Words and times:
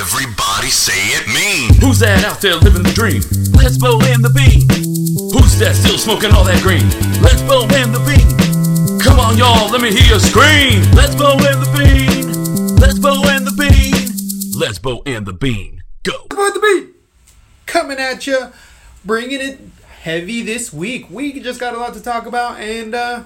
Everybody 0.00 0.68
say 0.68 0.96
it 1.12 1.28
mean. 1.28 1.78
Who's 1.78 1.98
that 1.98 2.24
out 2.24 2.40
there 2.40 2.56
living 2.56 2.82
the 2.82 2.92
dream? 2.96 3.20
Let's 3.52 3.76
blow 3.76 4.00
in 4.00 4.22
the 4.24 4.32
bean. 4.32 4.64
Who's 5.28 5.58
that 5.58 5.76
still 5.76 5.98
smoking 5.98 6.32
all 6.32 6.42
that 6.44 6.62
green? 6.62 6.88
Let's 7.20 7.42
blow 7.42 7.68
in 7.68 7.92
the 7.92 8.00
bean. 8.08 8.24
Come 8.98 9.20
on, 9.20 9.36
y'all, 9.36 9.70
let 9.70 9.82
me 9.82 9.92
hear 9.92 10.16
you 10.16 10.18
scream. 10.18 10.80
Let's 10.96 11.14
blow 11.14 11.36
in 11.36 11.60
the 11.60 11.68
bean. 11.76 12.80
Let's 12.80 12.98
blow 12.98 13.28
in 13.28 13.44
the 13.44 13.52
bean. 13.52 13.92
Let's 14.58 14.78
blow 14.78 15.02
in 15.04 15.24
the 15.24 15.34
bean. 15.34 15.82
Go. 16.02 16.16
About 16.30 16.54
the 16.54 16.60
beat 16.60 16.94
coming 17.66 17.98
at 17.98 18.26
you, 18.26 18.54
bringing 19.04 19.42
it 19.42 19.60
heavy 20.00 20.40
this 20.40 20.72
week. 20.72 21.10
We 21.10 21.38
just 21.40 21.60
got 21.60 21.74
a 21.74 21.78
lot 21.78 21.92
to 21.92 22.00
talk 22.00 22.24
about, 22.24 22.58
and 22.58 22.94
uh, 22.94 23.24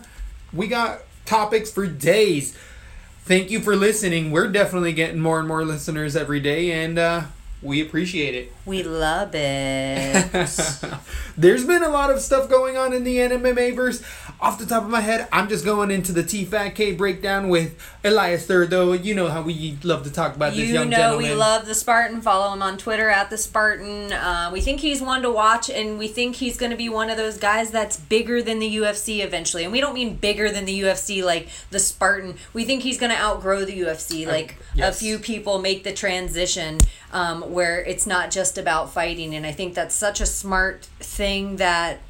we 0.52 0.66
got 0.66 1.02
topics 1.24 1.70
for 1.70 1.86
days. 1.86 2.58
Thank 3.24 3.50
you 3.50 3.60
for 3.60 3.74
listening. 3.74 4.32
We're 4.32 4.48
definitely 4.48 4.92
getting 4.92 5.18
more 5.18 5.38
and 5.38 5.48
more 5.48 5.64
listeners 5.64 6.14
every 6.14 6.40
day, 6.40 6.84
and 6.84 6.98
uh, 6.98 7.22
we 7.62 7.80
appreciate 7.80 8.34
it. 8.34 8.52
We 8.66 8.82
love 8.82 9.30
it. 9.32 10.50
There's 11.38 11.64
been 11.64 11.82
a 11.82 11.88
lot 11.88 12.10
of 12.10 12.20
stuff 12.20 12.50
going 12.50 12.76
on 12.76 12.92
in 12.92 13.02
the 13.02 13.16
MMA 13.16 13.74
verse. 13.74 14.02
Off 14.40 14.58
the 14.58 14.66
top 14.66 14.82
of 14.82 14.90
my 14.90 15.00
head, 15.00 15.26
I'm 15.32 15.48
just 15.48 15.64
going 15.64 15.90
into 15.90 16.12
the 16.12 16.22
T 16.22 16.44
Fat 16.44 16.70
K 16.70 16.92
breakdown 16.92 17.48
with 17.48 17.78
Elias 18.04 18.46
Thurdo. 18.46 18.92
You 18.92 19.14
know 19.14 19.28
how 19.28 19.42
we 19.42 19.78
love 19.82 20.04
to 20.04 20.10
talk 20.10 20.36
about 20.36 20.52
this 20.52 20.68
you 20.68 20.74
young 20.74 20.90
know 20.90 20.96
gentleman. 20.96 21.30
we 21.30 21.34
love 21.34 21.66
the 21.66 21.74
Spartan. 21.74 22.20
Follow 22.20 22.52
him 22.52 22.60
on 22.60 22.76
Twitter 22.76 23.08
at 23.08 23.30
the 23.30 23.38
Spartan. 23.38 24.12
Uh, 24.12 24.50
we 24.52 24.60
think 24.60 24.80
he's 24.80 25.00
one 25.00 25.22
to 25.22 25.30
watch, 25.30 25.70
and 25.70 25.98
we 25.98 26.08
think 26.08 26.36
he's 26.36 26.58
going 26.58 26.70
to 26.70 26.76
be 26.76 26.88
one 26.88 27.08
of 27.08 27.16
those 27.16 27.38
guys 27.38 27.70
that's 27.70 27.96
bigger 27.96 28.42
than 28.42 28.58
the 28.58 28.76
UFC 28.76 29.24
eventually. 29.24 29.64
And 29.64 29.72
we 29.72 29.80
don't 29.80 29.94
mean 29.94 30.16
bigger 30.16 30.50
than 30.50 30.64
the 30.64 30.80
UFC 30.80 31.24
like 31.24 31.48
the 31.70 31.78
Spartan. 31.78 32.36
We 32.52 32.64
think 32.64 32.82
he's 32.82 32.98
going 32.98 33.12
to 33.12 33.18
outgrow 33.18 33.64
the 33.64 33.80
UFC. 33.80 34.26
Like 34.26 34.56
yes. 34.74 34.94
a 34.94 34.98
few 34.98 35.18
people 35.18 35.58
make 35.58 35.84
the 35.84 35.92
transition 35.92 36.78
um, 37.12 37.52
where 37.52 37.82
it's 37.82 38.06
not 38.06 38.30
just 38.30 38.58
about 38.58 38.92
fighting, 38.92 39.34
and 39.34 39.46
I 39.46 39.52
think 39.52 39.74
that's 39.74 39.94
such 39.94 40.20
a 40.20 40.26
smart 40.26 40.84
thing 41.00 41.56
that 41.56 42.00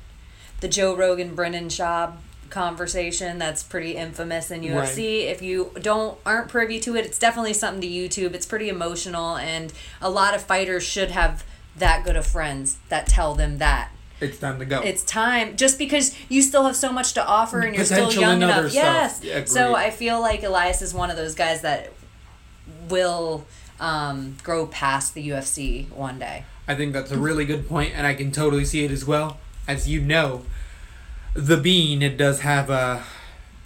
the 0.64 0.68
Joe 0.70 0.96
Rogan 0.96 1.34
Brendan 1.34 1.68
Schaub 1.68 2.14
conversation 2.48 3.38
that's 3.38 3.62
pretty 3.62 3.96
infamous 3.96 4.50
in 4.50 4.62
UFC. 4.62 5.26
If 5.30 5.42
you 5.42 5.72
don't 5.78 6.16
aren't 6.24 6.48
privy 6.48 6.80
to 6.80 6.96
it, 6.96 7.04
it's 7.04 7.18
definitely 7.18 7.52
something 7.52 7.82
to 7.82 7.86
YouTube. 7.86 8.32
It's 8.32 8.46
pretty 8.46 8.70
emotional 8.70 9.36
and 9.36 9.74
a 10.00 10.08
lot 10.08 10.34
of 10.34 10.42
fighters 10.42 10.82
should 10.82 11.10
have 11.10 11.44
that 11.76 12.02
good 12.06 12.16
of 12.16 12.26
friends 12.26 12.78
that 12.88 13.06
tell 13.06 13.34
them 13.34 13.58
that. 13.58 13.90
it's 14.22 14.38
time 14.38 14.58
to 14.58 14.64
go. 14.64 14.80
It's 14.80 15.04
time 15.04 15.54
just 15.54 15.78
because 15.78 16.16
you 16.30 16.40
still 16.40 16.64
have 16.64 16.76
so 16.76 16.90
much 16.90 17.12
to 17.12 17.26
offer 17.26 17.60
and 17.60 17.76
you're 17.76 17.84
still 17.84 18.10
young 18.10 18.40
enough. 18.40 18.72
Yes. 18.72 19.20
Yeah, 19.22 19.44
so. 19.44 19.74
I 19.74 19.90
feel 19.90 20.18
like 20.18 20.42
Elias 20.44 20.80
is 20.80 20.94
one 20.94 21.10
of 21.10 21.18
those 21.18 21.34
guys 21.34 21.60
that 21.60 21.92
will 22.88 23.44
um, 23.80 24.38
grow 24.42 24.66
past 24.66 25.12
the 25.12 25.28
UFC 25.28 25.90
one 25.90 26.18
day. 26.18 26.46
I 26.66 26.74
think 26.74 26.94
that's 26.94 27.10
a 27.10 27.18
really 27.18 27.44
good 27.44 27.68
point, 27.68 27.92
and 27.94 28.06
I 28.06 28.14
can 28.14 28.32
totally 28.32 28.64
see 28.64 28.82
it 28.82 28.90
as 28.90 29.04
well. 29.04 29.40
As 29.66 29.88
you 29.88 30.00
know, 30.00 30.44
the 31.34 31.56
Bean 31.56 32.00
it 32.02 32.16
does 32.16 32.40
have 32.40 32.70
uh, 32.70 33.00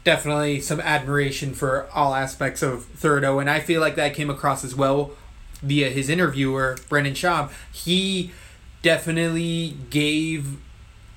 definitely 0.05 0.61
some 0.61 0.81
admiration 0.81 1.55
for 1.55 1.89
all 1.95 2.15
aspects 2.15 2.63
of 2.63 2.87
Thurdo, 2.97 3.41
and 3.41 3.49
I 3.49 3.61
feel 3.61 3.81
like 3.81 3.95
that 3.97 4.15
came 4.15 4.31
across 4.31 4.65
as 4.65 4.75
well 4.75 5.13
via 5.63 5.91
his 5.91 6.09
interviewer 6.09 6.79
Brendan 6.89 7.15
Schaub. 7.15 7.51
He 7.73 8.33
definitely 8.83 9.77
gave 9.91 10.59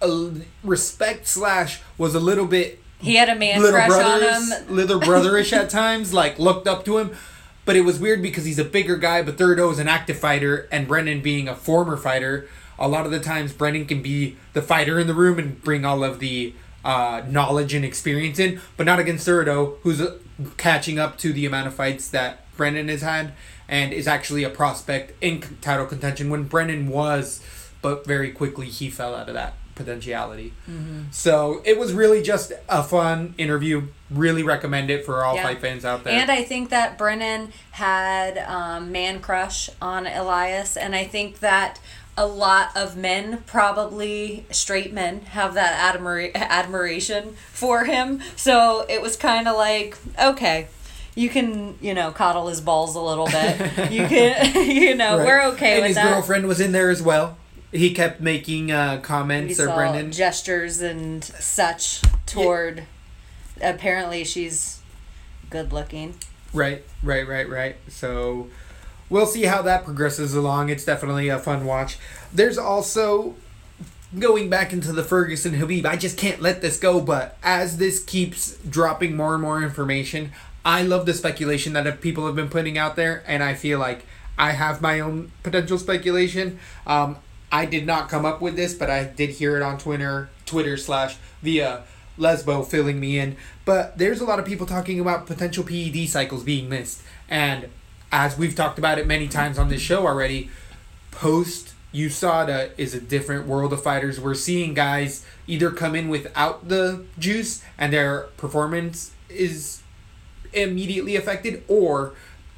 a 0.02 0.32
respect 0.64 1.28
slash 1.28 1.82
was 1.98 2.16
a 2.16 2.20
little 2.20 2.48
bit 2.48 2.82
He 3.00 3.16
had 3.16 3.30
a 3.30 3.36
man 3.36 3.62
little 3.62 3.80
crush 3.80 4.04
on 4.04 4.22
him. 4.22 4.68
little 4.76 5.00
brotherish 5.00 5.54
at 5.54 5.70
times, 5.70 6.14
like 6.14 6.38
looked 6.40 6.68
up 6.68 6.86
to 6.86 6.98
him. 6.98 7.16
But 7.64 7.76
it 7.76 7.82
was 7.82 8.00
weird 8.00 8.24
because 8.24 8.44
he's 8.46 8.58
a 8.58 8.66
bigger 8.66 8.98
guy, 8.98 9.22
but 9.22 9.38
Thurdo 9.38 9.72
is 9.72 9.78
an 9.78 9.88
active 9.88 10.18
fighter, 10.18 10.68
and 10.72 10.88
Brendan 10.88 11.22
being 11.22 11.48
a 11.48 11.56
former 11.56 11.96
fighter, 11.96 12.50
a 12.82 12.88
lot 12.88 13.06
of 13.06 13.12
the 13.12 13.20
times 13.20 13.54
Brendan 13.54 13.86
can 13.86 14.02
be 14.02 14.36
the 14.54 14.62
fighter 14.62 15.00
in 15.00 15.08
the 15.08 15.14
room 15.14 15.40
and 15.40 15.62
bring 15.64 15.86
all 15.86 16.03
of 16.03 16.19
the 16.19 16.53
uh, 16.84 17.22
knowledge 17.30 17.74
and 17.74 17.86
experience 17.86 18.40
in, 18.40 18.59
but 18.75 18.86
not 18.86 19.00
against 19.00 19.25
Thurdo, 19.28 19.78
who's 19.84 20.02
uh, 20.02 20.18
catching 20.58 20.97
up 21.00 21.18
to 21.19 21.31
the 21.31 21.46
amount 21.46 21.68
of 21.68 21.75
fights 21.75 22.09
that 22.09 22.40
Brendan 22.58 22.88
has 22.90 23.02
had 23.02 23.34
and 23.69 23.94
is 23.94 24.08
actually 24.08 24.44
a 24.44 24.50
prospect 24.50 25.14
in 25.22 25.42
title 25.62 25.86
contention 25.86 26.30
when 26.30 26.44
Brendan 26.44 26.90
was, 26.90 27.42
but 27.81 28.06
very 28.06 28.31
quickly 28.31 28.66
he 28.68 28.90
fell 28.90 29.16
out 29.16 29.28
of 29.30 29.36
that 29.36 29.53
potentiality. 29.75 30.53
So 31.12 31.62
it 31.66 31.80
was 31.80 31.94
really 31.94 32.22
just 32.22 32.52
a 32.68 32.84
fun 32.84 33.34
interview. 33.38 33.84
Really 34.09 34.44
recommend 34.44 34.90
it 34.92 35.06
for 35.06 35.24
all 35.24 35.36
Yeah. 35.36 35.44
fight 35.44 35.62
fans 35.62 35.86
out 35.86 36.03
there. 36.03 36.13
And 36.13 36.30
I 36.30 36.44
think 36.44 36.69
that 36.69 36.98
Brendan 36.98 37.53
had 37.72 38.38
um, 38.40 38.92
man 38.92 39.22
crush 39.22 39.69
on 39.81 40.06
Elias, 40.06 40.75
and 40.75 40.94
I 40.96 41.06
think 41.06 41.40
that 41.40 41.80
a 42.18 42.26
lot 42.28 42.76
of 42.76 42.96
men, 42.98 43.44
probably 43.48 44.46
straight 44.52 44.92
men, 44.94 45.22
have 45.22 45.54
that 45.54 45.96
admira- 45.96 46.36
admiration 46.36 47.36
for 47.52 47.86
him. 47.86 48.22
So 48.36 48.86
it 48.90 49.02
was 49.02 49.16
kind 49.16 49.48
of 49.48 49.56
like, 49.58 49.98
okay. 50.22 50.68
You 51.14 51.30
can, 51.30 51.78
you 51.82 51.94
know, 51.94 52.12
coddle 52.12 52.48
his 52.48 52.62
balls 52.62 52.96
a 52.96 53.02
little 53.02 53.26
bit. 53.26 53.92
You 53.92 54.08
can, 54.08 54.56
you 54.70 54.96
know, 54.96 55.18
Right. 55.18 55.26
we're 55.26 55.42
okay 55.50 55.52
with 55.52 55.58
that. 55.58 55.66
and 55.74 55.82
with 55.82 55.88
his 55.88 55.96
that. 55.98 56.14
girlfriend 56.14 56.48
was 56.48 56.60
in 56.62 56.72
there 56.72 56.90
as 56.90 57.02
well. 57.02 57.38
He 57.74 57.94
kept 57.94 58.20
making 58.22 58.72
uh, 58.72 59.00
comments, 59.02 59.60
or 59.60 59.68
Brendan. 59.74 60.12
gestures 60.12 60.82
and 60.82 61.24
such 61.24 62.02
toward. 62.26 62.84
Apparently, 63.62 64.24
she's 64.24 64.80
good 65.50 65.72
looking. 65.74 66.16
Right, 66.54 66.84
right, 67.04 67.28
right, 67.28 67.48
right. 67.50 67.76
So 67.88 68.48
we'll 69.12 69.28
see 69.28 69.44
how 69.44 69.62
that 69.62 69.84
progresses 69.84 70.34
along. 70.34 70.70
It's 70.70 70.86
definitely 70.86 71.28
a 71.30 71.38
fun 71.38 71.66
watch. 71.66 72.00
There's 72.34 72.58
also 72.58 73.36
going 74.18 74.50
back 74.50 74.74
into 74.74 74.92
the 74.92 75.04
Ferguson 75.04 75.54
Khabib. 75.54 75.86
I 75.86 75.98
just 75.98 76.18
can't 76.18 76.42
let 76.42 76.62
this 76.62 76.80
go, 76.80 77.00
but 77.00 77.38
as 77.44 77.78
this 77.78 78.04
keeps 78.04 78.58
dropping 78.58 79.16
more 79.16 79.34
and 79.34 79.44
more 79.44 79.62
information, 79.62 80.32
I 80.66 80.82
love 80.82 81.06
the 81.06 81.14
speculation 81.14 81.74
that 81.74 82.02
people 82.02 82.26
have 82.26 82.36
been 82.36 82.50
putting 82.50 82.78
out 82.78 82.96
there, 82.96 83.24
and 83.28 83.44
I 83.44 83.54
feel 83.54 83.80
like 83.80 84.06
I 84.38 84.52
have 84.52 84.82
my 84.82 85.00
own 85.00 85.32
potential 85.44 85.78
speculation. 85.78 86.60
Um, 86.88 87.18
I 87.52 87.66
did 87.66 87.86
not 87.86 88.10
come 88.10 88.26
up 88.26 88.42
with 88.42 88.56
this, 88.56 88.74
but 88.74 88.90
I 88.90 89.04
did 89.04 89.32
hear 89.32 89.58
it 89.58 89.62
on 89.62 89.78
Twitter, 89.78 90.30
Twitter 90.46 90.78
slash 90.78 91.18
via 91.42 91.84
Lesbo 92.18 92.66
filling 92.66 93.00
me 93.00 93.20
in. 93.20 93.36
But 93.66 93.98
there's 93.98 94.22
a 94.22 94.26
lot 94.26 94.40
of 94.40 94.46
people 94.46 94.66
talking 94.66 95.00
about 95.00 95.26
potential 95.26 95.64
PED 95.64 96.08
cycles 96.08 96.44
being 96.44 96.70
missed, 96.70 97.02
and 97.30 97.70
as 98.12 98.38
we've 98.38 98.56
talked 98.56 98.78
about 98.78 98.98
it 99.00 99.08
many 99.08 99.28
times 99.28 99.58
on 99.58 99.70
this 99.70 99.82
show 99.82 100.06
already, 100.06 100.50
post 101.12 101.74
USADA 101.94 102.72
is 102.78 102.94
a 102.94 103.02
different 103.02 103.48
world 103.48 103.74
of 103.74 103.84
fighters. 103.84 104.20
We're 104.20 104.34
seeing 104.36 104.74
guys 104.74 105.26
either 105.48 105.72
come 105.72 105.96
in 105.96 106.10
without 106.10 106.68
the 106.70 107.06
juice 107.20 107.64
and 107.78 107.92
their 107.92 108.24
performance 108.38 109.12
is 109.30 109.82
immediately 110.54 111.16
affected, 111.16 111.64
or 111.68 112.14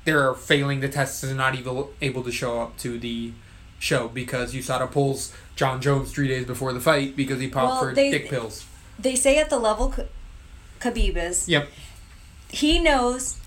they're 0.06 0.34
failing 0.34 0.80
the 0.82 0.90
tests 0.90 1.24
and 1.24 1.38
not 1.38 1.56
even 1.56 1.86
able 2.02 2.24
to 2.24 2.32
show 2.32 2.62
up 2.62 2.78
to 2.80 2.98
the 3.00 3.32
show 3.80 4.08
because 4.08 4.54
USADA 4.54 4.92
pulls 4.92 5.34
Jon 5.56 5.82
Jones 5.82 6.12
three 6.12 6.28
days 6.28 6.46
before 6.46 6.74
the 6.74 6.80
fight 6.80 7.16
because 7.16 7.40
he 7.40 7.48
popped 7.48 7.72
Well, 7.74 7.80
for 7.90 7.94
they- 7.96 8.12
dick 8.12 8.30
pills. 8.30 8.66
They 9.00 9.16
say 9.16 9.38
at 9.40 9.50
the 9.50 9.58
level 9.60 9.94
Khabib 10.80 11.18
is, 11.18 11.48
Yep. 11.50 11.70
he 12.50 12.80
knows 12.80 13.38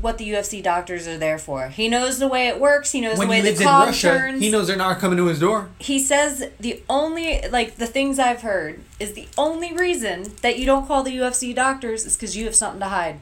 what 0.00 0.18
the 0.18 0.28
UFC 0.30 0.62
doctors 0.62 1.06
are 1.06 1.16
there 1.18 1.38
for. 1.38 1.68
He 1.68 1.88
knows 1.88 2.18
the 2.18 2.28
way 2.28 2.48
it 2.48 2.58
works. 2.60 2.90
He 2.92 3.00
knows 3.00 3.18
When 3.18 3.28
the 3.28 3.32
way 3.32 3.40
the 3.40 3.62
cog 3.62 3.86
Russia, 3.88 4.08
turns. 4.08 4.40
he 4.40 4.50
knows 4.50 4.66
they're 4.66 4.76
not 4.76 4.98
coming 4.98 5.16
to 5.18 5.26
his 5.26 5.38
door. 5.38 5.68
he 5.78 5.98
says 5.98 6.48
the 6.58 6.82
only 6.88 7.40
like 7.50 7.76
the 7.76 7.86
things 7.86 8.18
I've 8.18 8.42
heard 8.42 8.80
is 8.98 9.12
the 9.12 9.28
only 9.38 9.72
reason 9.72 10.32
that 10.42 10.58
you 10.58 10.66
don't 10.66 10.86
call 10.86 11.02
the 11.02 11.16
UFC 11.16 11.54
doctors 11.54 12.04
is 12.04 12.16
because 12.16 12.36
you 12.36 12.44
have 12.46 12.54
something 12.54 12.80
to 12.80 12.88
hide, 12.88 13.20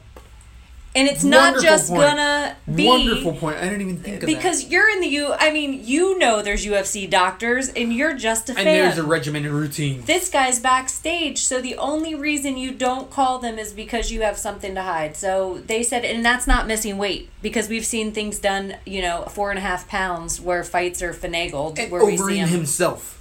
and 0.93 1.07
it's 1.07 1.23
not 1.23 1.53
Wonderful 1.53 1.61
just 1.69 1.89
point. 1.89 2.01
gonna 2.01 2.55
be 2.75 2.85
Wonderful 2.85 3.33
point. 3.33 3.57
I 3.57 3.61
didn't 3.63 3.81
even 3.81 3.97
think 3.97 4.15
of 4.15 4.21
that. 4.21 4.25
because 4.27 4.69
you're 4.69 4.89
in 4.89 4.99
the 4.99 5.07
U. 5.07 5.33
I 5.39 5.51
mean, 5.51 5.81
you 5.85 6.17
know 6.19 6.41
there's 6.41 6.65
UFC 6.65 7.09
doctors, 7.09 7.69
and 7.69 7.93
you're 7.93 8.13
just 8.13 8.49
a 8.49 8.53
and 8.53 8.63
fan. 8.63 8.65
there's 8.65 8.97
a 8.97 9.03
regimented 9.03 9.51
routine. 9.51 10.01
this 10.05 10.29
guy's 10.29 10.59
backstage, 10.59 11.39
so 11.39 11.61
the 11.61 11.75
only 11.77 12.13
reason 12.13 12.57
you 12.57 12.71
don't 12.71 13.09
call 13.09 13.39
them 13.39 13.57
is 13.57 13.71
because 13.73 14.11
you 14.11 14.21
have 14.21 14.37
something 14.37 14.75
to 14.75 14.81
hide. 14.81 15.15
So 15.15 15.61
they 15.65 15.81
said, 15.83 16.03
and 16.03 16.25
that's 16.25 16.45
not 16.47 16.67
missing 16.67 16.97
weight 16.97 17.29
because 17.41 17.69
we've 17.69 17.85
seen 17.85 18.11
things 18.11 18.39
done, 18.39 18.75
you 18.85 19.01
know, 19.01 19.23
four 19.31 19.49
and 19.49 19.57
a 19.57 19.61
half 19.61 19.87
pounds 19.87 20.41
where 20.41 20.63
fights 20.63 21.01
are 21.01 21.13
finagled, 21.13 21.79
And 21.79 21.91
where 21.91 22.05
we 22.05 22.17
see 22.17 22.23
Overeem 22.23 22.37
him. 22.39 22.49
himself. 22.49 23.17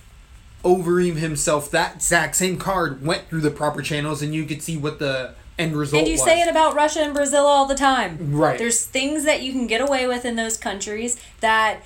Overeem 0.64 1.16
himself, 1.16 1.70
that 1.70 1.94
exact 1.96 2.36
same 2.36 2.58
card 2.58 3.04
went 3.04 3.28
through 3.28 3.40
the 3.40 3.50
proper 3.50 3.80
channels 3.80 4.20
and 4.20 4.34
you 4.34 4.44
could 4.44 4.60
see 4.60 4.76
what 4.76 4.98
the 4.98 5.34
end 5.60 5.76
result 5.76 6.00
And 6.00 6.10
you 6.10 6.16
say 6.18 6.40
it 6.40 6.48
about 6.48 6.74
Russia 6.74 7.00
and 7.00 7.14
Brazil 7.14 7.46
all 7.46 7.66
the 7.66 7.74
time. 7.74 8.32
Right. 8.32 8.58
There's 8.58 8.84
things 8.84 9.24
that 9.24 9.42
you 9.42 9.52
can 9.52 9.66
get 9.66 9.80
away 9.80 10.06
with 10.06 10.24
in 10.24 10.36
those 10.36 10.56
countries 10.56 11.16
that 11.40 11.80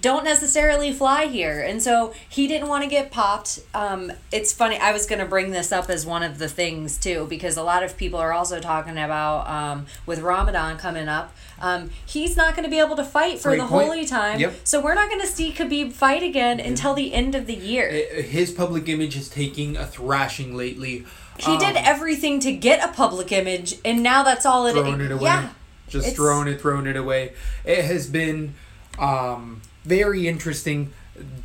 don't 0.00 0.22
necessarily 0.22 0.92
fly 0.92 1.26
here. 1.26 1.60
And 1.60 1.82
so 1.82 2.14
he 2.28 2.46
didn't 2.46 2.68
want 2.68 2.84
to 2.84 2.88
get 2.88 3.10
popped. 3.10 3.58
Um, 3.74 4.12
it's 4.30 4.52
funny. 4.52 4.78
I 4.78 4.92
was 4.92 5.04
going 5.04 5.18
to 5.18 5.24
bring 5.24 5.50
this 5.50 5.72
up 5.72 5.90
as 5.90 6.06
one 6.06 6.22
of 6.22 6.38
the 6.38 6.48
things 6.48 6.96
too, 6.96 7.26
because 7.28 7.56
a 7.56 7.62
lot 7.64 7.82
of 7.82 7.96
people 7.96 8.20
are 8.20 8.32
also 8.32 8.60
talking 8.60 8.96
about 8.96 9.48
um, 9.48 9.86
with 10.06 10.20
Ramadan 10.20 10.78
coming 10.78 11.08
up. 11.08 11.34
Um, 11.60 11.90
he's 12.06 12.36
not 12.36 12.54
going 12.54 12.64
to 12.64 12.70
be 12.70 12.78
able 12.78 12.94
to 12.96 13.04
fight 13.04 13.40
for 13.40 13.48
Great 13.48 13.58
the 13.62 13.66
point. 13.66 13.86
holy 13.88 14.06
time. 14.06 14.38
Yep. 14.38 14.54
So 14.62 14.80
we're 14.80 14.94
not 14.94 15.08
going 15.08 15.22
to 15.22 15.26
see 15.26 15.52
Khabib 15.52 15.92
fight 15.92 16.22
again 16.22 16.60
until 16.60 16.94
the 16.94 17.12
end 17.12 17.34
of 17.34 17.46
the 17.46 17.56
year. 17.56 17.88
Uh, 17.90 18.22
His 18.22 18.52
public 18.52 18.88
image 18.88 19.16
is 19.16 19.28
taking 19.28 19.76
a 19.76 19.86
thrashing 19.86 20.56
lately. 20.56 21.04
He 21.42 21.58
did 21.58 21.76
everything 21.76 22.40
to 22.40 22.52
get 22.52 22.82
a 22.86 22.92
public 22.92 23.32
image, 23.32 23.76
and 23.84 24.02
now 24.02 24.22
that's 24.22 24.44
all 24.46 24.66
it. 24.66 24.72
Throwing 24.72 25.00
it 25.00 25.10
away. 25.12 25.24
Yeah. 25.24 25.48
Just 25.88 26.06
It's- 26.06 26.16
throwing 26.16 26.48
it, 26.48 26.60
throwing 26.60 26.86
it 26.86 26.96
away. 26.96 27.32
It 27.64 27.84
has 27.84 28.06
been 28.06 28.54
um, 28.98 29.62
very 29.84 30.28
interesting. 30.28 30.92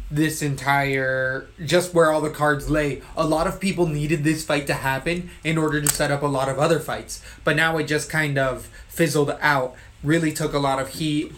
This 0.10 0.42
entire 0.42 1.48
just 1.66 1.94
where 1.94 2.10
all 2.12 2.22
the 2.22 2.30
cards 2.30 2.70
lay. 2.70 3.02
A 3.18 3.26
lot 3.26 3.48
of 3.48 3.60
people 3.60 3.88
needed 3.88 4.24
this 4.24 4.46
fight 4.46 4.68
to 4.68 4.74
happen 4.74 5.32
in 5.44 5.58
order 5.58 5.82
to 5.82 5.88
set 5.94 6.12
up 6.12 6.22
a 6.22 6.28
lot 6.28 6.48
of 6.48 6.60
other 6.60 6.80
fights, 6.80 7.22
but 7.44 7.56
now 7.58 7.78
it 7.78 7.86
just 7.86 8.10
kind 8.10 8.38
of 8.38 8.68
fizzled 8.88 9.36
out. 9.42 9.76
Really 10.04 10.32
took 10.32 10.54
a 10.54 10.60
lot 10.60 10.80
of 10.80 10.90
heat 10.90 11.34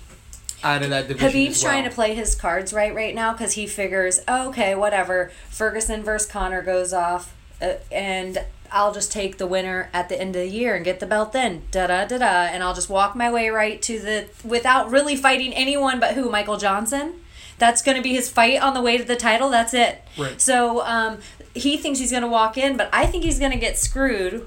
out 0.63 0.83
of 0.83 0.89
that 0.89 1.07
division. 1.07 1.29
Khabib's 1.29 1.63
well. 1.63 1.71
trying 1.71 1.83
to 1.85 1.89
play 1.89 2.13
his 2.13 2.35
cards 2.35 2.73
right 2.73 2.93
right 2.93 3.15
now 3.15 3.31
because 3.31 3.53
he 3.53 3.65
figures, 3.65 4.19
oh, 4.27 4.49
okay, 4.49 4.75
whatever. 4.75 5.31
Ferguson 5.49 6.03
versus 6.03 6.29
Conor 6.29 6.61
goes 6.61 6.93
off, 6.93 7.33
uh, 7.61 7.73
and 7.91 8.43
I'll 8.71 8.93
just 8.93 9.11
take 9.11 9.37
the 9.37 9.47
winner 9.47 9.89
at 9.93 10.09
the 10.09 10.19
end 10.19 10.35
of 10.35 10.41
the 10.41 10.49
year 10.49 10.75
and 10.75 10.83
get 10.83 10.99
the 10.99 11.05
belt 11.05 11.31
then. 11.33 11.63
Da 11.71 11.87
da 11.87 12.05
da 12.05 12.17
da, 12.17 12.25
and 12.51 12.63
I'll 12.63 12.73
just 12.73 12.89
walk 12.89 13.15
my 13.15 13.31
way 13.31 13.49
right 13.49 13.81
to 13.83 13.99
the 13.99 14.27
without 14.43 14.91
really 14.91 15.15
fighting 15.15 15.53
anyone 15.53 15.99
but 15.99 16.15
who 16.15 16.29
Michael 16.29 16.57
Johnson. 16.57 17.21
That's 17.59 17.81
going 17.81 17.97
to 17.97 18.03
be 18.03 18.13
his 18.13 18.29
fight 18.29 18.61
on 18.61 18.73
the 18.75 18.81
way 18.81 18.97
to 18.97 19.03
the 19.03 19.15
title. 19.15 19.49
That's 19.49 19.73
it. 19.73 20.03
Right. 20.17 20.39
So 20.39 20.85
um, 20.85 21.17
he 21.55 21.75
thinks 21.77 21.97
he's 21.99 22.11
going 22.11 22.21
to 22.21 22.29
walk 22.29 22.55
in, 22.57 22.77
but 22.77 22.87
I 22.93 23.07
think 23.07 23.23
he's 23.23 23.39
going 23.39 23.51
to 23.51 23.57
get 23.57 23.77
screwed 23.79 24.45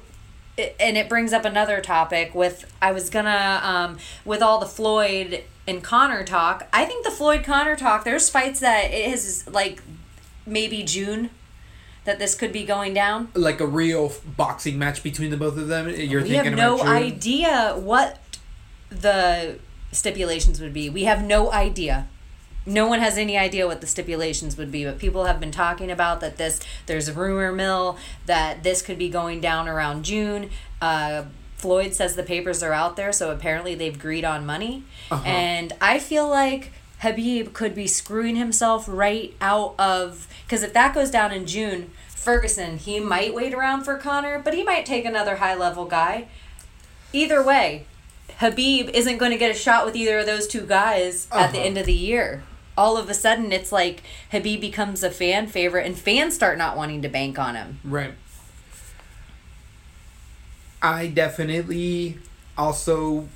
it- 0.56 0.76
and 0.78 0.96
it 0.96 1.08
brings 1.08 1.32
up 1.32 1.44
another 1.44 1.80
topic 1.80 2.34
with 2.34 2.70
I 2.82 2.92
was 2.92 3.08
gonna 3.10 3.60
um 3.62 3.98
with 4.24 4.42
all 4.42 4.58
the 4.58 4.66
Floyd 4.66 5.42
and 5.66 5.82
Conor 5.82 6.22
talk. 6.24 6.68
I 6.72 6.84
think 6.84 7.04
the 7.04 7.10
Floyd 7.10 7.44
Conor 7.44 7.76
talk. 7.76 8.04
There's 8.04 8.28
fights 8.28 8.60
that 8.60 8.90
it 8.92 9.10
is 9.12 9.46
like 9.48 9.82
maybe 10.46 10.82
June 10.82 11.30
that 12.04 12.18
this 12.18 12.34
could 12.34 12.52
be 12.52 12.64
going 12.64 12.94
down. 12.94 13.28
like 13.34 13.60
a 13.60 13.66
real 13.66 14.12
boxing 14.36 14.78
match 14.78 15.02
between 15.02 15.30
the 15.30 15.36
both 15.36 15.56
of 15.56 15.68
them. 15.68 15.88
You're 15.88 16.22
We 16.22 16.30
thinking 16.30 16.56
have 16.56 16.56
no 16.56 16.80
idea 16.82 17.74
what 17.76 18.18
the 18.88 19.58
stipulations 19.92 20.60
would 20.60 20.72
be. 20.72 20.88
We 20.88 21.04
have 21.04 21.22
no 21.22 21.52
idea. 21.52 22.08
No 22.66 22.86
one 22.86 23.00
has 23.00 23.16
any 23.16 23.36
idea 23.38 23.66
what 23.66 23.80
the 23.80 23.86
stipulations 23.86 24.56
would 24.56 24.70
be, 24.70 24.84
but 24.84 24.98
people 24.98 25.24
have 25.24 25.40
been 25.40 25.50
talking 25.50 25.90
about 25.90 26.20
that 26.20 26.36
this 26.36 26.60
there's 26.86 27.08
a 27.08 27.12
rumor 27.12 27.52
mill 27.52 27.96
that 28.26 28.62
this 28.62 28.82
could 28.82 28.98
be 28.98 29.08
going 29.08 29.40
down 29.40 29.66
around 29.68 30.04
June. 30.04 30.50
Uh, 30.80 31.24
Floyd 31.56 31.94
says 31.94 32.16
the 32.16 32.22
papers 32.22 32.62
are 32.62 32.72
out 32.72 32.96
there, 32.96 33.12
so 33.12 33.30
apparently 33.30 33.74
they've 33.74 33.94
agreed 33.94 34.24
on 34.24 34.46
money. 34.46 34.84
And 35.10 35.72
I 35.80 35.98
feel 35.98 36.28
like 36.28 36.72
Khabib 37.02 37.52
could 37.52 37.74
be 37.74 37.86
screwing 37.86 38.36
himself 38.36 38.84
right 38.88 39.34
out 39.40 39.74
of 39.78 40.28
because 40.44 40.62
if 40.62 40.72
that 40.74 40.94
goes 40.94 41.10
down 41.10 41.32
in 41.32 41.46
June, 41.46 41.90
Ferguson 42.08 42.76
he 42.78 43.00
might 43.00 43.34
wait 43.34 43.54
around 43.54 43.84
for 43.84 43.96
Conor, 43.96 44.38
but 44.38 44.52
he 44.54 44.62
might 44.62 44.84
take 44.84 45.04
another 45.04 45.36
high 45.36 45.54
level 45.54 45.86
guy. 45.86 46.26
Either 47.12 47.42
way, 47.42 47.86
Khabib 48.38 48.90
isn't 48.90 49.18
going 49.18 49.32
to 49.32 49.38
get 49.38 49.50
a 49.50 49.54
shot 49.58 49.84
with 49.86 49.96
either 49.96 50.18
of 50.18 50.26
those 50.26 50.46
two 50.46 50.66
guys 50.66 51.26
at 51.32 51.52
the 51.52 51.58
Uh-huh. 51.58 51.66
end 51.66 51.78
of 51.78 51.86
the 51.86 51.92
year. 51.94 52.42
All 52.78 52.96
of 52.96 53.10
a 53.10 53.14
sudden, 53.14 53.52
it's 53.52 53.72
like 53.72 54.02
Khabib 54.32 54.60
becomes 54.60 55.02
a 55.02 55.10
fan 55.10 55.46
favorite, 55.48 55.84
and 55.86 55.98
fans 55.98 56.34
start 56.34 56.56
not 56.56 56.76
wanting 56.76 57.02
to 57.02 57.08
bank 57.08 57.38
on 57.38 57.54
him. 57.56 57.80
Right. 57.84 58.14
I 60.82 61.08
definitely 61.08 62.18
also. 62.56 63.28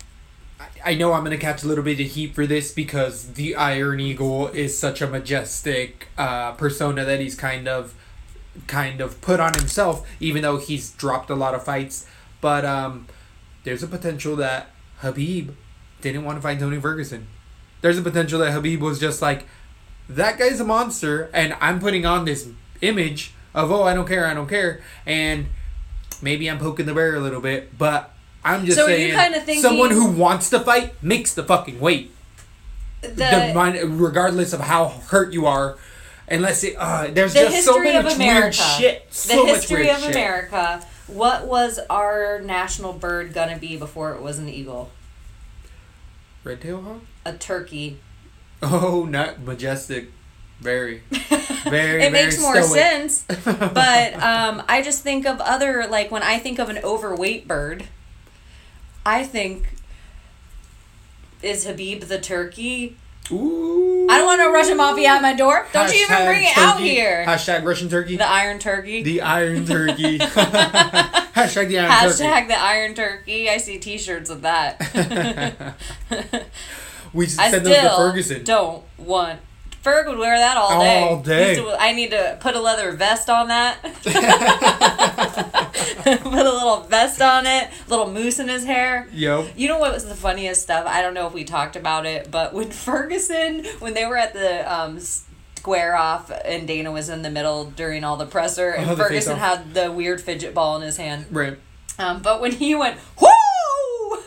I- 0.84 0.94
know 0.94 1.12
I'm 1.12 1.24
gonna 1.24 1.38
catch 1.38 1.62
a 1.62 1.66
little 1.66 1.84
bit 1.84 2.00
of 2.00 2.06
heat 2.06 2.34
for 2.34 2.46
this 2.46 2.72
because 2.72 3.32
the 3.32 3.56
Iron 3.56 4.00
Eagle 4.00 4.48
is 4.48 4.78
such 4.78 5.00
a 5.02 5.06
majestic 5.06 6.08
uh, 6.16 6.52
persona 6.52 7.04
that 7.04 7.20
he's 7.20 7.34
kind 7.34 7.66
of, 7.68 7.94
kind 8.66 9.00
of 9.00 9.20
put 9.20 9.40
on 9.40 9.54
himself, 9.54 10.06
even 10.20 10.42
though 10.42 10.58
he's 10.58 10.90
dropped 10.92 11.30
a 11.30 11.34
lot 11.34 11.54
of 11.54 11.64
fights. 11.64 12.06
But 12.40 12.64
um, 12.64 13.06
there's 13.64 13.82
a 13.82 13.88
potential 13.88 14.36
that 14.36 14.70
Khabib 15.00 15.54
didn't 16.00 16.24
want 16.24 16.38
to 16.38 16.42
fight 16.42 16.60
Tony 16.60 16.80
Ferguson. 16.80 17.26
There's 17.80 17.98
a 17.98 18.02
potential 18.02 18.38
that 18.40 18.52
Khabib 18.52 18.80
was 18.80 19.00
just 19.00 19.20
like, 19.20 19.46
that 20.08 20.38
guy's 20.38 20.60
a 20.60 20.64
monster, 20.64 21.30
and 21.32 21.56
I'm 21.60 21.80
putting 21.80 22.04
on 22.04 22.24
this 22.24 22.48
image 22.80 23.32
of 23.54 23.70
oh 23.70 23.84
I 23.84 23.94
don't 23.94 24.06
care, 24.06 24.26
I 24.26 24.34
don't 24.34 24.48
care, 24.48 24.82
and 25.06 25.46
maybe 26.20 26.50
I'm 26.50 26.58
poking 26.58 26.86
the 26.86 26.94
bear 26.94 27.14
a 27.14 27.20
little 27.20 27.40
bit, 27.40 27.78
but 27.78 28.13
I'm 28.44 28.64
just 28.66 28.76
So 28.78 28.86
are 28.86 28.90
you 28.90 28.96
saying 28.96 29.12
kinda 29.18 29.40
thinking- 29.40 29.62
someone 29.62 29.90
who 29.90 30.06
wants 30.10 30.50
to 30.50 30.60
fight 30.60 30.94
makes 31.02 31.32
the 31.34 31.42
fucking 31.42 31.80
weight, 31.80 32.10
The, 33.00 33.08
the, 33.08 33.86
regardless 33.88 34.52
of 34.52 34.60
how 34.60 34.88
hurt 34.88 35.32
you 35.32 35.46
are. 35.46 35.76
Unless 36.28 36.64
it, 36.64 36.74
uh, 36.78 37.08
there's 37.12 37.34
the 37.34 37.40
just 37.40 37.64
so 37.66 37.76
of 37.76 38.04
much 38.04 38.16
weird 38.18 38.54
shit. 38.54 39.10
the 39.10 39.14
So 39.16 39.44
much 39.44 39.56
history 39.56 39.90
of 39.90 39.98
shit. 40.00 40.10
America. 40.14 40.82
What 41.06 41.46
was 41.46 41.78
our 41.90 42.40
national 42.40 42.94
bird 42.94 43.34
gonna 43.34 43.58
be 43.58 43.76
before 43.76 44.12
it 44.14 44.22
was 44.22 44.38
an 44.38 44.48
eagle? 44.48 44.90
Red 46.42 46.60
tail 46.62 46.80
hawk. 46.82 47.00
A 47.26 47.34
turkey. 47.34 47.98
Oh, 48.62 49.04
not 49.08 49.40
majestic. 49.40 50.10
Very, 50.60 51.02
very. 51.10 52.04
it 52.04 52.10
very 52.10 52.10
makes 52.10 52.40
more 52.40 52.62
stoic. 52.62 52.80
sense. 52.80 53.24
But 53.44 54.14
um, 54.14 54.62
I 54.68 54.80
just 54.82 55.02
think 55.02 55.26
of 55.26 55.40
other 55.42 55.86
like 55.90 56.10
when 56.10 56.22
I 56.22 56.38
think 56.38 56.58
of 56.58 56.70
an 56.70 56.78
overweight 56.78 57.46
bird, 57.46 57.84
I 59.06 59.24
think 59.24 59.76
is 61.42 61.66
Khabib 61.66 62.08
the 62.08 62.18
turkey. 62.18 62.96
Ooh. 63.30 64.06
I 64.10 64.18
don't 64.18 64.26
want 64.26 64.38
no 64.38 64.52
Russian 64.52 64.76
mafia 64.76 65.08
at 65.08 65.22
my 65.22 65.34
door. 65.34 65.66
Don't 65.72 65.92
you 65.92 66.02
even 66.02 66.16
Hashtag 66.16 66.26
bring 66.26 66.42
it 66.44 66.58
out 66.58 66.78
here. 66.78 67.24
Hashtag 67.26 67.64
Russian 67.64 67.88
turkey. 67.88 68.16
The 68.16 68.28
Iron 68.28 68.58
Turkey. 68.58 69.02
The 69.02 69.22
Iron 69.22 69.64
Turkey. 69.64 70.18
Hashtag 70.18 71.68
the 71.68 71.78
Iron 71.78 71.90
Turkey. 72.10 72.22
Hashtag 72.22 72.48
the 72.48 72.60
Iron 72.60 72.94
Turkey. 72.94 73.48
I 73.48 73.56
see 73.56 73.78
T-shirts 73.78 74.28
of 74.30 74.42
that. 74.42 75.74
We 77.14 77.28
should 77.28 77.38
I 77.38 77.50
send 77.52 77.64
those 77.64 77.76
to 77.76 77.96
Ferguson. 77.96 78.44
don't 78.44 78.82
want. 78.98 79.38
Ferg 79.84 80.06
would 80.08 80.16
wear 80.18 80.38
that 80.38 80.56
all 80.56 80.80
day. 80.80 81.00
All 81.02 81.20
day. 81.22 81.54
To- 81.56 81.76
I 81.78 81.92
need 81.92 82.10
to 82.12 82.38
put 82.40 82.56
a 82.56 82.60
leather 82.60 82.92
vest 82.92 83.28
on 83.28 83.48
that. 83.48 83.76
put 86.04 86.46
a 86.46 86.52
little 86.52 86.80
vest 86.88 87.20
on 87.20 87.46
it. 87.46 87.68
Little 87.88 88.10
moose 88.10 88.38
in 88.38 88.48
his 88.48 88.64
hair. 88.64 89.08
Yo. 89.12 89.46
You 89.56 89.68
know 89.68 89.78
what 89.78 89.92
was 89.92 90.06
the 90.06 90.14
funniest 90.14 90.62
stuff? 90.62 90.86
I 90.86 91.02
don't 91.02 91.14
know 91.14 91.26
if 91.26 91.34
we 91.34 91.44
talked 91.44 91.76
about 91.76 92.06
it, 92.06 92.30
but 92.30 92.52
when 92.54 92.70
Ferguson, 92.70 93.64
when 93.80 93.94
they 93.94 94.06
were 94.06 94.16
at 94.16 94.32
the 94.32 94.72
um, 94.72 94.98
square 95.00 95.96
off 95.96 96.30
and 96.44 96.66
Dana 96.66 96.90
was 96.90 97.08
in 97.08 97.22
the 97.22 97.30
middle 97.30 97.66
during 97.66 98.04
all 98.04 98.16
the 98.16 98.26
presser, 98.26 98.70
and 98.70 98.90
Oh, 98.90 98.96
Ferguson 98.96 99.38
had 99.38 99.74
the 99.74 99.90
weird 99.92 100.20
fidget 100.20 100.54
ball 100.54 100.76
in 100.76 100.82
his 100.82 100.96
hand. 100.96 101.26
Right. 101.30 101.58
Um, 101.98 102.22
but 102.22 102.40
when 102.40 102.52
he 102.52 102.74
went, 102.74 102.98
whoo! 103.20 103.28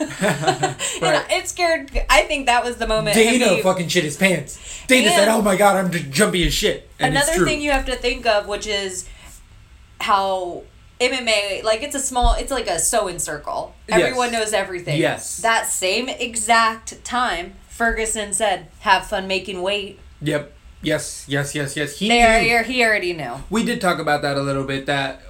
Right. 0.00 1.24
and 1.30 1.32
it 1.32 1.48
scared. 1.48 1.90
I 2.08 2.22
think 2.22 2.46
that 2.46 2.64
was 2.64 2.76
the 2.76 2.86
moment. 2.86 3.14
Dana 3.14 3.62
fucking 3.62 3.88
shit 3.88 4.04
his 4.04 4.16
pants. 4.16 4.58
Dana 4.86 5.10
said, 5.10 5.28
"Oh 5.28 5.42
my 5.42 5.56
god, 5.56 5.76
I'm 5.76 5.90
just 5.90 6.10
jumpy 6.10 6.46
as 6.46 6.54
shit." 6.54 6.88
And 6.98 7.16
it's 7.16 7.28
Another 7.28 7.44
thing 7.44 7.60
you 7.62 7.70
have 7.70 7.86
to 7.86 7.96
think 7.96 8.26
of, 8.26 8.46
which 8.46 8.66
is 8.66 9.08
how 10.00 10.62
MMA, 11.00 11.62
like 11.62 11.82
it's 11.82 11.94
a 11.94 12.00
small, 12.00 12.34
it's 12.34 12.50
like 12.50 12.66
a 12.68 12.78
sewing 12.78 13.18
circle. 13.18 13.74
Yes. 13.88 14.00
Everyone 14.00 14.32
knows 14.32 14.52
everything. 14.52 14.98
Yes. 14.98 15.38
That 15.38 15.66
same 15.66 16.08
exact 16.08 17.04
time, 17.04 17.54
Ferguson 17.68 18.32
said, 18.32 18.68
"Have 18.80 19.06
fun 19.06 19.26
making 19.26 19.62
weight." 19.62 19.98
Yep. 20.22 20.52
Yes. 20.82 21.24
Yes. 21.28 21.54
Yes. 21.54 21.76
Yes. 21.76 21.98
He 21.98 22.08
knew. 22.08 22.62
he 22.64 22.84
already 22.84 23.12
knew. 23.12 23.34
We 23.50 23.64
did 23.64 23.80
talk 23.80 23.98
about 23.98 24.22
that 24.22 24.36
a 24.36 24.42
little 24.42 24.64
bit. 24.64 24.86
That 24.86 25.22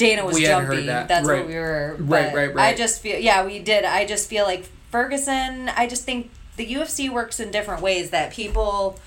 Dana 0.00 0.24
was 0.24 0.34
We 0.36 0.44
jumpy. 0.46 0.86
that. 0.86 1.08
That's 1.08 1.26
Right. 1.26 1.38
what 1.40 1.48
we 1.48 1.54
were. 1.54 1.96
Right, 1.98 2.32
but 2.32 2.54
right, 2.54 2.74
I 2.74 2.74
just 2.74 3.00
feel, 3.00 3.18
yeah, 3.18 3.44
we 3.44 3.58
did. 3.58 3.84
I 3.84 4.04
just 4.04 4.28
feel 4.28 4.44
like 4.44 4.66
Ferguson. 4.90 5.68
I 5.76 5.86
just 5.86 6.04
think 6.04 6.30
the 6.56 6.66
UFC 6.74 7.08
works 7.08 7.38
in 7.38 7.50
different 7.50 7.82
ways 7.82 8.10
that 8.10 8.32
people 8.32 8.98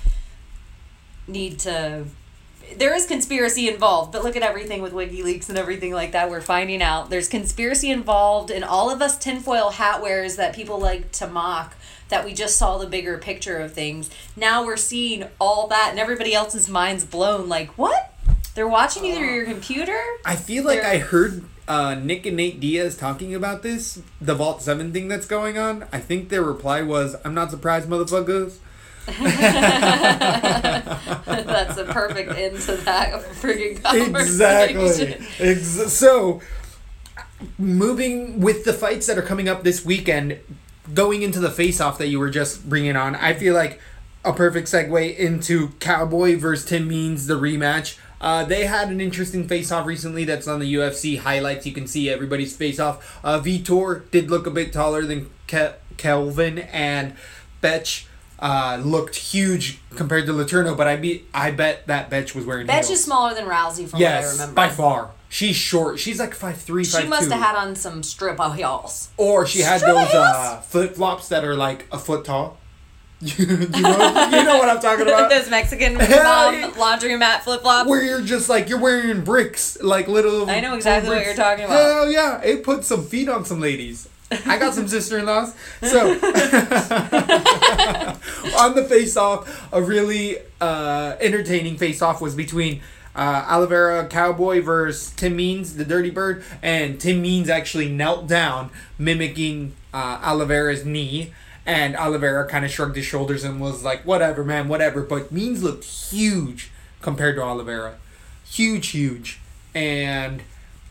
need 1.28 1.60
to. 1.60 2.06
There 2.78 2.94
is 2.96 3.06
conspiracy 3.06 3.68
involved, 3.68 4.12
but 4.12 4.24
look 4.24 4.36
at 4.36 4.42
everything 4.42 4.82
with 4.82 4.94
WikiLeaks 4.94 5.50
and 5.50 5.58
everything 5.58 5.94
like 5.94 6.12
that. 6.14 6.30
We're 6.30 6.42
finding 6.42 6.82
out 6.82 7.10
there's 7.10 7.28
conspiracy 7.28 7.92
involved, 7.92 8.50
and 8.50 8.64
all 8.64 8.90
of 8.90 9.02
us 9.02 9.18
tinfoil 9.18 9.72
hat 9.72 10.02
wearers 10.02 10.38
that 10.38 10.56
people 10.56 10.80
like 10.80 11.12
to 11.14 11.28
mock. 11.28 11.76
That 12.10 12.26
we 12.26 12.34
just 12.34 12.58
saw 12.58 12.78
the 12.78 12.86
bigger 12.86 13.18
picture 13.18 13.58
of 13.58 13.74
things. 13.74 14.10
Now 14.36 14.64
we're 14.66 14.78
seeing 14.78 15.26
all 15.40 15.68
that, 15.68 15.88
and 15.92 16.00
everybody 16.00 16.34
else's 16.34 16.70
mind's 16.70 17.04
blown. 17.06 17.50
Like 17.50 17.70
what? 17.78 18.13
They're 18.56 18.68
watching 18.68 19.06
either 19.06 19.26
your 19.26 19.46
computer. 19.46 19.98
I 20.26 20.36
feel 20.36 20.64
like 20.64 20.82
There- 20.82 20.92
I 20.92 20.98
heard 21.00 21.44
uh, 21.68 21.96
Nick 21.96 22.26
and 22.26 22.38
Nate 22.38 22.60
Diaz 22.60 22.96
talking 22.98 23.34
about 23.34 23.64
this, 23.64 24.02
the 24.22 24.36
Vault 24.36 24.62
Seven 24.62 24.92
thing 24.94 25.08
that's 25.08 25.26
going 25.26 25.58
on. 25.58 25.86
I 25.92 26.00
think 26.00 26.30
their 26.30 26.44
reply 26.44 26.82
was, 26.82 27.16
"I'm 27.26 27.34
not 27.34 27.50
surprised, 27.52 27.88
motherfuckers." 27.90 28.58
That's 31.26 31.78
a 31.78 31.86
perfect 31.86 32.32
end 32.38 32.60
to 32.62 32.76
that 32.78 33.22
friggin' 33.42 33.82
conversation. 33.84 35.14
exactly. 35.14 35.26
Ex- 35.40 35.94
so, 35.94 36.42
moving 37.58 38.40
with 38.40 38.64
the 38.66 38.74
fights 38.74 39.08
that 39.08 39.18
are 39.18 39.22
coming 39.24 39.50
up 39.50 39.64
this 39.64 39.84
weekend, 39.86 40.40
going 40.94 41.22
into 41.22 41.40
the 41.40 41.52
face-off 41.52 41.98
that 41.98 42.08
you 42.08 42.20
were 42.20 42.30
just 42.30 42.68
bringing 42.70 42.96
on, 42.96 43.16
I 43.16 43.34
feel 43.34 43.54
like 43.54 43.80
a 44.26 44.32
perfect 44.34 44.68
segue 44.70 45.18
into 45.18 45.70
Cowboy 45.80 46.38
versus 46.38 46.66
Tim 46.66 46.88
Means, 46.88 47.28
the 47.28 47.34
rematch. 47.40 47.98
Uh, 48.24 48.46
they 48.46 48.66
had 48.66 48.88
an 48.90 49.02
interesting 49.02 49.48
face-off 49.50 49.86
recently 49.86 50.24
that's 50.24 50.48
on 50.48 50.60
the 50.60 50.74
UFC 50.76 51.20
highlights. 51.20 51.66
You 51.66 51.74
can 51.74 51.86
see 51.88 52.10
everybody's 52.10 52.56
face-off. 52.56 53.20
Uh, 53.24 53.40
Vitor 53.40 54.10
did 54.12 54.32
look 54.32 54.48
a 54.48 54.52
bit 54.52 54.72
taller 54.72 55.06
than 55.06 55.30
Ke- 55.48 55.76
Kelvin, 55.98 56.60
and 56.60 57.16
Betch 57.60 58.08
uh, 58.40 58.80
looked 58.84 59.16
huge 59.18 59.80
compared 59.98 60.26
to 60.28 60.34
Laterno, 60.34 60.74
but 60.74 60.88
I 60.88 60.96
be 60.96 61.26
I 61.34 61.52
bet 61.52 61.86
that 61.88 62.10
Betch 62.10 62.34
was 62.34 62.46
wearing 62.46 62.66
Betch 62.66 62.88
heels. 62.88 63.00
is 63.00 63.04
smaller 63.04 63.34
than 63.34 63.46
Rousey 63.46 63.88
from 63.90 64.00
what 64.00 64.08
I 64.08 64.20
Yes, 64.20 64.32
remember. 64.34 64.56
by 64.56 64.70
far. 64.70 65.12
She's 65.30 65.56
short. 65.56 66.00
She's 66.00 66.20
like 66.20 66.34
five 66.36 66.58
three, 66.62 66.84
She 66.86 67.06
must 67.08 67.32
have 67.32 67.42
had 67.42 67.56
on 67.56 67.76
some 67.76 68.04
strip 68.04 68.40
heels. 68.56 69.10
or 69.18 69.46
she 69.48 69.60
had 69.62 69.80
Strip 69.82 69.96
those 69.96 70.14
uh, 70.14 70.62
flip 70.62 70.96
flops 70.96 71.28
that 71.30 71.44
are 71.44 71.56
like 71.56 71.88
a 71.92 71.98
foot 72.00 72.24
tall. 72.26 72.58
you, 73.38 73.46
know, 73.46 74.28
you 74.32 74.44
know 74.44 74.58
what 74.58 74.68
I'm 74.68 74.82
talking 74.82 75.08
about? 75.08 75.30
Those 75.32 75.50
Mexican 75.50 75.94
mom 75.94 76.74
laundromat 76.74 77.40
flip 77.40 77.62
flops. 77.62 77.90
Where 77.90 78.04
you're 78.04 78.22
just 78.22 78.50
like 78.50 78.68
you're 78.68 78.80
wearing 78.80 79.24
bricks, 79.24 79.82
like 79.82 80.10
little. 80.10 80.50
I 80.50 80.60
know 80.60 80.76
exactly 80.76 81.16
what 81.16 81.26
you're 81.26 81.34
talking 81.34 81.64
about. 81.66 81.82
Hell 81.82 82.12
yeah! 82.12 82.42
It 82.42 82.64
put 82.64 82.84
some 82.84 83.06
feet 83.06 83.30
on 83.30 83.46
some 83.46 83.62
ladies. 83.62 84.10
I 84.46 84.58
got 84.58 84.74
some 84.74 84.88
sister-in-laws. 84.90 85.54
So 85.84 86.12
on 88.58 88.76
the 88.76 88.86
face-off, 88.90 89.72
a 89.72 89.82
really 89.82 90.38
uh, 90.60 91.16
entertaining 91.22 91.78
face-off 91.78 92.20
was 92.20 92.36
between 92.36 92.82
uh, 93.16 93.46
Oliveira 93.50 94.08
Cowboy 94.08 94.62
versus 94.62 95.12
Tim 95.12 95.36
Means, 95.36 95.76
the 95.76 95.86
Dirty 95.86 96.10
Bird, 96.10 96.44
and 96.62 97.00
Tim 97.00 97.22
Means 97.22 97.48
actually 97.50 97.90
knelt 97.90 98.28
down, 98.28 98.72
mimicking 98.98 99.74
uh, 99.94 100.20
Oliveira's 100.24 100.86
knee. 100.86 101.32
And 101.66 101.96
Oliveira 101.96 102.48
kind 102.48 102.66
of 102.66 102.72
shrugged 102.72 102.96
his 102.96 103.06
shoulders 103.06 103.44
and 103.44 103.62
was 103.62 103.84
like, 103.84 104.04
"Whatever, 104.06 104.44
man, 104.44 104.68
whatever." 104.68 105.02
But 105.02 105.32
Means 105.32 105.64
looked 105.64 105.86
huge 105.86 106.72
compared 107.02 107.36
to 107.38 107.42
Oliveira, 107.42 107.96
huge, 108.46 108.88
huge, 108.90 109.40
and 109.74 110.42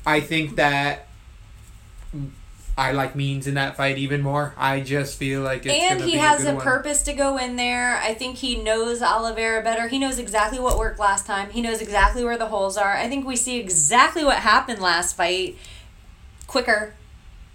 I 0.06 0.20
think 0.20 0.56
that 0.56 1.08
I 2.76 2.92
like 2.92 3.14
Means 3.14 3.46
in 3.46 3.54
that 3.54 3.76
fight 3.76 3.98
even 3.98 4.22
more. 4.22 4.54
I 4.56 4.80
just 4.80 5.18
feel 5.18 5.42
like 5.42 5.66
it's 5.66 5.74
and 5.74 6.00
he 6.00 6.12
be 6.12 6.18
has 6.18 6.42
a, 6.42 6.52
good 6.52 6.56
a 6.56 6.60
purpose 6.60 7.02
to 7.02 7.12
go 7.12 7.36
in 7.36 7.56
there. 7.56 7.98
I 7.98 8.14
think 8.14 8.36
he 8.36 8.56
knows 8.62 9.02
Oliveira 9.02 9.62
better. 9.62 9.88
He 9.88 9.98
knows 9.98 10.18
exactly 10.18 10.58
what 10.58 10.78
worked 10.78 10.98
last 10.98 11.26
time. 11.26 11.50
He 11.50 11.60
knows 11.60 11.82
exactly 11.82 12.24
where 12.24 12.38
the 12.38 12.46
holes 12.46 12.78
are. 12.78 12.96
I 12.96 13.08
think 13.08 13.26
we 13.26 13.36
see 13.36 13.58
exactly 13.60 14.24
what 14.24 14.38
happened 14.38 14.80
last 14.80 15.16
fight 15.16 15.58
quicker. 16.46 16.94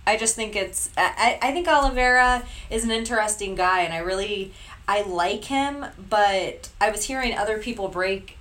I 0.08 0.16
just 0.16 0.36
think 0.36 0.56
it's 0.56 0.90
I, 0.98 1.38
I 1.42 1.52
think 1.52 1.68
Oliveira 1.68 2.44
is 2.70 2.86
an 2.86 2.92
interesting 2.92 3.56
guy 3.56 3.82
and 3.82 3.94
I 3.94 3.98
really 3.98 4.54
I 4.88 5.02
like 5.02 5.44
him, 5.44 5.86
but 6.10 6.70
I 6.80 6.90
was 6.92 7.04
hearing 7.04 7.38
other 7.38 7.58
people 7.58 7.90
break 7.90 8.37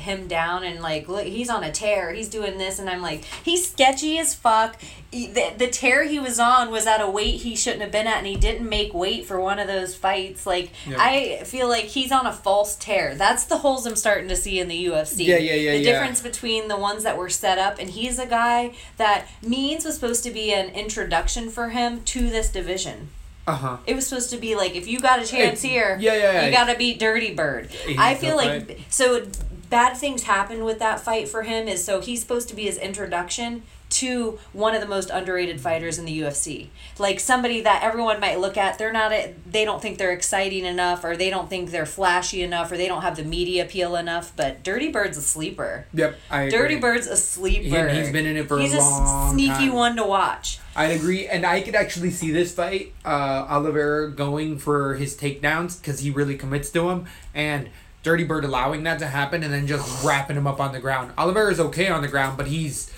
him 0.00 0.28
down 0.28 0.64
and 0.64 0.80
like 0.80 1.08
look 1.08 1.24
he's 1.26 1.50
on 1.50 1.64
a 1.64 1.72
tear 1.72 2.12
he's 2.12 2.28
doing 2.28 2.56
this 2.58 2.78
and 2.78 2.88
i'm 2.88 3.02
like 3.02 3.24
he's 3.44 3.70
sketchy 3.70 4.18
as 4.18 4.34
fuck 4.34 4.80
He- 5.10 5.26
the, 5.26 5.52
the 5.56 5.66
tear 5.68 6.04
he 6.04 6.18
was 6.20 6.38
on 6.38 6.70
was 6.70 6.86
at 6.86 7.00
a 7.00 7.08
weight 7.10 7.40
he 7.42 7.56
shouldn't 7.56 7.82
have 7.82 7.90
been 7.92 8.06
at 8.06 8.18
and 8.18 8.26
he 8.26 8.36
didn't 8.36 8.68
make 8.68 8.94
weight 8.94 9.26
for 9.26 9.40
one 9.40 9.58
of 9.58 9.66
those 9.66 9.94
fights 9.94 10.46
like 10.46 10.70
i 10.98 11.40
feel 11.44 11.68
like 11.68 11.84
he's 11.84 12.12
on 12.12 12.26
a 12.26 12.32
false 12.32 12.76
tear 12.76 13.14
that's 13.14 13.44
the 13.44 13.58
holes 13.58 13.86
i'm 13.86 13.96
starting 13.96 14.28
to 14.28 14.36
see 14.36 14.58
in 14.60 14.68
the 14.68 14.86
ufc 14.86 15.18
Yeah, 15.18 15.36
yeah, 15.38 15.54
yeah, 15.54 15.72
the 15.72 15.78
yeah. 15.78 15.92
difference 15.92 16.20
between 16.22 16.68
the 16.68 16.76
ones 16.76 17.02
that 17.02 17.16
were 17.18 17.28
set 17.30 17.58
up 17.58 17.78
and 17.78 17.90
he's 17.90 18.18
a 18.18 18.26
guy 18.26 18.74
that 18.96 19.26
means 19.42 19.84
was 19.84 19.94
supposed 19.94 20.22
to 20.24 20.30
be 20.30 20.52
an 20.52 20.70
introduction 20.70 21.50
for 21.50 21.70
him 21.70 22.02
to 22.04 22.28
this 22.30 22.50
division 22.50 23.08
Uh-huh. 23.46 23.78
it 23.86 23.94
was 23.96 24.06
supposed 24.06 24.28
to 24.30 24.36
be 24.36 24.54
like 24.54 24.76
if 24.76 24.86
you 24.86 25.00
got 25.00 25.22
a 25.22 25.26
chance 25.26 25.64
It- 25.64 25.68
here, 25.68 25.96
yeah, 26.00 26.14
yeah, 26.14 26.32
yeah. 26.32 26.46
you 26.46 26.52
got 26.52 26.66
to 26.70 26.76
beat 26.76 26.98
Dirty 27.00 27.32
Bird. 27.34 27.70
I 27.98 28.14
feel 28.14 28.36
like 28.36 28.66
fight. 28.66 28.80
so 28.90 29.24
bad 29.70 29.96
things 29.96 30.24
happened 30.24 30.64
with 30.64 30.78
that 30.78 31.00
fight 31.00 31.28
for 31.28 31.42
him 31.42 31.68
is 31.68 31.84
so 31.84 32.00
he's 32.00 32.20
supposed 32.20 32.48
to 32.48 32.54
be 32.54 32.64
his 32.64 32.78
introduction 32.78 33.62
to 33.90 34.38
one 34.52 34.74
of 34.74 34.82
the 34.82 34.86
most 34.86 35.08
underrated 35.08 35.58
fighters 35.62 35.98
in 35.98 36.04
the 36.04 36.20
UFC. 36.20 36.66
Like 36.98 37.18
somebody 37.18 37.62
that 37.62 37.82
everyone 37.82 38.20
might 38.20 38.38
look 38.38 38.58
at, 38.58 38.76
they're 38.78 38.92
not 38.92 39.12
a, 39.12 39.34
they 39.50 39.64
don't 39.64 39.80
think 39.80 39.96
they're 39.96 40.12
exciting 40.12 40.66
enough 40.66 41.04
or 41.04 41.16
they 41.16 41.30
don't 41.30 41.48
think 41.48 41.70
they're 41.70 41.86
flashy 41.86 42.42
enough 42.42 42.70
or 42.70 42.76
they 42.76 42.86
don't 42.86 43.00
have 43.00 43.16
the 43.16 43.24
media 43.24 43.64
appeal 43.64 43.96
enough, 43.96 44.34
but 44.36 44.62
Dirty 44.62 44.90
Bird's 44.90 45.16
a 45.16 45.22
sleeper. 45.22 45.86
Yep, 45.94 46.16
I 46.30 46.50
Dirty 46.50 46.74
agree. 46.74 46.80
Bird's 46.80 47.06
a 47.06 47.16
sleeper. 47.16 47.88
He- 47.88 47.98
he's 48.00 48.12
been 48.12 48.26
in 48.26 48.36
it 48.36 48.46
for 48.46 48.58
a 48.58 48.62
he's 48.62 48.74
long 48.74 49.32
sneaky 49.32 49.52
time. 49.68 49.72
one 49.72 49.96
to 49.96 50.04
watch. 50.04 50.58
I'd 50.76 50.90
agree, 50.90 51.26
and 51.26 51.46
I 51.46 51.62
could 51.62 51.74
actually 51.74 52.10
see 52.10 52.30
this 52.30 52.54
fight, 52.54 52.92
uh, 53.06 53.46
Oliveira 53.48 54.10
going 54.12 54.58
for 54.58 54.96
his 54.96 55.16
takedowns 55.16 55.80
because 55.80 56.00
he 56.00 56.10
really 56.10 56.36
commits 56.36 56.68
to 56.72 56.90
him, 56.90 57.06
and 57.34 57.70
Dirty 58.08 58.24
Bird 58.24 58.46
allowing 58.46 58.84
that 58.84 59.00
to 59.00 59.06
happen 59.06 59.42
and 59.42 59.52
then 59.52 59.66
just 59.66 60.02
wrapping 60.02 60.34
him 60.34 60.46
up 60.46 60.60
on 60.60 60.72
the 60.72 60.80
ground. 60.80 61.12
Oliver 61.18 61.50
is 61.50 61.60
okay 61.60 61.88
on 61.88 62.00
the 62.00 62.08
ground, 62.08 62.38
but 62.38 62.46
he's 62.46 62.90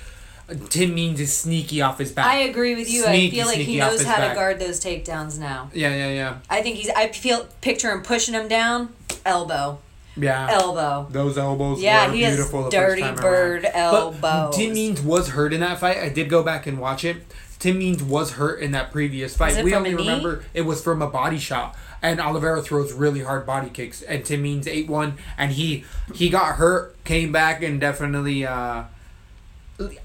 Tim 0.69 0.95
Means 0.95 1.19
is 1.19 1.37
sneaky 1.37 1.83
off 1.83 1.99
his 1.99 2.12
back. 2.12 2.26
I 2.26 2.43
agree 2.43 2.76
with 2.76 2.88
you. 2.88 3.02
Sneaky, 3.02 3.40
I 3.40 3.43
feel 3.43 3.47
like 3.49 3.59
he 3.59 3.79
knows 3.81 4.05
how 4.05 4.19
back. 4.19 4.29
to 4.31 4.35
guard 4.37 4.61
those 4.61 4.79
takedowns 4.79 5.37
now. 5.37 5.69
Yeah, 5.75 5.93
yeah, 5.93 6.12
yeah, 6.12 6.38
I 6.49 6.62
think 6.62 6.76
he's. 6.76 6.90
I 6.90 7.09
feel 7.09 7.49
picture 7.61 7.90
him 7.90 8.02
pushing 8.02 8.35
him 8.35 8.47
down, 8.47 8.90
elbow, 9.26 9.81
yeah. 10.17 10.47
elbow. 10.49 11.09
Those 11.11 11.37
elbows 11.37 11.83
Yeah, 11.83 12.07
were 12.07 12.12
he 12.12 12.23
has 12.23 12.37
beautiful. 12.37 12.62
the 12.64 12.71
dirty 12.71 13.11
bird 13.21 13.64
elbow. 13.64 14.52
Tim 14.52 14.75
Means 14.75 15.02
was 15.02 15.31
hurt 15.31 15.52
in 15.52 15.59
that 15.59 15.81
fight. 15.81 15.97
I 15.97 16.09
did 16.09 16.29
go 16.29 16.45
back 16.45 16.69
and 16.69 16.79
watch 16.79 17.05
it. 17.05 17.17
Tim 17.59 17.81
Means 17.81 18.00
was 18.00 18.35
hurt 18.35 18.61
in 18.61 18.71
that 18.71 18.93
previous 18.93 19.37
fight. 19.37 19.62
We 19.64 19.75
only 19.75 19.90
a 19.90 19.97
knee? 19.97 20.02
remember 20.09 20.45
it 20.55 20.62
was 20.62 20.81
from 20.81 21.02
a 21.02 21.11
body 21.11 21.38
shot. 21.38 21.76
And 22.02 22.21
Oliveira 22.21 22.62
throws 22.62 22.92
really 22.92 23.21
hard 23.23 23.45
body 23.45 23.69
kicks, 23.69 24.00
and 24.02 24.25
Tim 24.25 24.42
Means 24.42 24.66
ate 24.66 24.88
one, 24.88 25.19
and 25.37 25.52
he 25.52 25.85
he 26.14 26.30
got 26.30 26.57
hurt, 26.57 27.02
came 27.04 27.30
back, 27.30 27.62
and 27.62 27.80
definitely. 27.80 28.47
Uh, 28.47 28.85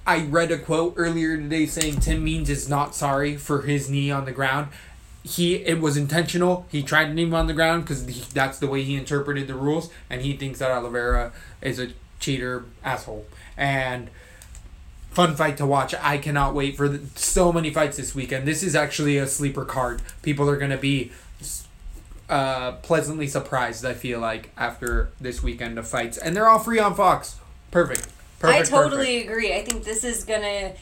I 0.08 0.26
read 0.26 0.52
a 0.52 0.58
quote 0.58 0.94
earlier 0.96 1.36
today 1.38 1.66
saying 1.66 2.00
Tim 2.00 2.24
Means 2.24 2.50
is 2.50 2.70
not 2.70 2.96
sorry 2.96 3.36
for 3.36 3.64
his 3.64 3.90
knee 3.90 4.10
on 4.12 4.26
the 4.26 4.32
ground. 4.32 4.70
He 5.24 5.56
it 5.56 5.80
was 5.80 5.98
intentional. 5.98 6.66
He 6.70 6.84
tried 6.84 7.06
to 7.06 7.14
knee 7.14 7.24
him 7.24 7.34
on 7.34 7.48
the 7.48 7.54
ground 7.54 7.84
because 7.84 8.06
that's 8.30 8.60
the 8.60 8.68
way 8.68 8.84
he 8.84 8.96
interpreted 8.96 9.48
the 9.48 9.56
rules, 9.56 9.90
and 10.10 10.22
he 10.22 10.36
thinks 10.36 10.60
that 10.60 10.72
Oliveira 10.72 11.32
is 11.62 11.80
a 11.80 11.90
cheater 12.20 12.66
asshole. 12.84 13.26
And 13.58 14.10
fun 15.12 15.36
fight 15.36 15.56
to 15.58 15.66
watch. 15.66 15.96
I 16.02 16.18
cannot 16.18 16.54
wait 16.54 16.76
for 16.76 16.90
the, 16.90 17.08
so 17.18 17.54
many 17.54 17.72
fights 17.72 17.96
this 17.98 18.14
weekend. 18.14 18.46
This 18.46 18.62
is 18.62 18.76
actually 18.76 19.18
a 19.18 19.26
sleeper 19.26 19.64
card. 19.64 20.02
People 20.22 20.50
are 20.50 20.58
gonna 20.58 20.78
be 20.78 21.12
uh, 22.30 22.74
pleasantly 22.74 23.28
surprised. 23.28 23.86
I 23.86 23.94
feel 23.94 24.20
like 24.20 24.50
after 24.58 25.10
this 25.22 25.44
weekend 25.44 25.78
of 25.78 25.88
fights, 25.88 26.18
and 26.18 26.36
they're 26.36 26.48
all 26.50 26.60
free 26.60 26.80
on 26.80 26.96
Fox. 26.96 27.38
Perfect. 27.72 28.08
Perfect. 28.40 28.68
I 28.68 28.70
totally 28.70 29.06
perfect. 29.24 29.30
agree. 29.32 29.54
I 29.56 29.64
think 29.64 29.84
this 29.84 30.04
is 30.04 30.24
gonna. 30.24 30.74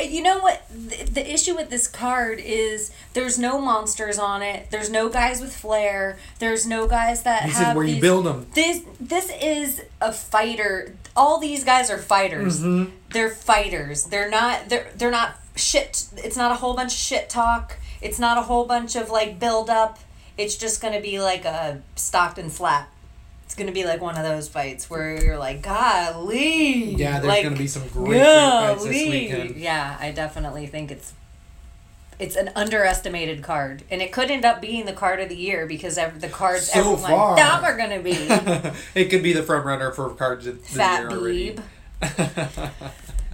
You 0.00 0.22
know 0.22 0.40
what? 0.40 0.62
The, 0.70 1.04
the 1.04 1.32
issue 1.32 1.54
with 1.54 1.70
this 1.70 1.86
card 1.86 2.40
is 2.40 2.92
there's 3.12 3.38
no 3.38 3.60
monsters 3.60 4.18
on 4.18 4.42
it. 4.42 4.68
There's 4.72 4.90
no 4.90 5.08
guys 5.08 5.40
with 5.40 5.54
flair. 5.54 6.18
There's 6.40 6.66
no 6.66 6.88
guys 6.88 7.22
that 7.22 7.44
This 7.46 7.56
have 7.58 7.68
is 7.70 7.76
where 7.76 7.84
you 7.84 7.92
these- 7.94 8.02
build 8.02 8.26
them. 8.26 8.46
This 8.54 8.82
this 9.00 9.30
is 9.40 9.82
a 10.00 10.12
fighter. 10.12 10.94
All 11.16 11.38
these 11.38 11.62
guys 11.64 11.90
are 11.90 11.98
fighters. 11.98 12.60
Mm-hmm. 12.60 12.90
They're 13.12 13.30
fighters. 13.30 14.04
They're 14.04 14.28
not. 14.30 14.68
They're 14.68 14.88
they're 14.96 15.12
not 15.12 15.36
shit. 15.54 16.06
It's 16.16 16.36
not 16.36 16.50
a 16.50 16.56
whole 16.56 16.74
bunch 16.74 16.92
of 16.92 16.98
shit 16.98 17.30
talk. 17.30 17.76
It's 18.02 18.18
not 18.18 18.36
a 18.36 18.42
whole 18.42 18.64
bunch 18.66 18.96
of 18.96 19.10
like 19.10 19.38
build 19.38 19.70
up. 19.70 19.98
It's 20.36 20.56
just 20.56 20.80
gonna 20.80 21.00
be 21.00 21.20
like 21.20 21.44
a 21.44 21.80
Stockton 21.96 22.50
slap. 22.50 22.90
It's 23.44 23.54
gonna 23.54 23.72
be 23.72 23.84
like 23.84 24.00
one 24.00 24.16
of 24.16 24.24
those 24.24 24.48
fights 24.48 24.88
where 24.90 25.22
you're 25.22 25.38
like, 25.38 25.62
golly. 25.62 26.94
Yeah, 26.94 27.20
there's 27.20 27.24
like, 27.26 27.44
gonna 27.44 27.56
be 27.56 27.66
some 27.66 27.86
great, 27.88 28.22
fights 28.22 28.84
this 28.84 29.08
weekend. 29.08 29.56
Yeah, 29.56 29.96
I 30.00 30.10
definitely 30.10 30.66
think 30.66 30.90
it's 30.90 31.12
it's 32.18 32.36
an 32.36 32.50
underestimated 32.54 33.42
card, 33.42 33.82
and 33.90 34.00
it 34.00 34.12
could 34.12 34.30
end 34.30 34.44
up 34.44 34.60
being 34.60 34.86
the 34.86 34.92
card 34.92 35.20
of 35.20 35.28
the 35.28 35.36
year 35.36 35.66
because 35.66 35.96
the 35.96 36.28
cards 36.30 36.70
So 36.72 36.80
everyone 36.80 37.00
far. 37.02 37.36
thought 37.36 37.62
were 37.62 37.76
gonna 37.76 38.00
be 38.00 38.12
it 38.94 39.10
could 39.10 39.22
be 39.22 39.32
the 39.32 39.42
front 39.42 39.64
runner 39.64 39.90
for 39.92 40.10
cards 40.14 40.46
of 40.46 40.60
the 40.62 40.68
Fat 40.68 41.10
year 41.10 41.10
already. 41.10 41.56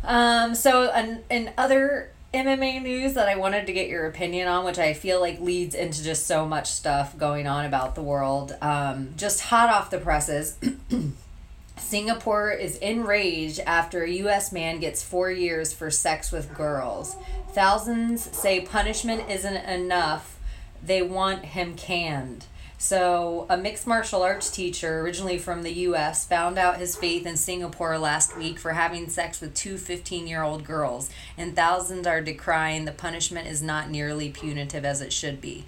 Um. 0.03 0.55
So, 0.55 0.91
an, 0.91 1.23
in 1.31 1.53
other 1.59 2.11
MMA 2.33 2.81
news 2.83 3.15
that 3.15 3.29
I 3.29 3.35
wanted 3.35 3.67
to 3.67 3.73
get 3.73 3.89
your 3.89 4.07
opinion 4.07 4.47
on, 4.47 4.65
which 4.65 4.79
I 4.79 4.95
feel 4.95 5.21
like 5.21 5.41
leads 5.41 5.75
into 5.75 6.05
just 6.05 6.27
so 6.27 6.47
much 6.47 6.71
stuff 6.71 7.19
going 7.19 7.49
on 7.49 7.65
about 7.65 7.97
the 7.97 8.03
world. 8.03 8.57
Um, 8.63 9.15
just 9.17 9.41
hot 9.41 9.69
off 9.69 9.91
the 9.91 9.99
presses. 9.99 10.57
Singapore 11.77 12.53
is 12.53 12.77
enraged 12.77 13.59
after 13.67 14.05
a 14.05 14.11
U.S. 14.11 14.53
man 14.53 14.79
gets 14.79 15.03
four 15.03 15.29
years 15.31 15.73
for 15.73 15.91
sex 15.91 16.31
with 16.31 16.55
girls. 16.55 17.17
Thousands 17.53 18.37
say 18.37 18.61
punishment 18.61 19.29
isn't 19.29 19.57
enough. 19.57 20.39
They 20.85 21.03
want 21.03 21.47
him 21.47 21.75
canned. 21.75 22.47
So, 22.83 23.45
a 23.51 23.59
mixed 23.59 23.87
martial 23.87 24.23
arts 24.23 24.51
teacher, 24.51 25.01
originally 25.01 25.37
from 25.37 25.65
the 25.65 25.73
US, 25.91 26.25
found 26.25 26.57
out 26.57 26.79
his 26.79 26.97
faith 26.97 27.27
in 27.27 27.37
Singapore 27.37 27.99
last 27.99 28.39
week 28.39 28.59
for 28.59 28.73
having 28.73 29.11
sex 29.11 29.39
with 29.43 29.55
two 29.55 29.77
15 29.77 30.27
year 30.27 30.43
old 30.43 30.65
girls, 30.65 31.11
and 31.37 31.55
thousands 31.55 32.07
are 32.07 32.23
decrying 32.23 32.87
the 32.87 32.93
punishment 32.93 33.47
is 33.47 33.61
not 33.61 33.91
nearly 33.91 34.31
punitive 34.31 34.87
as 34.87 35.03
it 35.03 35.13
should 35.13 35.43
be. 35.43 35.67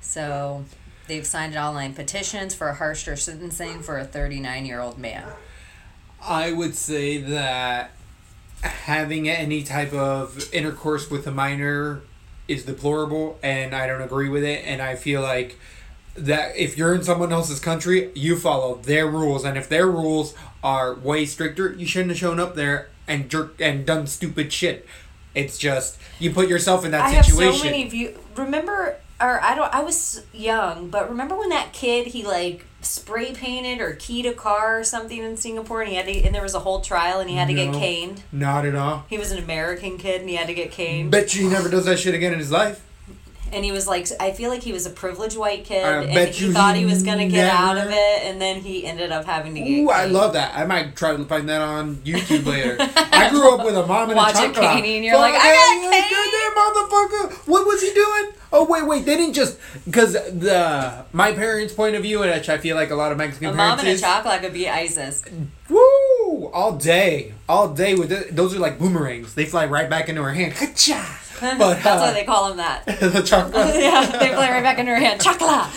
So, 0.00 0.64
they've 1.06 1.26
signed 1.26 1.54
online 1.54 1.92
petitions 1.92 2.54
for 2.54 2.70
a 2.70 2.74
harsher 2.74 3.14
sentencing 3.14 3.82
for 3.82 3.98
a 3.98 4.04
39 4.06 4.64
year 4.64 4.80
old 4.80 4.96
man. 4.96 5.24
I 6.22 6.50
would 6.52 6.76
say 6.76 7.18
that 7.18 7.90
having 8.62 9.28
any 9.28 9.64
type 9.64 9.92
of 9.92 10.50
intercourse 10.50 11.10
with 11.10 11.26
a 11.26 11.30
minor 11.30 12.00
is 12.48 12.64
deplorable, 12.64 13.38
and 13.42 13.74
I 13.74 13.86
don't 13.86 14.00
agree 14.00 14.30
with 14.30 14.44
it. 14.44 14.64
And 14.64 14.80
I 14.80 14.94
feel 14.94 15.20
like 15.20 15.58
that 16.14 16.56
if 16.56 16.78
you're 16.78 16.94
in 16.94 17.02
someone 17.02 17.32
else's 17.32 17.60
country, 17.60 18.10
you 18.14 18.38
follow 18.38 18.76
their 18.76 19.06
rules, 19.06 19.44
and 19.44 19.58
if 19.58 19.68
their 19.68 19.86
rules 19.86 20.34
are 20.62 20.94
way 20.94 21.26
stricter, 21.26 21.72
you 21.72 21.86
shouldn't 21.86 22.10
have 22.10 22.18
shown 22.18 22.40
up 22.40 22.54
there 22.54 22.88
and 23.06 23.28
jerk 23.28 23.60
and 23.60 23.84
done 23.84 24.06
stupid 24.06 24.52
shit. 24.52 24.86
It's 25.34 25.58
just 25.58 25.98
you 26.18 26.32
put 26.32 26.48
yourself 26.48 26.84
in 26.84 26.92
that 26.92 27.02
I 27.02 27.20
situation. 27.22 27.52
have 27.52 27.54
so 27.56 27.64
many 27.64 27.88
view. 27.88 28.18
Remember, 28.36 28.96
or 29.20 29.42
I 29.42 29.54
don't. 29.54 29.74
I 29.74 29.82
was 29.82 30.24
young, 30.32 30.88
but 30.88 31.10
remember 31.10 31.36
when 31.36 31.48
that 31.48 31.72
kid 31.72 32.08
he 32.08 32.24
like 32.24 32.64
spray 32.82 33.32
painted 33.32 33.80
or 33.80 33.94
keyed 33.94 34.26
a 34.26 34.32
car 34.32 34.78
or 34.78 34.84
something 34.84 35.18
in 35.18 35.36
Singapore, 35.36 35.80
and 35.82 35.90
he 35.90 35.96
had 35.96 36.06
to, 36.06 36.12
and 36.22 36.34
there 36.34 36.42
was 36.42 36.54
a 36.54 36.60
whole 36.60 36.80
trial, 36.80 37.18
and 37.18 37.28
he 37.28 37.36
had 37.36 37.48
to 37.48 37.54
get 37.54 37.72
caned. 37.74 38.22
Not 38.30 38.64
at 38.64 38.74
all. 38.74 39.04
He 39.08 39.18
was 39.18 39.32
an 39.32 39.42
American 39.42 39.98
kid, 39.98 40.20
and 40.20 40.30
he 40.30 40.36
had 40.36 40.46
to 40.46 40.54
get 40.54 40.70
caned. 40.70 41.10
Bet 41.10 41.34
you 41.34 41.44
he 41.44 41.48
never 41.48 41.68
does 41.68 41.84
that 41.86 41.98
shit 41.98 42.14
again 42.14 42.32
in 42.32 42.38
his 42.38 42.52
life. 42.52 42.84
And 43.54 43.64
he 43.64 43.72
was 43.72 43.86
like, 43.86 44.08
I 44.20 44.32
feel 44.32 44.50
like 44.50 44.62
he 44.62 44.72
was 44.72 44.86
a 44.86 44.90
privileged 44.90 45.36
white 45.36 45.64
kid, 45.64 45.84
I 45.84 46.02
and 46.02 46.34
he 46.34 46.52
thought 46.52 46.74
he 46.74 46.80
he 46.80 46.86
was 46.86 47.02
gonna 47.02 47.28
get 47.28 47.48
out 47.48 47.78
of 47.78 47.90
it, 47.90 48.24
and 48.24 48.40
then 48.40 48.60
he 48.60 48.86
ended 48.86 49.12
up 49.12 49.24
having 49.24 49.54
to 49.54 49.60
get. 49.60 49.78
Ooh, 49.78 49.90
I 49.90 50.06
love 50.06 50.34
that. 50.34 50.56
I 50.56 50.64
might 50.64 50.96
try 50.96 51.16
to 51.16 51.24
find 51.24 51.48
that 51.48 51.60
on 51.60 51.96
YouTube 51.96 52.46
later. 52.46 52.76
I 52.96 53.30
grew 53.30 53.54
up 53.54 53.64
with 53.64 53.76
a 53.76 53.86
mom 53.86 54.10
and 54.10 54.16
Watch 54.16 54.34
a 54.34 54.52
chocolate. 54.52 54.56
Katie, 54.56 54.96
and 54.96 55.04
you're 55.04 55.16
like, 55.16 55.34
I 55.36 55.52
got 55.54 56.54
got 56.54 56.74
motherfucker. 56.74 57.48
What 57.48 57.66
was 57.66 57.82
he 57.82 57.92
doing? 57.92 58.32
Oh 58.52 58.64
wait, 58.66 58.86
wait. 58.86 59.04
They 59.04 59.16
didn't 59.16 59.34
just 59.34 59.58
because 59.84 60.12
the 60.12 61.04
my 61.12 61.32
parents' 61.32 61.72
point 61.72 61.96
of 61.96 62.02
view, 62.02 62.20
which 62.20 62.48
I 62.48 62.58
feel 62.58 62.76
like 62.76 62.90
a 62.90 62.94
lot 62.94 63.12
of 63.12 63.18
Mexican 63.18 63.48
A 63.48 63.52
mom 63.52 63.78
parents 63.78 63.80
and 63.82 63.88
a 63.88 63.92
is, 63.92 64.00
chocolate 64.00 64.42
could 64.42 64.52
be 64.52 64.68
ISIS. 64.68 65.24
woo, 65.68 66.50
all 66.52 66.76
day, 66.76 67.34
all 67.48 67.72
day 67.72 67.94
with 67.94 68.12
it. 68.12 68.36
Those 68.36 68.54
are 68.54 68.60
like 68.60 68.78
boomerangs. 68.78 69.34
They 69.34 69.46
fly 69.46 69.66
right 69.66 69.90
back 69.90 70.08
into 70.08 70.22
her 70.22 70.32
hand. 70.32 70.54
Ka-cha! 70.54 71.20
But 71.58 71.82
That's 71.82 71.86
uh, 71.86 71.98
why 71.98 72.12
they 72.12 72.24
call 72.24 72.50
him 72.50 72.56
that. 72.58 72.86
the 72.86 73.22
chocolate. 73.22 73.74
yeah, 73.76 74.06
they 74.06 74.28
play 74.28 74.50
right 74.50 74.62
back 74.62 74.78
into 74.78 74.92
her 74.92 74.98
hand. 74.98 75.20
Chocolate. 75.20 75.70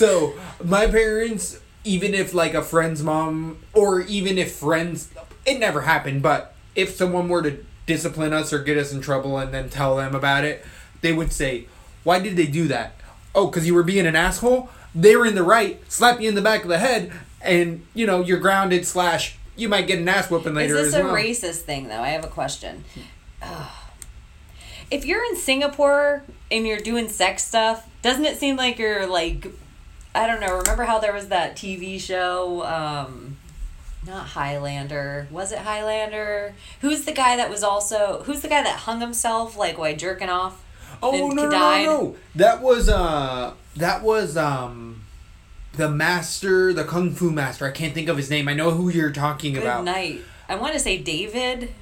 So 0.00 0.32
my 0.64 0.86
parents, 0.86 1.60
even 1.84 2.14
if 2.14 2.32
like 2.32 2.54
a 2.54 2.62
friend's 2.62 3.02
mom, 3.02 3.58
or 3.74 4.00
even 4.00 4.38
if 4.38 4.52
friends, 4.52 5.12
it 5.44 5.58
never 5.58 5.82
happened. 5.82 6.22
But 6.22 6.54
if 6.74 6.94
someone 6.94 7.28
were 7.28 7.42
to 7.42 7.62
discipline 7.84 8.32
us 8.32 8.50
or 8.50 8.62
get 8.62 8.78
us 8.78 8.94
in 8.94 9.02
trouble 9.02 9.36
and 9.36 9.52
then 9.52 9.68
tell 9.68 9.96
them 9.96 10.14
about 10.14 10.44
it, 10.44 10.64
they 11.02 11.12
would 11.12 11.34
say, 11.34 11.66
"Why 12.02 12.18
did 12.18 12.36
they 12.36 12.46
do 12.46 12.66
that? 12.68 12.94
Oh, 13.34 13.48
because 13.48 13.66
you 13.66 13.74
were 13.74 13.82
being 13.82 14.06
an 14.06 14.16
asshole. 14.16 14.70
They 14.94 15.16
were 15.16 15.26
in 15.26 15.34
the 15.34 15.42
right. 15.42 15.78
Slap 15.92 16.18
you 16.18 16.30
in 16.30 16.34
the 16.34 16.40
back 16.40 16.62
of 16.62 16.70
the 16.70 16.78
head, 16.78 17.12
and 17.42 17.86
you 17.92 18.06
know 18.06 18.22
you're 18.22 18.38
grounded. 18.38 18.86
Slash, 18.86 19.36
you 19.54 19.68
might 19.68 19.86
get 19.86 19.98
an 19.98 20.08
ass 20.08 20.30
whooping 20.30 20.54
later. 20.54 20.76
Is 20.76 20.92
this 20.92 21.00
a 21.02 21.04
well." 21.04 21.14
racist 21.14 21.62
thing, 21.62 21.88
though? 21.88 22.00
I 22.00 22.08
have 22.08 22.24
a 22.24 22.28
question. 22.28 22.84
Ugh. 23.42 23.70
If 24.90 25.04
you're 25.04 25.24
in 25.24 25.36
Singapore 25.36 26.24
and 26.50 26.66
you're 26.66 26.80
doing 26.80 27.08
sex 27.08 27.44
stuff, 27.44 27.88
doesn't 28.02 28.24
it 28.24 28.38
seem 28.38 28.56
like 28.56 28.78
you're 28.78 29.06
like, 29.06 29.46
I 30.14 30.26
don't 30.26 30.40
know. 30.40 30.56
Remember 30.58 30.84
how 30.84 30.98
there 30.98 31.12
was 31.12 31.28
that 31.28 31.54
TV 31.56 32.00
show? 32.00 32.64
Um, 32.64 33.36
not 34.06 34.26
Highlander. 34.28 35.28
Was 35.30 35.52
it 35.52 35.58
Highlander? 35.58 36.54
Who's 36.80 37.04
the 37.04 37.12
guy 37.12 37.36
that 37.36 37.48
was 37.50 37.62
also? 37.62 38.22
Who's 38.24 38.40
the 38.40 38.48
guy 38.48 38.62
that 38.62 38.80
hung 38.80 39.00
himself 39.00 39.56
like 39.56 39.78
while 39.78 39.94
jerking 39.94 40.28
off? 40.28 40.64
Oh 41.02 41.12
no, 41.12 41.28
no, 41.28 41.48
no, 41.48 41.84
no! 41.84 42.16
That 42.34 42.60
was 42.60 42.88
uh, 42.88 43.54
that 43.76 44.02
was 44.02 44.36
um, 44.36 45.02
the 45.74 45.88
master, 45.88 46.72
the 46.72 46.84
kung 46.84 47.12
fu 47.12 47.30
master. 47.30 47.66
I 47.66 47.70
can't 47.70 47.94
think 47.94 48.08
of 48.08 48.16
his 48.16 48.28
name. 48.28 48.48
I 48.48 48.54
know 48.54 48.72
who 48.72 48.88
you're 48.90 49.12
talking 49.12 49.54
Good 49.54 49.62
about. 49.62 49.84
night. 49.84 50.20
I 50.48 50.56
want 50.56 50.72
to 50.74 50.80
say 50.80 50.98
David. 50.98 51.72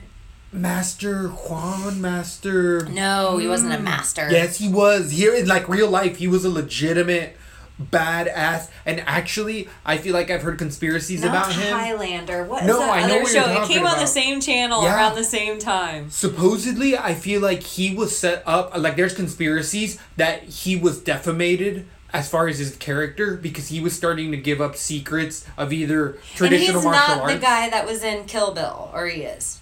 Master 0.53 1.29
Juan, 1.29 2.01
Master. 2.01 2.87
No, 2.87 3.37
he 3.37 3.47
wasn't 3.47 3.73
a 3.73 3.77
hmm. 3.77 3.85
master. 3.85 4.29
Yes, 4.31 4.59
he 4.59 4.69
was. 4.69 5.11
Here 5.11 5.35
in 5.35 5.47
like 5.47 5.69
real 5.69 5.91
life, 5.91 6.17
he 6.17 6.29
was 6.29 6.45
a 6.45 6.51
legitimate 6.51 7.37
badass. 7.81 8.71
And 8.87 9.01
actually, 9.07 9.69
I 9.85 9.99
feel 9.99 10.15
like 10.15 10.31
I've 10.31 10.43
heard 10.43 10.59
conspiracies 10.59 11.23
Not 11.23 11.29
about 11.31 11.53
him. 11.53 11.73
Highlander. 11.73 12.45
What 12.45 12.65
No, 12.65 12.79
that 12.79 12.91
I 12.91 13.01
know 13.01 13.07
other 13.07 13.23
what 13.23 13.33
you're 13.33 13.43
show? 13.45 13.51
It 13.51 13.55
talking 13.55 13.77
came 13.77 13.87
on 13.87 13.99
the 13.99 14.07
same 14.07 14.41
channel 14.41 14.83
Yeah. 14.83 14.97
around 14.97 15.17
the 15.17 15.25
same 15.25 15.59
time. 15.59 16.11
Supposedly, 16.11 16.97
I 16.97 17.15
feel 17.15 17.41
like 17.41 17.63
he 17.63 17.95
was 17.95 18.17
set 18.17 18.43
up. 18.47 18.77
Like, 18.77 18.97
there's 18.97 19.15
conspiracies 19.15 19.99
that 20.17 20.45
he 20.45 20.77
was 20.77 20.99
defamated 20.99 21.87
as 22.13 22.29
far 22.29 22.49
as 22.49 22.59
his 22.59 22.75
character 22.77 23.37
because 23.37 23.69
he 23.69 23.81
was 23.81 23.95
starting 23.95 24.31
to 24.31 24.37
give 24.37 24.61
up 24.61 24.77
secrets 24.77 25.45
of 25.59 25.73
either 25.73 26.19
traditional 26.35 26.79
and 26.79 26.85
he's 26.85 26.85
not 26.85 27.21
arts. 27.21 27.35
the 27.35 27.39
guy 27.39 27.69
that 27.69 27.87
was 27.87 28.03
in 28.03 28.25
Kill 28.25 28.55
Bill, 28.55 28.91
or 28.95 29.07
he 29.07 29.23
is. 29.23 29.61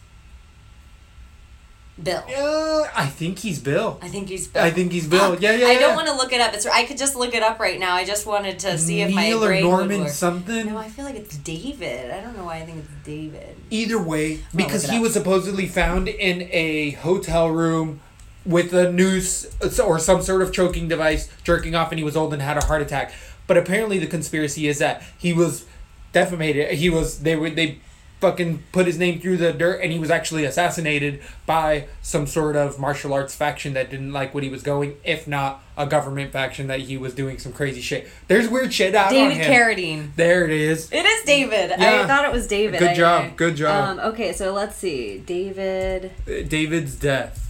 Bill. 2.02 2.22
Uh, 2.28 2.86
I 2.94 3.06
think 3.06 3.38
he's 3.38 3.58
Bill. 3.58 3.98
I 4.02 4.08
think 4.08 4.28
he's 4.28 4.48
Bill. 4.48 4.62
I 4.62 4.70
think 4.70 4.92
he's 4.92 5.08
Bill. 5.08 5.40
Yeah, 5.40 5.52
yeah. 5.52 5.66
I 5.66 5.72
yeah. 5.72 5.78
don't 5.78 5.96
want 5.96 6.08
to 6.08 6.14
look 6.14 6.30
it 6.32 6.42
up. 6.42 6.52
It's 6.52 6.66
I 6.66 6.84
could 6.84 6.98
just 6.98 7.16
look 7.16 7.34
it 7.34 7.42
up 7.42 7.58
right 7.58 7.80
now. 7.80 7.94
I 7.94 8.04
just 8.04 8.26
wanted 8.26 8.58
to 8.60 8.76
see 8.76 9.00
if 9.00 9.14
my 9.14 9.28
Neil 9.28 9.42
or 9.42 9.46
brain 9.48 9.64
would 9.64 9.70
Norman 9.70 10.00
work. 10.00 10.10
something. 10.10 10.66
No, 10.66 10.76
I 10.76 10.88
feel 10.88 11.06
like 11.06 11.14
it's 11.14 11.38
David. 11.38 12.10
I 12.10 12.20
don't 12.20 12.36
know 12.36 12.44
why 12.44 12.56
I 12.56 12.66
think 12.66 12.84
it's 12.84 13.06
David. 13.06 13.56
Either 13.70 14.00
way, 14.00 14.40
because 14.54 14.90
he 14.90 14.96
up. 14.96 15.02
was 15.02 15.14
supposedly 15.14 15.66
found 15.66 16.08
in 16.08 16.48
a 16.52 16.90
hotel 16.92 17.48
room 17.48 18.00
with 18.44 18.74
a 18.74 18.92
noose 18.92 19.46
or 19.78 19.98
some 19.98 20.20
sort 20.20 20.42
of 20.42 20.52
choking 20.52 20.88
device, 20.88 21.30
jerking 21.44 21.74
off, 21.74 21.90
and 21.92 21.98
he 21.98 22.04
was 22.04 22.16
old 22.16 22.34
and 22.34 22.42
had 22.42 22.58
a 22.58 22.64
heart 22.66 22.82
attack. 22.82 23.12
But 23.46 23.56
apparently, 23.56 23.98
the 23.98 24.06
conspiracy 24.06 24.68
is 24.68 24.78
that 24.80 25.02
he 25.16 25.32
was 25.32 25.64
defamated. 26.12 26.72
He 26.72 26.90
was 26.90 27.20
they 27.20 27.36
were 27.36 27.48
they 27.48 27.80
fucking 28.20 28.62
put 28.72 28.86
his 28.86 28.98
name 28.98 29.20
through 29.20 29.36
the 29.36 29.52
dirt, 29.52 29.80
and 29.82 29.92
he 29.92 29.98
was 29.98 30.10
actually 30.10 30.44
assassinated 30.44 31.20
by 31.44 31.86
some 32.02 32.26
sort 32.26 32.56
of 32.56 32.78
martial 32.78 33.12
arts 33.12 33.34
faction 33.34 33.74
that 33.74 33.90
didn't 33.90 34.12
like 34.12 34.32
what 34.34 34.42
he 34.42 34.48
was 34.48 34.62
going. 34.62 34.96
If 35.04 35.26
not 35.28 35.62
a 35.76 35.86
government 35.86 36.32
faction 36.32 36.66
that 36.68 36.80
he 36.80 36.96
was 36.96 37.14
doing 37.14 37.38
some 37.38 37.52
crazy 37.52 37.80
shit. 37.82 38.08
There's 38.28 38.48
weird 38.48 38.72
shit 38.72 38.94
out 38.94 39.08
on 39.08 39.12
David. 39.12 39.46
Carradine. 39.46 40.14
There 40.16 40.44
it 40.46 40.50
is. 40.50 40.90
It 40.90 41.04
is 41.04 41.24
David. 41.24 41.70
Yeah. 41.78 42.02
I 42.02 42.06
thought 42.06 42.24
it 42.24 42.32
was 42.32 42.46
David. 42.46 42.78
Good 42.78 42.90
I- 42.90 42.94
job, 42.94 43.36
good 43.36 43.56
job. 43.56 43.98
Um, 43.98 44.12
okay, 44.12 44.32
so 44.32 44.52
let's 44.54 44.76
see. 44.76 45.18
David 45.18 46.12
Uh, 46.26 46.42
David's 46.48 46.94
death. 46.96 47.42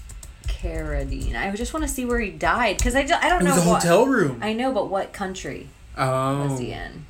Carradine. 0.48 1.36
I 1.36 1.54
just 1.54 1.72
want 1.74 1.84
to 1.84 1.88
see 1.88 2.04
where 2.04 2.18
he 2.18 2.30
died 2.30 2.78
because 2.78 2.94
I, 2.96 3.00
I 3.00 3.28
don't 3.28 3.42
It 3.42 3.44
know 3.44 3.54
was 3.54 3.64
a 3.64 3.68
what. 3.68 3.82
hotel 3.82 4.06
room. 4.06 4.40
I 4.42 4.52
know, 4.52 4.72
but 4.72 4.88
what 4.88 5.12
country 5.12 5.68
was 5.96 6.52
Oh, 6.52 6.56
he 6.58 6.72
in? 6.72 7.04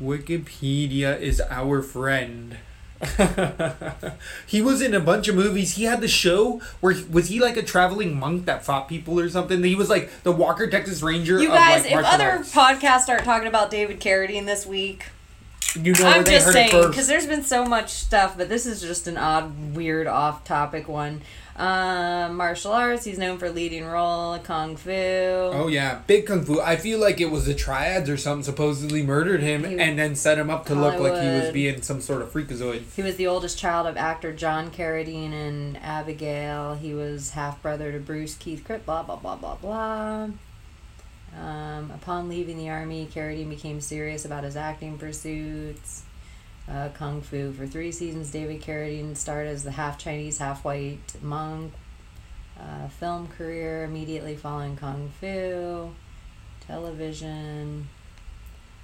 Wikipedia 0.00 1.18
is 1.20 1.40
our 1.50 1.82
friend. 1.82 2.56
he 4.46 4.60
was 4.60 4.82
in 4.82 4.94
a 4.94 5.00
bunch 5.00 5.28
of 5.28 5.34
movies. 5.34 5.76
He 5.76 5.84
had 5.84 6.00
the 6.00 6.08
show 6.08 6.60
where 6.80 6.94
was 7.10 7.28
he 7.28 7.40
like 7.40 7.56
a 7.56 7.62
traveling 7.62 8.18
monk 8.18 8.44
that 8.44 8.64
fought 8.64 8.88
people 8.88 9.18
or 9.18 9.28
something? 9.28 9.62
He 9.64 9.74
was 9.74 9.88
like 9.88 10.10
the 10.22 10.32
Walker 10.32 10.68
Texas 10.68 11.02
Ranger. 11.02 11.40
You 11.40 11.48
of, 11.48 11.54
guys, 11.54 11.84
like, 11.84 11.92
if 11.92 12.04
other 12.04 12.30
arts. 12.30 12.54
podcasts 12.54 13.02
start 13.02 13.24
talking 13.24 13.48
about 13.48 13.70
David 13.70 14.00
Carradine 14.00 14.44
this 14.44 14.66
week, 14.66 15.06
you 15.74 15.94
know 15.94 16.06
I'm 16.06 16.24
just 16.24 16.52
saying 16.52 16.88
because 16.88 17.06
there's 17.06 17.26
been 17.26 17.42
so 17.42 17.64
much 17.64 17.90
stuff, 17.90 18.36
but 18.36 18.48
this 18.48 18.66
is 18.66 18.82
just 18.82 19.06
an 19.06 19.16
odd, 19.16 19.74
weird, 19.74 20.06
off-topic 20.06 20.88
one. 20.88 21.22
Um, 21.60 22.36
martial 22.36 22.72
arts. 22.72 23.04
He's 23.04 23.18
known 23.18 23.36
for 23.36 23.50
leading 23.50 23.84
role 23.84 24.38
kung 24.38 24.76
fu. 24.76 24.90
Oh 24.90 25.68
yeah, 25.68 26.00
big 26.06 26.24
kung 26.24 26.42
fu. 26.42 26.58
I 26.58 26.76
feel 26.76 26.98
like 26.98 27.20
it 27.20 27.30
was 27.30 27.44
the 27.44 27.54
triads 27.54 28.08
or 28.08 28.16
something 28.16 28.44
supposedly 28.44 29.02
murdered 29.02 29.42
him 29.42 29.64
He- 29.64 29.78
and 29.78 29.98
then 29.98 30.16
set 30.16 30.38
him 30.38 30.48
up 30.48 30.64
to 30.66 30.74
look 30.74 30.98
like 30.98 31.20
he 31.22 31.28
was 31.28 31.50
being 31.52 31.82
some 31.82 32.00
sort 32.00 32.22
of 32.22 32.32
freakazoid. 32.32 32.84
He 32.96 33.02
was 33.02 33.16
the 33.16 33.26
oldest 33.26 33.58
child 33.58 33.86
of 33.86 33.98
actor 33.98 34.32
John 34.32 34.70
Carradine 34.70 35.34
and 35.34 35.76
Abigail. 35.82 36.76
He 36.76 36.94
was 36.94 37.32
half 37.32 37.60
brother 37.60 37.92
to 37.92 37.98
Bruce 37.98 38.36
Keith 38.36 38.64
Cripp. 38.66 38.86
Blah 38.86 39.02
blah 39.02 39.16
blah 39.16 39.36
blah 39.36 39.56
blah. 39.56 40.28
Um, 41.38 41.90
upon 41.94 42.30
leaving 42.30 42.56
the 42.56 42.70
army, 42.70 43.06
Carradine 43.14 43.50
became 43.50 43.82
serious 43.82 44.24
about 44.24 44.44
his 44.44 44.56
acting 44.56 44.96
pursuits. 44.96 46.04
Uh, 46.70 46.88
Kung 46.90 47.20
Fu. 47.20 47.52
For 47.52 47.66
three 47.66 47.90
seasons, 47.90 48.30
David 48.30 48.62
Carradine 48.62 49.16
starred 49.16 49.48
as 49.48 49.64
the 49.64 49.72
half 49.72 49.98
Chinese, 49.98 50.38
half 50.38 50.64
white 50.64 50.98
monk. 51.20 51.72
Uh, 52.58 52.88
film 52.88 53.26
career 53.26 53.84
immediately 53.84 54.36
following 54.36 54.76
Kung 54.76 55.10
Fu. 55.20 55.90
Television. 56.66 57.88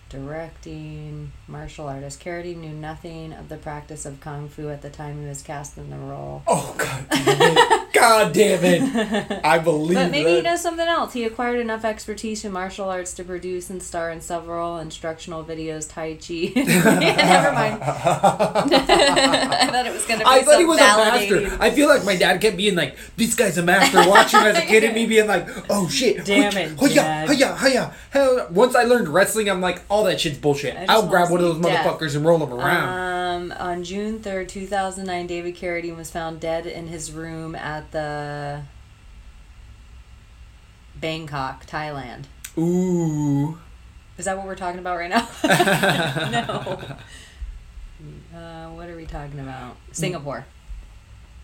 Directing. 0.08 1.32
Martial 1.46 1.86
artist. 1.86 2.20
Carradine 2.20 2.58
knew 2.58 2.72
nothing 2.72 3.32
of 3.32 3.48
the 3.48 3.56
practice 3.56 4.04
of 4.06 4.20
Kung 4.20 4.48
Fu 4.48 4.68
at 4.68 4.82
the 4.82 4.90
time 4.90 5.20
he 5.20 5.28
was 5.28 5.42
cast 5.42 5.78
in 5.78 5.90
the 5.90 5.96
role. 5.96 6.42
Oh 6.46 6.74
god. 6.78 7.82
God 7.98 8.32
damn 8.32 8.64
it! 8.64 9.40
I 9.44 9.58
believe 9.58 9.94
But 9.96 10.10
maybe 10.10 10.30
that. 10.30 10.36
he 10.36 10.42
knows 10.42 10.60
something 10.62 10.86
else. 10.86 11.12
He 11.12 11.24
acquired 11.24 11.60
enough 11.60 11.84
expertise 11.84 12.44
in 12.44 12.52
martial 12.52 12.88
arts 12.88 13.14
to 13.14 13.24
produce 13.24 13.70
and 13.70 13.82
star 13.82 14.10
in 14.10 14.20
several 14.20 14.78
instructional 14.78 15.44
videos, 15.44 15.88
Tai 15.90 16.14
Chi. 16.14 16.52
Never 16.56 17.52
mind. 17.52 17.82
I 17.82 19.68
thought 19.70 19.86
it 19.86 19.92
was 19.92 20.04
going 20.06 20.20
to 20.20 20.24
be 20.24 20.30
I 20.30 20.42
thought 20.42 20.58
he 20.58 20.64
was 20.64 20.78
a 20.78 20.82
master. 20.82 21.56
I 21.60 21.70
feel 21.70 21.88
like 21.88 22.04
my 22.04 22.16
dad 22.16 22.40
kept 22.40 22.56
being 22.56 22.74
like, 22.74 22.96
"This 23.16 23.34
guy's 23.34 23.58
a 23.58 23.62
master." 23.62 23.98
Watching 24.08 24.40
as 24.40 24.58
a 24.58 24.62
kid, 24.62 24.84
and 24.84 24.94
me 24.94 25.06
being 25.06 25.26
like, 25.26 25.48
"Oh 25.70 25.88
shit!" 25.88 26.24
Damn 26.24 26.52
Hiya, 26.52 26.66
it, 26.66 26.78
hiya, 26.78 27.26
hiya, 27.28 27.56
hiya. 27.56 27.94
Hell, 28.10 28.46
Once 28.50 28.74
I 28.74 28.84
learned 28.84 29.08
wrestling, 29.08 29.48
I'm 29.48 29.60
like, 29.60 29.82
"All 29.88 30.04
that 30.04 30.20
shit's 30.20 30.38
bullshit." 30.38 30.76
I'll 30.88 31.06
grab 31.06 31.30
one 31.30 31.40
of 31.40 31.46
those 31.46 31.60
death. 31.60 31.84
motherfuckers 31.86 32.14
and 32.16 32.24
roll 32.24 32.38
them 32.38 32.52
around. 32.52 33.16
Um, 33.16 33.52
on 33.58 33.84
June 33.84 34.18
3rd, 34.20 34.48
2009, 34.48 35.26
David 35.26 35.56
Carradine 35.56 35.96
was 35.96 36.10
found 36.10 36.40
dead 36.40 36.66
in 36.66 36.86
his 36.88 37.12
room 37.12 37.54
at 37.54 37.85
the 37.92 38.62
Bangkok, 40.94 41.66
Thailand. 41.66 42.24
Ooh. 42.58 43.58
Is 44.18 44.24
that 44.24 44.36
what 44.36 44.46
we're 44.46 44.54
talking 44.54 44.80
about 44.80 44.96
right 44.96 45.10
now? 45.10 45.28
no. 46.30 46.80
Uh, 48.34 48.68
what 48.70 48.88
are 48.88 48.96
we 48.96 49.04
talking 49.06 49.40
about? 49.40 49.76
Singapore. 49.92 50.46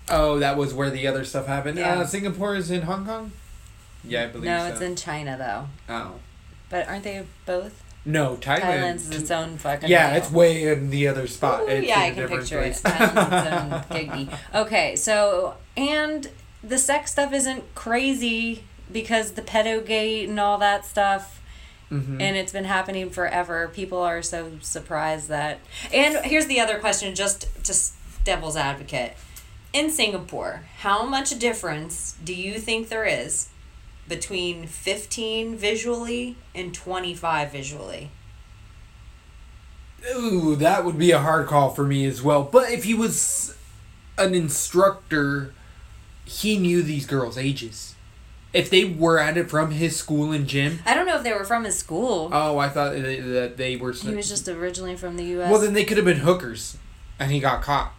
Oh, 0.08 0.38
that 0.38 0.56
was 0.56 0.72
where 0.74 0.90
the 0.90 1.06
other 1.06 1.24
stuff 1.24 1.46
happened. 1.46 1.78
Yeah. 1.78 1.98
Uh, 2.00 2.06
Singapore 2.06 2.56
is 2.56 2.70
in 2.70 2.82
Hong 2.82 3.04
Kong. 3.06 3.32
Yeah, 4.04 4.24
I 4.24 4.26
believe 4.28 4.44
No, 4.46 4.58
so. 4.66 4.72
it's 4.72 4.80
in 4.80 4.96
China 4.96 5.36
though. 5.38 5.94
Oh. 5.94 6.14
But 6.70 6.88
aren't 6.88 7.04
they 7.04 7.24
both? 7.46 7.82
No, 8.04 8.36
Thailand. 8.36 8.60
Thailand's 8.60 9.10
its 9.10 9.30
own 9.30 9.58
fucking. 9.58 9.88
Yeah, 9.88 10.10
deal. 10.14 10.22
it's 10.22 10.32
way 10.32 10.64
in 10.72 10.90
the 10.90 11.06
other 11.06 11.26
spot. 11.28 11.62
Ooh, 11.62 11.66
It's 11.68 11.86
yeah, 11.86 12.00
I 12.00 12.10
can 12.10 12.26
picture 12.28 12.58
place. 12.58 12.80
it. 12.80 12.84
Thailand's 12.84 13.46
its 13.46 13.52
own 13.52 13.70
giggy. 14.26 14.38
Okay, 14.54 14.96
so 14.96 15.54
and 15.76 16.30
the 16.62 16.78
sex 16.78 17.12
stuff 17.12 17.32
isn't 17.32 17.74
crazy 17.74 18.64
because 18.90 19.32
the 19.32 19.42
pedo 19.42 19.84
gate 19.84 20.28
and 20.28 20.38
all 20.38 20.58
that 20.58 20.84
stuff. 20.84 21.40
Mhm. 21.90 22.20
And 22.20 22.36
it's 22.36 22.52
been 22.52 22.64
happening 22.64 23.10
forever. 23.10 23.68
People 23.68 23.98
are 23.98 24.22
so 24.22 24.52
surprised 24.62 25.28
that. 25.28 25.60
And 25.92 26.24
here's 26.24 26.46
the 26.46 26.60
other 26.60 26.78
question, 26.78 27.14
just 27.14 27.46
just 27.62 27.94
devil's 28.24 28.56
advocate. 28.56 29.16
In 29.72 29.90
Singapore, 29.90 30.64
how 30.78 31.04
much 31.04 31.38
difference 31.38 32.14
do 32.22 32.34
you 32.34 32.58
think 32.58 32.88
there 32.88 33.04
is 33.04 33.48
between 34.08 34.66
15 34.66 35.56
visually 35.56 36.36
and 36.54 36.74
25 36.74 37.52
visually? 37.52 38.10
Ooh, 40.14 40.56
that 40.56 40.84
would 40.84 40.98
be 40.98 41.10
a 41.12 41.20
hard 41.20 41.46
call 41.46 41.70
for 41.70 41.84
me 41.84 42.04
as 42.06 42.22
well. 42.22 42.42
But 42.42 42.70
if 42.70 42.84
he 42.84 42.94
was 42.94 43.54
an 44.18 44.34
instructor, 44.34 45.54
he 46.32 46.56
knew 46.58 46.82
these 46.82 47.06
girls' 47.06 47.36
ages. 47.36 47.94
If 48.52 48.68
they 48.68 48.84
were 48.84 49.18
at 49.18 49.36
it 49.36 49.48
from 49.48 49.70
his 49.70 49.96
school 49.96 50.32
and 50.32 50.46
gym, 50.46 50.80
I 50.84 50.94
don't 50.94 51.06
know 51.06 51.16
if 51.16 51.22
they 51.22 51.32
were 51.32 51.44
from 51.44 51.64
his 51.64 51.78
school. 51.78 52.30
oh, 52.32 52.58
I 52.58 52.68
thought 52.68 52.92
that 52.94 53.54
they 53.56 53.76
were. 53.76 53.92
he 53.92 54.14
was 54.14 54.28
just 54.28 54.48
originally 54.48 54.96
from 54.96 55.16
the 55.16 55.24
U.S. 55.24 55.50
Well, 55.50 55.60
then 55.60 55.72
they 55.74 55.84
could 55.84 55.96
have 55.96 56.06
been 56.06 56.18
hookers, 56.18 56.76
and 57.18 57.30
he 57.30 57.40
got 57.40 57.62
caught, 57.62 57.94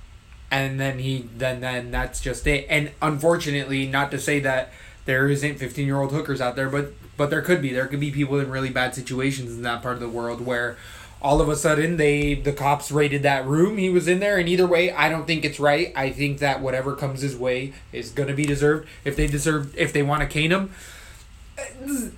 and 0.51 0.79
then 0.79 0.99
he 0.99 1.27
then 1.37 1.61
then 1.61 1.91
that's 1.91 2.21
just 2.21 2.45
it. 2.45 2.67
And 2.69 2.91
unfortunately, 3.01 3.87
not 3.87 4.11
to 4.11 4.19
say 4.19 4.39
that 4.41 4.71
there 5.05 5.27
isn't 5.27 5.57
fifteen 5.57 5.87
year 5.87 5.99
old 5.99 6.11
hookers 6.11 6.39
out 6.39 6.55
there, 6.55 6.69
but 6.69 6.93
but 7.17 7.29
there 7.29 7.41
could 7.41 7.61
be. 7.61 7.73
There 7.73 7.87
could 7.87 7.99
be 7.99 8.11
people 8.11 8.39
in 8.39 8.49
really 8.51 8.69
bad 8.69 8.93
situations 8.93 9.53
in 9.53 9.63
that 9.63 9.81
part 9.81 9.95
of 9.95 10.01
the 10.01 10.09
world 10.09 10.41
where 10.41 10.77
all 11.23 11.39
of 11.41 11.47
a 11.49 11.55
sudden 11.55 11.97
they 11.97 12.33
the 12.33 12.51
cops 12.51 12.91
raided 12.91 13.23
that 13.23 13.45
room 13.45 13.77
he 13.77 13.89
was 13.89 14.07
in 14.07 14.19
there 14.19 14.37
and 14.37 14.49
either 14.49 14.67
way 14.67 14.91
i 14.91 15.07
don't 15.07 15.25
think 15.25 15.45
it's 15.45 15.59
right 15.59 15.93
i 15.95 16.09
think 16.09 16.39
that 16.39 16.59
whatever 16.61 16.95
comes 16.95 17.21
his 17.21 17.35
way 17.37 17.71
is 17.91 18.09
going 18.11 18.27
to 18.27 18.35
be 18.35 18.45
deserved 18.45 18.87
if 19.05 19.15
they 19.15 19.25
deserve 19.27 19.73
if 19.77 19.93
they 19.93 20.03
want 20.03 20.21
to 20.21 20.27
cane 20.27 20.51
him 20.51 20.71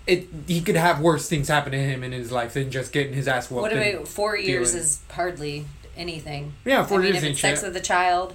it 0.07 0.27
he 0.47 0.61
could 0.61 0.75
have 0.75 0.99
worse 0.99 1.29
things 1.29 1.47
happen 1.47 1.71
to 1.71 1.77
him 1.77 2.03
in 2.03 2.11
his 2.11 2.31
life 2.31 2.53
than 2.53 2.71
just 2.71 2.91
getting 2.91 3.13
his 3.13 3.27
ass 3.27 3.49
whooped 3.51 3.61
what 3.61 3.73
about 3.73 4.07
four 4.07 4.37
years 4.37 4.71
dealing- 4.71 4.83
is 4.83 4.99
hardly 5.11 5.65
anything. 5.97 6.51
Yeah, 6.65 6.85
four 6.85 6.99
I 6.99 7.03
mean, 7.03 7.13
years 7.13 7.23
if 7.23 7.29
it's 7.31 7.39
sex 7.39 7.61
shit. 7.61 7.69
with 7.69 7.77
a 7.77 7.85
child, 7.85 8.33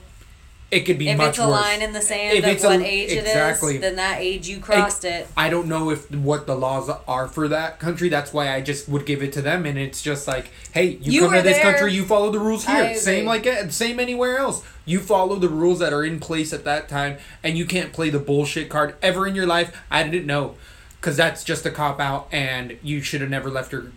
it 0.71 0.81
could 0.81 0.99
be 0.99 1.09
if 1.09 1.19
much 1.19 1.31
it's 1.31 1.39
a 1.39 1.43
worse. 1.49 1.51
line 1.63 1.83
in 1.83 1.93
the 1.93 2.01
sand 2.01 2.39
If 2.39 2.45
of 2.45 2.51
it's 2.51 2.63
a- 2.65 2.69
what 2.69 2.81
age 2.83 3.11
exactly. 3.13 3.73
it 3.73 3.77
is, 3.77 3.81
then 3.83 3.97
that 3.97 4.21
age 4.21 4.49
you 4.49 4.61
crossed 4.61 5.05
it. 5.05 5.27
I 5.37 5.51
don't 5.51 5.67
know 5.67 5.91
if 5.91 6.11
what 6.13 6.47
the 6.47 6.55
laws 6.55 6.89
are 7.09 7.27
for 7.29 7.49
that 7.49 7.79
country. 7.81 8.09
That's 8.09 8.33
why 8.33 8.55
I 8.55 8.61
just 8.61 8.89
would 8.89 9.05
give 9.05 9.23
it 9.23 9.33
to 9.33 9.43
them, 9.43 9.67
and 9.67 9.77
it's 9.79 10.01
just 10.01 10.29
like, 10.29 10.51
hey, 10.73 10.99
you, 11.03 11.13
You 11.13 11.21
come 11.23 11.33
to 11.35 11.43
this 11.43 11.57
there. 11.57 11.73
country, 11.73 11.93
you 11.93 12.05
follow 12.05 12.31
the 12.31 12.39
rules 12.39 12.65
here. 12.67 12.95
Same 12.95 13.27
like 13.27 13.47
eh, 13.47 13.69
same 13.69 13.99
anywhere 13.99 14.39
else. 14.39 14.63
You 14.85 15.01
follow 15.01 15.37
the 15.37 15.49
rules 15.49 15.79
that 15.81 15.93
are 15.93 16.05
in 16.05 16.21
place 16.21 16.53
at 16.53 16.65
that 16.65 16.89
time, 16.89 17.19
and 17.43 17.59
you 17.59 17.65
can't 17.67 17.93
play 17.93 18.11
the 18.11 18.19
bullshit 18.21 18.69
card 18.69 18.95
ever 19.03 19.27
in 19.27 19.35
your 19.35 19.47
life. 19.47 19.77
I 19.91 20.03
didn't 20.05 20.27
know, 20.27 20.55
because 21.01 21.17
that's 21.17 21.43
just 21.45 21.67
a 21.67 21.71
cop 21.71 21.99
out, 22.01 22.29
and 22.33 22.77
you 22.83 23.01
should 23.03 23.21
have 23.21 23.31
never 23.31 23.51
left 23.51 23.73
her 23.73 23.93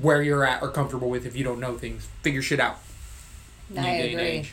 where 0.00 0.22
you're 0.22 0.44
at 0.44 0.62
or 0.62 0.68
comfortable 0.70 1.08
with 1.10 1.26
if 1.26 1.34
you 1.36 1.42
don't 1.42 1.58
know 1.58 1.76
things. 1.76 2.06
Figure 2.22 2.42
shit 2.42 2.60
out. 2.60 2.78
I 3.76 3.80
New 3.98 4.04
agree. 4.10 4.48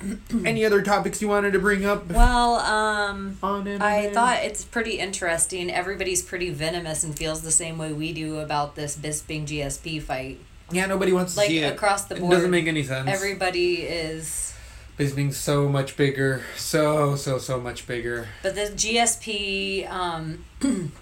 Any 0.44 0.64
other 0.64 0.82
topics 0.82 1.20
you 1.20 1.28
wanted 1.28 1.52
to 1.52 1.58
bring 1.58 1.84
up? 1.84 2.08
Well, 2.10 2.54
um, 2.56 3.36
I 3.42 4.10
thought 4.12 4.44
it's 4.44 4.64
pretty 4.64 4.98
interesting. 4.98 5.70
Everybody's 5.70 6.22
pretty 6.22 6.50
venomous 6.50 7.02
and 7.02 7.16
feels 7.16 7.42
the 7.42 7.50
same 7.50 7.78
way 7.78 7.92
we 7.92 8.12
do 8.12 8.38
about 8.38 8.76
this 8.76 8.96
Bisping 8.96 9.46
GSP 9.46 10.00
fight. 10.00 10.38
Yeah, 10.70 10.86
nobody 10.86 11.12
wants 11.12 11.34
to 11.34 11.40
Like, 11.40 11.48
see 11.48 11.58
it. 11.60 11.72
across 11.72 12.04
the 12.04 12.14
board. 12.14 12.32
It 12.32 12.36
doesn't 12.36 12.50
make 12.50 12.66
any 12.66 12.84
sense. 12.84 13.08
Everybody 13.08 13.76
is. 13.82 14.54
Bisping's 14.98 15.36
so 15.36 15.68
much 15.68 15.96
bigger. 15.96 16.42
So, 16.56 17.16
so, 17.16 17.38
so 17.38 17.60
much 17.60 17.86
bigger. 17.86 18.28
But 18.42 18.54
the 18.54 18.62
GSP 18.62 19.90
um, 19.90 20.44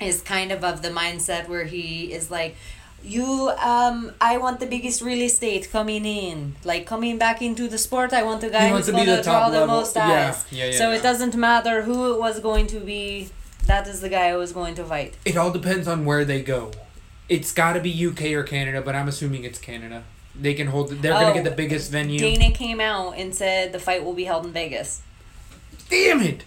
is 0.00 0.22
kind 0.22 0.52
of 0.52 0.62
of 0.64 0.82
the 0.82 0.90
mindset 0.90 1.48
where 1.48 1.64
he 1.64 2.12
is 2.12 2.30
like, 2.30 2.56
you, 3.02 3.50
um, 3.62 4.12
I 4.20 4.38
want 4.38 4.60
the 4.60 4.66
biggest 4.66 5.00
real 5.02 5.22
estate 5.22 5.70
coming 5.70 6.04
in. 6.04 6.56
Like 6.64 6.86
coming 6.86 7.18
back 7.18 7.40
into 7.42 7.68
the 7.68 7.78
sport, 7.78 8.12
I 8.12 8.22
want 8.22 8.40
the 8.40 8.50
guy 8.50 8.68
who's 8.70 8.86
to 8.86 8.92
be 8.92 8.96
going 8.96 9.06
the 9.08 9.16
to 9.18 9.22
draw 9.22 9.40
top 9.40 9.52
the 9.52 9.60
level. 9.60 9.76
most 9.76 9.96
Yeah, 9.96 10.28
eyes. 10.30 10.44
yeah, 10.50 10.66
yeah, 10.66 10.78
so 10.78 10.90
yeah. 10.90 10.98
it 10.98 11.02
doesn't 11.02 11.34
matter 11.36 11.82
who 11.82 12.12
it 12.14 12.18
was 12.18 12.40
going 12.40 12.66
to 12.68 12.80
be. 12.80 13.28
That 13.66 13.86
is 13.86 14.00
the 14.00 14.08
guy 14.08 14.30
who 14.32 14.38
was 14.38 14.52
going 14.52 14.74
to 14.76 14.84
fight. 14.84 15.16
It 15.24 15.36
all 15.36 15.50
depends 15.50 15.86
on 15.86 16.04
where 16.04 16.24
they 16.24 16.42
go. 16.42 16.70
It's 17.28 17.52
got 17.52 17.74
to 17.74 17.80
be 17.80 18.06
UK 18.06 18.32
or 18.32 18.42
Canada, 18.42 18.80
but 18.80 18.94
I'm 18.94 19.08
assuming 19.08 19.44
it's 19.44 19.58
Canada. 19.58 20.04
They 20.34 20.54
can 20.54 20.68
hold. 20.68 20.90
They're 20.90 21.12
Oh, 21.14 21.20
gonna 21.20 21.34
get 21.34 21.44
the 21.44 21.50
biggest 21.50 21.90
venue. 21.90 22.18
Dana 22.18 22.50
came 22.52 22.80
out 22.80 23.12
and 23.18 23.34
said 23.34 23.72
the 23.72 23.78
fight 23.80 24.04
will 24.04 24.12
be 24.14 24.24
held 24.24 24.46
in 24.46 24.52
Vegas. 24.52 25.02
Damn 25.90 26.20
it! 26.22 26.44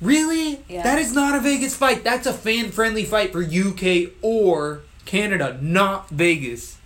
Really? 0.00 0.62
Yeah. 0.68 0.82
That 0.82 0.98
is 0.98 1.12
not 1.12 1.34
a 1.34 1.40
Vegas 1.40 1.76
fight. 1.76 2.04
That's 2.04 2.26
a 2.26 2.32
fan-friendly 2.32 3.04
fight 3.04 3.32
for 3.32 3.42
UK 3.42 4.12
or 4.22 4.82
Canada, 5.14 5.58
not 5.60 6.08
Vegas. 6.10 6.76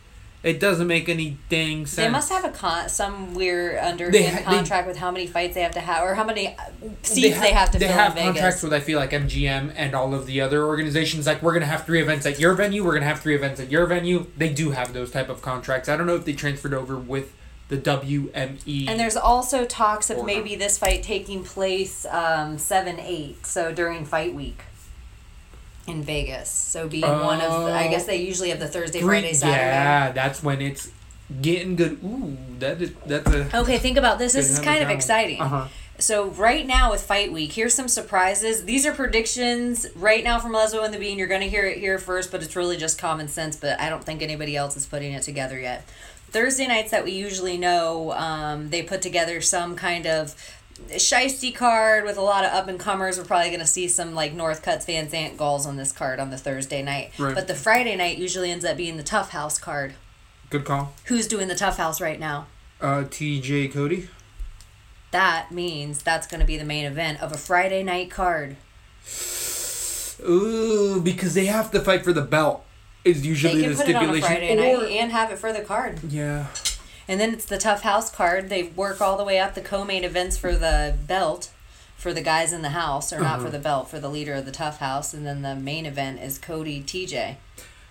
It 0.43 0.59
doesn't 0.61 0.87
make 0.87 1.09
any 1.11 1.37
dang 1.51 1.85
sense. 1.87 1.97
They 1.97 2.09
must 2.11 2.31
have 2.31 2.45
a 2.45 2.51
con- 2.51 2.89
some 2.89 3.35
weird 3.35 3.75
They 4.13 4.27
ha- 4.27 4.39
they- 4.39 4.43
contract 4.45 4.87
with 4.87 4.97
how 4.97 5.11
many 5.11 5.27
fights 5.27 5.55
they 5.55 5.61
have 5.63 5.73
to 5.73 5.81
have 5.81 6.03
or 6.05 6.15
how 6.15 6.25
many 6.25 6.49
uh, 6.49 6.53
seats 7.03 7.15
they, 7.15 7.23
they, 7.31 7.53
ha- 7.53 7.61
have 7.61 7.71
to 7.73 7.79
they 7.79 7.87
fill 7.87 7.95
have 7.97 8.17
in 8.17 8.25
contracts 8.25 8.61
Vegas. 8.61 8.63
with 8.63 8.73
I 8.75 8.81
feel 8.81 8.99
like 8.99 9.11
MGM 9.11 9.73
and 9.77 9.95
all 9.95 10.15
of 10.15 10.25
the 10.27 10.41
other 10.41 10.65
organizations. 10.65 11.27
Like 11.27 11.43
we're 11.43 11.53
gonna 11.53 11.67
have 11.67 11.85
three 11.85 12.01
events 12.01 12.25
at 12.27 12.39
your 12.41 12.55
venue. 12.55 12.83
We're 12.85 12.95
gonna 12.95 13.05
have 13.07 13.21
three 13.21 13.35
events 13.35 13.61
at 13.61 13.71
your 13.71 13.85
venue. 13.87 14.27
They 14.39 14.51
do 14.53 14.71
have 14.73 14.93
those 14.95 15.11
type 15.11 15.29
of 15.29 15.43
contracts. 15.43 15.89
I 15.91 15.97
don't 15.99 16.07
know 16.07 16.17
if 16.17 16.25
they 16.25 16.33
transferred 16.35 16.75
over 16.75 16.97
with 16.97 17.35
the 17.69 17.77
WME. 17.79 18.89
And 18.89 19.01
there's 19.01 19.17
also 19.17 19.65
talks 19.65 20.11
of 20.11 20.25
maybe 20.25 20.57
this 20.57 20.77
fight 20.79 21.03
taking 21.03 21.43
place 21.45 22.05
um, 22.11 22.59
seven 22.59 22.99
eight, 23.01 23.47
so 23.47 23.73
during 23.73 24.05
fight 24.05 24.35
week 24.35 24.63
in 25.87 26.03
Vegas. 26.03 26.49
So 26.49 26.89
being 26.89 27.03
one 27.03 27.41
of, 27.41 27.65
the, 27.65 27.73
I 27.73 27.89
guess 27.89 28.07
they 28.07 28.17
usually 28.23 28.51
have 28.51 28.61
the 28.61 28.69
Thursday, 28.69 29.01
Three- 29.01 29.21
Friday, 29.21 29.33
Saturday. 29.35 29.61
Yeah, 29.61 30.13
that's 30.13 30.43
when 30.43 30.61
it's 30.61 30.91
getting 31.41 31.77
good. 31.77 31.99
Ooh, 32.05 32.37
that 32.59 32.81
is 32.81 32.93
that's 33.07 33.31
a. 33.31 33.59
Okay, 33.59 33.79
think 33.79 33.97
about 33.97 34.19
this. 34.19 34.33
This 34.33 34.51
is 34.51 34.59
kind 34.61 34.83
of 34.83 34.91
exciting. 34.91 35.41
Uh-huh. 35.41 35.69
So 35.99 36.27
right 36.31 36.67
now 36.67 36.91
with 36.91 37.03
Fight 37.03 37.33
Week, 37.33 37.53
here's 37.53 37.73
some 37.73 37.87
surprises. 37.87 38.65
These 38.65 38.85
are 38.85 38.93
predictions 38.93 39.87
right 39.95 40.25
now 40.25 40.41
from 40.41 40.53
Lesbo 40.53 40.85
and 40.85 40.93
the 40.93 40.99
Bean. 40.99 41.19
You're 41.19 41.29
going 41.29 41.41
to 41.41 41.49
hear 41.49 41.67
it 41.67 41.79
here 41.79 41.99
first, 41.99 42.33
but 42.33 42.43
it's 42.43 42.57
really 42.57 42.77
just 42.77 42.99
common 42.99 43.29
sense. 43.29 43.55
But 43.57 43.79
I 43.81 43.89
don't 43.89 44.03
think 44.03 44.21
anybody 44.21 44.57
else 44.57 44.77
is 44.77 44.87
putting 44.87 45.13
it 45.13 45.23
together 45.23 45.59
yet. 45.59 45.87
Thursday 46.31 46.67
nights 46.67 46.91
that 46.91 47.05
we 47.05 47.13
usually 47.13 47.57
know, 47.57 48.11
um, 48.13 48.71
they 48.71 48.83
put 48.83 49.03
together 49.03 49.41
some 49.41 49.77
kind 49.77 50.05
of 50.05 50.35
shisty 50.91 51.55
card 51.55 52.05
with 52.05 52.17
a 52.17 52.21
lot 52.23 52.45
of 52.45 52.53
up 52.53 52.69
and 52.69 52.79
comers. 52.79 53.19
We're 53.19 53.25
probably 53.25 53.49
going 53.49 53.61
to 53.61 53.67
see 53.67 53.89
some 53.89 54.15
like 54.15 54.35
Northcutt's 54.35 54.85
Van 54.87 55.09
Zant 55.09 55.37
Gauls 55.37 55.67
on 55.67 55.77
this 55.77 55.93
card 55.93 56.19
on 56.21 56.31
the 56.31 56.37
Thursday 56.39 56.83
night. 56.83 57.13
Right. 57.19 57.35
But 57.35 57.47
the 57.49 57.55
Friday 57.55 57.97
night 57.97 58.19
usually 58.19 58.51
ends 58.51 58.65
up 58.65 58.77
being 58.77 58.97
the 58.97 59.03
TUF 59.03 59.31
House 59.31 59.59
card. 59.59 59.95
Good 60.51 60.65
call. 60.65 60.93
Who's 61.07 61.27
doing 61.27 61.49
the 61.49 61.55
TUF 61.55 61.77
House 61.77 62.01
right 62.01 62.19
now? 62.21 62.47
Uh, 62.81 63.05
TJ 63.05 63.73
Cody. 63.73 64.09
That 65.11 65.53
means 65.53 66.03
that's 66.03 66.27
going 66.27 66.41
to 66.41 66.47
be 66.47 66.57
the 66.57 66.65
main 66.65 66.85
event 66.85 67.23
of 67.23 67.33
a 67.33 67.39
Friday 67.39 67.83
night 67.83 68.11
card. 68.11 68.57
Ooh, 70.29 71.01
because 71.01 71.35
they 71.35 71.47
have 71.47 71.71
to 71.73 71.81
fight 71.81 72.03
for 72.05 72.13
the 72.13 72.23
belt. 72.23 72.65
Is 73.05 73.23
They 73.23 73.29
usually 73.29 73.67
the 73.69 73.75
put 73.77 73.89
it 73.89 73.95
on 73.97 74.03
a 74.03 74.07
stipulation. 74.21 74.27
Friday 74.29 74.75
or, 74.75 74.79
night 74.79 74.91
and 74.93 75.13
have 75.13 75.31
it 75.31 75.39
for 75.39 75.53
the 75.53 75.61
card. 75.61 76.01
yeah. 76.09 76.47
And 77.07 77.21
then 77.21 77.35
it's 77.35 77.45
the 77.45 77.59
TUF 77.59 77.83
house 77.83 78.11
card. 78.11 78.49
They 78.49 78.63
work 78.63 79.01
all 79.01 79.17
the 79.17 79.25
way 79.25 79.39
up 79.39 79.55
the 79.55 79.61
co-main 79.61 80.05
events 80.05 80.37
for 80.37 80.55
the 80.55 80.97
belt 81.07 81.51
for 81.97 82.13
the 82.13 82.21
guys 82.21 82.53
in 82.53 82.61
the 82.63 82.71
house, 82.71 83.13
or 83.13 83.21
not 83.21 83.41
for 83.41 83.49
the 83.49 83.59
belt, 83.59 83.89
for 83.89 83.99
the 83.99 84.11
leader 84.11 84.35
of 84.35 84.45
the 84.45 84.51
TUF 84.51 84.79
house. 84.79 85.15
And 85.15 85.25
then 85.25 85.43
the 85.43 85.55
main 85.55 85.87
event 85.87 86.21
is 86.21 86.39
Cody 86.39 86.83
TJ. 86.83 87.37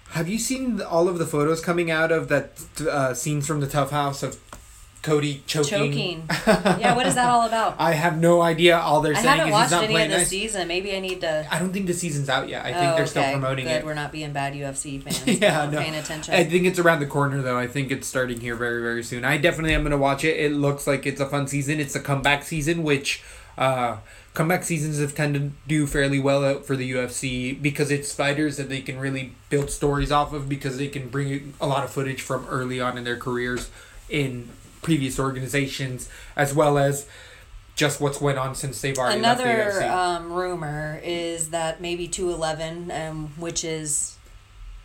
Have 0.09 0.29
you 0.29 0.37
seen 0.37 0.81
all 0.81 1.09
of 1.09 1.17
the 1.17 1.25
photos 1.25 1.61
coming 1.61 1.89
out 1.89 2.11
of 2.11 2.27
that 2.27 2.61
uh, 2.81 3.15
scenes 3.15 3.47
from 3.47 3.59
the 3.59 3.67
TUF 3.67 3.89
House 3.89 4.21
of 4.21 4.39
Cody 5.03 5.43
choking? 5.45 5.69
Choking. 5.69 6.23
yeah, 6.47 6.95
what 6.95 7.05
is 7.05 7.15
that 7.15 7.29
all 7.29 7.45
about? 7.45 7.75
I 7.77 7.91
have 7.91 8.17
no 8.17 8.41
idea. 8.41 8.79
All 8.79 9.01
they're 9.01 9.13
I 9.13 9.21
saying 9.21 9.27
haven't 9.27 9.41
is 9.41 9.45
he's 9.47 9.53
watched 9.53 9.71
not 9.71 9.83
any 9.83 9.93
of 9.93 9.97
playing 9.97 10.09
this 10.11 10.19
nice. 10.21 10.27
season. 10.29 10.67
Maybe 10.67 10.95
I 10.95 10.99
need 11.01 11.21
to. 11.21 11.45
I 11.51 11.59
don't 11.59 11.73
think 11.73 11.87
the 11.87 11.93
season's 11.93 12.29
out 12.29 12.47
yet. 12.49 12.65
I 12.65 12.73
think 12.73 12.93
Oh, 12.93 12.95
they're 12.95 13.05
still 13.05 13.21
okay. 13.21 13.31
promoting 13.33 13.65
Good. 13.65 13.71
it. 13.73 13.85
We're 13.85 13.93
not 13.93 14.11
being 14.13 14.31
bad 14.31 14.53
UFC 14.53 15.03
fans. 15.03 15.27
yeah, 15.41 15.69
no. 15.69 15.77
Paying 15.79 15.95
attention. 15.95 16.33
I 16.33 16.45
think 16.45 16.65
it's 16.65 16.79
around 16.79 17.01
the 17.01 17.05
corner 17.05 17.41
though. 17.41 17.57
I 17.57 17.67
think 17.67 17.91
it's 17.91 18.07
starting 18.07 18.39
here 18.39 18.55
very 18.55 18.81
very 18.81 19.03
soon. 19.03 19.25
I 19.25 19.37
definitely 19.37 19.75
am 19.75 19.83
gonna 19.83 19.97
watch 19.97 20.23
it. 20.23 20.39
It 20.39 20.53
looks 20.53 20.87
like 20.87 21.05
it's 21.05 21.19
a 21.21 21.27
fun 21.27 21.47
season. 21.47 21.79
It's 21.81 21.95
a 21.95 21.99
comeback 21.99 22.43
season, 22.43 22.81
which 22.83 23.21
uh, 23.57 23.97
comeback 24.33 24.63
seasons 24.63 24.99
have 24.99 25.13
tended 25.13 25.41
to 25.51 25.51
do 25.67 25.85
fairly 25.85 26.19
well 26.19 26.45
out 26.45 26.65
for 26.65 26.75
the 26.77 26.89
UFC 26.89 27.61
because 27.61 27.91
it's 27.91 28.13
fighters 28.15 28.55
that 28.57 28.69
they 28.69 28.79
can 28.81 28.97
really 28.99 29.33
build 29.49 29.69
stories 29.69 30.11
off 30.13 30.31
of 30.31 30.47
because 30.47 30.77
they 30.77 30.87
can 30.87 31.09
bring 31.09 31.53
a 31.59 31.67
lot 31.67 31.83
of 31.83 31.89
footage 31.91 32.21
from 32.21 32.45
early 32.47 32.79
on 32.79 32.97
in 32.97 33.03
their 33.03 33.17
careers 33.17 33.69
in 34.09 34.47
previous 34.83 35.19
organizations 35.19 36.09
as 36.35 36.53
well 36.53 36.77
as 36.77 37.07
just 37.75 37.99
what's 37.99 38.21
went 38.21 38.37
on 38.37 38.53
since 38.53 38.81
they've 38.81 38.97
already 38.97 39.19
the 39.19 39.25
Another 39.25 39.45
UFC. 39.45 39.89
um, 39.89 40.31
rumor 40.31 40.99
is 41.03 41.49
that 41.49 41.81
maybe 41.81 42.07
211, 42.07 42.91
um, 42.91 43.27
which 43.37 43.63
is. 43.63 44.15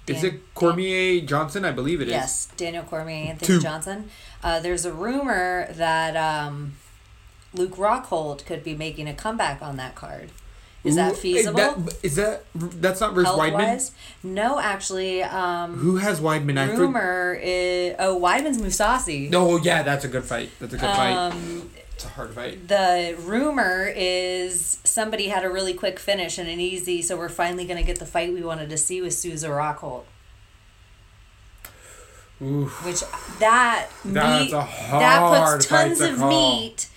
is 0.07 0.25
it 0.25 0.55
Cormier 0.55 1.21
Johnson? 1.21 1.65
I 1.67 1.73
believe 1.73 2.01
it 2.01 2.09
is. 2.09 2.13
Yes, 2.13 2.49
Daniel 2.57 2.85
Cormier, 2.85 3.29
Anthony 3.29 3.47
Two. 3.47 3.61
Johnson. 3.61 4.09
Uh, 4.43 4.61
there's 4.61 4.87
a 4.87 4.93
rumor 4.93 5.69
that 5.73 6.17
um, 6.17 6.77
Luke 7.53 7.77
Rockhold 7.77 8.47
could 8.47 8.65
be 8.65 8.75
making 8.75 9.07
a 9.07 9.15
comeback 9.15 9.61
on 9.61 9.77
that 9.77 9.95
card. 9.95 10.31
Is 10.89 10.97
that 10.97 11.17
feasible? 11.17 11.57
that- 11.59 11.95
Is 12.03 12.17
that 12.17 12.45
that's 12.55 13.01
not 13.01 13.15
versus 13.15 13.33
Weidman? 13.35 13.91
No, 14.23 14.59
actually. 14.59 15.23
Um, 15.23 15.75
Who 15.77 15.97
has 15.97 16.21
Weidman? 16.21 16.59
I 16.59 16.69
for- 16.69 16.77
rumor 16.83 17.39
is. 17.43 17.95
Oh, 17.99 18.19
Weidman's 18.21 18.59
Mousasi. 18.59 19.31
No, 19.31 19.57
yeah, 19.59 19.83
that's 19.83 20.05
a 20.05 20.09
good 20.09 20.25
fight. 20.25 20.51
That's 20.61 20.75
a 20.75 20.79
good 20.79 20.91
fight. 20.91 21.13
Um, 21.15 21.71
It's 21.95 22.05
a 22.05 22.09
hard 22.11 22.33
fight. 22.35 22.69
the 22.69 23.17
rumor 23.21 23.93
is 23.97 24.79
somebody 24.85 25.29
had 25.29 25.45
a 25.45 25.51
really 25.51 25.75
quick 25.75 25.99
finish 25.99 26.39
and 26.39 26.49
an 26.49 26.61
easy, 26.61 27.03
so 27.03 27.17
we're 27.17 27.29
finally 27.29 27.65
going 27.65 27.77
to 27.79 27.83
get 27.87 27.99
the 27.99 28.07
fight 28.07 28.33
we 28.33 28.43
wanted 28.43 28.71
to 28.71 28.77
see 28.77 29.01
with 29.03 29.15
Souza 29.15 29.49
Rockhold. 29.49 30.05
Oof. 32.41 32.85
Which 32.85 33.01
that 33.41 33.89
That's 34.05 34.45
meat, 34.45 34.53
a 34.53 34.61
that 34.61 35.19
hard 35.19 35.55
puts 35.59 35.67
fight 35.67 35.87
tons 35.89 35.99
to 35.99 36.13
of 36.13 36.19
call. 36.19 36.29
meat 36.29 36.89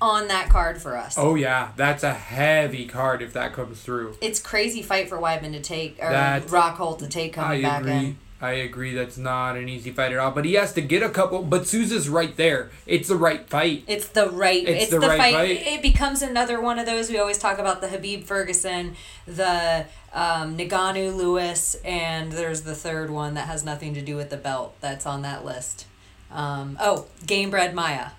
on 0.00 0.28
that 0.28 0.48
card 0.48 0.80
for 0.80 0.96
us. 0.96 1.16
Oh 1.18 1.34
yeah, 1.34 1.70
that's 1.76 2.02
a 2.02 2.14
heavy 2.14 2.86
card 2.86 3.22
if 3.22 3.32
that 3.32 3.52
comes 3.52 3.80
through. 3.80 4.16
It's 4.20 4.40
crazy 4.40 4.82
fight 4.82 5.08
for 5.08 5.18
Weidman 5.18 5.52
to 5.52 5.60
take 5.60 5.98
or 6.02 6.10
That- 6.10 6.44
Rockhold 6.46 6.98
to 7.00 7.08
take 7.08 7.36
I 7.38 7.42
coming 7.42 7.62
back 7.62 7.80
agree. 7.80 7.92
in. 7.92 8.18
I 8.40 8.52
agree. 8.52 8.94
That's 8.94 9.18
not 9.18 9.56
an 9.56 9.68
easy 9.68 9.90
fight 9.90 10.12
at 10.12 10.18
all. 10.18 10.30
But 10.30 10.44
he 10.44 10.54
has 10.54 10.72
to 10.74 10.80
get 10.80 11.02
a 11.02 11.08
couple. 11.08 11.42
But 11.42 11.66
Souza's 11.66 12.08
right 12.08 12.36
there. 12.36 12.70
It's 12.86 13.08
the 13.08 13.16
right 13.16 13.44
fight. 13.48 13.82
It's 13.88 14.06
the 14.06 14.30
right. 14.30 14.62
It's 14.62 14.82
It's, 14.84 14.90
the 14.92 15.00
the, 15.00 15.08
right 15.08 15.18
fight. 15.18 15.34
fight. 15.34 15.66
It 15.66 15.82
becomes 15.82 16.22
another 16.22 16.60
one 16.60 16.78
of 16.78 16.86
those. 16.86 17.10
We 17.10 17.18
always 17.18 17.38
talk 17.38 17.58
about 17.58 17.80
the 17.80 17.88
Khabib 17.88 18.26
Ferguson, 18.26 18.94
the 19.26 19.86
um, 20.12 20.56
Ngannou 20.56 21.16
Lewis, 21.16 21.74
and 21.84 22.30
there's 22.30 22.60
the 22.62 22.76
third 22.76 23.10
one 23.10 23.34
that 23.34 23.48
has 23.48 23.64
nothing 23.64 23.92
to 23.94 24.02
do 24.02 24.14
with 24.14 24.30
the 24.30 24.36
belt. 24.36 24.76
That's 24.80 25.04
on 25.04 25.22
that 25.22 25.44
list. 25.44 25.86
Um, 26.30 26.76
oh, 26.80 27.06
Gamebred 27.26 27.72
Maia, 27.74 28.10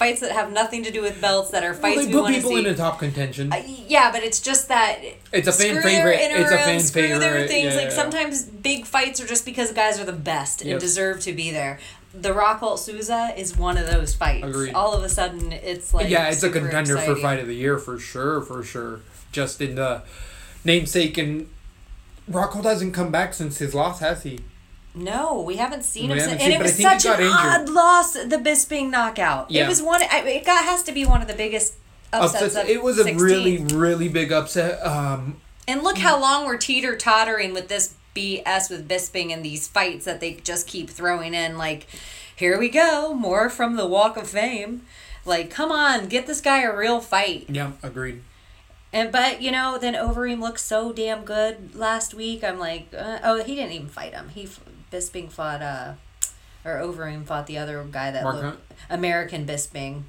fights 0.00 0.20
that 0.22 0.32
have 0.32 0.50
nothing 0.50 0.82
to 0.82 0.90
do 0.90 1.02
with 1.02 1.20
belts 1.20 1.50
that 1.50 1.62
are 1.62 1.72
Well, 1.72 1.80
fights 1.82 2.06
they 2.06 2.06
we 2.06 2.12
put 2.12 2.30
people 2.30 2.50
see. 2.52 2.58
in 2.58 2.64
the 2.64 2.74
top 2.74 2.98
contention. 2.98 3.52
Uh, 3.52 3.62
yeah, 3.66 4.10
but 4.10 4.22
it's 4.22 4.40
just 4.40 4.68
that 4.68 4.98
It's 5.30 5.46
a 5.46 5.52
fan 5.52 5.82
favorite. 5.82 6.16
It's 6.18 6.50
a 6.50 6.56
fan 6.56 6.80
screw 6.80 7.18
their 7.18 7.46
things. 7.46 7.74
Yeah, 7.74 7.80
like 7.80 7.90
yeah. 7.90 7.94
sometimes 7.94 8.44
big 8.44 8.86
fights 8.86 9.20
are 9.20 9.26
just 9.26 9.44
because 9.44 9.72
guys 9.72 10.00
are 10.00 10.04
the 10.06 10.14
best 10.14 10.62
and 10.62 10.80
deserve 10.80 11.20
to 11.20 11.34
be 11.34 11.50
there. 11.50 11.78
The 12.14 12.30
Rockhold 12.30 12.78
Souza 12.78 13.32
is 13.36 13.56
one 13.56 13.76
of 13.76 13.86
those 13.86 14.14
fights. 14.14 14.44
Agreed. 14.44 14.74
All 14.74 14.94
of 14.94 15.04
a 15.04 15.08
sudden, 15.08 15.52
it's 15.52 15.92
like 15.92 16.08
yeah, 16.08 16.28
it's 16.28 16.42
a 16.42 16.50
contender 16.50 16.96
for 16.98 17.14
fight 17.14 17.38
of 17.38 17.46
the 17.46 17.54
year 17.54 17.78
for 17.78 17.98
sure, 17.98 18.40
for 18.40 18.64
sure. 18.64 19.00
Just 19.32 19.60
in 19.60 19.74
the 19.76 20.02
namesake 20.64 21.18
and 21.18 21.48
Rockhold 22.28 22.64
hasn't 22.64 22.94
come 22.94 23.12
back 23.12 23.34
since 23.34 23.58
his 23.58 23.74
loss, 23.74 24.00
has 24.00 24.22
he? 24.22 24.40
No, 24.94 25.40
we 25.42 25.56
haven't 25.56 25.84
seen 25.84 26.10
We 26.10 26.14
him, 26.14 26.18
haven't 26.18 26.30
since, 26.38 26.42
seen- 26.42 26.52
and 26.52 26.60
it 26.60 26.64
was 26.64 26.76
such 26.76 27.04
an 27.06 27.20
injured. 27.20 27.32
odd 27.32 27.68
loss. 27.68 28.12
The 28.14 28.40
Bisping 28.42 28.90
knockout. 28.90 29.50
Yeah. 29.50 29.64
It 29.64 29.68
was 29.68 29.80
one. 29.82 30.00
It 30.02 30.44
got 30.44 30.64
has 30.64 30.82
to 30.84 30.92
be 30.92 31.04
one 31.04 31.22
of 31.22 31.28
the 31.28 31.34
biggest 31.34 31.74
upsets. 32.12 32.42
Upsets. 32.42 32.56
of 32.64 32.68
It 32.68 32.82
was 32.82 32.98
a 32.98 33.04
16. 33.04 33.22
really, 33.24 33.58
really 33.74 34.08
big 34.08 34.32
upset. 34.32 34.84
Um, 34.84 35.40
And 35.68 35.82
look 35.82 35.98
how 35.98 36.20
long 36.20 36.44
we're 36.44 36.56
teeter 36.56 36.96
tottering 36.96 37.52
with 37.54 37.68
this 37.68 37.94
BS 38.16 38.68
with 38.68 38.88
Bisping 38.88 39.32
and 39.32 39.44
these 39.44 39.68
fights 39.68 40.04
that 40.06 40.18
they 40.18 40.34
just 40.34 40.66
keep 40.66 40.90
throwing 40.90 41.34
in. 41.34 41.56
Like, 41.56 41.86
here 42.34 42.58
we 42.58 42.68
go, 42.68 43.14
more 43.14 43.48
from 43.48 43.76
the 43.76 43.86
Walk 43.86 44.16
of 44.16 44.28
Fame. 44.28 44.82
Like, 45.24 45.50
come 45.50 45.70
on, 45.70 46.08
get 46.08 46.26
this 46.26 46.40
guy 46.40 46.62
a 46.62 46.74
real 46.76 47.00
fight. 47.00 47.44
yeah, 47.48 47.72
agreed. 47.84 48.22
And 48.92 49.12
but 49.12 49.40
you 49.40 49.52
know, 49.52 49.78
then 49.78 49.94
Overeem 49.94 50.40
looked 50.40 50.58
so 50.58 50.92
damn 50.92 51.24
good 51.24 51.76
last 51.76 52.12
week. 52.12 52.42
I'm 52.42 52.58
like, 52.58 52.88
uh, 52.96 53.20
oh, 53.22 53.44
he 53.44 53.54
didn't 53.54 53.70
even 53.70 53.86
fight 53.88 54.12
him. 54.14 54.30
He 54.30 54.48
Bisping 54.90 55.30
fought 55.30 55.62
uh, 55.62 55.92
or 56.64 56.76
Overeem 56.76 57.24
fought 57.24 57.46
the 57.46 57.58
other 57.58 57.82
guy 57.90 58.10
that 58.10 58.22
Mark 58.22 58.36
looked 58.36 58.46
Hunt? 58.46 58.60
American 58.88 59.46
Bisping, 59.46 60.02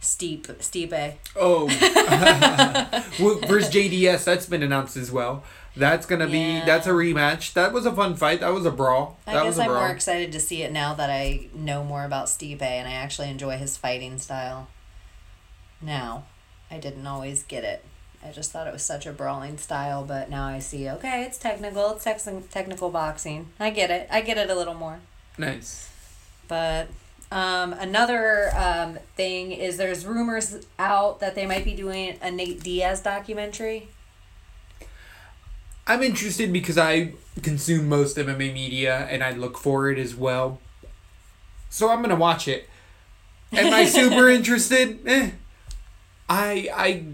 Steep 0.00 0.46
Stipe. 0.46 1.14
Oh, 1.36 1.66
versus 3.46 3.72
JDS, 3.72 4.24
that's 4.24 4.46
been 4.46 4.62
announced 4.62 4.96
as 4.96 5.10
well. 5.10 5.44
That's 5.76 6.06
gonna 6.06 6.26
be 6.26 6.60
that's 6.60 6.86
a 6.86 6.90
rematch. 6.90 7.52
That 7.52 7.72
was 7.72 7.86
a 7.86 7.92
fun 7.92 8.16
fight. 8.16 8.40
That 8.40 8.52
was 8.52 8.66
a 8.66 8.70
brawl. 8.70 9.18
I 9.26 9.34
That 9.34 9.38
guess 9.44 9.46
was 9.46 9.58
a 9.58 9.62
I'm 9.62 9.68
brawl. 9.68 9.80
more 9.82 9.90
excited 9.90 10.32
to 10.32 10.40
see 10.40 10.62
it 10.62 10.72
now 10.72 10.94
that 10.94 11.08
I 11.10 11.48
know 11.54 11.84
more 11.84 12.04
about 12.04 12.26
Stipe 12.26 12.62
and 12.62 12.88
I 12.88 12.92
actually 12.92 13.30
enjoy 13.30 13.58
his 13.58 13.76
fighting 13.76 14.18
style. 14.18 14.68
Now, 15.80 16.24
I 16.70 16.78
didn't 16.78 17.06
always 17.06 17.44
get 17.44 17.62
it. 17.62 17.84
I 18.24 18.32
just 18.32 18.50
thought 18.50 18.66
it 18.66 18.72
was 18.72 18.82
such 18.82 19.06
a 19.06 19.12
brawling 19.12 19.58
style, 19.58 20.04
but 20.04 20.28
now 20.28 20.46
I 20.46 20.58
see, 20.58 20.88
okay, 20.88 21.22
it's 21.22 21.38
technical, 21.38 21.92
it's 21.92 22.04
tex- 22.04 22.28
technical 22.50 22.90
boxing. 22.90 23.50
I 23.60 23.70
get 23.70 23.90
it. 23.90 24.08
I 24.10 24.20
get 24.20 24.38
it 24.38 24.50
a 24.50 24.54
little 24.54 24.74
more. 24.74 25.00
Nice. 25.38 25.88
But 26.48 26.88
um, 27.30 27.72
another 27.74 28.50
um, 28.56 28.98
thing 29.16 29.52
is 29.52 29.76
there's 29.76 30.04
rumors 30.04 30.66
out 30.78 31.20
that 31.20 31.34
they 31.34 31.46
might 31.46 31.64
be 31.64 31.74
doing 31.74 32.18
a 32.20 32.30
Nate 32.30 32.62
Diaz 32.62 33.00
documentary. 33.00 33.88
I'm 35.86 36.02
interested 36.02 36.52
because 36.52 36.76
I 36.76 37.14
consume 37.42 37.88
most 37.88 38.16
MMA 38.16 38.52
media 38.52 39.06
and 39.10 39.22
I 39.22 39.32
look 39.32 39.56
for 39.56 39.90
it 39.90 39.98
as 39.98 40.14
well. 40.14 40.60
So 41.70 41.90
I'm 41.90 42.02
gonna 42.02 42.16
watch 42.16 42.48
it. 42.48 42.68
Am 43.52 43.72
I 43.72 43.84
super 43.86 44.28
interested? 44.28 45.00
Eh. 45.06 45.30
I 46.28 46.68
I 46.74 47.04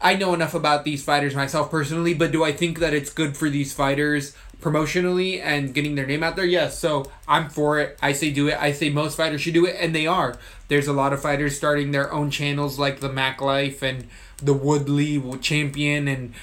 I 0.00 0.14
know 0.14 0.34
enough 0.34 0.54
about 0.54 0.84
these 0.84 1.02
fighters 1.02 1.34
myself 1.34 1.70
personally, 1.70 2.14
but 2.14 2.32
do 2.32 2.44
I 2.44 2.52
think 2.52 2.78
that 2.78 2.94
it's 2.94 3.12
good 3.12 3.36
for 3.36 3.50
these 3.50 3.72
fighters 3.72 4.34
promotionally 4.60 5.40
and 5.40 5.74
getting 5.74 5.94
their 5.94 6.06
name 6.06 6.22
out 6.22 6.36
there? 6.36 6.44
Yes. 6.44 6.78
So 6.78 7.10
I'm 7.26 7.48
for 7.48 7.80
it. 7.80 7.98
I 8.00 8.12
say 8.12 8.30
do 8.30 8.48
it. 8.48 8.56
I 8.60 8.72
say 8.72 8.90
most 8.90 9.16
fighters 9.16 9.40
should 9.40 9.54
do 9.54 9.66
it, 9.66 9.76
and 9.78 9.94
they 9.94 10.06
are. 10.06 10.36
There's 10.68 10.86
a 10.86 10.92
lot 10.92 11.12
of 11.12 11.20
fighters 11.20 11.56
starting 11.56 11.90
their 11.90 12.12
own 12.12 12.30
channels 12.30 12.78
like 12.78 13.00
the 13.00 13.12
Mac 13.12 13.40
Life 13.40 13.82
and 13.82 14.08
the 14.36 14.54
Woodley 14.54 15.22
Champion 15.40 16.06
and 16.06 16.34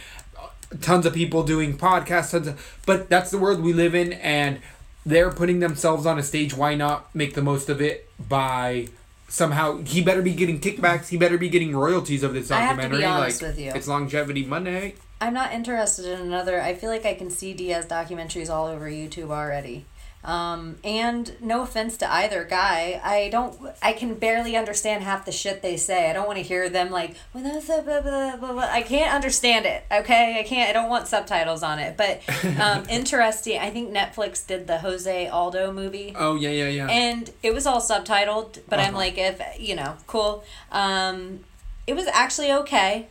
tons 0.81 1.05
of 1.05 1.13
people 1.13 1.43
doing 1.43 1.77
podcasts 1.77 2.31
tons 2.31 2.47
of, 2.47 2.79
but 2.85 3.09
that's 3.09 3.31
the 3.31 3.37
world 3.37 3.61
we 3.61 3.71
live 3.71 3.95
in 3.95 4.13
and 4.13 4.59
they're 5.05 5.31
putting 5.31 5.59
themselves 5.59 6.05
on 6.05 6.17
a 6.17 6.23
stage 6.23 6.55
why 6.55 6.75
not 6.75 7.13
make 7.13 7.35
the 7.35 7.41
most 7.41 7.69
of 7.69 7.79
it 7.79 8.09
by 8.27 8.87
somehow 9.27 9.77
he 9.83 10.01
better 10.01 10.21
be 10.21 10.33
getting 10.33 10.59
kickbacks 10.59 11.07
he 11.09 11.17
better 11.17 11.37
be 11.37 11.49
getting 11.49 11.75
royalties 11.75 12.23
of 12.23 12.33
this 12.33 12.51
I 12.51 12.59
have 12.59 12.75
to 12.75 12.75
be 12.75 12.81
documentary 12.83 13.05
honest 13.05 13.41
like 13.41 13.49
with 13.49 13.59
you. 13.59 13.71
it's 13.73 13.87
longevity 13.87 14.45
monday 14.45 14.95
I'm 15.21 15.33
not 15.33 15.53
interested 15.53 16.05
in 16.05 16.19
another. 16.19 16.61
I 16.61 16.75
feel 16.75 16.89
like 16.89 17.05
I 17.05 17.13
can 17.13 17.29
see 17.29 17.53
Diaz 17.53 17.85
documentaries 17.85 18.49
all 18.49 18.65
over 18.67 18.89
YouTube 18.89 19.29
already. 19.29 19.85
Um, 20.25 20.77
and 20.83 21.33
no 21.39 21.61
offense 21.61 21.97
to 21.97 22.11
either 22.11 22.43
guy, 22.45 22.99
I 23.03 23.29
don't. 23.29 23.57
I 23.81 23.93
can 23.93 24.15
barely 24.15 24.57
understand 24.57 25.03
half 25.03 25.23
the 25.25 25.31
shit 25.31 25.61
they 25.61 25.77
say. 25.77 26.09
I 26.09 26.13
don't 26.13 26.25
want 26.25 26.37
to 26.37 26.43
hear 26.43 26.67
them 26.67 26.89
like. 26.89 27.15
"Well, 27.33 27.43
that's 27.43 27.69
a 27.69 27.81
blah, 27.83 28.01
blah, 28.01 28.35
blah, 28.37 28.51
blah." 28.53 28.63
I 28.71 28.81
can't 28.81 29.13
understand 29.13 29.65
it. 29.65 29.83
Okay, 29.91 30.39
I 30.39 30.43
can't. 30.43 30.69
I 30.69 30.73
don't 30.73 30.89
want 30.89 31.07
subtitles 31.07 31.61
on 31.63 31.77
it. 31.79 31.95
But 31.95 32.21
um, 32.59 32.83
interesting. 32.89 33.59
I 33.59 33.69
think 33.69 33.93
Netflix 33.93 34.45
did 34.45 34.65
the 34.67 34.79
Jose 34.79 35.27
Aldo 35.27 35.71
movie 35.71 36.13
oh 36.17 36.35
yeah 36.35 36.49
yeah 36.49 36.67
yeah 36.69 36.87
and 36.89 37.29
it 37.43 37.53
was 37.53 37.65
all 37.67 37.79
subtitled 37.81 38.59
but 38.69 38.79
i'm 38.79 38.89
Uh-huh. 38.89 38.97
like 38.97 39.17
if 39.17 39.41
you 39.59 39.75
know 39.75 39.95
cool 40.07 40.43
um 40.71 41.41
it 41.87 41.93
was 41.95 42.07
actually 42.07 42.51
okay 42.51 43.07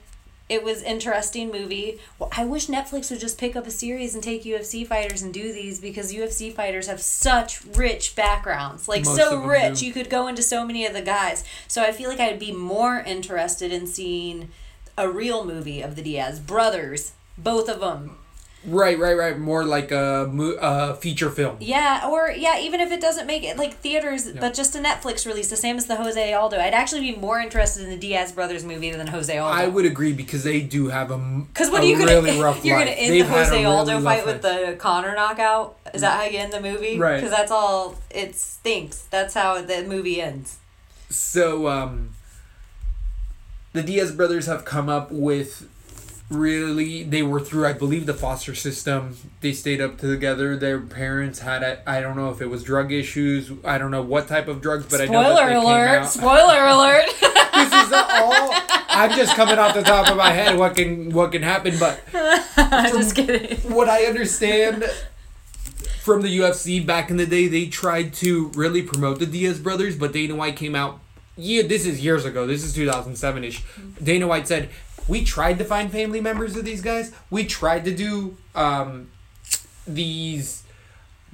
It 0.48 0.62
was 0.62 0.82
interesting 0.82 1.50
movie. 1.50 1.98
Well, 2.18 2.28
I 2.36 2.44
wish 2.44 2.66
Netflix 2.66 3.10
would 3.10 3.20
just 3.20 3.38
pick 3.38 3.56
up 3.56 3.66
a 3.66 3.70
series 3.70 4.14
and 4.14 4.22
take 4.22 4.44
UFC 4.44 4.86
fighters 4.86 5.22
and 5.22 5.32
do 5.32 5.52
these 5.52 5.80
because 5.80 6.12
UFC 6.12 6.52
fighters 6.52 6.86
have 6.86 7.00
such 7.00 7.64
rich 7.64 8.14
backgrounds. 8.14 8.86
Like 8.86 9.04
Most 9.04 9.16
so 9.16 9.42
rich. 9.42 9.80
do. 9.80 9.86
You 9.86 9.92
could 9.94 10.10
go 10.10 10.26
into 10.26 10.42
so 10.42 10.66
many 10.66 10.84
of 10.84 10.92
the 10.92 11.00
guys. 11.00 11.44
So 11.66 11.82
I 11.82 11.92
feel 11.92 12.10
like 12.10 12.20
I'd 12.20 12.38
be 12.38 12.52
more 12.52 13.00
interested 13.00 13.72
in 13.72 13.86
seeing 13.86 14.50
a 14.98 15.08
real 15.08 15.44
movie 15.44 15.80
of 15.80 15.96
the 15.96 16.02
Diaz 16.02 16.40
brothers, 16.40 17.12
both 17.38 17.68
of 17.68 17.80
them. 17.80 18.18
Right, 18.66 18.98
right, 18.98 19.16
right. 19.16 19.38
More 19.38 19.64
like 19.64 19.90
a 19.92 20.30
uh, 20.60 20.94
feature 20.94 21.30
film. 21.30 21.58
Yeah, 21.60 22.08
or 22.08 22.30
yeah, 22.30 22.58
even 22.60 22.80
if 22.80 22.90
it 22.92 23.00
doesn't 23.00 23.26
make 23.26 23.42
it 23.44 23.58
like 23.58 23.74
theaters, 23.74 24.30
but 24.32 24.54
just 24.54 24.74
a 24.74 24.78
Netflix 24.78 25.26
release, 25.26 25.50
the 25.50 25.56
same 25.56 25.76
as 25.76 25.86
the 25.86 25.96
Jose 25.96 26.32
Aldo. 26.32 26.58
I'd 26.58 26.72
actually 26.72 27.12
be 27.12 27.16
more 27.16 27.38
interested 27.40 27.84
in 27.84 27.90
the 27.90 27.96
Diaz 27.98 28.32
brothers 28.32 28.64
movie 28.64 28.90
than 28.90 29.06
Jose 29.08 29.36
Aldo. 29.36 29.54
I 29.54 29.66
would 29.66 29.84
agree 29.84 30.12
because 30.14 30.44
they 30.44 30.60
do 30.60 30.88
have 30.88 31.10
a 31.10 31.18
Because 31.18 31.70
what 31.70 31.82
are 31.82 31.86
you 31.86 31.98
gonna 31.98 32.12
really 32.12 32.40
rough 32.42 32.64
you're 32.64 32.76
life. 32.78 32.86
gonna 32.86 32.96
end 32.98 33.12
They've 33.12 33.26
the 33.26 33.32
Jose 33.32 33.64
Aldo 33.64 33.94
rough 33.94 34.04
fight 34.04 34.26
with 34.26 34.42
life. 34.44 34.70
the 34.70 34.76
Conor 34.76 35.14
knockout? 35.14 35.76
Is 35.92 36.00
that 36.00 36.18
how 36.18 36.24
you 36.24 36.38
end 36.38 36.52
the 36.52 36.60
movie? 36.60 36.98
Right. 36.98 37.16
Because 37.16 37.30
that's 37.30 37.50
all 37.52 37.96
it 38.10 38.34
stinks. 38.34 39.02
That's 39.10 39.34
how 39.34 39.60
the 39.60 39.82
movie 39.84 40.22
ends. 40.22 40.58
So, 41.10 41.68
um, 41.68 42.10
the 43.74 43.82
Diaz 43.82 44.10
brothers 44.12 44.46
have 44.46 44.64
come 44.64 44.88
up 44.88 45.12
with 45.12 45.68
really. 46.30 47.02
They 47.04 47.22
were 47.22 47.40
through, 47.40 47.66
I 47.66 47.72
believe, 47.72 48.06
the 48.06 48.14
foster 48.14 48.54
system. 48.54 49.16
They 49.40 49.52
stayed 49.52 49.80
up 49.80 49.98
together. 49.98 50.56
Their 50.56 50.80
parents 50.80 51.40
had, 51.40 51.62
a, 51.62 51.88
I 51.88 52.00
don't 52.00 52.16
know 52.16 52.30
if 52.30 52.40
it 52.40 52.46
was 52.46 52.62
drug 52.62 52.92
issues. 52.92 53.50
I 53.64 53.78
don't 53.78 53.90
know 53.90 54.02
what 54.02 54.28
type 54.28 54.48
of 54.48 54.60
drugs, 54.60 54.86
but 54.90 55.00
I 55.00 55.06
know 55.06 55.22
that 55.22 55.36
Spoiler 55.36 55.48
they 55.48 55.54
alert! 55.54 55.86
came 55.90 56.02
out. 56.02 56.10
Spoiler 56.10 56.66
alert! 56.66 57.06
this 57.54 57.86
is 57.86 57.92
all. 57.92 58.52
I'm 58.96 59.10
just 59.16 59.34
coming 59.34 59.58
off 59.58 59.74
the 59.74 59.82
top 59.82 60.08
of 60.08 60.16
my 60.16 60.30
head 60.30 60.56
what 60.56 60.76
can 60.76 61.10
what 61.10 61.32
can 61.32 61.42
happen, 61.42 61.74
but 61.80 62.00
I'm 62.56 62.92
just 62.92 63.16
kidding. 63.16 63.58
what 63.72 63.88
I 63.88 64.04
understand 64.04 64.84
from 66.00 66.22
the 66.22 66.38
UFC 66.38 66.84
back 66.84 67.10
in 67.10 67.16
the 67.16 67.26
day, 67.26 67.48
they 67.48 67.66
tried 67.66 68.12
to 68.14 68.48
really 68.54 68.82
promote 68.82 69.18
the 69.18 69.26
Diaz 69.26 69.58
brothers, 69.58 69.96
but 69.96 70.12
Dana 70.12 70.34
White 70.36 70.54
came 70.56 70.74
out. 70.76 71.00
Yeah, 71.36 71.62
this 71.62 71.86
is 71.86 72.04
years 72.04 72.24
ago. 72.24 72.46
This 72.46 72.62
is 72.62 72.72
2007 72.74 73.42
ish. 73.42 73.64
Dana 74.00 74.28
White 74.28 74.46
said, 74.46 74.68
"We 75.08 75.24
tried 75.24 75.58
to 75.58 75.64
find 75.64 75.90
family 75.90 76.20
members 76.20 76.56
of 76.56 76.64
these 76.64 76.80
guys. 76.80 77.12
We 77.30 77.44
tried 77.44 77.84
to 77.84 77.94
do 77.94 78.36
um, 78.54 79.10
these." 79.86 80.64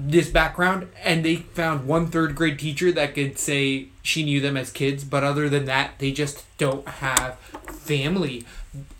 this 0.09 0.30
background 0.30 0.88
and 1.04 1.22
they 1.24 1.37
found 1.37 1.87
one 1.87 2.06
third 2.06 2.35
grade 2.35 2.59
teacher 2.59 2.90
that 2.90 3.14
could 3.14 3.38
say 3.38 3.88
she 4.02 4.22
knew 4.22 4.40
them 4.40 4.56
as 4.56 4.70
kids 4.72 5.04
but 5.04 5.22
other 5.22 5.48
than 5.48 5.66
that 5.66 5.90
they 5.98 6.11
just 6.11 6.44
don't 6.56 6.88
have 6.88 7.38
family 7.66 8.44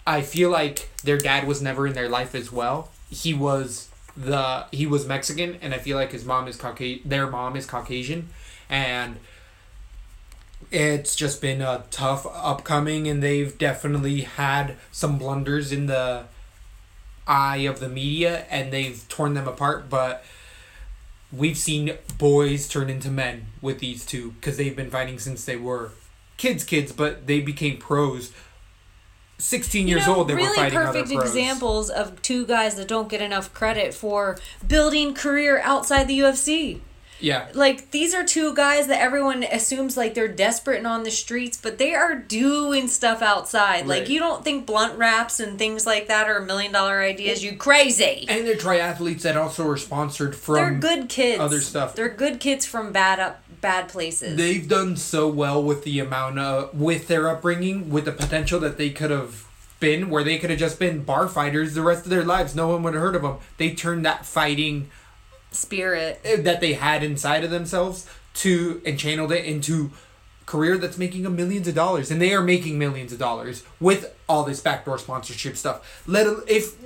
i 0.06 0.20
feel 0.20 0.50
like 0.50 0.90
their 1.02 1.16
dad 1.16 1.46
was 1.46 1.62
never 1.62 1.87
in 1.87 1.94
their 1.94 2.09
life 2.09 2.35
as 2.35 2.52
well 2.52 2.90
he 3.09 3.33
was 3.33 3.88
the 4.14 4.66
he 4.72 4.87
was 4.87 5.06
mexican 5.06 5.56
and 5.62 5.72
i 5.72 5.78
feel 5.78 5.96
like 5.96 6.12
his 6.12 6.24
mom 6.24 6.46
is 6.46 6.56
caucasian 6.56 7.09
their 7.09 7.26
mom 7.26 7.56
is 7.56 7.64
caucasian 7.64 8.28
and 8.68 9.16
it's 10.70 11.16
just 11.16 11.40
been 11.40 11.61
a 11.61 11.85
tough 11.90 12.26
upcoming 12.33 13.09
and 13.09 13.22
they've 13.22 13.56
definitely 13.59 14.22
had 14.22 14.76
some 14.92 15.18
blunders 15.18 15.72
in 15.72 15.87
the 15.87 16.24
eye 17.26 17.59
of 17.59 17.80
the 17.80 17.88
media 17.88 18.44
and 18.50 18.72
they've 18.72 19.04
torn 19.09 19.35
them 19.35 19.48
apart 19.48 19.88
but 19.88 20.24
we've 21.33 21.59
seen 21.59 21.92
boys 22.18 22.68
turn 22.68 22.88
into 22.88 23.11
men 23.11 23.46
with 23.61 23.78
these 23.78 24.04
two 24.04 24.33
because 24.33 24.56
they've 24.56 24.76
been 24.76 24.90
fighting 24.90 25.18
since 25.18 25.44
they 25.44 25.56
were 25.56 25.92
kids 26.37 26.64
kids 26.64 26.92
but 26.92 27.26
they 27.26 27.40
became 27.40 27.76
pros 27.76 28.33
16 29.38 29.88
years 29.88 30.02
you 30.02 30.12
know, 30.12 30.18
old 30.18 30.28
they 30.28 30.35
really 30.35 30.48
were 30.48 30.54
fighting 30.54 30.78
perfect 30.78 31.11
examples 31.11 31.90
of 31.90 32.20
two 32.22 32.46
guys 32.46 32.74
that 32.76 32.87
don't 32.88 33.09
get 33.09 33.20
enough 33.20 33.52
credit 33.54 33.94
for 33.94 34.38
building 34.66 35.14
career 35.14 35.61
outside 35.61 36.06
the 36.06 36.18
UFC. 36.18 36.80
Yeah 37.20 37.48
Like 37.54 37.90
these 37.90 38.14
are 38.14 38.24
two 38.24 38.54
guys 38.54 38.87
that 38.88 39.00
everyone 39.00 39.42
assumes 39.44 39.96
like 39.96 40.14
they're 40.14 40.28
desperate 40.28 40.78
and 40.78 40.87
on 40.87 41.02
the 41.02 41.11
streets, 41.11 41.56
but 41.61 41.78
they 41.78 41.94
are 41.94 42.14
doing 42.14 42.88
stuff 42.88 43.22
outside. 43.22 43.87
Like 43.87 44.09
you 44.09 44.18
don't 44.18 44.44
think 44.44 44.66
blunt 44.66 44.98
raps 44.98 45.40
and 45.40 45.59
things 45.59 45.87
like 45.87 46.09
that 46.09 46.28
are 46.28 46.40
million 46.40 46.72
dollar 46.72 47.00
ideas. 47.00 47.44
You 47.44 47.56
crazy. 47.56 48.26
and 48.28 48.46
they're 48.46 48.56
triathletes 48.56 49.22
that 49.22 49.37
also 49.37 49.66
are 49.68 49.76
sponsored 49.76 50.35
from 50.35 50.54
They're 50.54 50.74
good 50.74 51.09
kids. 51.09 51.40
other 51.40 51.61
stuff. 51.61 51.94
They're 51.94 52.09
good 52.09 52.40
kids 52.40 52.66
from 52.66 52.92
bad 52.92 53.20
up 53.20 53.42
bad 53.61 53.88
places. 53.90 54.37
they've 54.38 54.66
done 54.68 54.96
so 54.96 55.28
well 55.28 55.62
with 55.62 55.85
the 55.85 55.98
amount 55.98 56.38
of 56.38 56.72
with 56.74 57.09
their 57.09 57.28
upbringing 57.28 57.90
with 57.90 58.06
the 58.06 58.12
potential 58.12 58.59
that 58.59 58.78
they 58.78 58.88
could 58.88 59.11
have 59.11 59.44
been 59.80 60.09
where 60.09 60.24
they 60.24 60.38
could 60.38 60.48
have 60.48 60.59
just 60.59 60.78
been 60.78 61.02
bar 61.02 61.28
fighters 61.28 61.74
the 61.74 61.83
rest 61.83 62.04
of 62.04 62.11
their 62.11 62.24
lives 62.24 62.54
no 62.54 62.68
one 62.68 62.83
would 62.83 62.94
have 62.94 63.02
heard 63.02 63.14
of 63.14 63.20
them 63.20 63.37
they 63.59 63.74
turned 63.74 64.02
that 64.02 64.24
fighting 64.24 64.88
Spirit. 65.50 66.20
Eh, 66.24 66.40
that 66.42 66.60
they 66.60 66.74
had 66.74 67.02
inside 67.02 67.44
of 67.44 67.50
themselves 67.50 68.08
to 68.34 68.80
and 68.86 68.98
channeled 68.98 69.32
it 69.32 69.44
into 69.44 69.90
career 70.46 70.76
that's 70.78 70.98
making 70.98 71.22
them 71.22 71.36
millions 71.36 71.68
of 71.68 71.74
dollars. 71.74 72.10
And 72.10 72.20
they 72.20 72.32
are 72.34 72.42
making 72.42 72.78
millions 72.78 73.12
of 73.12 73.18
dollars 73.18 73.64
with 73.78 74.14
all 74.28 74.44
this 74.44 74.60
backdoor 74.60 74.98
sponsorship 74.98 75.56
stuff. 75.56 76.02
Let 76.06 76.26
if 76.48 76.76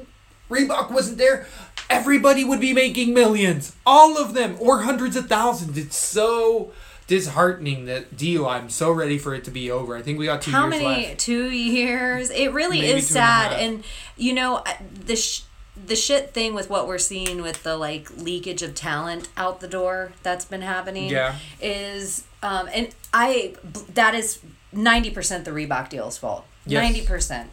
Reebok 0.50 0.90
wasn't 0.90 1.18
there 1.18 1.46
everybody 1.90 2.44
would 2.44 2.60
be 2.60 2.72
making 2.72 3.14
millions. 3.14 3.76
All 3.86 4.18
of 4.18 4.34
them. 4.34 4.56
Or 4.58 4.82
hundreds 4.82 5.16
of 5.16 5.28
thousands. 5.28 5.76
It's 5.78 5.96
so 5.96 6.72
disheartening 7.06 7.84
that 7.86 8.16
deal. 8.16 8.46
I'm 8.46 8.70
so 8.70 8.90
ready 8.90 9.18
for 9.18 9.34
it 9.34 9.44
to 9.44 9.50
be 9.50 9.70
over. 9.70 9.96
I 9.96 10.02
think 10.02 10.18
we 10.18 10.26
got 10.26 10.42
two 10.42 10.50
How 10.50 10.68
years 10.68 10.82
many? 10.82 11.06
left. 11.06 11.20
Two 11.20 11.50
years. 11.50 12.30
It 12.30 12.52
really 12.52 12.80
Maybe 12.80 12.92
is 12.94 13.08
two 13.08 13.18
and 13.18 13.24
sad, 13.24 13.52
and 13.60 13.84
you 14.16 14.32
know 14.32 14.64
the 15.04 15.16
sh- 15.16 15.42
the 15.76 15.96
shit 15.96 16.32
thing 16.32 16.54
with 16.54 16.70
what 16.70 16.86
we're 16.86 16.98
seeing 16.98 17.42
with 17.42 17.62
the 17.62 17.76
like 17.76 18.16
leakage 18.16 18.62
of 18.62 18.74
talent 18.74 19.28
out 19.36 19.60
the 19.60 19.68
door 19.68 20.12
that's 20.22 20.44
been 20.44 20.62
happening. 20.62 21.10
Yeah. 21.10 21.36
Is 21.60 22.24
um 22.42 22.68
and 22.72 22.94
I 23.12 23.54
that 23.94 24.14
is 24.14 24.40
ninety 24.72 25.10
percent 25.10 25.44
the 25.44 25.50
Reebok 25.50 25.88
deal's 25.88 26.16
fault. 26.16 26.44
Yes. 26.66 26.82
Ninety 26.82 27.06
percent. 27.06 27.50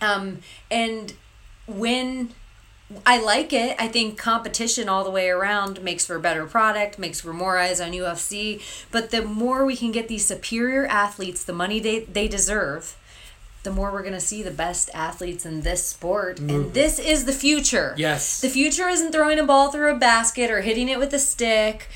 Um 0.00 0.38
and 0.70 1.14
when 1.66 2.30
I 3.06 3.20
like 3.20 3.52
it. 3.52 3.76
I 3.78 3.88
think 3.88 4.18
competition 4.18 4.88
all 4.88 5.04
the 5.04 5.10
way 5.10 5.28
around 5.28 5.82
makes 5.82 6.04
for 6.04 6.16
a 6.16 6.20
better 6.20 6.44
product, 6.46 6.98
makes 6.98 7.20
for 7.20 7.32
more 7.32 7.56
eyes 7.56 7.80
on 7.80 7.92
UFC. 7.92 8.60
But 8.90 9.10
the 9.10 9.22
more 9.22 9.64
we 9.64 9.76
can 9.76 9.92
get 9.92 10.08
these 10.08 10.24
superior 10.26 10.86
athletes 10.86 11.44
the 11.44 11.52
money 11.52 11.78
they, 11.78 12.00
they 12.00 12.26
deserve, 12.26 12.96
the 13.62 13.70
more 13.70 13.92
we're 13.92 14.02
going 14.02 14.14
to 14.14 14.20
see 14.20 14.42
the 14.42 14.50
best 14.50 14.88
athletes 14.94 15.44
in 15.44 15.60
this 15.60 15.84
sport. 15.84 16.38
And 16.38 16.72
this 16.72 16.98
is 16.98 17.26
the 17.26 17.32
future. 17.32 17.94
Yes. 17.96 18.40
The 18.40 18.48
future 18.48 18.88
isn't 18.88 19.12
throwing 19.12 19.38
a 19.38 19.44
ball 19.44 19.70
through 19.70 19.94
a 19.94 19.98
basket 19.98 20.50
or 20.50 20.62
hitting 20.62 20.88
it 20.88 20.98
with 20.98 21.12
a 21.12 21.18
stick. 21.18 21.88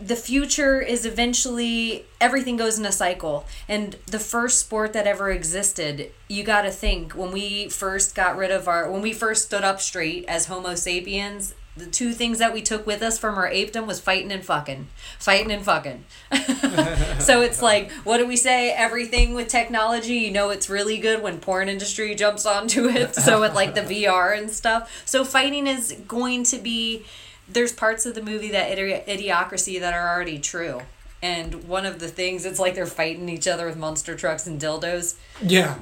The 0.00 0.16
future 0.16 0.80
is 0.80 1.04
eventually 1.04 2.04
everything 2.20 2.56
goes 2.56 2.78
in 2.78 2.86
a 2.86 2.92
cycle. 2.92 3.44
And 3.68 3.96
the 4.06 4.20
first 4.20 4.60
sport 4.60 4.92
that 4.92 5.06
ever 5.06 5.30
existed, 5.30 6.12
you 6.28 6.44
got 6.44 6.62
to 6.62 6.70
think 6.70 7.12
when 7.12 7.32
we 7.32 7.68
first 7.68 8.14
got 8.14 8.36
rid 8.36 8.52
of 8.52 8.68
our 8.68 8.90
when 8.90 9.02
we 9.02 9.12
first 9.12 9.46
stood 9.46 9.64
up 9.64 9.80
straight 9.80 10.24
as 10.26 10.46
Homo 10.46 10.76
sapiens, 10.76 11.54
the 11.80 11.90
two 11.90 12.12
things 12.12 12.38
that 12.38 12.52
we 12.52 12.62
took 12.62 12.86
with 12.86 13.02
us 13.02 13.18
from 13.18 13.36
our 13.36 13.48
apedom 13.48 13.86
was 13.86 14.00
fighting 14.00 14.30
and 14.30 14.44
fucking. 14.44 14.86
Fighting 15.18 15.50
and 15.50 15.64
fucking. 15.64 16.04
so 17.18 17.40
it's 17.42 17.60
like, 17.60 17.90
what 18.04 18.18
do 18.18 18.26
we 18.26 18.36
say? 18.36 18.70
Everything 18.72 19.34
with 19.34 19.48
technology, 19.48 20.14
you 20.14 20.30
know 20.30 20.50
it's 20.50 20.70
really 20.70 20.98
good 20.98 21.22
when 21.22 21.40
porn 21.40 21.68
industry 21.68 22.14
jumps 22.14 22.46
onto 22.46 22.88
it. 22.88 23.14
So 23.20 23.40
with 23.40 23.54
like 23.54 23.74
the 23.74 23.82
VR 23.82 24.36
and 24.36 24.50
stuff. 24.50 25.02
So 25.04 25.24
fighting 25.24 25.66
is 25.66 25.92
going 26.08 26.44
to 26.44 26.58
be 26.58 27.04
there's 27.48 27.72
parts 27.72 28.06
of 28.06 28.14
the 28.14 28.22
movie 28.22 28.50
that 28.50 28.76
idi- 28.76 29.04
idiocracy 29.06 29.80
that 29.80 29.92
are 29.92 30.08
already 30.08 30.38
true. 30.38 30.82
And 31.22 31.64
one 31.68 31.84
of 31.84 31.98
the 31.98 32.08
things, 32.08 32.44
it's 32.46 32.58
like 32.58 32.74
they're 32.74 32.86
fighting 32.86 33.28
each 33.28 33.46
other 33.46 33.66
with 33.66 33.76
monster 33.76 34.16
trucks 34.16 34.46
and 34.46 34.60
dildos. 34.60 35.16
yeah 35.42 35.76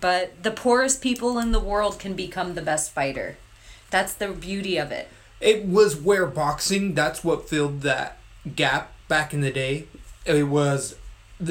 But 0.00 0.42
the 0.42 0.50
poorest 0.50 1.00
people 1.00 1.38
in 1.38 1.52
the 1.52 1.60
world 1.60 1.98
can 1.98 2.14
become 2.14 2.54
the 2.54 2.62
best 2.62 2.92
fighter. 2.92 3.36
That's 3.90 4.14
the 4.14 4.28
beauty 4.28 4.76
of 4.76 4.92
it. 4.92 5.08
It 5.40 5.64
was 5.64 5.96
where 5.96 6.26
boxing, 6.26 6.94
that's 6.94 7.22
what 7.22 7.48
filled 7.48 7.82
that 7.82 8.18
gap 8.56 8.92
back 9.06 9.32
in 9.32 9.40
the 9.40 9.52
day. 9.52 9.86
It 10.24 10.44
was 10.44 10.96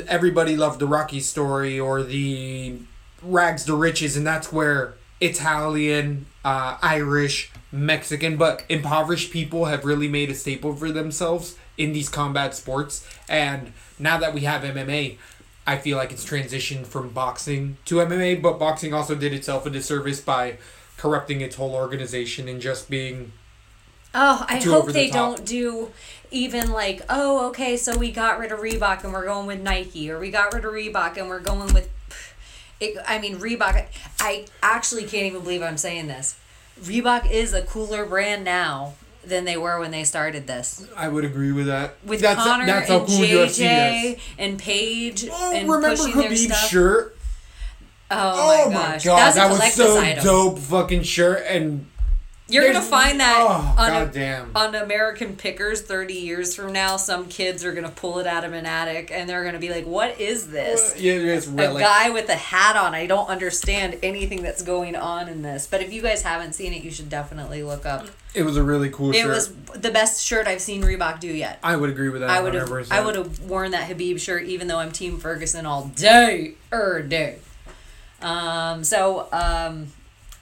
everybody 0.08 0.56
loved 0.56 0.80
the 0.80 0.88
Rocky 0.88 1.19
story 1.19 1.80
or 1.80 2.04
the 2.04 2.80
rags 3.21 3.65
to 3.65 3.76
riches, 3.76 4.17
and 4.17 4.28
that's 4.28 4.52
where 4.52 4.95
Italian, 5.21 6.28
uh, 6.43 6.78
Irish, 6.82 7.52
Mexican, 7.71 8.38
but 8.38 8.63
impoverished 8.69 9.32
people 9.32 9.65
have 9.65 9.86
really 9.86 10.08
made 10.08 10.30
a 10.30 10.36
staple 10.36 10.76
for 10.76 10.91
themselves 10.91 11.58
in 11.78 11.93
these 11.93 12.10
combat 12.10 12.56
sports. 12.56 13.08
And 13.28 13.73
now 13.97 14.17
that 14.17 14.34
we 14.34 14.41
have 14.41 14.63
MMA, 14.63 15.17
I 15.65 15.77
feel 15.77 15.98
like 15.98 16.12
it's 16.12 16.25
transitioned 16.25 16.85
from 16.85 17.10
boxing 17.10 17.77
to 17.85 17.96
MMA, 17.96 18.42
but 18.42 18.60
boxing 18.60 18.94
also 18.94 19.15
did 19.15 19.33
itself 19.33 19.65
a 19.65 19.69
disservice 19.69 20.21
by 20.21 20.58
corrupting 20.98 21.41
its 21.41 21.56
whole 21.56 21.75
organization 21.75 22.48
and 22.48 22.60
just 22.60 22.89
being 22.89 23.31
Oh, 24.13 24.45
I 24.50 24.60
hope 24.60 24.87
the 24.87 24.93
they 24.93 25.10
don't 25.10 25.45
do 25.45 25.91
even 26.31 26.71
like, 26.71 27.02
oh, 27.10 27.50
okay, 27.50 27.77
so 27.77 27.98
we 27.98 28.12
got 28.12 28.39
rid 28.39 28.52
of 28.52 28.60
Reebok 28.60 29.04
and 29.04 29.13
we're 29.13 29.25
going 29.25 29.48
with 29.48 29.62
Nike, 29.62 30.10
or 30.10 30.19
we 30.19 30.31
got 30.31 30.54
rid 30.54 30.65
of 30.65 30.73
Reebok 30.73 31.17
and 31.17 31.29
we're 31.29 31.39
going 31.39 31.73
with. 31.73 31.89
It, 32.79 32.95
I 33.08 33.17
mean, 33.17 33.37
Reebok. 33.37 33.87
I 34.19 34.45
actually 34.62 35.02
can't 35.02 35.25
even 35.25 35.41
believe 35.41 35.63
I'm 35.63 35.77
saying 35.77 36.06
this. 36.06 36.37
Reebok 36.79 37.27
is 37.31 37.52
a 37.52 37.63
cooler 37.63 38.06
brand 38.06 38.43
now 38.43 38.93
than 39.25 39.45
they 39.45 39.58
were 39.58 39.79
when 39.79 39.89
they 39.89 40.04
started 40.04 40.45
this. 40.45 40.87
I 40.95 41.08
would 41.08 41.25
agree 41.25 41.52
with 41.52 41.65
that. 41.65 41.95
With 42.06 42.21
that's 42.21 42.39
Conor 42.39 42.67
that's 42.67 42.87
how 42.87 43.00
and 43.00 43.08
cool 43.08 43.17
JJ 43.17 44.19
and 44.37 44.60
Paige 44.60 45.27
Oh, 45.31 45.56
and 45.56 45.67
remember 45.67 45.98
pushing 45.98 46.19
their 46.19 46.29
Khabib's 46.29 46.69
shirt? 46.69 47.16
Oh, 48.10 48.65
Oh 48.65 48.69
my 48.69 48.73
my 48.75 48.81
gosh, 48.93 49.03
god, 49.05 49.33
that 49.33 49.49
was 49.51 49.73
so 49.73 49.99
item. 49.99 50.23
dope 50.23 50.60
fucking 50.60 51.03
shirt 51.03 51.43
and 51.47 51.85
You're 52.47 52.65
gonna 52.65 52.81
find 52.81 53.19
that 53.19 53.35
oh, 53.37 53.75
on 53.77 53.89
a- 53.89 54.05
goddamn. 54.05 54.51
on 54.55 54.73
American 54.75 55.35
Pickers 55.35 55.81
thirty 55.81 56.13
years 56.13 56.55
from 56.55 56.71
now. 56.71 56.95
Some 56.95 57.27
kids 57.27 57.65
are 57.65 57.73
gonna 57.73 57.89
pull 57.89 58.19
it 58.19 58.25
out 58.27 58.45
of 58.45 58.53
an 58.53 58.65
attic 58.65 59.12
and 59.12 59.29
they're 59.29 59.43
gonna 59.43 59.60
be 59.60 59.67
like, 59.69 59.85
"What 59.85 60.21
is 60.21 60.47
this?" 60.47 60.95
yeah, 60.97 61.12
it's 61.15 61.47
a 61.47 61.51
relic. 61.51 61.83
guy 61.83 62.10
with 62.12 62.29
a 62.29 62.35
hat 62.35 62.77
on. 62.77 62.95
I 62.95 63.05
don't 63.08 63.27
understand 63.27 63.97
anything 64.01 64.41
that's 64.41 64.62
going 64.63 64.95
on 64.95 65.27
in 65.27 65.41
this. 65.41 65.67
But 65.69 65.81
if 65.81 65.91
you 65.91 66.01
guys 66.01 66.21
haven't 66.21 66.53
seen 66.53 66.71
it, 66.71 66.83
you 66.83 66.91
should 66.91 67.10
definitely 67.10 67.62
look 67.63 67.85
up. 67.85 68.08
It 68.33 68.43
was 68.43 68.55
a 68.55 68.63
really 68.63 68.89
cool 68.91 69.10
It 69.10 69.15
shirt. 69.17 69.27
was 69.27 69.51
the 69.75 69.91
best 69.91 70.23
shirt 70.23 70.47
I've 70.47 70.62
seen 70.62 70.81
Reebok 70.83 71.19
do 71.19 71.27
yet. 71.27 71.60
I 71.62 71.75
would 71.75 71.89
agree 71.89 72.08
with 72.08 72.21
that. 72.21 72.29
I 72.29 72.39
would 72.39 72.53
have 72.53 72.71
I 72.89 73.01
would 73.03 73.15
have 73.15 73.41
worn 73.41 73.71
that 73.71 73.89
Khabib 73.89 74.21
shirt 74.21 74.43
even 74.43 74.69
though 74.69 74.79
I'm 74.79 74.93
Team 74.93 75.17
Ferguson 75.19 75.65
all 75.65 75.87
day 75.97 76.53
er 76.71 77.01
day. 77.01 77.39
Um, 78.21 78.83
so 78.83 79.27
um, 79.31 79.87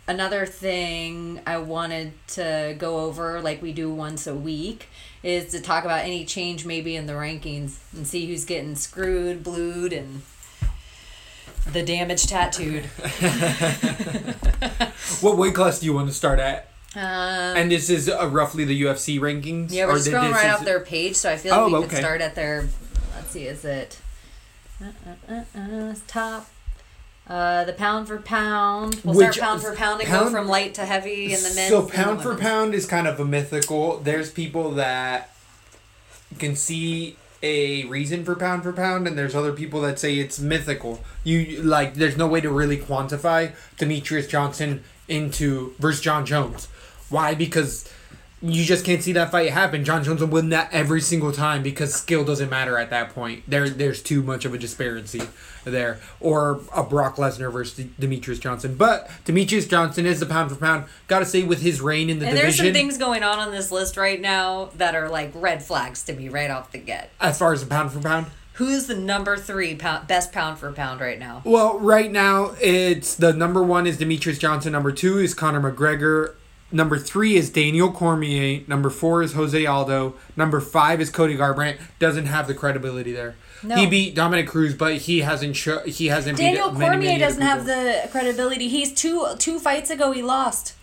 another 0.07 0.45
thing 0.45 1.41
I 1.45 1.57
wanted 1.57 2.13
to 2.29 2.75
go 2.77 2.99
over, 2.99 3.41
like 3.41 3.61
we 3.61 3.73
do 3.73 3.93
once 3.93 4.27
a 4.27 4.35
week, 4.35 4.87
is 5.23 5.51
to 5.51 5.61
talk 5.61 5.83
about 5.83 6.05
any 6.05 6.25
change 6.25 6.65
maybe 6.65 6.95
in 6.95 7.05
the 7.07 7.13
rankings 7.13 7.77
and 7.93 8.07
see 8.07 8.27
who's 8.27 8.45
getting 8.45 8.75
screwed, 8.75 9.43
blued, 9.43 9.91
and 9.93 10.21
the 11.71 11.83
damage 11.83 12.27
tattooed. 12.27 12.89
What 15.21 15.37
weight 15.37 15.55
class 15.55 15.79
do 15.79 15.85
you 15.85 15.93
want 15.93 16.07
to 16.07 16.13
start 16.13 16.39
at? 16.39 16.69
Um, 16.95 17.01
And 17.01 17.71
this 17.71 17.89
is 17.89 18.09
uh, 18.09 18.27
roughly 18.29 18.65
the 18.65 18.81
UFC 18.83 19.19
rankings. 19.19 19.71
Yeah, 19.71 19.85
we're 19.85 19.93
Or 19.93 19.95
just 19.95 20.05
did 20.05 20.15
scrolling 20.15 20.31
right 20.31 20.49
off 20.49 20.65
their 20.65 20.79
page, 20.79 21.15
so 21.15 21.31
I 21.31 21.37
feel 21.37 21.51
like 21.51 21.61
Oh, 21.61 21.67
we 21.67 21.75
okay. 21.75 21.87
could 21.87 21.97
start 21.97 22.21
at 22.21 22.35
their. 22.35 22.67
Let's 23.15 23.31
see, 23.31 23.45
is 23.45 23.65
it 23.65 23.99
uh, 24.81 24.85
uh, 25.29 25.43
uh, 25.55 25.59
uh, 25.59 25.95
top? 26.07 26.47
Uh, 27.27 27.63
the 27.63 27.73
pound 27.73 28.07
for 28.07 28.17
pound. 28.19 29.01
We'll 29.03 29.15
Which- 29.15 29.33
start 29.33 29.49
pound 29.49 29.61
for 29.63 29.75
pound 29.75 29.99
and 30.01 30.09
pound- 30.09 30.25
go 30.25 30.31
from 30.31 30.47
light 30.47 30.75
to 30.75 30.85
heavy 30.85 31.33
in 31.33 31.41
the 31.41 31.53
men's. 31.55 31.69
So 31.69 31.81
pound 31.83 32.21
for 32.21 32.35
pound 32.35 32.73
is 32.75 32.85
kind 32.85 33.07
of 33.07 33.19
a 33.19 33.25
mythical. 33.25 33.97
There's 33.97 34.29
people 34.29 34.71
that 34.71 35.31
can 36.37 36.55
see 36.55 37.17
a 37.41 37.85
reason 37.85 38.23
for 38.25 38.35
pound 38.35 38.63
for 38.63 38.73
pound, 38.73 39.07
and 39.07 39.17
there's 39.17 39.33
other 39.35 39.53
people 39.53 39.81
that 39.81 39.99
say 39.99 40.17
it's 40.19 40.39
mythical. 40.39 41.03
You 41.23 41.61
like, 41.63 41.95
there's 41.95 42.17
no 42.17 42.27
way 42.27 42.41
to 42.41 42.49
really 42.49 42.77
quantify 42.77 43.53
Demetrious 43.79 44.29
Johnson 44.29 44.83
into 45.07 45.73
versus 45.79 46.01
Jon 46.01 46.25
Jones. 46.25 46.67
Why? 47.09 47.33
Because 47.33 47.87
you 48.41 48.63
just 48.65 48.85
can't 48.85 49.01
see 49.01 49.13
that 49.13 49.31
fight 49.31 49.49
happen. 49.51 49.83
Jon 49.83 50.03
Jones 50.03 50.21
will 50.21 50.27
win 50.27 50.49
that 50.49 50.69
every 50.71 51.01
single 51.01 51.31
time 51.31 51.63
because 51.63 51.93
skill 51.93 52.23
doesn't 52.23 52.49
matter 52.49 52.77
at 52.77 52.89
that 52.89 53.09
point. 53.15 53.43
There, 53.47 53.69
there's 53.69 54.03
too 54.03 54.21
much 54.21 54.45
of 54.45 54.53
a 54.53 54.57
disparity 54.57 55.21
there. 55.63 55.99
Or 56.19 56.61
a 56.75 56.83
Brock 56.83 57.15
Lesnar 57.15 57.51
versus 57.51 57.85
Demetrious 57.99 58.39
Johnson. 58.39 58.75
But 58.75 59.09
Demetrious 59.25 59.67
Johnson 59.69 60.05
is 60.05 60.19
the 60.19 60.25
pound 60.25 60.51
for 60.51 60.57
pound. 60.57 60.85
Got 61.07 61.19
to 61.19 61.25
say, 61.25 61.43
with 61.43 61.61
his 61.61 61.81
reign 61.81 62.09
in 62.09 62.19
the 62.19 62.27
And 62.27 62.37
there's 62.37 62.57
division, 62.57 62.65
some 62.65 62.73
things 62.73 62.97
going 62.97 63.23
on 63.23 63.39
on 63.39 63.51
this 63.51 63.71
list 63.71 63.97
right 63.97 64.19
now 64.21 64.69
that 64.75 64.95
are 64.95 65.09
like 65.09 65.31
red 65.33 65.63
flags 65.63 66.03
to 66.03 66.13
me 66.13 66.29
right 66.29 66.51
off 66.51 66.71
the 66.71 66.77
get. 66.77 67.11
as 67.19 67.39
far 67.39 67.53
as 67.53 67.61
the 67.61 67.67
pound 67.67 67.91
for 67.91 67.99
pound. 67.99 68.27
Who's 68.53 68.85
the 68.87 68.95
number 68.95 69.35
three 69.37 69.75
pound, 69.75 70.07
best 70.07 70.31
pound 70.31 70.59
for 70.59 70.71
pound 70.71 71.01
right 71.01 71.19
now? 71.19 71.41
Well, 71.43 71.77
right 71.79 72.09
now 72.11 72.55
it's 72.61 73.15
the 73.15 73.33
number 73.33 73.61
one 73.61 73.85
is 73.87 73.97
Demetrious 73.97 74.39
Johnson. 74.39 74.71
Number 74.71 74.91
two 74.91 75.17
is 75.17 75.33
Conor 75.33 75.59
McGregor. 75.71 76.35
Number 76.71 76.97
three 76.97 77.35
is 77.35 77.49
Daniel 77.49 77.91
Cormier. 77.91 78.63
Number 78.67 78.89
four 78.89 79.21
is 79.21 79.33
Jose 79.33 79.65
Aldo. 79.65 80.15
Number 80.35 80.59
five 80.59 80.99
is 80.99 81.09
Cody 81.09 81.37
Garbrandt. 81.37 81.77
Doesn't 81.99 82.25
have 82.25 82.47
the 82.47 82.53
credibility 82.53 83.11
there. 83.13 83.35
No. 83.63 83.75
He 83.77 83.85
beat 83.87 84.15
Dominick 84.15 84.47
Cruz, 84.47 84.73
but 84.73 84.97
he 84.97 85.21
hasn't 85.21 85.55
show, 85.55 85.79
he 85.85 86.07
hasn't 86.07 86.37
Daniel 86.37 86.69
beat 86.71 86.79
many, 86.79 86.91
Cormier 86.91 87.11
many 87.11 87.23
other 87.23 87.31
doesn't 87.33 87.41
have 87.41 87.65
the 87.65 88.09
credibility. 88.11 88.67
He's 88.67 88.93
two 88.93 89.27
two 89.39 89.59
fights 89.59 89.89
ago 89.89 90.11
he 90.11 90.21
lost. 90.21 90.73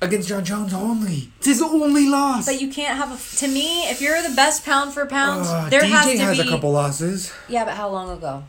against 0.00 0.28
Jon 0.28 0.44
Jones 0.44 0.74
only. 0.74 1.30
It's 1.38 1.46
his 1.46 1.62
only 1.62 2.08
loss. 2.08 2.44
But 2.46 2.60
you 2.60 2.68
can't 2.68 2.96
have 2.98 3.12
a. 3.12 3.36
To 3.38 3.48
me, 3.48 3.84
if 3.88 4.00
you're 4.02 4.20
the 4.28 4.34
best 4.34 4.64
pound 4.64 4.92
for 4.92 5.06
pound, 5.06 5.42
Uh, 5.46 5.68
there 5.70 5.82
DJ 5.82 5.88
has 5.90 6.06
to 6.06 6.18
has 6.18 6.38
be. 6.40 6.46
a 6.48 6.50
couple 6.50 6.72
losses. 6.72 7.32
Yeah, 7.48 7.64
but 7.64 7.74
how 7.74 7.88
long 7.88 8.10
ago? 8.10 8.42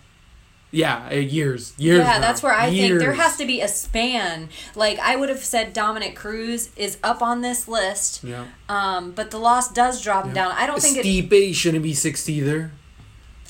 Yeah, 0.73 1.07
uh, 1.11 1.13
years, 1.13 1.75
years. 1.77 1.99
yeah, 1.99 2.13
now. 2.13 2.19
that's 2.19 2.41
where 2.41 2.51
I 2.51 2.71
think 2.71 2.99
there 2.99 3.13
has 3.13 3.37
to 3.37 3.45
be 3.45 3.61
a 3.61 3.67
span. 3.67 4.49
Like 4.73 4.97
I 4.97 5.15
would 5.15 5.29
have 5.29 5.43
said, 5.43 5.71
Dominick 5.71 6.15
Cruz 6.15 6.71
is 6.75 6.97
up 7.03 7.21
on 7.21 7.41
this 7.41 7.67
list. 7.67 8.23
Yeah. 8.23 8.45
Um, 8.67 9.11
but 9.11 9.29
the 9.29 9.37
loss 9.37 9.71
does 9.71 10.01
drop 10.01 10.25
him 10.25 10.33
down. 10.33 10.51
I 10.53 10.65
don't 10.65 10.81
think 10.81 10.97
it. 10.97 11.05
Stipe 11.05 11.53
shouldn't 11.53 11.83
be 11.83 11.93
sixth 11.93 12.27
either. 12.27 12.71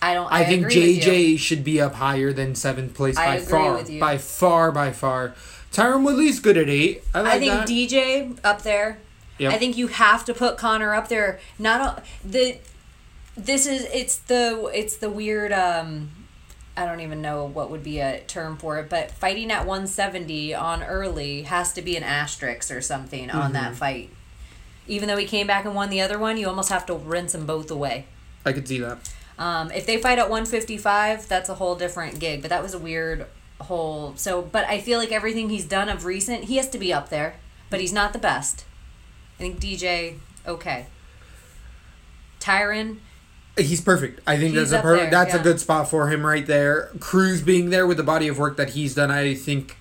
I 0.01 0.13
don't. 0.13 0.30
I, 0.30 0.41
I, 0.41 0.45
think 0.45 0.65
agree 0.65 0.97
with 0.97 1.07
you. 1.07 1.11
JJ 1.13 1.39
should 1.39 1.63
be 1.63 1.80
up 1.80 1.93
higher 1.93 2.34
than 2.34 2.55
seventh 2.55 2.93
place 2.93 3.15
I 3.15 3.26
by 3.26 3.36
agree 3.36 3.47
far. 3.47 3.74
with 3.74 3.89
you. 3.89 3.99
By 4.01 4.17
far, 4.17 4.74
by 4.74 4.91
far. 4.91 5.34
Tyron 5.71 6.03
Woodley's 6.03 6.41
good 6.41 6.57
at 6.57 6.67
eight. 6.67 7.05
I 7.13 7.21
like 7.21 7.34
I 7.34 7.39
think 7.39 7.53
that. 7.53 7.67
DJ 7.69 8.39
up 8.43 8.63
there. 8.63 8.99
Yep. 9.38 9.53
I 9.53 9.57
think 9.57 9.78
you 9.78 9.88
have 9.88 10.26
to 10.26 10.34
put 10.34 10.57
Conor 10.57 10.93
up 10.93 11.07
there. 11.07 11.39
Not 11.57 11.99
a, 11.99 12.28
the. 12.28 12.57
This 13.38 13.65
is 13.65 13.86
it's 13.93 14.17
the 14.17 14.69
it's 14.74 14.97
the 14.97 15.09
weird. 15.09 15.53
Um, 15.53 16.09
I 16.76 16.86
don't 16.86 17.01
even 17.01 17.21
know 17.21 17.45
what 17.45 17.69
would 17.69 17.84
be 17.84 17.99
a 17.99 18.21
term 18.21 18.57
for 18.57 18.80
it, 18.80 18.89
but 18.89 19.11
fighting 19.11 19.51
at 19.51 19.65
170 19.67 20.53
on 20.55 20.82
early 20.84 21.43
has 21.43 21.71
to 21.74 21.82
be 21.84 21.95
an 21.95 22.03
asterisk 22.03 22.71
or 22.71 22.82
something 22.82 23.30
on 23.30 23.41
Mm-hmm. 23.43 23.53
that 23.53 23.76
fight. 23.76 24.09
Even 24.88 25.07
though 25.07 25.17
he 25.17 25.26
came 25.26 25.45
back 25.47 25.65
and 25.65 25.76
won 25.76 25.89
the 25.89 26.01
other 26.01 26.17
one, 26.17 26.36
you 26.38 26.47
almost 26.47 26.69
have 26.69 26.86
to 26.88 26.95
rinse 26.95 27.34
them 27.34 27.45
both 27.45 27.69
away. 27.71 28.05
I 28.45 28.51
could 28.53 28.67
see 28.67 28.80
that. 28.80 28.97
Um, 29.39 29.71
if 29.71 29.86
they 29.86 29.97
fight 29.97 30.19
at 30.19 30.30
155, 30.30 31.28
that's 31.28 31.47
a 31.47 31.55
whole 31.55 31.76
different 31.76 32.19
gig. 32.19 32.41
But 32.41 32.49
that 32.49 32.61
was 32.63 32.74
a 32.74 32.80
weird 32.80 33.28
whole. 33.61 34.13
So, 34.17 34.41
but 34.41 34.65
I 34.67 34.80
feel 34.82 34.99
like 34.99 35.11
everything 35.11 35.49
he's 35.49 35.65
done 35.65 35.89
of 35.89 36.05
recent, 36.05 36.45
he 36.45 36.57
has 36.57 36.69
to 36.69 36.78
be 36.78 36.91
up 36.91 37.09
there. 37.09 37.36
But 37.69 37.80
he's 37.82 37.93
not 37.93 38.13
the 38.13 38.19
best. 38.19 38.65
I 39.38 39.43
think 39.43 39.59
DJ, 39.59 40.17
okay. 40.45 40.88
Tyron, 42.39 42.97
He's 43.58 43.82
perfect. 43.82 44.20
I 44.26 44.38
think 44.38 44.56
He's 44.56 44.72
that's 44.72 44.82
a 44.82 44.82
per- 44.84 44.97
there, 44.97 45.10
that's 45.12 45.34
yeah. 45.36 45.39
a 45.39 45.43
good 45.43 45.60
spot 45.60 45.88
for 45.89 46.10
him 46.10 46.26
right 46.26 46.45
there. 46.45 46.89
Cruz 46.99 47.41
being 47.41 47.70
there 47.70 47.86
with 47.86 47.97
the 47.97 48.04
body 48.04 48.28
of 48.28 48.38
work 48.39 48.58
that 48.58 48.72
he's 48.72 48.95
done, 48.95 49.12
I 49.12 49.36
think 49.36 49.78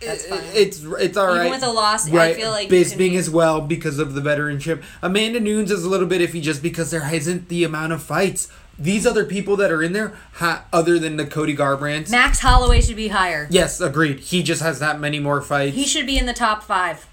That's 0.00 0.26
fine. 0.26 0.40
it's 0.54 0.82
it's 0.98 1.16
all 1.16 1.28
right. 1.28 1.40
Even 1.46 1.50
with 1.52 1.62
a 1.62 1.70
loss, 1.70 2.10
right. 2.10 2.34
I 2.34 2.40
feel 2.40 2.50
like 2.50 2.68
Bisping 2.68 2.98
be- 3.10 3.16
as 3.16 3.30
well 3.30 3.60
because 3.60 4.00
of 4.00 4.14
the 4.14 4.20
veteranship. 4.20 4.82
Amanda 5.02 5.38
Nunes 5.38 5.70
is 5.70 5.84
a 5.84 5.88
little 5.88 6.08
bit 6.08 6.20
iffy 6.20 6.42
just 6.42 6.62
because 6.64 6.90
there 6.90 7.14
isn't 7.14 7.48
the 7.48 7.62
amount 7.62 7.92
of 7.92 8.02
fights. 8.02 8.48
These 8.76 9.06
other 9.06 9.24
people 9.24 9.54
that 9.58 9.70
are 9.70 9.82
in 9.84 9.92
there, 9.92 10.14
ha- 10.34 10.64
other 10.72 10.98
than 10.98 11.16
the 11.16 11.26
Cody 11.26 11.54
Garbrandts, 11.54 12.10
Max 12.10 12.40
Holloway 12.40 12.80
should 12.80 12.96
be 12.96 13.08
higher. 13.08 13.46
yes, 13.50 13.80
agreed. 13.80 14.18
He 14.18 14.42
just 14.42 14.62
has 14.62 14.80
that 14.80 14.98
many 14.98 15.20
more 15.20 15.40
fights. 15.42 15.76
He 15.76 15.84
should 15.84 16.06
be 16.06 16.18
in 16.18 16.26
the 16.26 16.32
top 16.32 16.64
five 16.64 17.06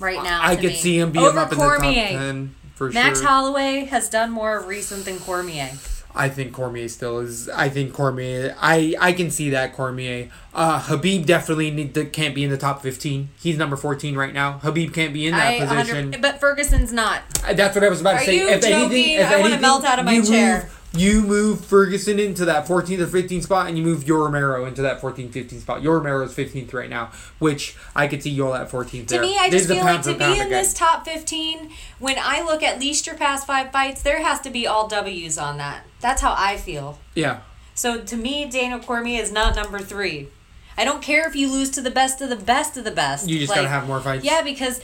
right 0.00 0.20
now. 0.24 0.40
I 0.42 0.56
to 0.56 0.60
could 0.62 0.70
me. 0.72 0.76
see 0.76 0.98
him 0.98 1.12
being 1.12 1.24
Over 1.26 1.38
up 1.38 1.52
in 1.52 1.58
the 1.58 1.64
top 1.64 1.80
ten 1.82 2.54
for 2.74 2.90
Max 2.90 3.20
sure. 3.20 3.28
Holloway 3.28 3.84
has 3.86 4.08
done 4.08 4.30
more 4.30 4.60
recent 4.60 5.04
than 5.04 5.18
Cormier. 5.18 5.70
I 6.14 6.28
think 6.28 6.52
Cormier 6.52 6.88
still 6.88 7.20
is. 7.20 7.48
I 7.48 7.70
think 7.70 7.94
Cormier. 7.94 8.54
I 8.60 8.94
I 9.00 9.12
can 9.14 9.30
see 9.30 9.48
that 9.50 9.72
Cormier. 9.72 10.28
Uh, 10.52 10.78
Khabib 10.78 11.24
definitely 11.24 11.70
need 11.70 11.94
to, 11.94 12.04
can't 12.04 12.34
be 12.34 12.44
in 12.44 12.50
the 12.50 12.58
top 12.58 12.82
fifteen. 12.82 13.30
He's 13.40 13.56
number 13.56 13.76
fourteen 13.76 14.14
right 14.14 14.34
now. 14.34 14.58
Khabib 14.62 14.92
can't 14.92 15.14
be 15.14 15.26
in 15.26 15.32
that 15.34 15.62
I 15.62 15.66
position. 15.66 16.14
but 16.20 16.38
Ferguson's 16.38 16.92
not. 16.92 17.22
Uh, 17.46 17.54
That's 17.54 17.74
what 17.74 17.82
I 17.82 17.88
was 17.88 18.02
about 18.02 18.12
to 18.12 18.16
Are 18.18 18.24
say. 18.26 18.36
you 18.36 18.48
if 18.48 18.60
joking? 18.60 18.74
anything, 18.74 19.10
if 19.20 19.26
I 19.30 19.40
wanna 19.40 19.58
melt 19.60 19.84
out 19.86 19.98
of 20.00 20.04
my 20.04 20.20
chair. 20.20 20.64
Move, 20.64 20.78
you 20.94 21.22
move 21.22 21.64
Ferguson 21.64 22.18
into 22.18 22.44
that 22.44 22.66
14th 22.66 22.98
or 23.00 23.06
15th 23.06 23.44
spot, 23.44 23.66
and 23.68 23.78
you 23.78 23.84
move 23.84 24.04
Yoel 24.04 24.24
Romero 24.24 24.64
into 24.66 24.82
that 24.82 25.00
14th, 25.00 25.30
15th 25.30 25.60
spot. 25.60 25.82
Yoel 25.82 25.94
Romero 25.98 26.22
is 26.24 26.32
15th 26.32 26.72
right 26.74 26.90
now, 26.90 27.10
which 27.38 27.76
I 27.96 28.06
could 28.06 28.22
see 28.22 28.30
you 28.30 28.46
all 28.46 28.54
at 28.54 28.70
14th. 28.70 28.90
To 28.90 29.14
there. 29.14 29.22
me, 29.22 29.36
I 29.38 29.48
This 29.48 29.66
just 29.66 29.72
feel 29.74 29.84
like 29.84 30.02
to 30.02 30.14
be 30.14 30.38
in 30.38 30.50
this 30.50 30.74
top 30.74 31.04
15, 31.06 31.70
when 31.98 32.16
I 32.18 32.42
look 32.42 32.62
at 32.62 32.78
least 32.78 33.06
your 33.06 33.16
past 33.16 33.46
five 33.46 33.72
fights, 33.72 34.02
there 34.02 34.22
has 34.22 34.40
to 34.42 34.50
be 34.50 34.66
all 34.66 34.86
W's 34.88 35.38
on 35.38 35.56
that. 35.58 35.84
That's 36.00 36.20
how 36.20 36.34
I 36.36 36.56
feel. 36.56 36.98
Yeah, 37.14 37.40
So 37.74 38.02
to 38.02 38.16
me, 38.16 38.48
Daniel 38.50 38.78
Cormier 38.80 39.22
is 39.22 39.32
not 39.32 39.56
number 39.56 39.78
three. 39.78 40.28
I 40.76 40.84
don't 40.84 41.02
care 41.02 41.28
if 41.28 41.36
you 41.36 41.50
lose 41.52 41.70
to 41.70 41.80
the 41.82 41.90
best 41.90 42.20
of 42.22 42.28
the 42.30 42.36
best 42.36 42.76
of 42.76 42.84
the 42.84 42.90
best. 42.90 43.28
you 43.28 43.38
just 43.38 43.50
Like, 43.50 43.58
gotta 43.58 43.68
have 43.68 43.86
more 43.86 44.00
fights. 44.00 44.24
Yeah, 44.24 44.42
because 44.42 44.80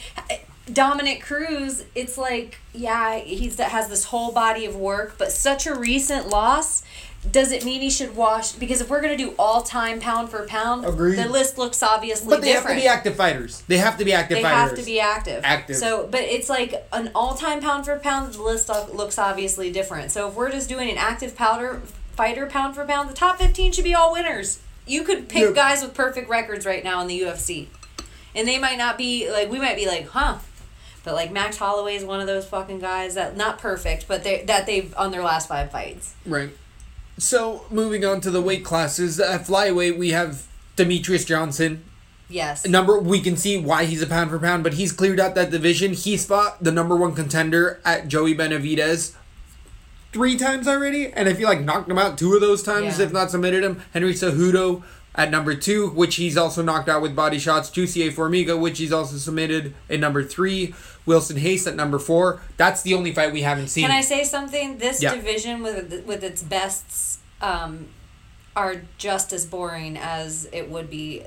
Dominick 0.72 1.22
Cruz, 1.22 1.84
it's 1.94 2.16
like, 2.18 2.58
yeah, 2.72 3.18
he's 3.18 3.56
that 3.56 3.70
has 3.70 3.88
this 3.88 4.04
whole 4.04 4.32
body 4.32 4.64
of 4.64 4.76
work, 4.76 5.14
but 5.18 5.32
such 5.32 5.66
a 5.66 5.74
recent 5.74 6.28
loss. 6.28 6.82
Does 7.28 7.50
it 7.50 7.64
mean 7.64 7.80
he 7.82 7.90
should 7.90 8.14
wash? 8.14 8.52
Because 8.52 8.80
if 8.80 8.88
we're 8.88 9.00
gonna 9.00 9.16
do 9.16 9.34
all 9.38 9.62
time 9.62 9.98
pound 10.00 10.30
for 10.30 10.46
pound, 10.46 10.84
Agreed. 10.86 11.16
the 11.18 11.28
list 11.28 11.58
looks 11.58 11.82
obviously 11.82 12.28
but 12.30 12.40
they 12.42 12.52
different. 12.52 12.68
have 12.68 12.76
to 12.76 12.82
be 12.82 12.88
active 12.88 13.16
fighters. 13.16 13.62
They 13.66 13.78
have 13.78 13.98
to 13.98 14.04
be 14.04 14.12
active 14.12 14.38
fighters. 14.38 14.50
They 14.50 14.54
fighters. 14.54 14.70
have 14.70 14.78
to 14.78 14.84
be 14.84 15.00
active. 15.00 15.40
Active. 15.44 15.76
So, 15.76 16.06
but 16.08 16.20
it's 16.20 16.48
like 16.48 16.86
an 16.92 17.10
all-time 17.16 17.60
pound 17.60 17.86
for 17.86 17.98
pound. 17.98 18.32
The 18.34 18.42
list 18.42 18.68
looks 18.68 19.18
obviously 19.18 19.72
different. 19.72 20.12
So, 20.12 20.28
if 20.28 20.34
we're 20.34 20.52
just 20.52 20.68
doing 20.68 20.88
an 20.90 20.96
active 20.96 21.34
powder 21.34 21.82
fighter 22.12 22.46
pound 22.46 22.76
for 22.76 22.84
pound, 22.84 23.10
the 23.10 23.14
top 23.14 23.38
fifteen 23.38 23.72
should 23.72 23.84
be 23.84 23.94
all 23.94 24.12
winners. 24.12 24.60
you 24.86 25.02
could 25.02 25.28
pick 25.28 25.54
guys 25.56 25.82
with 25.82 25.94
perfect 25.94 26.30
records 26.30 26.64
right 26.64 26.84
now 26.84 27.00
in 27.00 27.08
the 27.08 27.20
UFC, 27.20 27.66
and 28.34 28.46
they 28.46 28.58
might 28.60 28.78
not 28.78 28.96
be 28.96 29.28
like 29.30 29.50
we 29.50 29.58
might 29.58 29.76
be 29.76 29.86
like, 29.86 30.06
huh. 30.08 30.38
But 31.05 31.14
like 31.14 31.32
Max 31.32 31.57
Holloway 31.57 31.96
is 31.96 32.05
one 32.05 32.20
of 32.20 32.26
those 32.26 32.46
fucking 32.46 32.80
guys 32.80 33.14
that 33.14 33.36
not 33.36 33.59
perfect, 33.59 34.07
but 34.09 34.24
they 34.24 34.42
that 34.44 34.66
they've 34.66 34.94
on 34.96 35.11
their 35.11 35.22
last 35.22 35.49
five 35.49 35.70
fights. 35.70 36.14
Right. 36.26 36.51
So 37.18 37.64
moving 37.70 38.05
on 38.05 38.20
to 38.22 38.30
the 38.30 38.40
weight 38.42 38.64
classes, 38.64 39.18
at 39.18 39.42
flyweight 39.46 39.96
we 39.99 40.11
have 40.11 40.46
Demetrious 40.76 41.26
Johnson. 41.26 41.84
Yes. 42.28 42.66
Number 42.66 42.99
we 42.99 43.20
can 43.20 43.36
see 43.36 43.59
why 43.59 43.84
he's 43.86 44.03
a 44.03 44.07
pound 44.07 44.30
for 44.30 44.38
pound, 44.38 44.62
but 44.62 44.74
he's 44.74 44.92
cleared 44.92 45.18
out 45.18 45.34
that 45.34 45.51
division. 45.51 45.94
He 45.94 46.16
fought 46.16 46.62
the 46.62 46.70
number 46.72 46.94
one 46.94 47.14
contender 47.14 47.80
at 47.84 48.09
Joey 48.09 48.34
Benavidez 48.34 49.14
three 50.12 50.36
times 50.36 50.66
already, 50.68 51.07
and 51.12 51.28
I 51.28 51.34
feel 51.34 51.49
like 51.49 51.61
knocked 51.61 51.90
him 51.90 51.99
out 51.99 52.16
two 52.18 52.34
of 52.34 52.40
those 52.40 52.62
times, 52.62 52.99
Yeah. 52.99 53.07
if 53.07 53.12
not 53.12 53.30
submitted 53.30 53.62
him. 53.64 53.82
Henry 53.92 54.14
Cejudo 54.14 54.82
at 55.18 55.30
number 55.32 55.54
two, 55.56 55.88
which 55.90 56.14
he's 56.14 56.36
also 56.36 56.62
knocked 56.62 56.88
out 56.88 57.02
with 57.02 57.14
body 57.16 57.40
shots. 57.40 57.68
Jussier 57.68 58.10
Formiga, 58.12 58.58
which 58.58 58.78
he's 58.78 58.92
also 58.92 59.16
submitted 59.16 59.74
in 59.88 60.00
number 60.00 60.22
three. 60.22 60.74
Wilson 61.04 61.36
Reis 61.36 61.66
at 61.66 61.74
number 61.74 61.98
four. 61.98 62.40
That's 62.56 62.82
the 62.82 62.94
only 62.94 63.12
fight 63.12 63.32
we 63.32 63.42
haven't 63.42 63.68
seen. 63.68 63.82
Can 63.86 63.90
I 63.90 64.00
say 64.02 64.22
something? 64.24 64.78
This 64.78 65.02
Yeah. 65.02 65.14
division 65.14 65.62
with 65.62 66.04
with 66.06 66.22
its 66.22 66.42
bests 66.42 67.18
um, 67.40 67.88
are 68.54 68.82
just 68.96 69.32
as 69.32 69.44
boring 69.44 69.96
as 69.98 70.48
it 70.52 70.70
would 70.70 70.88
be. 70.88 71.24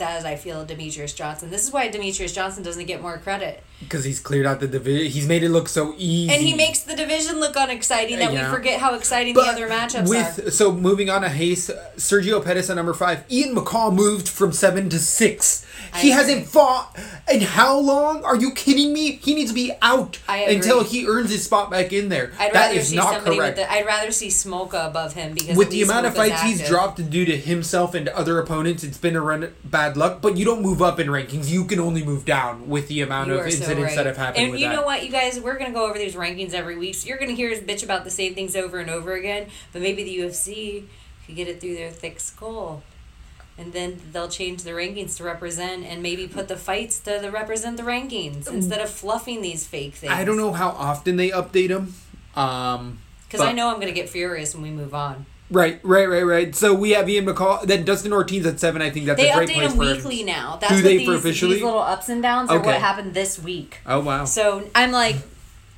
As 0.00 0.24
I 0.24 0.36
feel 0.36 0.64
Demetrious 0.64 1.14
Johnson. 1.14 1.50
This 1.50 1.64
is 1.64 1.72
why 1.72 1.88
Demetrious 1.88 2.32
Johnson 2.32 2.62
doesn't 2.62 2.86
get 2.86 3.02
more 3.02 3.18
credit, 3.18 3.64
Because 3.80 4.04
he's 4.04 4.18
cleared 4.18 4.44
out 4.44 4.58
the 4.58 4.66
division. 4.66 5.10
He's 5.12 5.28
made 5.28 5.44
it 5.44 5.50
look 5.50 5.68
so 5.68 5.94
easy. 5.96 6.32
and 6.34 6.42
he 6.42 6.52
makes 6.54 6.80
the 6.80 6.96
division 6.96 7.38
look 7.38 7.54
unexciting 7.56 8.18
that 8.18 8.32
Yeah. 8.32 8.50
we 8.50 8.56
forget 8.56 8.80
how 8.80 8.94
exciting 8.94 9.34
the 9.34 9.40
other 9.40 9.68
matchups 9.68 10.08
with 10.08 10.46
are. 10.48 10.50
so 10.50 10.72
moving 10.72 11.08
on 11.08 11.22
to 11.22 11.28
Reis, 11.28 11.70
uh, 11.70 11.90
Sergio 11.96 12.44
Pettis 12.44 12.68
at 12.70 12.76
number 12.76 12.92
five. 12.92 13.22
Ian 13.30 13.54
McCall 13.54 13.94
moved 13.94 14.28
from 14.28 14.52
seven 14.52 14.88
to 14.90 14.98
six. 14.98 15.64
I 15.94 15.98
he 16.00 16.10
agree. 16.10 16.22
hasn't 16.22 16.46
fought 16.48 16.98
in 17.32 17.40
how 17.40 17.78
long? 17.78 18.24
Are 18.24 18.34
you 18.34 18.50
kidding 18.52 18.92
me? 18.92 19.12
He 19.22 19.34
needs 19.34 19.50
to 19.50 19.54
be 19.54 19.72
out 19.80 20.18
until 20.28 20.82
he 20.82 21.06
earns 21.06 21.30
his 21.30 21.44
spot 21.44 21.70
back 21.70 21.92
in 21.92 22.08
there. 22.08 22.32
I'd 22.38 22.52
that 22.52 22.74
is 22.74 22.88
see 22.88 22.96
not 22.96 23.24
correct. 23.24 23.56
the. 23.56 23.72
I'd 23.72 23.86
rather 23.86 24.10
see 24.10 24.26
Smolka 24.26 24.88
above 24.88 25.12
him 25.14 25.34
because 25.34 25.56
with 25.56 25.70
the 25.70 25.82
amount 25.82 26.06
of 26.06 26.16
fights 26.16 26.42
he's 26.42 26.66
dropped 26.66 27.08
due 27.10 27.24
to 27.24 27.36
himself 27.36 27.94
and 27.94 28.08
other 28.08 28.40
opponents, 28.40 28.82
it's 28.82 28.98
been 28.98 29.14
a 29.14 29.20
run 29.20 29.54
bad 29.64 29.96
luck. 29.96 30.20
But 30.20 30.36
you 30.36 30.44
don't 30.44 30.62
move 30.62 30.82
up 30.82 30.98
in 30.98 31.06
rankings; 31.06 31.48
you 31.48 31.64
can 31.64 31.78
only 31.78 32.02
move 32.02 32.24
down 32.24 32.68
with 32.68 32.88
the 32.88 33.00
amount 33.00 33.28
You 33.28 33.34
of 33.38 33.46
so 33.68 33.72
incidents 33.72 33.96
right. 33.96 34.04
that 34.04 34.06
have 34.06 34.16
happened. 34.16 34.44
And 34.44 34.52
with 34.52 34.60
you 34.60 34.68
that. 34.68 34.74
know 34.74 34.82
what, 34.82 35.04
you 35.04 35.10
guys, 35.10 35.40
we're 35.40 35.58
gonna 35.58 35.72
go 35.72 35.88
over 35.88 35.98
these 35.98 36.14
rankings 36.14 36.52
every 36.52 36.76
week, 36.76 36.94
so 36.94 37.08
you're 37.08 37.18
gonna 37.18 37.32
hear 37.32 37.50
us 37.52 37.58
bitch 37.58 37.82
about 37.82 38.04
the 38.04 38.10
same 38.10 38.34
things 38.34 38.56
over 38.56 38.78
and 38.78 38.90
over 38.90 39.14
again. 39.14 39.48
But 39.72 39.82
maybe 39.82 40.04
the 40.04 40.18
UFC 40.18 40.84
could 41.26 41.36
get 41.36 41.48
it 41.48 41.60
through 41.60 41.74
their 41.74 41.90
thick 41.90 42.20
skull, 42.20 42.82
and 43.56 43.72
then 43.72 44.00
they'll 44.12 44.28
change 44.28 44.62
the 44.62 44.70
rankings 44.70 45.16
to 45.18 45.24
represent, 45.24 45.84
and 45.84 46.02
maybe 46.02 46.26
put 46.26 46.48
the 46.48 46.56
fights 46.56 46.98
to 47.00 47.18
the 47.20 47.30
represent 47.30 47.76
the 47.76 47.82
rankings 47.82 48.50
instead 48.50 48.80
of 48.80 48.90
fluffing 48.90 49.42
these 49.42 49.66
fake 49.66 49.94
things. 49.94 50.12
I 50.12 50.24
don't 50.24 50.36
know 50.36 50.52
how 50.52 50.70
often 50.70 51.16
they 51.16 51.30
update 51.30 51.68
them. 51.68 51.94
Um, 52.34 53.00
because 53.28 53.40
I 53.42 53.52
know 53.52 53.68
I'm 53.68 53.78
gonna 53.78 53.92
get 53.92 54.08
furious 54.08 54.54
when 54.54 54.62
we 54.62 54.70
move 54.70 54.94
on. 54.94 55.26
Right, 55.50 55.80
right, 55.82 56.08
right, 56.08 56.22
right. 56.24 56.54
So 56.54 56.74
we 56.74 56.90
have 56.90 57.08
Ian 57.08 57.24
McCall. 57.26 57.62
Then 57.62 57.84
Dustin 57.84 58.12
Ortiz 58.12 58.44
at 58.44 58.60
seven. 58.60 58.82
I 58.82 58.90
think 58.90 59.06
that's 59.06 59.20
They 59.20 59.30
a 59.30 59.34
great 59.34 59.48
update 59.48 59.54
place 59.54 59.70
them 59.70 59.78
weekly 59.78 60.22
now. 60.24 60.58
That's 60.60 60.72
Do 60.72 60.76
what 60.76 60.84
they 60.84 60.98
these, 60.98 61.08
for 61.08 61.14
officially? 61.14 61.54
these 61.54 61.62
little 61.62 61.80
ups 61.80 62.08
and 62.08 62.22
downs 62.22 62.50
are 62.50 62.60
what 62.60 62.76
happened 62.76 63.14
this 63.14 63.38
week. 63.38 63.80
Oh 63.86 64.00
wow! 64.00 64.26
So 64.26 64.68
I'm 64.74 64.92
like, 64.92 65.16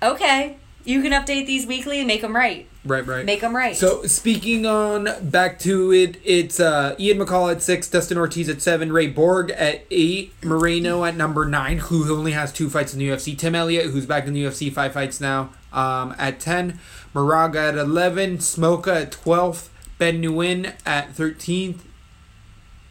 okay, 0.03 0.57
you 0.85 1.03
can 1.03 1.12
update 1.12 1.47
these 1.47 1.66
weekly 1.66 1.99
and 1.99 2.09
make 2.09 2.21
them 2.21 2.35
right. 2.35 2.66
right, 2.85 3.07
right. 3.07 3.25
Make 3.25 3.43
them 3.43 3.55
right. 3.55 3.77
So 3.77 4.03
speaking 4.05 4.66
on 4.66 5.09
back 5.23 5.59
to 5.61 5.93
it, 5.93 6.16
it's 6.25 6.59
uh, 6.59 6.97
Ian 6.99 7.18
McCall 7.18 7.53
at 7.53 7.62
six, 7.62 7.89
Dustin 7.89 8.18
Ortiz 8.18 8.49
at 8.49 8.61
seven, 8.61 8.93
Ray 8.93 9.07
Borg 9.07 9.51
at 9.51 9.85
eight, 9.93 10.33
Moreno 10.43 11.05
at 11.05 11.16
number 11.16 11.47
nine, 11.47 11.79
who 11.79 12.12
only 12.12 12.33
has 12.33 12.53
two 12.53 12.68
fights 12.68 12.93
in 12.93 12.99
the 12.99 13.09
UFC. 13.09 13.39
Tim 13.39 13.55
Elliott, 13.55 13.91
who's 13.91 14.07
back 14.07 14.27
in 14.27 14.33
the 14.33 14.43
UFC, 14.45 14.73
five 14.73 14.95
fights 14.95 15.21
now, 15.21 15.51
um, 15.73 16.14
at 16.18 16.41
ten, 16.41 16.79
Moraga 17.14 17.61
at 17.61 17.77
eleven, 17.77 18.39
Smolka 18.39 19.03
at 19.03 19.12
twelfth, 19.12 19.71
Ben 19.99 20.23
Nguyen 20.23 20.75
at 20.87 21.14
thirteenth, 21.14 21.85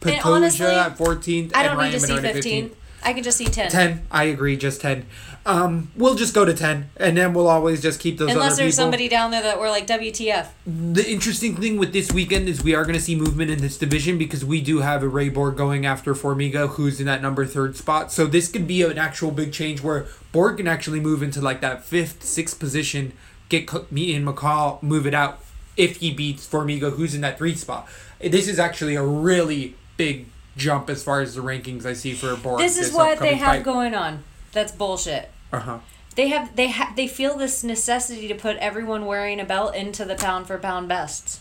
And 0.02 0.12
Pantoja 0.12 0.24
honestly, 0.24 0.66
at 0.66 0.96
fourteenth, 0.96 1.56
I 1.56 1.62
don't 1.64 1.76
Ryan 1.76 1.92
need 1.92 2.00
to 2.00 2.06
see 2.06 2.14
Menard 2.14 2.24
at 2.24 2.34
15. 2.34 2.70
I 3.02 3.12
can 3.14 3.22
just 3.22 3.38
see 3.38 3.46
10. 3.46 3.70
10 3.70 4.06
i 4.10 4.24
agree 4.24 4.58
just 4.58 4.82
10 4.82 5.06
um 5.50 5.90
we'll 5.96 6.14
just 6.14 6.32
go 6.32 6.44
to 6.44 6.54
10 6.54 6.90
and 6.96 7.16
then 7.16 7.34
we'll 7.34 7.48
always 7.48 7.82
just 7.82 7.98
keep 7.98 8.18
those 8.18 8.30
Unless 8.30 8.56
there's 8.56 8.74
people 8.76 8.84
somebody 8.84 9.08
down 9.08 9.32
there 9.32 9.42
that 9.42 9.58
we're 9.58 9.68
like, 9.68 9.86
WTF. 9.86 10.48
the 10.64 11.08
interesting 11.10 11.56
thing 11.56 11.76
with 11.76 11.92
this 11.92 12.12
weekend 12.12 12.48
is 12.48 12.62
we 12.62 12.74
are 12.74 12.84
going 12.84 12.94
to 12.94 13.00
see 13.00 13.16
movement 13.16 13.50
in 13.50 13.60
this 13.60 13.76
division 13.76 14.16
because 14.16 14.44
we 14.44 14.60
do 14.60 14.78
have 14.78 15.02
a 15.02 15.08
Ray 15.08 15.28
Borg 15.28 15.56
going 15.56 15.84
after 15.84 16.14
Formiga, 16.14 16.68
who's 16.70 17.00
in 17.00 17.06
that 17.06 17.20
number 17.20 17.44
third 17.44 17.76
spot. 17.76 18.12
So 18.12 18.26
this 18.26 18.50
could 18.50 18.66
be 18.66 18.82
an 18.82 18.98
actual 18.98 19.32
big 19.32 19.52
change 19.52 19.82
where 19.82 20.06
Borg 20.32 20.58
can 20.58 20.68
actually 20.68 21.00
move 21.00 21.22
into 21.22 21.40
like 21.40 21.60
that 21.62 21.84
fifth, 21.84 22.22
sixth 22.22 22.58
position, 22.60 23.12
get 23.48 23.90
me 23.90 24.14
and 24.14 24.26
McCall, 24.26 24.80
move 24.82 25.06
it 25.06 25.14
out 25.14 25.40
if 25.76 25.96
he 25.96 26.12
beats 26.12 26.46
Formiga, 26.46 26.92
who's 26.92 27.14
in 27.14 27.22
that 27.22 27.38
three 27.38 27.56
spot. 27.56 27.88
This 28.20 28.46
is 28.46 28.58
actually 28.58 28.94
a 28.94 29.02
really 29.04 29.74
big 29.96 30.26
jump 30.56 30.88
as 30.90 31.02
far 31.02 31.20
as 31.20 31.34
the 31.34 31.42
rankings 31.42 31.84
I 31.84 31.94
see 31.94 32.14
for 32.14 32.36
Borg. 32.36 32.60
This 32.60 32.78
is 32.78 32.92
what 32.92 33.18
they 33.18 33.34
have 33.34 33.56
fight. 33.56 33.64
going 33.64 33.94
on. 33.94 34.22
That's 34.52 34.72
bullshit. 34.72 35.30
Uh 35.52 35.58
huh. 35.60 35.78
They 36.16 36.28
have 36.28 36.54
they 36.56 36.68
ha- 36.70 36.92
they 36.96 37.06
feel 37.06 37.36
this 37.36 37.62
necessity 37.64 38.28
to 38.28 38.34
put 38.34 38.56
everyone 38.56 39.06
wearing 39.06 39.40
a 39.40 39.44
belt 39.44 39.74
into 39.74 40.04
the 40.04 40.14
pound 40.16 40.46
for 40.46 40.58
pound 40.58 40.88
bests. 40.88 41.40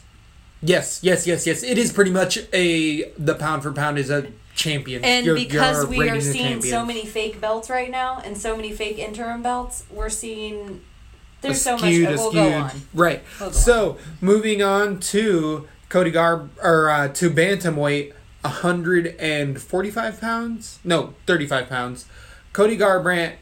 Yes, 0.61 0.99
yes, 1.03 1.25
yes, 1.25 1.47
yes. 1.47 1.63
It 1.63 1.77
is 1.77 1.91
pretty 1.93 2.11
much 2.11 2.37
a 2.53 3.09
the 3.11 3.35
pound 3.35 3.63
for 3.63 3.71
pound 3.71 3.97
is 3.97 4.09
a 4.09 4.27
champion. 4.55 5.03
And 5.05 5.25
You're- 5.25 5.43
because 5.43 5.83
you're 5.83 5.99
we 5.99 6.09
are 6.09 6.19
seeing 6.21 6.61
so 6.61 6.85
many 6.85 7.05
fake 7.05 7.39
belts 7.39 7.69
right 7.69 7.89
now 7.89 8.21
and 8.23 8.37
so 8.37 8.55
many 8.55 8.71
fake 8.71 8.99
interim 8.99 9.41
belts, 9.41 9.85
we're 9.89 10.09
seeing 10.09 10.81
there's 11.41 11.61
so 11.61 11.73
much. 11.77 11.83
Askewed, 11.85 12.17
We'll 12.17 12.31
go 12.33 12.51
on. 12.53 12.71
Right. 12.93 13.23
We'll 13.39 13.49
go 13.49 13.55
so 13.55 13.97
moving 14.21 14.61
on 14.61 14.99
to 14.99 15.67
Cody 15.87 16.11
Garb 16.11 16.51
or 16.61 16.89
uh, 16.89 17.07
to 17.07 17.29
bantamweight, 17.31 18.13
hundred 18.43 19.15
and 19.17 19.61
forty-five 19.61 20.19
pounds. 20.19 20.79
No, 20.83 21.13
thirty-five 21.25 21.69
pounds. 21.69 22.05
Cody 22.51 22.77
Garbrandt 22.77 23.35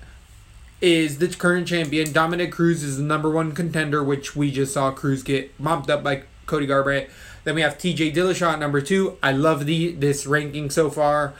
is 0.82 1.18
the 1.20 1.28
current 1.28 1.68
champion. 1.68 2.12
Dominick 2.14 2.52
Cruz 2.52 2.84
is 2.84 2.98
the 2.98 3.04
number 3.04 3.30
one 3.30 3.52
contender, 3.54 4.04
which 4.04 4.36
we 4.36 4.52
just 4.52 4.74
saw 4.74 4.92
Cruz 4.92 5.24
get 5.24 5.58
mopped 5.60 5.90
up 5.90 6.04
by 6.04 6.24
Cody 6.46 6.68
Garbrandt. 6.68 7.10
Then 7.44 7.56
we 7.56 7.62
have 7.62 7.78
T.J. 7.78 8.12
Dillashaw 8.12 8.54
at 8.54 8.60
number 8.60 8.82
two. 8.82 9.18
I 9.24 9.32
love 9.32 9.66
the 9.66 9.94
this 9.94 10.26
ranking 10.28 10.70
so 10.70 10.90
far. 10.90 11.34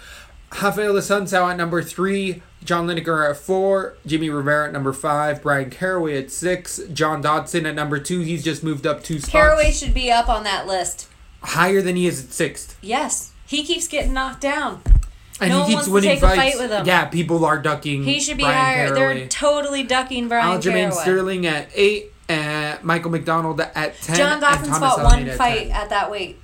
Rafael 0.62 0.94
Sunsao 0.96 1.52
at 1.52 1.58
number 1.58 1.84
three, 1.84 2.42
John 2.64 2.88
Lineker 2.88 3.30
at 3.30 3.36
four, 3.36 3.98
Jimmy 4.06 4.30
Rivera 4.30 4.68
at 4.68 4.74
number 4.74 4.94
five, 4.94 5.42
Bryan 5.42 5.70
Caraway 5.70 6.18
at 6.18 6.32
six, 6.32 6.80
John 6.94 7.22
Dodson 7.22 7.66
at 7.66 7.76
number 7.76 8.00
two. 8.00 8.22
He's 8.22 8.46
just 8.46 8.64
moved 8.64 8.88
up 8.88 9.04
two 9.04 9.20
spots. 9.20 9.32
Caraway 9.32 9.72
should 9.72 9.94
be 9.94 10.10
up 10.10 10.30
on 10.30 10.44
that 10.46 10.66
list. 10.66 11.10
higher 11.42 11.82
than 11.82 11.98
he 11.98 12.08
is 12.08 12.24
at 12.24 12.32
sixth, 12.32 12.78
Yes, 12.82 13.34
he 13.46 13.64
keeps 13.66 13.90
getting 13.90 14.14
knocked 14.14 14.40
down. 14.42 14.82
And 15.40 15.50
No 15.52 15.58
he 15.58 15.60
one 15.60 15.68
keeps 15.68 15.74
wants 15.76 15.86
to 15.88 15.92
winning 15.94 16.10
take 16.10 16.18
a 16.18 16.22
fights. 16.22 16.38
fight 16.56 16.58
with 16.62 16.72
him. 16.72 16.86
Yeah, 16.86 17.06
people 17.06 17.46
are 17.46 17.58
ducking. 17.60 18.04
He 18.04 18.20
should 18.20 18.38
be 18.38 18.44
Brian 18.44 18.58
higher. 18.58 18.88
Caraway. 18.96 19.20
They're 19.20 19.28
totally 19.28 19.84
ducking 19.84 20.28
Brian 20.28 20.60
Aljamain 20.60 20.94
Sterling 20.94 21.46
at 21.46 21.70
eight, 21.76 22.12
uh, 22.30 22.78
Michael 22.82 23.12
McDonald 23.12 23.60
at 23.62 24.00
ten. 24.02 24.16
John 24.16 24.32
and 24.34 24.42
Dawkins 24.42 24.78
fought 24.78 24.98
one 25.04 25.06
Almeida 25.14 25.32
at 25.32 25.38
fight 25.38 25.68
10. 25.68 25.72
at 25.72 25.90
that 25.90 26.10
weight. 26.12 26.40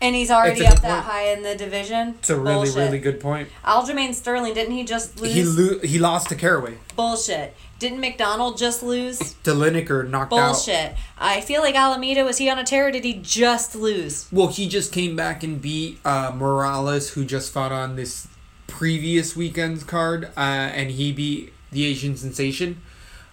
And 0.00 0.16
he's 0.16 0.32
already 0.32 0.66
up 0.66 0.80
that 0.80 1.04
point. 1.04 1.04
high 1.04 1.28
in 1.28 1.44
the 1.44 1.54
division. 1.54 2.16
It's 2.18 2.28
a 2.30 2.36
really, 2.36 2.54
Bullshit. 2.66 2.74
really 2.76 2.98
good 2.98 3.20
point. 3.20 3.48
Aljamain 3.64 4.12
Sterling, 4.14 4.52
didn't 4.52 4.74
he 4.74 4.82
just 4.82 5.20
lose? 5.20 5.32
He 5.32 5.44
lo- 5.44 5.78
he 5.78 5.98
lost 6.00 6.28
to 6.30 6.34
Caraway. 6.34 6.78
Bullshit. 6.96 7.54
Didn't 7.82 7.98
McDonald 7.98 8.58
just 8.58 8.84
lose? 8.84 9.18
To 9.42 9.50
Lineker 9.50 10.08
knocked 10.08 10.32
out. 10.32 10.52
Bullshit. 10.52 10.94
I 11.18 11.40
feel 11.40 11.62
like 11.62 11.74
Almeida, 11.74 12.22
was 12.22 12.38
he 12.38 12.48
on 12.48 12.56
a 12.56 12.62
tear 12.62 12.86
or 12.86 12.90
did 12.92 13.02
he 13.02 13.14
just 13.14 13.74
lose? 13.74 14.28
Well, 14.30 14.46
he 14.46 14.68
just 14.68 14.92
came 14.92 15.16
back 15.16 15.42
and 15.42 15.60
beat 15.60 15.98
uh, 16.04 16.30
Morales, 16.32 17.10
who 17.14 17.24
just 17.24 17.52
fought 17.52 17.72
on 17.72 17.96
this 17.96 18.28
previous 18.68 19.34
weekend's 19.34 19.82
card, 19.82 20.26
uh, 20.36 20.38
and 20.38 20.92
he 20.92 21.10
beat 21.10 21.52
the 21.72 21.84
Asian 21.84 22.16
sensation. 22.16 22.80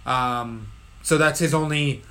Um, 0.07 0.71
so 1.03 1.19
that's 1.19 1.37
his 1.37 1.53
only 1.53 2.01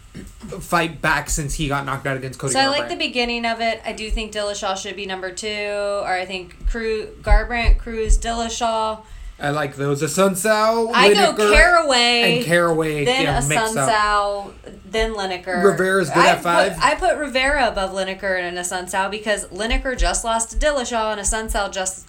fight 0.60 1.02
back 1.02 1.30
since 1.30 1.54
he 1.54 1.66
got 1.66 1.84
knocked 1.84 2.06
out 2.06 2.16
against 2.16 2.38
Cody 2.38 2.52
So 2.52 2.60
I 2.60 2.68
like 2.68 2.88
the 2.88 2.94
beginning 2.94 3.46
of 3.46 3.60
it. 3.60 3.82
I 3.84 3.92
do 3.94 4.08
think 4.12 4.32
Dillashaw 4.32 4.76
should 4.76 4.94
be 4.94 5.06
number 5.06 5.32
two, 5.32 5.48
or 5.48 6.12
I 6.12 6.24
think 6.24 6.68
Cru- 6.70 7.16
Garbrandt, 7.20 7.78
Cruz, 7.78 8.16
Dillashaw. 8.16 9.00
I 9.40 9.50
like 9.50 9.76
those. 9.76 10.02
Assunção, 10.02 10.90
I 10.92 11.14
go 11.14 11.32
Lineker, 11.32 11.52
Caraway, 11.52 12.38
and 12.38 12.44
Caraway. 12.44 13.04
then 13.04 13.22
yeah, 13.22 13.38
a. 13.38 13.42
Sunsao, 13.42 14.52
then 14.84 15.14
Lineker. 15.14 15.62
Rivera's 15.62 16.10
good 16.10 16.24
I 16.24 16.30
at 16.30 16.42
five? 16.42 16.74
Put, 16.74 16.84
I 16.84 16.94
put 16.96 17.16
Rivera 17.18 17.68
above 17.68 17.92
Lineker 17.92 18.40
and 18.40 18.58
Assunção 18.58 19.10
because 19.10 19.46
Lineker 19.46 19.96
just 19.96 20.24
lost 20.24 20.50
to 20.50 20.56
Dillashaw 20.56 21.12
and 21.12 21.20
Assunção 21.20 21.70
just. 21.70 22.06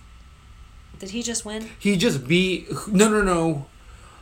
Did 0.98 1.12
he 1.12 1.22
just 1.22 1.46
win? 1.46 1.70
He 1.78 1.98
just 1.98 2.28
beat. 2.28 2.68
No, 2.88 3.08
no, 3.08 3.22
no. 3.22 3.68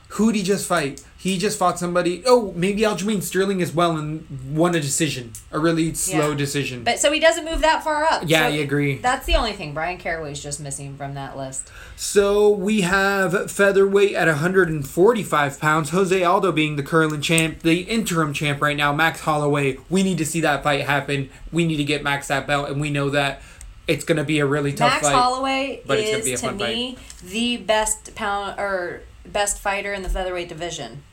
Who'd 0.10 0.36
he 0.36 0.44
just 0.44 0.68
fight? 0.68 1.04
He 1.20 1.40
just 1.40 1.58
fought 1.58 1.80
somebody. 1.80 2.22
Oh, 2.28 2.54
maybe 2.56 2.82
Aljamain 2.84 3.24
Sterling 3.24 3.60
as 3.62 3.74
well 3.74 3.98
and 3.98 4.28
won 4.56 4.76
a 4.76 4.80
decision. 4.80 5.32
A 5.52 5.58
really 5.58 5.96
slow 5.96 6.30
Yeah. 6.30 6.36
decision. 6.38 6.84
But 6.84 7.00
so 7.00 7.12
he 7.12 7.20
doesn't 7.20 7.44
move 7.44 7.62
that 7.62 7.84
far 7.84 8.04
up. 8.04 8.24
Yeah, 8.28 8.42
So 8.42 8.46
I 8.46 8.50
agree. 8.58 8.98
That's 9.00 9.26
the 9.26 9.36
only 9.36 9.54
thing. 9.54 9.74
Bryan 9.74 9.98
Caraway's 9.98 10.42
just 10.42 10.60
missing 10.60 10.96
from 10.96 11.16
that 11.16 11.36
list. 11.36 11.70
So 11.96 12.48
we 12.50 12.82
have 12.82 13.50
featherweight 13.50 14.14
at 14.14 14.28
145 14.28 15.60
pounds. 15.60 15.90
Jose 15.90 16.24
Aldo 16.24 16.52
being 16.52 16.76
the 16.76 16.84
current 16.84 17.24
champ, 17.24 17.64
the 17.64 17.82
interim 17.82 18.32
champ 18.32 18.62
right 18.62 18.78
now. 18.78 18.94
Max 18.94 19.22
Holloway. 19.22 19.80
We 19.90 20.04
need 20.04 20.20
to 20.20 20.26
see 20.26 20.42
that 20.42 20.64
fight 20.64 20.86
happen. 20.86 21.30
We 21.52 21.66
need 21.66 21.78
to 21.78 21.84
get 21.84 22.04
Max 22.04 22.28
that 22.28 22.46
belt, 22.46 22.70
and 22.70 22.80
we 22.80 22.92
know 22.92 23.10
that 23.10 23.42
it's 23.88 24.06
going 24.06 24.18
to 24.18 24.24
be 24.24 24.38
a 24.40 24.46
really 24.46 24.74
tough 24.74 24.92
Max 24.92 25.08
fight. 25.08 25.16
Holloway 25.16 25.82
but 25.86 25.98
it's 25.98 26.10
is 26.20 26.26
be 26.26 26.34
a 26.34 26.38
to 26.38 26.52
me 26.54 26.98
the 27.26 27.58
best 27.58 28.14
pound 28.16 28.60
or 28.60 29.02
best 29.26 29.60
fighter 29.60 29.94
in 29.94 30.04
the 30.04 30.10
featherweight 30.10 30.50
division. 30.50 31.04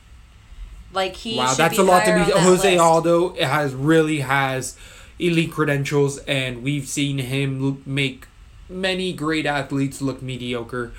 Like 0.95 1.15
he 1.15 1.37
wow, 1.37 1.47
should 1.49 1.57
that's 1.57 1.75
be 1.75 1.81
a 1.81 1.85
lot 1.85 2.05
to 2.05 2.13
be. 2.13 2.31
Jose 2.31 2.71
list. 2.71 2.81
Aldo 2.81 3.35
has 3.35 3.73
really 3.73 4.21
has 4.21 4.77
elite 5.19 5.51
credentials, 5.51 6.17
and 6.19 6.63
we've 6.63 6.87
seen 6.87 7.17
him 7.19 7.83
make 7.85 8.27
many 8.69 9.13
great 9.13 9.45
athletes 9.45 10.01
look 10.01 10.21
mediocre. 10.21 10.93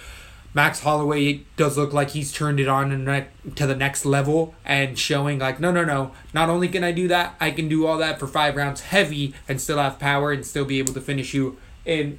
Max 0.55 0.81
Holloway 0.81 1.43
does 1.59 1.77
look 1.77 1.93
like 1.93 2.11
he's 2.11 2.33
turned 2.33 2.61
it 2.61 2.69
on 2.69 2.91
and 2.91 3.27
to 3.57 3.67
the 3.67 3.75
next 3.75 4.07
level 4.07 4.55
and 4.65 4.99
showing 4.99 5.39
like 5.39 5.61
no 5.61 5.71
no 5.71 5.85
no 5.85 6.13
not 6.33 6.49
only 6.49 6.67
can 6.69 6.83
I 6.83 6.93
do 6.93 7.09
that 7.09 7.35
I 7.39 7.51
can 7.51 7.69
do 7.69 7.87
all 7.87 7.99
that 7.99 8.19
for 8.19 8.27
5 8.27 8.57
rounds 8.57 8.81
heavy 8.81 9.35
and 9.47 9.61
still 9.61 9.77
have 9.77 9.99
power 9.99 10.33
and 10.33 10.47
still 10.47 10.65
be 10.65 10.79
able 10.79 10.95
to 10.95 11.01
finish 11.03 11.35
you 11.35 11.59
in 11.85 12.19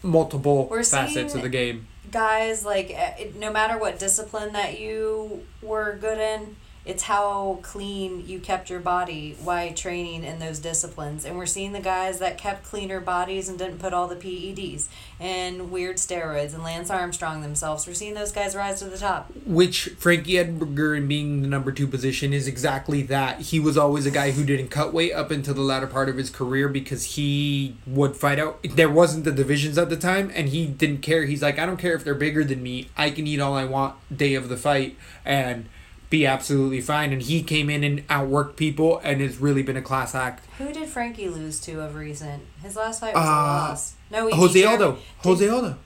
multiple 0.00 0.68
We're 0.68 0.84
facets 0.84 1.34
of 1.34 1.42
the 1.42 1.48
game. 1.48 1.88
guys 2.12 2.64
like 2.64 2.90
eh, 2.94 3.30
no 3.36 3.50
matter 3.52 3.76
what 3.76 3.98
discipline 3.98 4.52
that 4.52 4.78
you 4.78 5.42
were 5.60 5.98
good 6.00 6.18
in 6.18 6.54
it's 6.84 7.04
how 7.04 7.58
clean 7.62 8.26
you 8.26 8.38
kept 8.38 8.70
your 8.70 8.80
body 8.80 9.36
while 9.42 9.72
training 9.72 10.24
in 10.24 10.38
those 10.38 10.58
disciplines 10.58 11.24
and 11.24 11.36
we're 11.36 11.46
seeing 11.46 11.72
the 11.72 11.80
guys 11.80 12.18
that 12.18 12.38
kept 12.38 12.64
cleaner 12.64 13.00
bodies 13.00 13.48
and 13.48 13.58
didn't 13.58 13.78
put 13.78 13.92
all 13.92 14.08
the 14.08 14.16
peds 14.16 14.88
and 15.20 15.70
weird 15.70 15.96
steroids 15.96 16.54
and 16.54 16.62
lance 16.62 16.90
armstrong 16.90 17.42
themselves 17.42 17.86
we're 17.86 17.94
seeing 17.94 18.14
those 18.14 18.32
guys 18.32 18.54
rise 18.54 18.78
to 18.78 18.86
the 18.86 18.98
top 18.98 19.30
Which 19.46 19.88
Frankie 19.98 20.38
Edgar 20.38 20.94
in 20.94 21.08
being 21.08 21.42
the 21.42 21.48
number 21.48 21.72
two 21.72 21.86
position 21.86 22.32
is 22.32 22.46
exactly 22.46 23.02
that. 23.02 23.40
He 23.40 23.60
was 23.60 23.76
always 23.76 24.06
a 24.06 24.10
guy 24.10 24.30
who 24.30 24.44
didn't 24.44 24.68
cut 24.68 24.92
weight 24.92 25.12
up 25.12 25.30
until 25.30 25.54
the 25.54 25.60
latter 25.60 25.86
part 25.86 26.08
of 26.08 26.16
his 26.16 26.30
career 26.30 26.68
because 26.68 27.16
he 27.16 27.76
would 27.86 28.16
fight 28.16 28.38
out. 28.38 28.60
There 28.62 28.90
wasn't 28.90 29.24
the 29.24 29.32
divisions 29.32 29.78
at 29.78 29.90
the 29.90 29.96
time, 29.96 30.30
and 30.34 30.48
he 30.48 30.66
didn't 30.66 31.02
care. 31.02 31.24
He's 31.24 31.42
like, 31.42 31.58
I 31.58 31.66
don't 31.66 31.78
care 31.78 31.94
if 31.94 32.04
they're 32.04 32.14
bigger 32.14 32.44
than 32.44 32.62
me. 32.62 32.88
I 32.96 33.10
can 33.10 33.26
eat 33.26 33.40
all 33.40 33.54
I 33.54 33.64
want 33.64 33.94
day 34.14 34.34
of 34.34 34.48
the 34.48 34.56
fight 34.56 34.96
and 35.24 35.68
be 36.12 36.24
absolutely 36.26 36.80
fine. 36.80 37.12
And 37.12 37.20
he 37.22 37.42
came 37.42 37.68
in 37.68 37.82
and 37.82 38.06
outworked 38.06 38.54
people, 38.54 39.00
and 39.02 39.20
has 39.20 39.38
really 39.38 39.64
been 39.64 39.76
a 39.76 39.82
class 39.82 40.14
act. 40.14 40.46
who 40.58 40.72
did 40.72 40.88
frankie 40.88 41.28
lose 41.28 41.58
to 41.60 41.80
of 41.80 41.96
recent 41.96 42.42
his 42.62 42.76
last 42.76 43.00
fight 43.00 43.14
was 43.14 43.26
Uh, 43.26 43.30
a 43.30 43.50
loss 43.68 43.94
no 44.10 44.28
he 44.28 44.36
Jose 44.36 44.64
Aldo. 44.64 44.98
Jose 45.24 45.48
Aldo. 45.48 45.76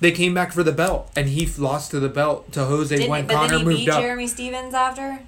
They 0.00 0.12
came 0.12 0.34
back 0.34 0.52
for 0.52 0.62
the 0.62 0.72
belt, 0.72 1.10
and 1.16 1.28
he 1.28 1.46
lost 1.58 1.90
to 1.92 2.00
the 2.00 2.08
belt 2.08 2.52
to 2.52 2.64
Jose 2.64 3.08
when 3.08 3.26
Conor 3.28 3.58
he 3.58 3.64
moved 3.64 3.76
beat 3.78 3.88
up. 3.90 4.00
jeremy 4.00 4.26
stephens 4.26 4.74
after 4.74 5.20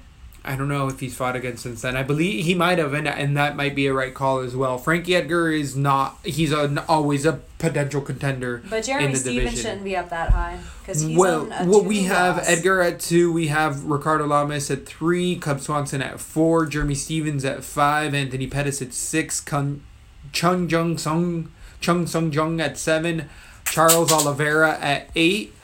I 0.49 0.57
don't 0.57 0.69
know 0.69 0.89
if 0.89 0.99
he's 0.99 1.15
fought 1.15 1.37
against 1.37 1.63
since 1.63 1.83
then. 1.83 1.95
I 1.95 2.03
believe 2.03 2.47
he 2.47 2.55
might 2.55 2.79
have, 2.79 2.95
and, 2.95 3.07
and 3.07 3.37
that 3.37 3.55
might 3.55 3.75
be 3.75 3.87
a 3.87 3.93
right 3.93 4.15
call 4.15 4.39
as 4.39 4.57
well. 4.57 4.79
Frankie 4.79 5.15
Edgar 5.15 5.53
is 5.53 5.77
not. 5.77 6.19
He's 6.25 6.53
an, 6.53 6.79
always 6.79 7.27
a 7.27 7.41
potential 7.59 8.01
contender 8.01 8.63
But 8.71 8.85
Jeremy 8.85 9.15
Stephens 9.15 9.61
shouldn't 9.61 9.85
be 9.85 9.95
up 9.95 10.09
that 10.09 10.31
high 10.31 10.59
because 10.81 11.03
he's 11.03 11.19
well, 11.19 11.53
a 11.53 11.67
well, 11.67 11.85
we 11.85 12.05
have 12.05 12.39
loss. 12.39 12.49
Edgar 12.49 12.81
at 12.81 12.99
two. 12.99 13.31
We 13.31 13.49
have 13.49 13.85
Ricardo 13.85 14.27
Lamas 14.27 14.71
at 14.71 14.87
three. 14.87 15.37
Cub 15.37 15.61
Swanson 15.61 16.01
at 16.01 16.19
four. 16.19 16.65
Jeremy 16.65 16.95
Stephens 16.95 17.45
at 17.45 17.63
five. 17.63 18.15
Anthony 18.15 18.47
Pettis 18.47 18.81
at 18.81 18.95
six. 18.95 19.43
Kun, 19.43 19.83
Chung 20.33 20.71
Jung 20.71 20.97
Sung 20.97 21.53
Chung 21.81 22.07
Sung 22.07 22.33
Jung 22.33 22.59
at 22.59 22.79
seven. 22.79 23.29
Charles 23.67 24.11
Oliveira 24.11 24.79
at 24.81 25.11
eight. 25.15 25.55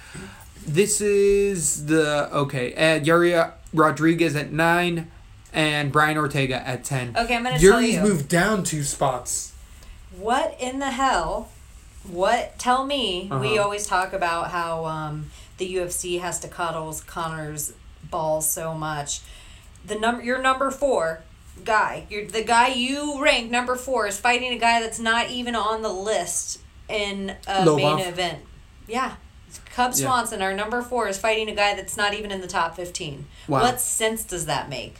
This 0.66 1.01
is 1.01 1.87
the 1.87 2.28
okay. 2.35 2.74
And 2.74 3.07
Yair 3.07 3.53
Rodriguez 3.75 4.35
at 4.37 4.53
nine, 4.53 5.11
and 5.53 5.93
Brian 5.93 6.16
Ortega 6.16 6.66
at 6.66 6.85
ten. 6.85 7.14
Okay, 7.16 7.37
I'm 7.37 7.43
gonna 7.43 7.59
tell 7.59 7.81
Yair's 7.83 7.95
you. 7.97 8.01
moved 8.03 8.29
down 8.29 8.62
two 8.64 8.83
spots. 8.85 9.53
What 10.16 10.57
in 10.61 10.79
the 10.79 10.91
hell? 10.93 11.49
What? 12.07 12.59
Tell 12.59 12.87
me. 12.87 13.29
We 13.31 13.37
Uh-huh. 13.59 13.62
always 13.64 13.87
talk 13.87 14.12
about 14.12 14.51
how 14.51 14.85
um, 14.87 15.31
the 15.59 15.75
UFC 15.77 16.20
has 16.20 16.39
to 16.41 16.49
cuddle 16.49 16.95
Conor's 17.07 17.72
balls 18.11 18.49
so 18.49 18.75
much. 18.75 19.20
The 19.87 19.95
number, 19.99 20.22
your 20.22 20.41
number 20.41 20.70
four 20.70 21.22
guy, 21.64 22.07
you're 22.11 22.27
the 22.27 22.43
guy 22.45 22.68
you 22.68 23.22
rank 23.22 23.51
number 23.51 23.75
four 23.77 24.07
is 24.07 24.18
fighting 24.18 24.53
a 24.53 24.59
guy 24.59 24.81
that's 24.81 24.99
not 24.99 25.31
even 25.31 25.55
on 25.57 25.83
the 25.83 25.89
list 25.93 26.61
in 26.89 27.31
a 27.47 27.64
Lobov. 27.64 27.77
main 27.77 27.99
event. 28.07 28.39
Yeah. 28.87 29.14
Cub 29.75 29.93
Yeah. 29.95 30.07
Swanson, 30.07 30.41
our 30.41 30.55
number 30.55 30.83
four, 30.83 31.09
is 31.09 31.18
fighting 31.18 31.49
a 31.51 31.55
guy 31.55 31.75
that's 31.75 31.97
not 31.97 32.14
even 32.14 32.31
in 32.31 32.41
the 32.41 32.47
top 32.47 32.77
15. 32.77 33.27
Wow. 33.49 33.62
What 33.62 33.81
sense 33.81 34.22
does 34.22 34.47
that 34.47 34.68
make? 34.68 34.99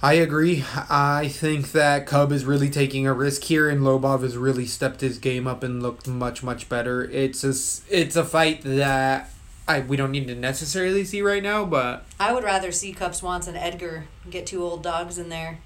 I 0.00 0.12
agree. 0.14 0.64
I 0.88 1.28
think 1.28 1.72
that 1.72 2.06
Cub 2.06 2.30
is 2.30 2.44
really 2.44 2.70
taking 2.70 3.04
a 3.06 3.12
risk 3.12 3.44
here, 3.44 3.68
and 3.68 3.80
Lobov 3.80 4.22
has 4.22 4.36
really 4.36 4.66
stepped 4.66 5.00
his 5.00 5.18
game 5.18 5.46
up 5.46 5.62
and 5.62 5.82
looked 5.82 6.06
much 6.06 6.42
much 6.42 6.68
better. 6.68 7.04
It's 7.10 7.42
a 7.42 7.54
it's 7.92 8.14
a 8.14 8.24
fight 8.24 8.62
that 8.62 9.30
I 9.66 9.80
we 9.80 9.96
don't 9.96 10.12
need 10.12 10.28
to 10.28 10.34
necessarily 10.34 11.04
see 11.04 11.22
right 11.22 11.42
now, 11.42 11.64
but 11.64 12.04
I 12.20 12.32
would 12.32 12.44
rather 12.44 12.70
see 12.70 12.92
Cub 12.92 13.14
Swanson 13.14 13.56
Edgar 13.56 14.04
get 14.30 14.46
two 14.46 14.62
old 14.62 14.82
dogs 14.82 15.18
in 15.18 15.30
there. 15.30 15.58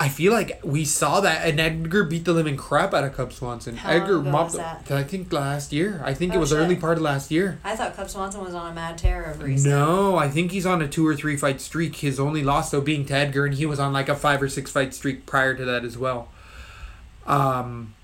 I 0.00 0.08
feel 0.08 0.32
like 0.32 0.60
we 0.62 0.84
saw 0.84 1.20
that, 1.22 1.44
and 1.48 1.58
Edgar 1.58 2.04
beat 2.04 2.24
the 2.24 2.32
living 2.32 2.56
crap 2.56 2.94
out 2.94 3.02
of 3.02 3.16
Cub 3.16 3.32
Swanson. 3.32 3.76
How 3.76 3.90
long 3.92 4.00
Edgar 4.02 4.20
mopped. 4.20 4.50
was 4.52 4.56
that? 4.58 4.90
I 4.92 5.02
think 5.02 5.32
last 5.32 5.72
year. 5.72 6.00
I 6.04 6.14
think 6.14 6.32
it 6.34 6.36
Oh, 6.36 6.40
was 6.40 6.50
shit. 6.50 6.58
early 6.58 6.76
part 6.76 6.98
of 6.98 7.02
last 7.02 7.32
year. 7.32 7.58
I 7.64 7.74
thought 7.74 7.96
Cub 7.96 8.08
Swanson 8.08 8.44
was 8.44 8.54
on 8.54 8.70
a 8.70 8.74
mad 8.74 8.96
tear 8.96 9.24
of 9.24 9.42
recent. 9.42 9.68
No, 9.74 10.16
I 10.16 10.28
think 10.28 10.52
he's 10.52 10.64
on 10.66 10.80
a 10.82 10.86
two 10.86 11.04
or 11.04 11.16
three 11.16 11.36
fight 11.36 11.60
streak. 11.60 11.96
His 11.96 12.20
only 12.20 12.44
loss 12.44 12.70
though 12.70 12.80
being 12.80 13.06
to 13.06 13.14
Edgar, 13.14 13.44
and 13.46 13.54
he 13.56 13.66
was 13.66 13.80
on 13.80 13.92
like 13.92 14.08
a 14.08 14.14
five 14.14 14.40
or 14.40 14.48
six 14.48 14.70
fight 14.70 14.94
streak 14.94 15.26
prior 15.26 15.54
to 15.56 15.64
that 15.64 15.84
as 15.84 15.98
well. 15.98 16.28
Um, 17.26 17.94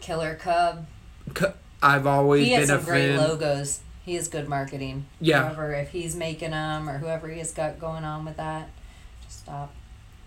Killer 0.00 0.34
Cub. 0.34 0.86
I've 1.80 2.06
always 2.08 2.44
He 2.46 2.52
has 2.54 2.68
been 2.68 2.78
some 2.80 2.84
great 2.86 3.16
fan. 3.16 3.18
logos. 3.28 3.80
He 4.04 4.16
has 4.16 4.26
good 4.26 4.48
marketing. 4.48 5.06
Yeah. 5.20 5.44
Whoever, 5.48 5.74
if 5.74 5.90
he's 5.90 6.16
making 6.16 6.50
them 6.50 6.88
or 6.90 6.98
whoever 6.98 7.28
he 7.28 7.38
has 7.38 7.52
got 7.52 7.78
going 7.78 8.02
on 8.04 8.24
with 8.24 8.36
that, 8.36 8.68
just 9.24 9.40
stop. 9.44 9.72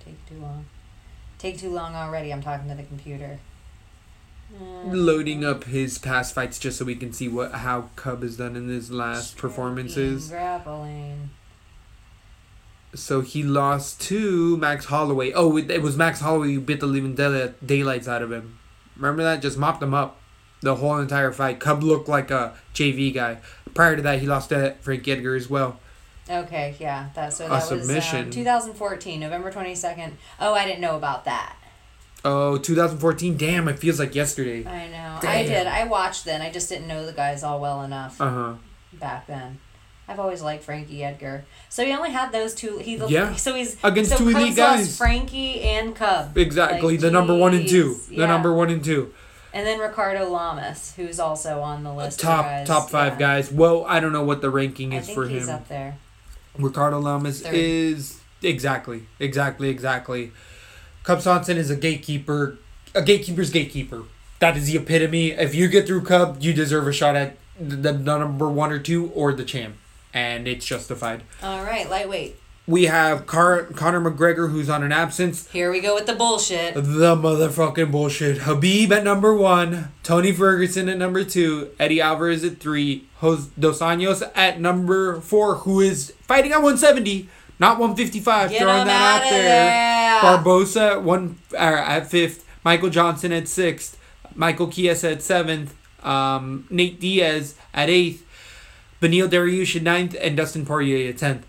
Take 0.06 0.26
too 0.30 0.40
long. 0.42 0.66
Take 1.40 1.58
too 1.60 1.70
long 1.70 1.96
already. 1.96 2.32
I'm 2.32 2.42
talking 2.42 2.68
to 2.70 2.76
the 2.76 2.84
computer. 2.84 3.40
Uh, 4.60 4.88
Loading 4.88 5.44
up 5.44 5.66
his 5.66 5.98
past 5.98 6.34
fights 6.34 6.58
just 6.58 6.80
so 6.80 6.86
we 6.86 6.96
can 6.96 7.12
see 7.12 7.28
what 7.28 7.52
how 7.52 7.90
Cub 7.96 8.24
has 8.24 8.38
done 8.38 8.56
in 8.56 8.70
his 8.70 8.90
last 8.92 9.38
performances. 9.38 10.30
Grappling. 10.30 11.30
So 12.96 13.22
he 13.22 13.44
lost 13.44 14.02
to 14.04 14.58
Max 14.58 14.86
Holloway. 14.86 15.34
Oh, 15.34 15.58
it, 15.58 15.70
it 15.70 15.82
was 15.82 15.98
Max 15.98 16.22
Holloway 16.22 16.54
who 16.54 16.62
bit 16.62 16.80
the 16.80 16.88
living 16.88 17.16
dayli- 17.16 17.54
daylights 17.64 18.08
out 18.08 18.22
of 18.22 18.32
him. 18.32 18.58
Remember 18.96 19.22
that? 19.24 19.42
Just 19.42 19.58
mopped 19.58 19.84
him 19.84 19.94
up 19.94 20.20
the 20.62 20.76
whole 20.76 20.98
entire 20.98 21.32
fight. 21.32 21.60
Cub 21.60 21.84
looked 21.84 22.08
like 22.08 22.32
a 22.32 22.56
JV 22.74 23.14
guy. 23.14 23.38
Prior 23.76 23.96
to 23.98 24.02
that, 24.02 24.20
he 24.20 24.26
lost 24.26 24.50
to 24.50 24.76
Frank 24.80 25.08
Edgar 25.08 25.36
as 25.36 25.50
well. 25.50 25.80
Okay, 26.30 26.76
yeah, 26.80 27.10
that's 27.16 27.38
so 27.38 27.44
that 27.48 27.52
was 27.52 27.68
submission. 27.68 28.26
um, 28.26 28.32
2014, 28.32 29.20
November 29.20 29.52
22nd. 29.52 30.12
Oh, 30.40 30.54
I 30.54 30.66
didn't 30.66 30.82
know 30.82 30.96
about 30.98 31.26
that. 31.26 31.56
Oh, 32.26 32.58
2014. 32.58 33.38
Damn, 33.38 33.68
it 33.68 33.80
feels 33.80 34.00
like 34.00 34.14
yesterday. 34.14 34.66
I 34.66 34.88
know. 34.90 35.20
I 35.28 35.44
did. 35.44 35.68
I 35.68 35.86
watched 35.86 36.26
then. 36.26 36.42
I 36.42 36.52
just 36.52 36.68
didn't 36.68 36.88
know 36.88 37.06
the 37.06 37.14
guys 37.14 37.44
all 37.44 37.62
well 37.62 37.84
enough 37.84 38.20
Uh 38.20 38.30
huh. 38.30 38.54
back 38.94 39.28
then. 39.28 39.60
I've 40.10 40.20
always 40.20 40.42
liked 40.42 40.64
Frankie 40.64 41.04
Edgar. 41.04 41.46
So 41.70 41.86
he 41.86 41.92
only 41.94 42.12
had 42.12 42.32
those 42.32 42.54
two. 42.56 42.78
He 42.80 42.96
Yeah. 43.08 43.36
So 43.36 43.54
he's 43.54 43.78
Against 43.84 44.12
so 44.12 44.18
two 44.18 44.30
elite 44.30 44.56
guys. 44.56 44.98
Frankie 44.98 45.62
and 45.62 45.96
Cub. 45.96 46.38
Exactly. 46.38 46.92
Like, 46.94 47.00
the 47.02 47.12
number 47.12 47.36
one 47.36 47.54
and 47.54 47.68
two. 47.68 47.96
The 48.10 48.16
yeah. 48.16 48.26
number 48.26 48.54
one 48.54 48.70
and 48.70 48.84
two. 48.84 49.14
And 49.54 49.66
then 49.66 49.80
Ricardo 49.80 50.30
Lamas, 50.30 50.94
who's 50.98 51.20
also 51.20 51.62
on 51.62 51.84
the 51.84 51.94
list. 51.94 52.20
of 52.20 52.24
Top 52.26 52.66
top 52.66 52.90
five 52.90 53.14
Yeah. 53.14 53.20
guys. 53.20 53.52
Well, 53.52 53.86
I 53.88 54.00
don't 54.00 54.12
know 54.14 54.24
what 54.24 54.42
the 54.42 54.50
ranking 54.50 54.94
is 54.94 55.10
for 55.10 55.24
he's 55.24 55.32
him. 55.32 55.38
He's 55.40 55.50
up 55.50 55.68
there. 55.68 55.98
Ricardo 56.60 57.00
Lamas 57.00 57.42
Third. 57.42 57.54
is 57.54 58.20
exactly, 58.42 59.04
exactly, 59.20 59.70
exactly. 59.70 60.32
Cub 61.04 61.22
Swanson 61.22 61.58
is 61.58 61.70
a 61.70 61.76
gatekeeper, 61.76 62.58
a 62.94 63.02
gatekeeper's 63.02 63.50
gatekeeper. 63.50 64.04
That 64.40 64.58
is 64.58 64.68
the 64.68 64.78
epitome. 64.78 65.32
If 65.32 65.56
you 65.56 65.68
get 65.68 65.88
through 65.88 66.04
Cub, 66.04 66.38
you 66.42 66.54
deserve 66.54 66.88
a 66.88 66.94
shot 66.94 67.16
at 67.16 67.38
the, 67.60 67.76
the 67.76 67.94
number 67.94 68.50
one 68.50 68.72
or 68.72 68.80
two 68.80 69.08
or 69.16 69.34
the 69.34 69.44
champ, 69.44 69.76
and 70.14 70.48
it's 70.48 70.66
justified. 70.66 71.24
All 71.42 71.64
right, 71.64 71.90
lightweight. 71.90 72.38
We 72.70 72.84
have 72.88 73.26
Car- 73.26 73.64
Conor 73.64 74.02
McGregor, 74.12 74.52
who's 74.52 74.70
on 74.70 74.84
an 74.84 74.92
absence. 74.92 75.50
Here 75.52 75.72
we 75.72 75.80
go 75.80 75.96
with 75.96 76.06
the 76.06 76.16
bullshit. 76.16 76.74
The 76.74 77.16
motherfucking 77.16 77.92
bullshit. 77.92 78.40
Khabib 78.40 78.92
at 78.92 79.06
number 79.06 79.34
one, 79.34 79.94
Tony 80.04 80.34
Ferguson 80.34 80.90
at 80.90 80.98
number 80.98 81.24
two, 81.24 81.70
Eddie 81.80 82.02
Alvarez 82.02 82.44
at 82.44 82.60
three, 82.60 83.06
Jos- 83.22 83.48
Dos 83.58 83.80
Anjos 83.80 84.30
at 84.36 84.60
number 84.60 85.22
four, 85.22 85.56
who 85.60 85.80
is 85.80 86.14
fighting 86.24 86.52
at 86.52 86.58
170, 86.58 87.30
not 87.58 87.80
155. 87.80 88.50
Get 88.52 88.62
throwing 88.62 88.86
that 88.86 89.16
out 89.16 89.22
outta 89.24 89.34
there. 89.34 89.44
there. 89.44 90.22
Barboza 90.22 90.82
at 90.92 91.04
one 91.04 91.38
uh, 91.54 91.58
at 91.58 92.08
fifth, 92.12 92.44
Michael 92.66 92.90
Johnson 92.90 93.32
at 93.32 93.48
sixth, 93.48 93.98
Michael 94.36 94.70
Chiesa 94.70 95.12
at 95.12 95.22
seventh, 95.22 95.74
um, 96.06 96.68
Nate 96.70 97.00
Diaz 97.00 97.56
at 97.74 97.90
eighth, 97.90 98.26
Benil 99.02 99.30
Dariush 99.30 99.78
at 99.78 99.84
ninth, 99.84 100.18
and 100.20 100.36
Dustin 100.36 100.66
Poirier 100.66 101.10
at 101.12 101.18
tenth. 101.18 101.46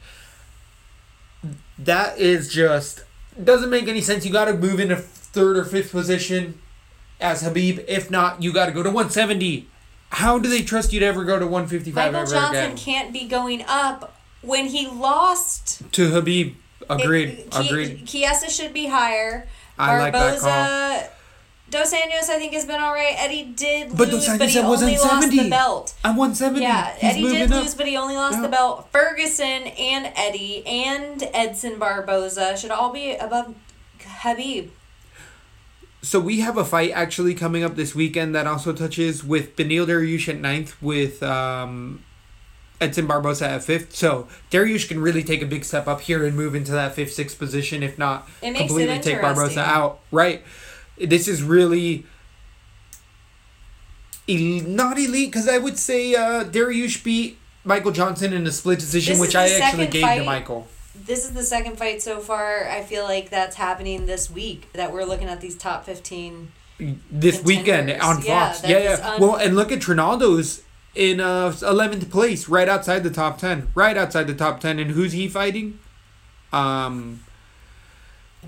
That 1.78 2.18
is 2.18 2.52
just 2.52 3.04
doesn't 3.42 3.70
make 3.70 3.86
any 3.88 4.00
sense. 4.00 4.26
You 4.26 4.32
got 4.32 4.46
to 4.46 4.54
move 4.54 4.80
into 4.80 4.96
third 4.96 5.56
or 5.56 5.64
fifth 5.64 5.92
position 5.92 6.60
as 7.20 7.42
Khabib. 7.42 7.84
If 7.86 8.10
not, 8.10 8.42
you 8.42 8.52
got 8.52 8.66
to 8.66 8.72
go 8.72 8.82
to 8.82 8.88
170. 8.88 9.68
How 10.10 10.38
do 10.38 10.48
they 10.48 10.62
trust 10.62 10.92
you 10.92 11.00
to 11.00 11.06
ever 11.06 11.24
go 11.24 11.38
to 11.38 11.46
155 11.46 11.94
Michael 11.94 12.20
ever 12.20 12.30
Johnson 12.30 12.64
again? 12.64 12.76
can't 12.76 13.12
be 13.12 13.28
going 13.28 13.62
up 13.68 14.16
when 14.42 14.66
he 14.66 14.88
lost. 14.88 15.82
To 15.92 16.10
Khabib, 16.10 16.54
agreed, 16.88 17.28
It- 17.28 17.48
agreed. 17.52 18.06
Chiesa 18.06 18.50
should 18.50 18.72
be 18.72 18.86
higher. 18.86 19.46
I 19.78 19.98
like 19.98 20.12
that 20.14 20.40
call. 20.40 21.10
Dos 21.70 21.92
Anjos, 21.92 22.30
I 22.30 22.38
think 22.38 22.54
has 22.54 22.64
been 22.64 22.80
all 22.80 22.92
right. 22.94 23.14
Eddie 23.18 23.44
did 23.44 23.94
But 23.96 24.08
lose, 24.08 24.26
but 24.26 24.48
he 24.48 24.58
only 24.58 24.96
lost 24.96 25.30
the 25.30 25.50
belt. 25.50 25.94
I'm 26.02 26.16
170. 26.16 26.62
Yeah, 26.62 26.94
He's 26.94 27.10
Eddie 27.14 27.22
did 27.28 27.52
up. 27.52 27.62
lose, 27.62 27.74
but 27.74 27.86
he 27.86 27.96
only 27.96 28.14
lost 28.16 28.36
Yeah. 28.36 28.42
the 28.42 28.48
belt. 28.48 28.88
Ferguson 28.90 29.44
and 29.66 30.10
Eddie 30.16 30.66
and 30.66 31.22
Edson 31.34 31.78
Barboza 31.78 32.56
should 32.56 32.70
all 32.70 32.90
be 32.92 33.14
above 33.16 33.54
Khabib. 34.00 34.70
So 36.00 36.20
we 36.20 36.40
have 36.40 36.56
a 36.56 36.64
fight 36.64 36.92
actually 36.94 37.34
coming 37.34 37.64
up 37.64 37.76
this 37.76 37.94
weekend 37.94 38.34
that 38.34 38.46
also 38.46 38.72
touches 38.72 39.22
with 39.24 39.56
Benil 39.56 39.86
Dariush 39.86 40.28
at 40.28 40.40
ninth 40.40 40.80
with 40.80 41.22
um, 41.22 42.02
Edson 42.80 43.06
Barboza 43.06 43.46
at 43.48 43.64
fifth. 43.64 43.94
So 43.96 44.26
Dariush 44.50 44.88
can 44.88 45.00
really 45.00 45.24
take 45.24 45.42
a 45.42 45.46
big 45.46 45.64
step 45.64 45.86
up 45.88 46.00
here 46.02 46.24
and 46.24 46.36
move 46.36 46.54
into 46.54 46.72
that 46.72 46.94
fifth, 46.94 47.12
sixth 47.12 47.36
position, 47.38 47.82
if 47.82 47.98
not 47.98 48.26
It 48.40 48.52
makes 48.52 48.60
it 48.60 48.66
completely 48.68 48.98
take 49.00 49.20
Barboza 49.20 49.60
out. 49.60 49.98
Right. 50.12 50.42
This 51.00 51.28
is 51.28 51.42
really 51.42 52.04
el- 54.28 54.62
not 54.68 54.98
elite 54.98 55.30
because 55.32 55.48
I 55.48 55.58
would 55.58 55.78
say 55.78 56.14
uh, 56.14 56.44
Dariush 56.44 57.02
beat 57.04 57.38
Michael 57.64 57.92
Johnson 57.92 58.32
in 58.32 58.46
a 58.46 58.52
split 58.52 58.78
decision, 58.78 59.14
This 59.14 59.20
which 59.20 59.34
I 59.36 59.48
actually 59.50 59.86
gave 59.86 60.02
to 60.02 60.06
fight. 60.06 60.24
Michael. 60.26 60.68
This 61.06 61.24
is 61.24 61.32
the 61.32 61.42
second 61.44 61.76
fight 61.78 62.02
so 62.02 62.18
far. 62.20 62.68
I 62.68 62.82
feel 62.82 63.04
like 63.04 63.30
that's 63.30 63.56
happening 63.56 64.06
this 64.06 64.30
week. 64.30 64.68
That 64.72 64.92
we're 64.92 65.04
looking 65.04 65.28
at 65.28 65.40
these 65.40 65.56
top 65.56 65.84
fifteen. 65.84 66.52
this 67.10 67.42
weekend 67.42 67.90
on 68.00 68.20
Fox. 68.22 68.60
that 68.60 68.70
Yeah, 68.70 68.78
yeah. 68.98 69.10
un- 69.14 69.20
well, 69.20 69.36
and 69.36 69.54
look 69.56 69.70
at 69.72 69.78
Trinaldo's 69.80 70.62
in 70.94 71.20
uh 71.20 71.54
eleventh 71.62 72.10
place, 72.10 72.48
right 72.48 72.68
outside 72.68 73.04
the 73.04 73.10
top 73.10 73.38
ten, 73.38 73.68
right 73.74 73.96
outside 73.96 74.26
the 74.26 74.34
top 74.34 74.60
ten. 74.60 74.78
And 74.78 74.90
who's 74.92 75.12
he 75.12 75.28
fighting? 75.28 75.78
Um, 76.52 77.20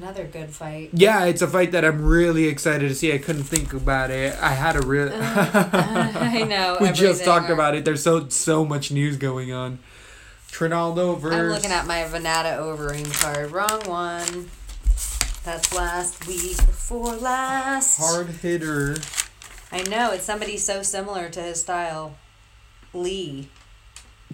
Another 0.01 0.24
good 0.24 0.48
fight. 0.51 0.90
yeah, 0.94 1.24
it's 1.26 1.42
a 1.42 1.46
fight 1.46 1.72
that 1.72 1.84
I'm 1.84 2.03
really 2.03 2.46
excited 2.46 2.88
to 2.88 2.94
see. 2.94 3.12
I 3.12 3.18
couldn't 3.18 3.42
think 3.44 3.74
about 3.74 4.11
it. 4.11 4.34
I 4.40 4.51
had 4.55 4.76
a 4.76 4.80
real. 4.80 5.11
Oh, 5.12 5.70
I 5.74 6.42
know. 6.48 6.78
we 6.80 6.90
just 6.92 7.22
talked 7.22 7.51
are- 7.51 7.53
about 7.53 7.74
it. 7.74 7.84
There's 7.84 8.03
so 8.03 8.28
so 8.30 8.64
much 8.64 8.90
news 8.90 9.18
going 9.18 9.53
on. 9.53 9.78
Trinaldo 10.51 11.16
versus. 11.16 11.38
I'm 11.38 11.48
looking 11.48 11.70
at 11.70 11.86
my 11.86 12.03
Venata 12.05 12.59
Overeem 12.59 13.12
card. 13.20 13.51
Wrong 13.51 13.82
one. 13.84 14.48
That's 15.44 15.74
last 15.74 16.26
week 16.26 16.57
before 16.57 17.14
last. 17.16 17.98
hard 17.98 18.28
hitter. 18.28 18.96
I 19.70 19.82
know 19.82 20.12
it's 20.12 20.24
somebody 20.24 20.57
so 20.57 20.82
similar 20.82 21.28
to 21.28 21.40
his 21.42 21.61
style. 21.61 22.16
Lee. 22.94 23.48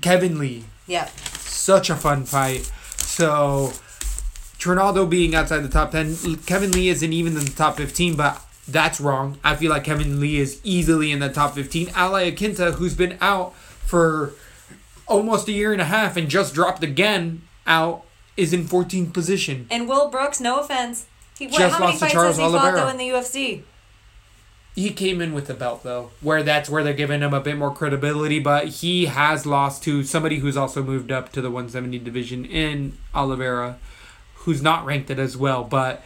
Kevin 0.01 0.39
Lee. 0.39 0.65
Yep. 0.87 1.11
such 1.41 1.91
a 1.91 1.97
fun 1.97 2.25
fight. 2.25 2.71
So, 2.99 3.73
Trinaldo 4.67 5.07
being 5.07 5.33
outside 5.37 5.61
the 5.61 5.69
top 5.69 5.93
10, 5.93 6.39
Kevin 6.39 6.73
Lee 6.73 6.89
isn't 6.89 7.13
even 7.13 7.37
in 7.37 7.45
the 7.45 7.53
top 7.53 7.77
15, 7.77 8.17
but 8.17 8.45
that's 8.67 9.01
wrong. 9.01 9.39
I 9.45 9.55
feel 9.55 9.71
like 9.71 9.85
Kevin 9.85 10.19
Lee 10.19 10.39
is 10.41 10.61
easily 10.65 11.13
in 11.13 11.21
the 11.21 11.29
top 11.29 11.55
15. 11.55 11.91
Al 11.95 12.13
Iaquinta, 12.13 12.75
who's 12.75 12.95
been 12.95 13.17
out 13.21 13.55
for 13.55 14.33
almost 15.07 15.47
a 15.47 15.53
year 15.53 15.73
and 15.73 15.81
a 15.81 15.85
half 15.85 16.17
and 16.17 16.29
just 16.29 16.53
dropped 16.53 16.83
again 16.83 17.43
out, 17.65 18.05
is 18.37 18.53
in 18.53 18.65
14th 18.65 19.13
position. 19.13 19.69
And 19.71 19.89
Will 19.89 20.11
Brooks, 20.11 20.41
no 20.41 20.59
offense. 20.59 21.07
He, 21.39 21.47
what, 21.47 21.59
Just 21.59 21.75
how 21.75 21.79
many 21.79 21.93
lost 21.93 21.99
to 21.99 22.01
fights 22.01 22.13
Charles 22.13 22.37
has 22.37 22.37
he 22.39 22.43
fought 22.43 22.65
Oliveira. 22.65 22.81
though 22.81 22.89
in 22.89 22.97
the 22.97 23.09
UFC? 23.09 23.63
He 24.75 24.91
came 24.91 25.21
in 25.21 25.33
with 25.33 25.47
the 25.47 25.55
belt 25.55 25.85
though, 25.85 26.11
where 26.21 26.43
that's 26.43 26.69
where 26.69 26.83
they're 26.83 26.93
giving 26.93 27.21
him 27.23 27.33
a 27.33 27.41
bit 27.41 27.57
more 27.57 27.73
credibility. 27.73 28.41
But 28.41 28.67
he 28.67 29.07
has 29.07 29.47
lost 29.47 29.85
to 29.85 30.03
somebody 30.03 30.41
who's 30.41 30.57
also 30.57 30.83
moved 30.83 31.13
up 31.13 31.31
to 31.33 31.41
the 31.41 31.51
170 31.51 32.01
division 32.01 32.45
in 32.45 32.99
Oliveira, 33.15 33.79
who's 34.47 34.63
not 34.63 34.87
ranked 34.87 35.11
it 35.11 35.19
as 35.19 35.37
well. 35.37 35.63
But 35.65 36.03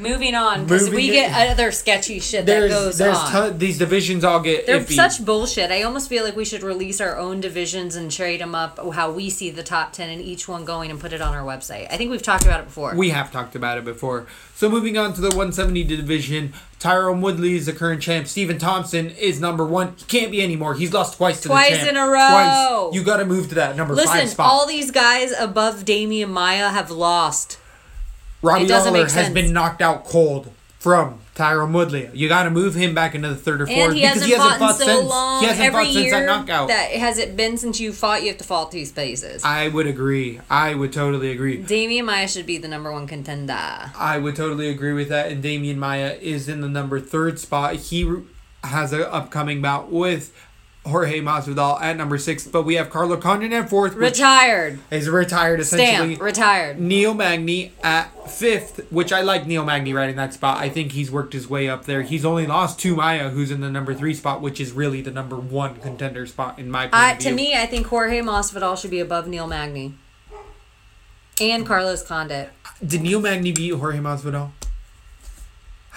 Moving 0.00 0.36
on, 0.36 0.62
because 0.62 0.82
Moving 0.84 0.96
we 0.96 1.08
it- 1.10 1.12
get 1.28 1.50
other 1.50 1.72
sketchy 1.72 2.20
shit 2.20 2.46
that 2.46 2.52
there's 2.52 2.70
goes 2.70 2.98
there's 2.98 3.16
on. 3.18 3.32
ton, 3.32 3.58
these 3.58 3.78
divisions 3.78 4.22
all 4.22 4.38
get 4.38 4.64
They're 4.64 4.78
iffy. 4.78 4.92
such 4.94 5.24
bullshit. 5.24 5.72
I 5.72 5.82
almost 5.82 6.08
feel 6.08 6.22
like 6.22 6.36
we 6.36 6.44
should 6.44 6.62
release 6.62 7.00
our 7.00 7.16
own 7.18 7.40
divisions 7.40 7.96
and 7.96 8.08
trade 8.08 8.40
them 8.40 8.54
up 8.54 8.78
how 8.94 9.10
we 9.10 9.28
see 9.28 9.50
the 9.50 9.64
top 9.64 9.92
10 9.92 10.08
and 10.08 10.22
each 10.22 10.46
one 10.46 10.64
going 10.64 10.92
and 10.92 11.00
put 11.00 11.12
it 11.12 11.20
on 11.20 11.34
our 11.34 11.42
website. 11.44 11.88
I 11.92 11.96
think 11.96 12.12
we've 12.12 12.22
talked 12.22 12.44
about 12.44 12.60
it 12.60 12.66
before. 12.66 12.94
we 12.94 13.10
have 13.10 13.32
talked 13.32 13.56
about 13.56 13.76
it 13.76 13.84
before. 13.84 14.28
So 14.54 14.68
moving 14.70 14.96
on 14.96 15.14
to 15.14 15.20
the 15.20 15.30
170 15.30 15.82
division, 15.82 16.52
Tyrone 16.78 17.20
Woodley 17.20 17.56
is 17.56 17.66
the 17.66 17.72
current 17.72 18.00
champ. 18.00 18.28
Stephen 18.28 18.58
Thompson 18.58 19.10
is 19.10 19.40
number 19.40 19.64
one. 19.64 19.94
He 19.96 20.04
can't 20.04 20.30
be 20.30 20.40
anymore. 20.44 20.74
He's 20.74 20.92
lost 20.92 21.16
twice 21.16 21.40
to 21.40 21.48
Twice 21.48 21.70
the 21.70 21.74
champ. 21.74 21.80
Twice 21.80 21.90
in 21.90 21.96
a 21.96 22.06
row. 22.08 22.84
Twice. 22.90 22.94
You 22.94 23.02
got 23.04 23.16
to 23.16 23.24
move 23.24 23.48
to 23.48 23.56
that 23.56 23.74
number 23.76 23.96
five 23.96 24.04
Listen, 24.06 24.28
spot. 24.28 24.46
all 24.48 24.64
these 24.64 24.92
guys 24.92 25.32
above 25.36 25.84
Demian 25.84 26.28
Maia 26.30 26.68
have 26.68 26.92
lost. 26.92 27.58
Robbie 28.42 28.64
it 28.64 28.68
doesn't 28.68 28.92
Lawler 28.92 29.04
make 29.04 29.12
has 29.12 29.24
sense. 29.26 29.34
been 29.34 29.52
knocked 29.52 29.82
out 29.82 30.04
cold 30.04 30.52
from 30.78 31.18
Tyrone 31.34 31.72
Woodley. 31.72 32.08
You 32.14 32.28
got 32.28 32.44
to 32.44 32.50
move 32.50 32.74
him 32.74 32.94
back 32.94 33.14
into 33.16 33.28
the 33.28 33.34
third 33.36 33.62
or 33.62 33.66
fourth 33.66 33.78
And 33.78 33.92
he 33.94 34.00
because 34.00 34.14
hasn't, 34.22 34.26
he 34.30 34.36
hasn't 34.36 34.58
fought, 34.58 34.58
fought 34.58 34.80
in 34.80 34.86
so 34.86 34.96
since. 34.98 35.08
long. 35.10 35.40
He 35.42 35.48
hasn't 35.48 35.66
Every 35.66 35.84
fought 35.84 35.92
since 35.92 36.04
year 36.04 36.20
that 36.20 36.26
knockout. 36.26 36.68
that 36.68 36.90
has 36.92 37.18
it 37.18 37.36
been 37.36 37.56
since 37.58 37.80
you 37.80 37.92
fought, 37.92 38.22
you 38.22 38.28
have 38.28 38.38
to 38.38 38.44
fall 38.44 38.68
these 38.68 38.90
spaces. 38.90 39.42
I 39.44 39.68
would 39.68 39.86
agree. 39.88 40.40
I 40.48 40.74
would 40.74 40.92
totally 40.92 41.32
agree. 41.32 41.62
Demian 41.62 42.04
Maia 42.04 42.28
should 42.28 42.46
be 42.46 42.58
the 42.58 42.68
number 42.68 42.92
one 42.92 43.06
contender. 43.08 43.52
I 43.96 44.18
would 44.18 44.36
totally 44.36 44.68
agree 44.68 44.92
with 44.92 45.08
that. 45.08 45.30
And 45.32 45.42
Demian 45.42 45.76
Maia 45.76 46.16
is 46.20 46.48
in 46.48 46.60
the 46.60 46.68
number 46.68 47.00
third 47.00 47.38
spot. 47.40 47.74
He 47.74 48.08
has 48.64 48.92
an 48.92 49.02
upcoming 49.02 49.60
bout 49.62 49.90
with 49.90 50.32
Jorge 50.88 51.20
Masvidal 51.20 51.80
at 51.80 51.96
number 51.96 52.18
six. 52.18 52.46
But 52.46 52.64
we 52.64 52.74
have 52.74 52.90
Carlo 52.90 53.16
Condit 53.16 53.52
at 53.52 53.70
fourth, 53.70 53.94
Retired. 53.94 54.78
is 54.90 55.08
retired 55.08 55.60
essentially. 55.60 56.14
Stamp. 56.14 56.22
Retired. 56.22 56.80
Neil 56.80 57.14
Magny 57.14 57.72
at 57.82 58.30
fifth, 58.30 58.90
which 58.90 59.12
I 59.12 59.22
like 59.22 59.46
Neil 59.46 59.64
Magny 59.64 59.92
right 59.92 60.10
in 60.10 60.16
that 60.16 60.34
spot. 60.34 60.58
I 60.58 60.68
think 60.68 60.92
he's 60.92 61.10
worked 61.10 61.32
his 61.32 61.48
way 61.48 61.68
up 61.68 61.84
there. 61.84 62.02
He's 62.02 62.24
only 62.24 62.46
lost 62.46 62.78
to 62.80 62.96
Maia, 62.96 63.30
who's 63.30 63.50
in 63.50 63.60
the 63.60 63.70
number 63.70 63.94
three 63.94 64.14
spot, 64.14 64.40
which 64.40 64.60
is 64.60 64.72
really 64.72 65.00
the 65.00 65.10
number 65.10 65.36
one 65.36 65.76
contender 65.76 66.26
spot 66.26 66.58
in 66.58 66.70
my 66.70 66.88
point 66.88 66.94
of 66.94 67.18
view. 67.22 67.30
to 67.30 67.36
me, 67.36 67.54
I 67.54 67.66
think 67.66 67.86
Jorge 67.86 68.20
Masvidal 68.20 68.76
should 68.80 68.90
be 68.90 69.00
above 69.00 69.26
Neil 69.28 69.46
Magny. 69.46 69.94
And 71.40 71.64
Carlos 71.64 72.02
Condit. 72.02 72.50
did 72.84 73.02
Neil 73.02 73.20
Magny 73.20 73.52
beat 73.52 73.72
Jorge 73.74 73.98
Masvidal? 73.98 74.50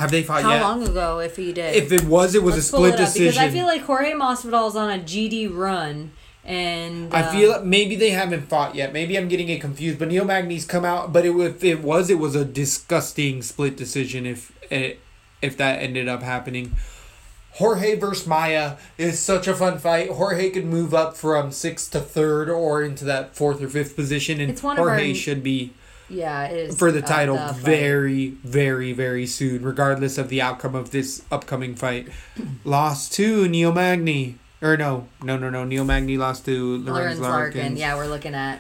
Have 0.02 0.10
they 0.10 0.24
fought 0.24 0.38
yet? 0.38 0.44
How 0.44 0.54
yet? 0.54 0.62
long 0.64 0.88
ago, 0.88 1.20
if 1.20 1.36
he 1.36 1.54
did? 1.54 1.76
If 1.76 1.92
it 1.92 2.04
was, 2.06 2.34
it 2.34 2.42
was 2.42 2.56
Let's 2.56 2.66
a 2.66 2.70
split 2.70 2.98
decision. 2.98 3.26
Because 3.28 3.38
I 3.38 3.50
feel 3.52 3.68
like 3.68 3.84
Jorge 3.84 4.14
Masvidal 4.14 4.68
is 4.68 4.76
on 4.76 4.90
a 4.90 4.98
GD 4.98 5.56
run, 5.56 6.12
and 6.44 7.14
I 7.14 7.22
uh, 7.22 7.32
feel 7.32 7.52
like 7.52 7.64
maybe 7.64 7.96
they 7.96 8.10
haven't 8.10 8.50
fought 8.50 8.74
yet. 8.74 8.94
Maybe 8.94 9.16
I'm 9.16 9.28
getting 9.28 9.48
it 9.50 9.62
confused. 9.62 10.00
But 10.00 10.08
Neil 10.08 10.26
Magny's 10.26 10.66
come 10.66 10.86
out. 10.86 11.14
But 11.14 11.26
it, 11.28 11.36
if 11.36 11.64
it 11.64 11.82
was, 11.82 12.10
it 12.10 12.18
was 12.18 12.36
a 12.36 12.44
disgusting 12.44 13.44
split 13.44 13.78
decision. 13.78 14.26
If 14.26 14.52
it, 14.72 15.00
if 15.40 15.56
that 15.58 15.84
ended 15.84 16.08
up 16.08 16.24
happening, 16.24 16.76
Jorge 17.54 17.96
versus 17.96 18.26
Maia 18.26 18.78
is 18.98 19.20
such 19.20 19.48
a 19.48 19.54
fun 19.54 19.78
fight. 19.78 20.10
Jorge 20.10 20.50
could 20.50 20.66
move 20.66 20.96
up 20.96 21.16
from 21.16 21.52
sixth 21.52 21.92
to 21.92 22.00
third 22.00 22.50
or 22.50 22.82
into 22.82 23.06
that 23.06 23.36
fourth 23.36 23.62
or 23.62 23.70
fifth 23.70 23.96
position, 23.96 24.42
and 24.42 24.50
It's 24.50 24.64
one 24.64 24.78
of 24.80 24.84
Jorge 24.84 25.10
our- 25.10 25.16
should 25.16 25.44
be 25.44 25.74
yeah, 26.12 26.46
it 26.46 26.70
is 26.70 26.78
for 26.78 26.92
the 26.92 27.02
title 27.02 27.38
fight. 27.38 27.56
very, 27.56 28.30
very, 28.44 28.94
very 28.94 29.26
soon, 29.26 29.64
regardless 29.64 30.18
of 30.18 30.30
the 30.30 30.42
outcome 30.42 30.76
of 30.76 30.92
this 30.92 31.24
upcoming 31.32 31.76
fight. 31.76 32.10
lost 32.64 33.14
to 33.14 33.48
Neil 33.48 33.72
Magny. 33.72 34.38
Or 34.62 34.78
no, 34.78 35.08
no, 35.24 35.38
no, 35.38 35.50
no. 35.50 35.64
Neil 35.64 35.84
Magny 35.84 36.18
lost 36.18 36.46
to 36.46 36.78
Lorenz 36.78 36.88
Lawrence 36.88 37.20
Larkin. 37.20 37.62
Larkin. 37.62 37.78
Yeah, 37.78 37.96
we're 37.96 38.08
looking 38.08 38.36
at 38.36 38.60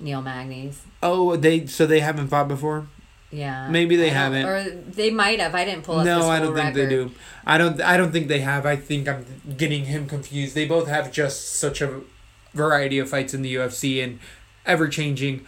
Neil 0.00 0.22
Magny's. 0.22 0.80
Oh, 1.02 1.36
they 1.36 1.66
so 1.66 1.86
they 1.86 2.00
haven't 2.00 2.28
fought 2.28 2.48
before. 2.48 2.86
Yeah, 3.32 3.68
Maybe 3.68 3.94
they 3.94 4.10
haven't. 4.10 4.44
or 4.44 4.68
they 4.68 5.10
might 5.10 5.38
have. 5.38 5.54
I 5.54 5.64
didn't 5.64 5.84
pull 5.84 6.00
up. 6.00 6.04
no, 6.04 6.28
I 6.28 6.40
don't 6.40 6.54
think 6.54 6.74
they 6.74 6.88
do. 6.88 7.12
I 7.46 7.58
don't. 7.58 7.80
I 7.80 7.96
don't 7.96 8.10
think 8.10 8.26
they 8.28 8.40
have. 8.40 8.66
I 8.66 8.74
think 8.76 9.08
I'm 9.08 9.24
getting 9.56 9.84
him 9.84 10.08
confused. 10.08 10.54
They 10.56 10.66
both 10.66 10.88
have 10.88 11.12
just 11.12 11.54
such 11.54 11.80
a 11.80 12.00
variety 12.54 12.98
of 12.98 13.08
fights 13.08 13.32
in 13.32 13.42
the 13.42 13.54
UFC 13.54 14.02
and 14.02 14.18
ever 14.66 14.88
changing. 14.88 15.46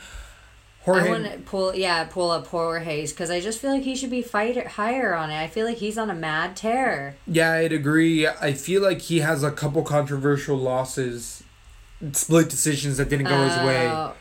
Jorge. 0.85 1.07
I 1.07 1.11
want 1.11 1.25
to 1.31 1.39
pull, 1.39 1.75
yeah, 1.75 2.05
pull 2.05 2.31
up 2.31 2.47
Jorge's 2.49 3.13
because 3.13 3.31
I 3.31 3.41
just 3.41 3.61
feel 3.61 3.71
like 3.71 3.83
he 3.85 3.95
should 3.95 4.11
be 4.11 4.21
fighter 4.23 4.67
higher 4.69 5.15
on 5.15 5.31
it. 5.31 5.41
I 5.41 5.47
feel 5.47 5.65
like 5.67 5.77
he's 5.79 5.97
on 5.97 6.11
a 6.11 6.15
mad 6.15 6.57
tear. 6.57 7.17
Yeah, 7.27 7.53
I'd 7.53 7.73
agree. 7.73 8.27
I 8.27 8.53
feel 8.53 8.83
like 8.83 9.01
he 9.03 9.21
has 9.21 9.43
a 9.45 9.51
couple 9.53 9.83
controversial 9.85 10.57
losses, 10.57 11.45
split 12.13 12.49
decisions 12.49 12.97
that 12.97 13.09
didn't 13.09 13.27
go 13.27 13.45
his 13.49 13.57
way. 13.59 13.87
Uh, 13.87 14.13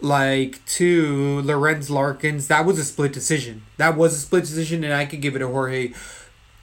Like 0.00 0.64
to 0.66 1.42
Lorenz 1.42 1.90
Larkins, 1.90 2.46
that 2.46 2.64
was 2.64 2.78
a 2.78 2.84
split 2.84 3.12
decision. 3.12 3.62
That 3.78 3.96
was 3.96 4.14
a 4.14 4.18
split 4.18 4.44
decision, 4.44 4.84
and 4.84 4.94
I 4.94 5.04
could 5.06 5.20
give 5.20 5.34
it 5.36 5.40
to 5.40 5.48
Jorge. 5.48 5.92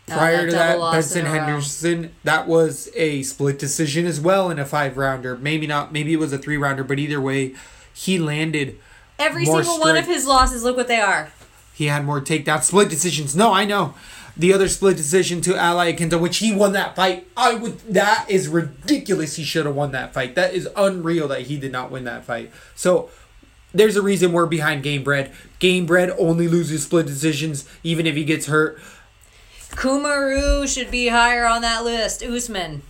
Prior 0.08 0.38
that 0.38 0.46
to 0.46 0.52
that, 0.52 0.68
double 0.70 0.80
loss 0.82 1.16
in 1.16 1.26
Benson. 1.26 1.44
Henderson, 1.44 2.16
that 2.24 2.48
was 2.48 2.90
a 2.96 3.24
split 3.24 3.60
decision 3.60 4.06
as 4.06 4.22
well 4.22 4.50
in 4.50 4.58
a 4.58 4.66
five 4.66 4.98
rounder. 4.98 5.36
Maybe 5.36 5.68
not. 5.68 5.92
Maybe 5.92 6.14
it 6.14 6.20
was 6.20 6.32
a 6.32 6.38
three 6.38 6.58
rounder, 6.58 6.84
but 6.84 6.98
either 6.98 7.20
way, 7.20 7.56
he 7.94 8.18
landed. 8.20 8.80
Every 9.18 9.46
single 9.46 9.80
one 9.80 9.98
of 9.98 10.06
his 10.06 10.26
losses, 10.26 10.64
look 10.64 10.76
what 10.78 10.88
they 10.88 11.00
are. 11.00 11.32
He 11.74 11.86
had 11.88 12.06
more 12.06 12.22
takedown 12.22 12.64
split 12.64 12.90
decisions. 12.90 13.36
No, 13.36 13.52
I 13.54 13.66
know. 13.66 13.94
The 14.38 14.54
other 14.54 14.68
split 14.68 14.98
decision 14.98 15.40
to 15.42 15.56
Al 15.56 15.78
Iaquinta, 15.78 16.20
which 16.20 16.38
he 16.38 16.54
won 16.54 16.74
that 16.74 16.96
fight. 16.96 17.28
I 17.38 17.54
would. 17.54 17.80
That 17.82 18.26
is 18.30 18.48
ridiculous. 18.50 19.38
He 19.38 19.44
should 19.44 19.66
have 19.66 19.76
won 19.76 19.92
that 19.92 20.14
fight. 20.14 20.36
That 20.36 20.54
is 20.54 20.68
unreal 20.76 21.28
that 21.30 21.44
he 21.44 21.58
did 21.58 21.72
not 21.72 21.90
win 21.92 22.04
that 22.04 22.26
fight. 22.26 22.52
So 22.76 23.10
there's 23.74 23.96
a 23.96 24.02
reason 24.02 24.34
we're 24.34 24.46
behind 24.46 24.84
Gamebred. 24.84 25.34
Game 25.60 25.86
Bread 25.86 26.12
only 26.18 26.48
loses 26.48 26.84
split 26.84 27.06
decisions, 27.06 27.68
even 27.84 28.06
if 28.06 28.16
he 28.16 28.26
gets 28.26 28.48
hurt. 28.48 28.80
Kamaru 29.72 30.68
should 30.68 30.92
be 30.92 31.08
higher 31.08 31.46
on 31.46 31.62
that 31.62 31.84
list. 31.84 32.24
Usman, 32.24 32.82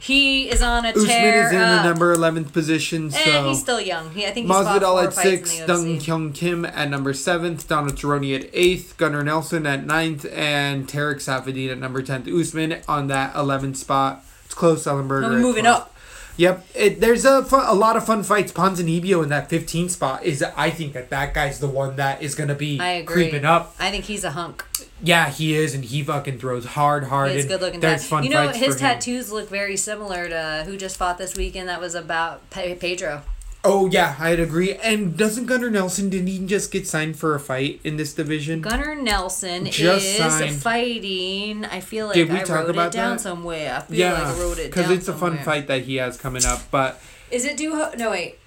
he 0.00 0.48
is 0.48 0.62
on 0.62 0.84
a 0.86 0.90
Usman 0.90 1.06
tear. 1.06 1.46
is 1.46 1.52
in 1.52 1.58
the 1.60 1.82
number 1.82 2.14
11th 2.14 2.52
position. 2.52 3.08
Eh, 3.08 3.24
So 3.24 3.48
he's 3.48 3.60
still 3.60 3.80
young. 3.80 4.10
He, 4.10 4.26
I 4.26 4.30
think 4.30 4.46
he's 4.46 4.56
Masvidal 4.56 4.80
four 4.92 5.04
at 5.04 5.14
fights 5.14 5.22
six, 5.22 5.60
in 5.60 5.66
the 5.66 5.72
Dong 5.72 5.84
UFC. 5.86 6.04
Kyung 6.06 6.32
Kim 6.32 6.64
at 6.64 6.88
number 6.88 7.12
seventh, 7.12 7.68
Donald 7.68 7.96
Cerrone 7.96 8.34
at 8.40 8.48
eighth, 8.52 8.96
Gunnar 8.96 9.22
Nelson 9.22 9.66
at 9.66 9.84
ninth, 9.86 10.24
and 10.32 10.88
Tarec 10.88 11.16
Saffiedine 11.16 11.70
at 11.72 11.78
number 11.78 12.02
tenth. 12.02 12.26
Usman 12.26 12.80
on 12.88 13.08
that 13.08 13.34
eleventh 13.36 13.76
spot. 13.76 14.24
It's 14.46 14.54
close. 14.54 14.84
Ellenberger. 14.84 15.26
I'm 15.26 15.40
moving 15.42 15.66
up. 15.66 15.94
Yep, 16.36 16.66
it, 16.74 17.00
there's 17.00 17.26
a 17.26 17.44
fun, 17.44 17.66
a 17.66 17.74
lot 17.74 17.96
of 17.98 18.06
fun 18.06 18.22
fights. 18.22 18.50
Ponzinibbio 18.50 19.22
in 19.22 19.28
that 19.28 19.50
15 19.50 19.90
spot 19.90 20.22
is. 20.24 20.42
I 20.42 20.70
think 20.70 20.94
that 20.94 21.10
that 21.10 21.34
guy's 21.34 21.60
the 21.60 21.66
one 21.68 21.96
that 21.96 22.22
is 22.22 22.34
gonna 22.34 22.54
be 22.54 22.78
creeping 23.04 23.44
up. 23.44 23.74
I 23.78 23.90
think 23.90 24.06
he's 24.06 24.24
a 24.24 24.30
hunk. 24.30 24.64
Yeah, 25.02 25.30
he 25.30 25.54
is, 25.54 25.74
and 25.74 25.84
he 25.84 26.02
fucking 26.02 26.38
throws 26.38 26.64
hard, 26.64 27.04
hard. 27.04 27.30
He's 27.32 27.46
good 27.46 27.60
looking. 27.60 27.80
There's 27.80 28.02
Guy. 28.02 28.08
fun 28.08 28.24
You 28.24 28.30
know, 28.30 28.48
his 28.48 28.58
for 28.58 28.72
him. 28.72 28.78
tattoos 28.78 29.32
look 29.32 29.48
very 29.48 29.76
similar 29.76 30.28
to 30.28 30.64
who 30.66 30.76
just 30.76 30.96
fought 30.96 31.16
this 31.18 31.36
weekend. 31.36 31.68
That 31.68 31.80
was 31.80 31.94
about 31.94 32.48
Pe- 32.50 32.74
Pedro. 32.74 33.22
Oh 33.62 33.86
yeah, 33.90 34.16
I'd 34.18 34.40
agree. 34.40 34.74
And 34.74 35.16
doesn't 35.18 35.44
Gunnar 35.44 35.68
Nelson 35.70 36.08
didn't 36.08 36.28
he 36.28 36.38
just 36.46 36.70
get 36.72 36.86
signed 36.86 37.18
for 37.18 37.34
a 37.34 37.40
fight 37.40 37.80
in 37.84 37.98
this 37.98 38.14
division? 38.14 38.62
Gunnar 38.62 38.94
Nelson 38.94 39.66
Just 39.66 40.06
is 40.06 40.16
signed. 40.16 40.56
fighting. 40.56 41.64
I 41.66 41.80
feel 41.80 42.06
like 42.06 42.14
Did 42.14 42.30
we 42.30 42.36
I 42.38 42.42
talk 42.42 42.60
wrote 42.62 42.70
about 42.70 42.94
it 42.94 42.96
down 42.96 43.16
that? 43.16 43.20
somewhere. 43.22 43.76
I 43.76 43.80
feel 43.80 43.98
yeah, 43.98 44.12
like 44.14 44.22
I 44.24 44.38
wrote 44.40 44.58
it 44.58 44.68
because 44.70 44.86
down 44.86 44.94
it's 44.96 45.08
a 45.08 45.12
fun 45.14 45.36
fight 45.38 45.66
that 45.66 45.82
he 45.82 45.96
has 45.96 46.16
coming 46.16 46.44
up. 46.46 46.62
But 46.70 47.02
Is 47.30 47.44
it 47.44 47.58
due? 47.58 47.74
Ho- 47.76 47.92
no 47.98 48.10
wait. 48.10 48.38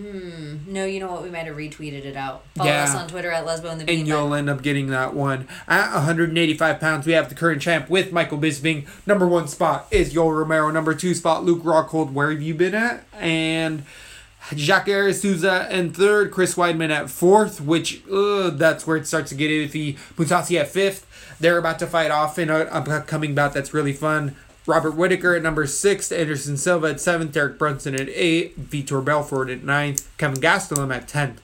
Hmm. 0.00 0.56
No, 0.66 0.86
you 0.86 0.98
know 0.98 1.10
what? 1.10 1.22
We 1.22 1.28
might 1.30 1.46
have 1.46 1.56
retweeted 1.56 2.04
it 2.06 2.16
out. 2.16 2.42
Follow 2.56 2.70
Yeah. 2.70 2.84
us 2.84 2.94
on 2.94 3.06
Twitter 3.08 3.30
at 3.30 3.44
Lesbo 3.44 3.70
and 3.70 3.80
the 3.82 3.90
and 3.90 4.08
you'll 4.08 4.32
end 4.34 4.48
up 4.48 4.62
getting 4.62 4.86
that 4.88 5.12
one 5.14 5.46
at 5.68 5.92
185 5.94 6.80
pounds. 6.80 7.06
We 7.06 7.12
have 7.12 7.28
the 7.28 7.34
current 7.34 7.60
champ 7.60 7.90
with 7.90 8.10
Michael 8.12 8.38
Bisping. 8.38 8.86
Number 9.06 9.26
one 9.26 9.46
spot 9.46 9.86
is 9.90 10.14
Yoel 10.14 10.38
Romero. 10.38 10.70
Number 10.70 10.94
two 10.94 11.14
spot 11.14 11.44
Luke 11.44 11.62
Rockhold. 11.62 12.12
Where 12.12 12.30
have 12.30 12.40
you 12.40 12.54
been 12.54 12.74
at? 12.74 13.04
And 13.18 13.82
Jacques 14.54 14.86
Souza 15.14 15.66
and 15.70 15.94
third, 15.94 16.30
Chris 16.30 16.54
Weidman 16.54 16.90
at 16.90 17.10
fourth, 17.10 17.60
which 17.60 18.02
uh, 18.10 18.50
that's 18.50 18.86
where 18.86 18.96
it 18.96 19.06
starts 19.06 19.28
to 19.30 19.34
get 19.34 19.50
iffy. 19.50 19.98
Mousasi 20.16 20.58
at 20.58 20.68
fifth. 20.68 21.06
They're 21.40 21.58
about 21.58 21.78
to 21.80 21.86
fight 21.86 22.10
off 22.10 22.38
in 22.38 22.48
an 22.48 22.68
upcoming 22.68 23.34
bout 23.34 23.52
that's 23.52 23.74
really 23.74 23.92
fun. 23.92 24.34
Robert 24.70 24.92
Whittaker 24.92 25.34
at 25.34 25.42
number 25.42 25.66
six, 25.66 26.12
Anderson 26.12 26.56
Silva 26.56 26.90
at 26.90 27.00
seventh, 27.00 27.32
Derek 27.32 27.58
Brunson 27.58 27.94
at 27.94 28.08
eight, 28.08 28.70
Vitor 28.70 29.04
Belfort 29.04 29.50
at 29.50 29.64
ninth, 29.64 30.08
Kevin 30.16 30.40
Gastelum 30.40 30.94
at 30.94 31.08
tenth. 31.08 31.42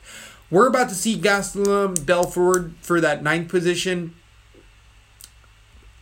We're 0.48 0.68
about 0.68 0.88
to 0.90 0.94
see 0.94 1.18
Gastelum, 1.18 2.06
Belfort 2.06 2.70
for 2.80 3.00
that 3.00 3.24
ninth 3.24 3.48
position. 3.48 4.14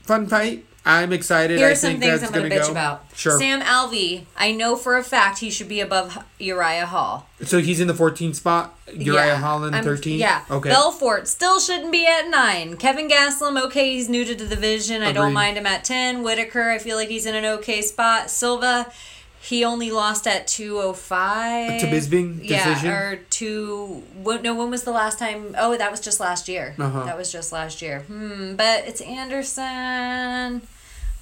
Fun 0.03 0.27
fight. 0.27 0.66
I'm 0.87 1.14
excited. 1.14 1.59
Here 1.59 1.68
I 1.68 1.74
some 1.74 1.99
things 1.99 2.20
that's 2.20 2.24
I'm 2.24 2.32
going 2.32 2.45
to 2.45 2.49
gonna 2.51 2.61
bitch 2.61 2.66
go. 2.66 2.72
about. 2.72 3.05
Sure. 3.14 3.39
Sam 3.39 3.62
Alvey. 3.62 4.24
I 4.37 4.53
know 4.53 4.76
for 4.76 4.99
a 4.99 5.03
fact 5.03 5.39
he 5.39 5.49
should 5.51 5.68
be 5.68 5.80
above 5.80 6.18
Uriah 6.39 6.85
Hall. 6.85 7.26
So 7.43 7.61
he's 7.61 7.80
in 7.80 7.87
the 7.89 7.95
14th 7.95 8.35
spot. 8.35 8.78
Uriah 8.93 9.26
Yeah, 9.28 9.37
Holland, 9.37 9.74
I'm- 9.74 9.82
13. 9.85 10.18
Yeah. 10.18 10.43
Okay. 10.51 10.68
Belfort 10.68 11.26
still 11.26 11.59
shouldn't 11.59 11.91
be 11.91 12.07
at 12.07 12.28
nine. 12.28 12.76
Kevin 12.76 13.09
Gastelum, 13.09 13.59
okay, 13.64 13.95
he's 13.95 14.11
new 14.11 14.26
to 14.26 14.35
the 14.35 14.47
division. 14.47 15.03
I 15.03 15.12
don't 15.12 15.32
mind 15.32 15.57
him 15.57 15.64
at 15.66 15.85
ten. 15.85 16.22
Whittaker, 16.22 16.70
I 16.70 16.76
feel 16.78 16.97
like 16.99 17.09
he's 17.09 17.24
in 17.24 17.35
an 17.35 17.47
okay 17.47 17.80
spot. 17.80 18.28
Silva, 18.28 18.93
he 19.41 19.64
only 19.64 19.91
lost 19.91 20.26
at 20.26 20.47
two 20.47 20.78
oh 20.80 20.93
five. 20.93 21.80
To 21.80 21.87
Bisping 21.87 22.41
Yeah, 22.43 22.87
or 22.87 23.16
two. 23.30 24.03
What, 24.14 24.43
no, 24.43 24.55
when 24.55 24.70
was 24.70 24.82
the 24.85 24.91
last 24.93 25.18
time? 25.18 25.55
Oh, 25.59 25.76
that 25.78 25.91
was 25.91 26.01
just 26.01 26.20
last 26.20 26.47
year. 26.47 26.74
Uh-huh. 26.78 27.05
That 27.05 27.16
was 27.16 27.32
just 27.32 27.53
last 27.53 27.80
year. 27.80 28.01
Hmm. 28.01 28.55
But 28.57 28.85
it's 28.87 29.01
Anderson. 29.01 30.61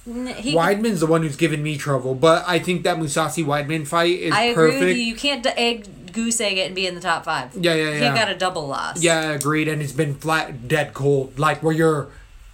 He, 0.05 0.53
Weidman's 0.53 0.99
the 0.99 1.07
one 1.07 1.21
who's 1.23 1.37
given 1.37 1.63
me 1.63 1.77
trouble, 1.77 2.13
but 2.13 2.43
I 2.45 2.59
think 2.59 2.83
that 2.83 2.97
Mousasi 2.97 3.45
Weidman 3.45 3.87
fight 3.87 4.19
is 4.19 4.33
I 4.33 4.43
agree 4.43 4.71
perfect. 4.71 4.85
with 4.85 4.97
you. 4.97 5.03
You 5.03 5.15
can't 5.15 5.45
egg 5.57 6.11
goose 6.11 6.39
egg 6.41 6.57
it 6.57 6.67
and 6.67 6.75
be 6.75 6.85
in 6.85 6.95
the 6.95 7.01
top 7.01 7.23
five. 7.25 7.55
Yeah, 7.55 7.73
yeah, 7.73 7.93
He 7.93 7.99
yeah. 8.01 8.15
got 8.15 8.29
a 8.29 8.35
double 8.35 8.67
loss. 8.67 9.01
Yeah, 9.01 9.31
agreed. 9.31 9.67
And 9.67 9.81
it's 9.81 9.93
been 9.93 10.15
flat, 10.15 10.67
dead 10.67 10.93
cold. 10.93 11.39
Like 11.39 11.63
where 11.63 11.73
you're, 11.73 12.09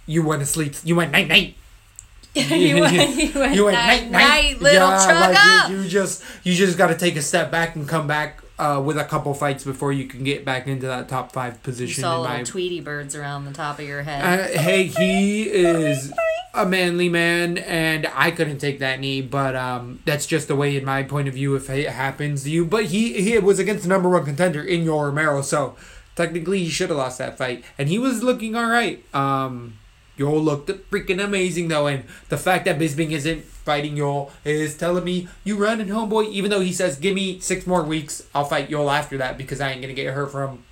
you 0.06 0.24
went 0.24 0.40
to 0.40 0.46
sleep. 0.46 0.74
You 0.84 0.96
went 0.96 1.12
night 1.12 1.28
night. 1.28 1.56
you 2.34 2.80
went, 2.80 2.94
you 3.16 3.32
went, 3.34 3.54
You 3.56 3.64
went 3.64 3.76
night, 3.76 4.10
night, 4.10 4.60
little 4.60 4.88
yeah, 4.88 5.20
like 5.20 5.64
up. 5.64 5.70
You, 5.70 5.80
you 5.80 5.88
just, 5.88 6.22
you 6.44 6.54
just 6.54 6.78
got 6.78 6.86
to 6.88 6.96
take 6.96 7.16
a 7.16 7.22
step 7.22 7.50
back 7.50 7.74
and 7.74 7.88
come 7.88 8.06
back 8.06 8.40
uh, 8.60 8.80
with 8.84 8.96
a 8.96 9.04
couple 9.04 9.34
fights 9.34 9.64
before 9.64 9.92
you 9.92 10.06
can 10.06 10.22
get 10.22 10.44
back 10.44 10.68
into 10.68 10.86
that 10.86 11.08
top 11.08 11.32
five 11.32 11.60
position. 11.64 12.02
You 12.02 12.02
saw 12.02 12.20
little 12.20 12.36
my 12.36 12.44
Tweety 12.44 12.80
birds 12.80 13.16
around 13.16 13.46
the 13.46 13.52
top 13.52 13.80
of 13.80 13.84
your 13.84 14.02
head. 14.02 14.22
Uh, 14.22 14.58
hey, 14.60 14.84
he 14.84 15.42
is 15.42 16.12
a 16.52 16.66
manly 16.66 17.08
man, 17.08 17.58
and 17.58 18.10
I 18.14 18.30
couldn't 18.30 18.58
take 18.58 18.80
that 18.80 19.00
knee, 19.00 19.22
but 19.22 19.54
um, 19.54 20.00
that's 20.04 20.26
just 20.26 20.48
the 20.48 20.56
way, 20.56 20.76
in 20.76 20.84
my 20.84 21.02
point 21.02 21.28
of 21.28 21.34
view, 21.34 21.54
if 21.54 21.70
it 21.70 21.88
happens 21.88 22.44
to 22.44 22.50
you. 22.50 22.64
But 22.64 22.86
he 22.86 23.22
he 23.22 23.38
was 23.38 23.58
against 23.58 23.84
the 23.84 23.88
number 23.88 24.08
one 24.08 24.24
contender 24.24 24.62
in 24.62 24.84
Yoel 24.84 25.06
Romero, 25.06 25.42
so 25.42 25.76
technically 26.16 26.64
he 26.64 26.68
should 26.68 26.90
have 26.90 26.98
lost 26.98 27.18
that 27.18 27.38
fight, 27.38 27.64
and 27.78 27.88
he 27.88 27.98
was 27.98 28.22
looking 28.22 28.56
all 28.56 28.66
right. 28.66 29.02
Um, 29.14 29.78
Yoel 30.18 30.42
looked 30.42 30.68
freaking 30.90 31.22
amazing 31.22 31.68
though, 31.68 31.86
and 31.86 32.04
the 32.28 32.36
fact 32.36 32.64
that 32.64 32.78
Bisping 32.78 33.12
isn't 33.12 33.44
fighting 33.44 33.96
Yoel 33.96 34.30
is 34.44 34.76
telling 34.76 35.04
me 35.04 35.28
you 35.44 35.56
running, 35.56 35.86
homeboy. 35.86 36.30
Even 36.30 36.50
though 36.50 36.60
he 36.60 36.72
says, 36.72 36.96
"Give 36.96 37.14
me 37.14 37.38
six 37.38 37.66
more 37.66 37.82
weeks, 37.82 38.24
I'll 38.34 38.44
fight 38.44 38.68
Yoel 38.68 38.92
after 38.92 39.16
that 39.18 39.38
because 39.38 39.60
I 39.60 39.70
ain't 39.70 39.82
gonna 39.82 39.94
get 39.94 40.12
hurt 40.12 40.32
from." 40.32 40.64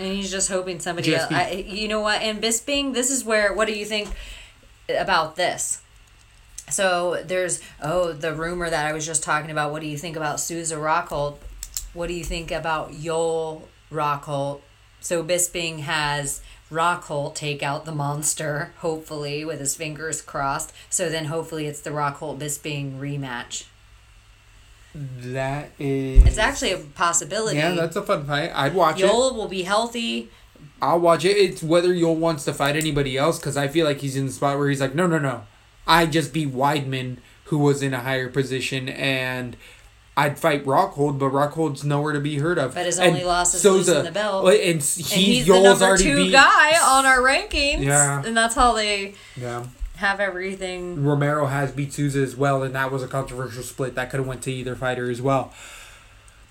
and 0.00 0.14
he's 0.14 0.30
just 0.30 0.48
hoping 0.48 0.80
somebody 0.80 1.10
GSP. 1.10 1.14
else. 1.14 1.30
I, 1.30 1.50
you 1.68 1.86
know 1.86 2.00
what? 2.00 2.22
And 2.22 2.42
Bisping, 2.42 2.94
this 2.94 3.10
is 3.10 3.22
where. 3.22 3.52
What 3.52 3.68
do 3.68 3.74
you 3.74 3.84
think 3.84 4.08
about 4.96 5.36
this? 5.36 5.82
So 6.68 7.22
there's 7.24 7.60
oh 7.82 8.12
the 8.12 8.32
rumor 8.32 8.70
that 8.70 8.86
I 8.86 8.92
was 8.92 9.04
just 9.04 9.22
talking 9.22 9.50
about. 9.50 9.72
What 9.72 9.82
do 9.82 9.88
you 9.88 9.98
think 9.98 10.16
about 10.16 10.40
Souza 10.40 10.76
Rockhold? 10.76 11.36
What 11.92 12.06
do 12.06 12.14
you 12.14 12.24
think 12.24 12.50
about 12.50 12.92
Yoel 12.92 13.62
Rockhold? 13.90 14.60
So 15.00 15.24
Bisping 15.24 15.80
has 15.80 16.42
Rockhold 16.70 17.34
take 17.34 17.62
out 17.62 17.84
the 17.84 17.92
monster, 17.92 18.72
hopefully 18.78 19.44
with 19.44 19.58
his 19.58 19.74
fingers 19.74 20.22
crossed. 20.22 20.72
So 20.88 21.08
then 21.08 21.26
hopefully 21.26 21.66
it's 21.66 21.80
the 21.80 21.90
Rockhold 21.90 22.38
Bisping 22.38 22.98
rematch. 22.98 23.64
That 24.94 25.70
is. 25.78 26.24
It's 26.26 26.38
actually 26.38 26.72
a 26.72 26.78
possibility. 26.78 27.58
Yeah, 27.58 27.72
that's 27.72 27.96
a 27.96 28.02
fun 28.02 28.26
fight. 28.26 28.50
I'd 28.54 28.74
watch 28.74 29.00
it. 29.00 29.08
Yoel 29.08 29.34
will 29.34 29.48
be 29.48 29.62
healthy. 29.62 30.30
I'll 30.82 31.00
watch 31.00 31.24
it. 31.24 31.36
It's 31.36 31.62
whether 31.62 31.88
Yoel 31.90 32.16
wants 32.16 32.44
to 32.46 32.54
fight 32.54 32.76
anybody 32.76 33.16
else 33.18 33.38
because 33.38 33.56
I 33.56 33.68
feel 33.68 33.86
like 33.86 33.98
he's 34.00 34.16
in 34.16 34.26
the 34.26 34.32
spot 34.32 34.58
where 34.58 34.68
he's 34.68 34.80
like, 34.80 34.94
no, 34.94 35.06
no, 35.06 35.18
no. 35.18 35.42
I 35.86 36.06
just 36.06 36.32
beat 36.32 36.52
Weidman, 36.54 37.18
who 37.44 37.58
was 37.58 37.82
in 37.82 37.92
a 37.94 38.00
higher 38.00 38.28
position, 38.28 38.88
and 38.88 39.56
I'd 40.16 40.38
fight 40.38 40.64
Rockhold, 40.64 41.18
but 41.18 41.32
Rockhold's 41.32 41.84
nowhere 41.84 42.12
to 42.12 42.20
be 42.20 42.38
heard 42.38 42.58
of. 42.58 42.74
But 42.74 42.86
his 42.86 42.98
And 42.98 43.10
only 43.12 43.24
loss 43.24 43.54
is 43.54 43.62
Souza- 43.62 43.90
losing 43.90 44.04
the 44.04 44.12
belt. 44.12 44.44
And, 44.48 44.56
he, 44.56 44.68
And 44.68 44.82
he's 44.82 45.46
the 45.46 45.60
number 45.60 45.84
already 45.84 46.02
two 46.04 46.16
beat, 46.16 46.32
guy 46.32 46.72
on 46.82 47.06
our 47.06 47.18
rankings. 47.18 47.82
Yeah. 47.84 48.22
And 48.24 48.36
that's 48.36 48.54
how 48.54 48.72
they 48.74 49.14
Yeah. 49.36 49.64
have 49.96 50.20
everything. 50.20 51.04
Romero 51.04 51.46
has 51.46 51.72
beat 51.72 51.92
Souza 51.92 52.20
as 52.20 52.36
well, 52.36 52.62
and 52.62 52.74
that 52.74 52.90
was 52.92 53.02
a 53.02 53.06
controversial 53.08 53.62
split. 53.62 53.94
That 53.96 54.10
could 54.10 54.18
have 54.20 54.26
went 54.26 54.42
to 54.42 54.52
either 54.52 54.74
fighter 54.76 55.10
as 55.10 55.20
well. 55.22 55.52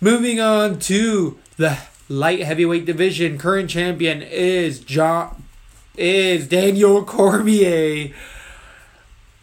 Moving 0.02 0.40
on 0.40 0.80
to 0.80 1.38
the 1.58 1.78
light 2.10 2.42
heavyweight 2.42 2.86
division, 2.86 3.38
current 3.38 3.70
champion 3.70 4.22
is 4.22 4.80
John 4.80 5.44
is 5.96 6.48
Daniel 6.48 7.04
Cormier. 7.06 8.14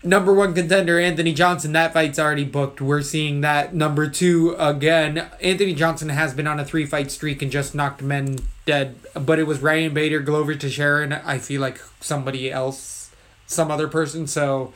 number 0.02 0.32
one 0.32 0.54
contender 0.54 0.98
Anthony 0.98 1.32
Johnson. 1.32 1.72
That 1.72 1.92
fight's 1.92 2.18
already 2.18 2.44
booked. 2.44 2.80
We're 2.80 3.02
seeing 3.02 3.40
that 3.42 3.74
number 3.74 4.08
two 4.08 4.56
again. 4.58 5.26
Anthony 5.40 5.74
Johnson 5.74 6.08
has 6.08 6.34
been 6.34 6.46
on 6.46 6.60
a 6.60 6.64
three 6.64 6.86
fight 6.86 7.10
streak 7.10 7.40
and 7.42 7.50
just 7.50 7.74
knocked 7.74 8.02
men 8.02 8.38
dead. 8.64 8.96
But 9.14 9.38
it 9.38 9.46
was 9.46 9.60
Ryan 9.60 9.94
Bader, 9.94 10.20
Glover 10.20 10.54
to 10.54 10.68
Sharon. 10.68 11.12
I 11.12 11.38
feel 11.38 11.60
like 11.60 11.80
somebody 12.00 12.50
else, 12.50 13.10
some 13.46 13.70
other 13.70 13.88
person. 13.88 14.26
So 14.26 14.72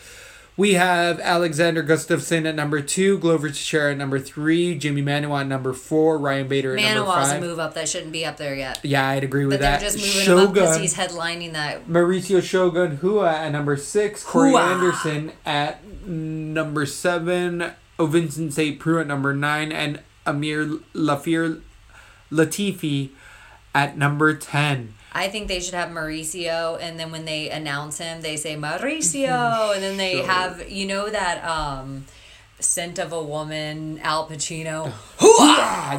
we 0.61 0.75
have 0.75 1.19
Alexander 1.21 1.83
Gustafsson 1.83 2.47
at 2.47 2.55
number 2.55 2.83
two, 2.83 3.17
Glover 3.19 3.49
Teixeira 3.49 3.93
at 3.93 3.97
number 3.97 4.19
three, 4.19 4.77
Jimmy 4.77 5.01
Manuwa 5.01 5.41
at 5.41 5.47
number 5.47 5.73
four, 5.73 6.19
Ryan 6.19 6.49
Bader 6.49 6.77
at 6.77 6.83
number 6.83 7.01
Manuwa's 7.01 7.29
a 7.31 7.33
five. 7.33 7.41
move 7.41 7.59
up 7.59 7.73
that 7.73 7.89
shouldn't 7.89 8.13
be 8.13 8.27
up 8.27 8.37
there 8.37 8.55
yet. 8.55 8.79
Yeah, 8.83 9.09
I'd 9.09 9.25
agree 9.25 9.47
with 9.47 9.59
But 9.59 9.81
they're 9.81 9.91
just 9.91 9.97
moving 9.97 10.27
him 10.39 10.39
up 10.49 10.53
because 10.53 10.69
Shogun. 10.69 10.83
he's 10.83 10.95
headlining 10.95 11.53
that. 11.55 11.89
Mauricio 11.89 12.43
Shogun 12.43 12.99
Rua 13.01 13.33
at 13.33 13.53
number 13.53 13.79
six, 13.79 14.23
Corey 14.23 14.51
Hua. 14.51 14.61
Anderson 14.61 15.33
at 15.47 15.83
number 16.07 16.85
seven, 16.85 17.73
Ovince 17.99 18.53
St. 18.53 18.79
Preux 18.79 19.01
at 19.01 19.07
number 19.07 19.35
nine, 19.35 19.73
and 19.73 20.01
Amir 20.27 20.67
Lafir 20.95 21.63
Latifi 22.31 23.09
at 23.75 23.97
number 23.97 24.35
ten. 24.35 24.93
I 25.13 25.29
think 25.29 25.49
they 25.49 25.61
should 25.61 25.75
have 25.75 25.89
Mauricio, 25.91 26.79
and 26.81 26.99
then 26.99 27.11
when 27.11 27.25
they 27.25 27.51
announce 27.51 27.99
him, 27.99 28.21
they 28.23 28.37
say 28.37 28.57
Mauricio, 28.57 29.73
and 29.75 29.83
then 29.83 29.97
they 29.97 30.17
Sure. 30.17 30.27
have 30.27 30.71
you 30.71 30.87
know 30.87 31.11
that 31.11 31.45
um, 31.45 32.05
scent 32.61 32.99
of 32.99 33.13
a 33.13 33.23
woman, 33.23 33.99
Al 34.03 34.29
Pacino. 34.29 34.93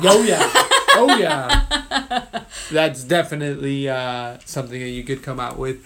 Oh 0.04 0.24
yeah, 0.24 0.50
oh 0.96 1.18
yeah. 1.20 2.44
That's 2.72 3.04
definitely 3.04 3.90
uh, 3.90 4.38
something 4.46 4.80
that 4.80 4.90
you 4.90 5.04
could 5.04 5.22
come 5.24 5.40
out 5.40 5.58
with. 5.58 5.86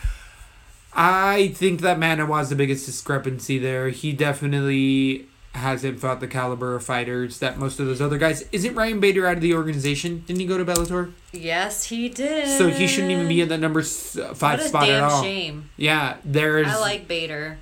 I 0.93 1.49
think 1.55 1.81
that 1.81 1.99
Manuwa's 1.99 2.49
the 2.49 2.55
biggest 2.55 2.85
discrepancy 2.85 3.57
there. 3.57 3.89
He 3.89 4.13
definitely 4.13 5.27
hasn't 5.55 5.99
fought 5.99 6.19
the 6.19 6.27
caliber 6.27 6.75
of 6.75 6.83
fighters 6.83 7.39
that 7.39 7.57
most 7.57 7.79
of 7.79 7.85
those 7.87 8.01
other 8.01 8.17
guys. 8.17 8.43
Isn't 8.51 8.75
Ryan 8.75 8.99
Bader 8.99 9.25
out 9.25 9.35
of 9.37 9.41
the 9.41 9.53
organization? 9.53 10.23
Didn't 10.27 10.39
he 10.41 10.45
go 10.45 10.57
to 10.57 10.65
Bellator? 10.65 11.11
Yes, 11.31 11.85
he 11.85 12.09
did. 12.09 12.47
So 12.57 12.69
he 12.69 12.87
shouldn't 12.87 13.11
even 13.11 13.27
be 13.27 13.41
in 13.41 13.49
the 13.49 13.57
number 13.57 13.79
s- 13.81 14.17
uh, 14.17 14.33
five 14.33 14.59
What 14.59 14.65
a 14.65 14.69
spot 14.69 14.83
at 14.89 14.99
damn 14.99 15.09
all. 15.09 15.23
shame. 15.23 15.69
Yeah, 15.77 16.17
there's 16.23 16.67
I 16.67 16.77
like 16.79 17.07
Bader. 17.07 17.57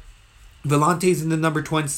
Villante's 0.65 1.21
in 1.21 1.29
the 1.29 1.37
number 1.37 1.61
12 1.61 1.89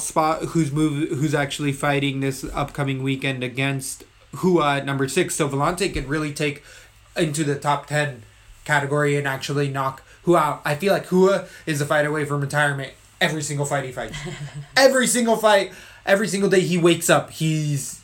spot 0.00 0.42
who's 0.46 0.70
move 0.70 1.08
who's 1.08 1.34
actually 1.34 1.72
fighting 1.72 2.20
this 2.20 2.44
upcoming 2.54 3.02
weekend 3.02 3.42
against 3.42 4.04
Rua 4.42 4.76
at 4.76 4.86
number 4.86 5.08
6 5.08 5.34
so 5.34 5.48
Volante 5.48 5.92
could 5.92 6.06
really 6.08 6.32
take 6.32 6.62
into 7.16 7.42
the 7.42 7.56
top 7.56 7.86
10 7.88 8.22
category 8.64 9.16
and 9.16 9.26
actually 9.26 9.68
knock 9.68 10.02
Rua 10.24 10.38
out. 10.38 10.62
I 10.64 10.76
feel 10.76 10.92
like 10.92 11.06
Hua 11.06 11.46
is 11.66 11.80
a 11.80 11.86
fight 11.86 12.06
away 12.06 12.24
from 12.24 12.40
retirement 12.40 12.92
every 13.22 13.42
single 13.42 13.66
fight 13.66 13.84
he 13.84 13.92
fights. 13.92 14.16
every 14.76 15.06
single 15.06 15.36
fight, 15.36 15.72
every 16.04 16.28
single 16.28 16.50
day 16.50 16.60
he 16.60 16.78
wakes 16.78 17.08
up, 17.08 17.30
he's 17.30 18.02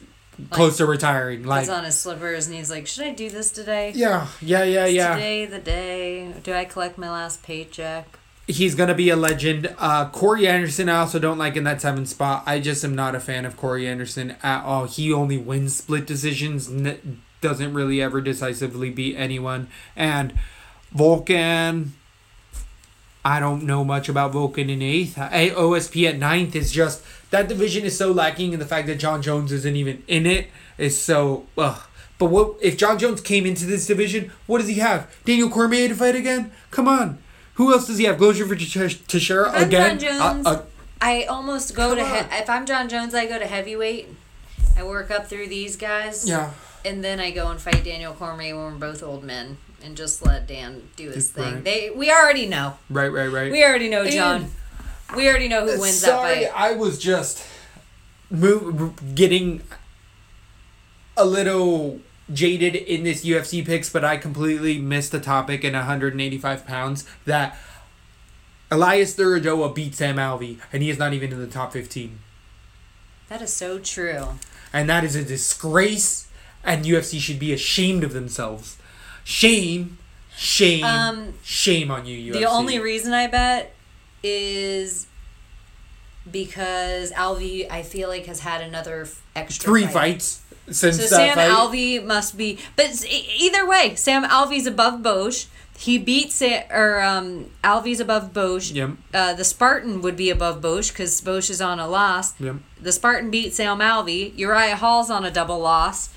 close 0.50 0.76
to 0.78 0.86
retiring. 0.86 1.44
Like 1.44 1.60
He's 1.60 1.68
on 1.68 1.84
his 1.84 1.98
slippers 1.98 2.46
and 2.46 2.56
he's 2.56 2.70
like, 2.70 2.86
"Should 2.86 3.04
I 3.04 3.12
do 3.12 3.28
this 3.28 3.50
today? 3.50 3.92
yeah, 3.94 4.28
yeah, 4.40 4.62
yeah, 4.62 4.84
Is 4.86 4.94
yeah. 4.94 5.14
Today 5.14 5.46
the 5.46 5.58
day? 5.58 6.32
Do 6.42 6.52
I 6.52 6.64
collect 6.64 6.98
my 6.98 7.10
last 7.10 7.42
paycheck?" 7.42 8.18
he's 8.48 8.74
gonna 8.74 8.94
be 8.94 9.10
a 9.10 9.16
legend. 9.16 9.74
Uh, 9.78 10.08
Corey 10.08 10.48
Anderson, 10.48 10.88
I 10.88 11.00
also 11.00 11.18
don't 11.18 11.36
like 11.38 11.54
in 11.54 11.64
that 11.64 11.80
seventh 11.82 12.08
spot. 12.08 12.42
I 12.46 12.60
just 12.60 12.82
am 12.82 12.94
not 12.94 13.14
a 13.14 13.20
fan 13.20 13.44
of 13.44 13.56
Corey 13.56 13.86
Anderson 13.86 14.36
at 14.42 14.64
all. 14.64 14.86
He 14.86 15.12
only 15.12 15.36
wins 15.36 15.76
split 15.76 16.06
decisions, 16.06 16.68
n- 16.68 17.20
doesn't 17.42 17.74
really 17.74 18.00
ever 18.00 18.20
decisively 18.20 18.90
beat 18.90 19.16
anyone. 19.16 19.68
And 19.94 20.32
Volkan, 20.96 21.90
I 23.28 23.40
don't 23.40 23.64
know 23.64 23.84
much 23.84 24.08
about 24.08 24.32
Volkan 24.32 24.70
in 24.70 24.80
eighth. 24.80 25.18
I, 25.18 25.50
OSP 25.50 26.08
at 26.08 26.18
ninth 26.18 26.56
is 26.56 26.72
just 26.72 27.02
that 27.30 27.46
division 27.48 27.84
is 27.84 27.96
so 27.96 28.10
lacking, 28.10 28.52
and 28.54 28.62
the 28.62 28.66
fact 28.66 28.86
that 28.86 28.98
Jon 28.98 29.20
Jones 29.20 29.52
isn't 29.52 29.76
even 29.76 30.02
in 30.08 30.24
it 30.26 30.48
is 30.78 30.98
so. 31.00 31.44
Ugh. 31.58 31.78
But 32.18 32.26
what 32.26 32.54
if 32.62 32.76
Jon 32.78 32.98
Jones 32.98 33.20
came 33.20 33.44
into 33.44 33.66
this 33.66 33.86
division? 33.86 34.32
What 34.46 34.58
does 34.58 34.68
he 34.68 34.74
have? 34.88 35.14
Daniel 35.26 35.50
Cormier 35.50 35.88
to 35.88 35.94
fight 35.94 36.16
again? 36.16 36.50
Come 36.70 36.88
on. 36.88 37.18
Who 37.54 37.72
else 37.72 37.86
does 37.86 37.98
he 37.98 38.04
have? 38.04 38.18
Glover 38.18 38.46
for 38.46 38.56
Teixeira 38.56 39.48
If 39.50 39.54
I'm 39.56 39.62
again? 39.68 39.98
John 39.98 40.20
Uh, 40.20 40.32
Jones, 40.34 40.46
uh, 40.46 40.62
I 41.00 41.24
almost 41.24 41.74
go 41.74 41.94
to 41.94 42.04
he- 42.04 42.36
if 42.38 42.48
I'm 42.48 42.64
Jon 42.66 42.88
Jones, 42.88 43.14
I 43.14 43.26
go 43.26 43.38
to 43.38 43.46
heavyweight. 43.46 44.08
I 44.76 44.84
work 44.84 45.10
up 45.10 45.28
through 45.28 45.48
these 45.48 45.76
guys. 45.76 46.26
yeah. 46.28 46.50
And 46.84 47.04
then 47.04 47.18
I 47.20 47.30
go 47.32 47.48
and 47.50 47.60
fight 47.60 47.84
Daniel 47.84 48.12
Cormier 48.14 48.54
when 48.56 48.72
we're 48.72 48.78
both 48.88 49.02
old 49.02 49.22
men, 49.24 49.58
and 49.82 49.96
just 49.96 50.24
let 50.24 50.46
Dan 50.46 50.82
do 50.96 51.10
his 51.10 51.32
Right. 51.36 51.52
thing. 51.54 51.62
They 51.64 51.90
we 51.90 52.10
already 52.10 52.46
know. 52.46 52.78
Right, 52.90 53.08
right, 53.08 53.30
right. 53.30 53.50
We 53.52 53.64
already 53.64 53.88
know 53.88 54.02
And- 54.02 54.12
John. 54.12 54.52
we 55.16 55.28
already 55.28 55.48
know 55.48 55.66
who 55.66 55.80
wins 55.80 55.98
Sorry, 56.00 56.40
that 56.44 56.52
fight. 56.52 56.60
I 56.60 56.72
was 56.72 56.98
just 56.98 57.42
move, 58.30 59.14
getting 59.14 59.62
a 61.16 61.24
little 61.24 62.00
jaded 62.32 62.74
in 62.76 63.04
this 63.04 63.24
UFC 63.24 63.62
picks, 63.64 63.88
but 63.88 64.04
I 64.04 64.16
completely 64.18 64.78
missed 64.78 65.12
the 65.12 65.20
topic 65.20 65.64
in 65.64 65.74
185 65.74 66.66
pounds 66.66 67.04
that 67.24 67.58
Elias 68.70 69.14
Theodorou 69.16 69.74
beat 69.74 69.94
Sam 69.94 70.16
Alvey, 70.16 70.58
and 70.72 70.82
he 70.82 70.90
is 70.90 70.98
not 70.98 71.14
even 71.14 71.32
in 71.32 71.38
the 71.40 71.46
top 71.46 71.72
15. 71.72 72.18
That 73.30 73.40
is 73.42 73.52
so 73.52 73.78
true. 73.78 74.38
And 74.72 74.88
that 74.90 75.04
is 75.04 75.16
a 75.16 75.24
disgrace, 75.24 76.26
and 76.62 76.84
UFC 76.84 77.18
should 77.18 77.38
be 77.38 77.52
ashamed 77.54 78.04
of 78.04 78.12
themselves. 78.12 78.76
Shame, 79.30 79.98
shame, 80.38 80.82
Um, 80.84 81.34
shame 81.44 81.90
on 81.90 82.06
you, 82.06 82.32
UFC. 82.32 82.38
The 82.40 82.46
only 82.46 82.78
reason 82.78 83.12
I 83.12 83.26
bet 83.26 83.74
is 84.22 85.06
because 86.30 87.12
Alvey, 87.12 87.70
I 87.70 87.82
feel 87.82 88.08
like, 88.08 88.24
has 88.24 88.40
had 88.40 88.62
another 88.62 89.06
extra 89.36 89.64
Three 89.70 89.82
fight. 89.84 89.92
fights 89.92 90.40
since 90.70 90.96
So 90.96 91.04
Sam 91.16 91.34
fight. 91.34 91.50
Alvey 91.50 92.02
must 92.02 92.38
be, 92.38 92.58
but 92.74 93.04
either 93.06 93.66
way, 93.68 93.94
Sam 93.96 94.24
Alvey's 94.24 94.66
above 94.66 95.02
Bosch. 95.02 95.44
He 95.78 95.98
beats 95.98 96.36
Sa- 96.36 96.62
or 96.70 97.02
um, 97.02 97.50
Alvey's 97.62 98.00
above 98.00 98.32
Bosch. 98.32 98.70
Yep. 98.72 98.90
Uh, 99.12 99.34
the 99.34 99.44
Spartan 99.44 100.00
would 100.00 100.16
be 100.16 100.30
above 100.30 100.62
Bosch 100.62 100.88
because 100.88 101.20
Bosch 101.20 101.50
is 101.50 101.60
on 101.60 101.78
a 101.78 101.86
loss. 101.86 102.32
Yep. 102.40 102.56
The 102.80 102.92
Spartan 102.92 103.30
beat 103.30 103.54
Sam 103.54 103.78
Alvey. 103.78 104.32
Uriah 104.38 104.74
Hall's 104.76 105.10
on 105.10 105.24
a 105.26 105.30
double 105.30 105.58
loss, 105.60 106.08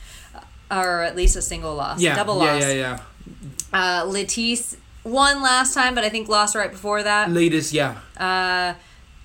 or 0.71 1.01
at 1.03 1.15
least 1.15 1.35
a 1.35 1.41
single 1.41 1.75
loss. 1.75 2.01
Yeah, 2.01 2.15
double 2.15 2.37
yeah, 2.43 2.53
loss. 2.53 2.61
yeah, 2.63 2.71
yeah. 2.71 2.99
Uh, 3.73 4.05
Leites 4.05 4.77
won 5.03 5.41
last 5.41 5.73
time, 5.73 5.93
but 5.95 6.03
I 6.03 6.09
think 6.09 6.27
lost 6.29 6.55
right 6.55 6.71
before 6.71 7.03
that. 7.03 7.29
Latest, 7.29 7.73
yeah. 7.73 7.97
Uh, 8.17 8.73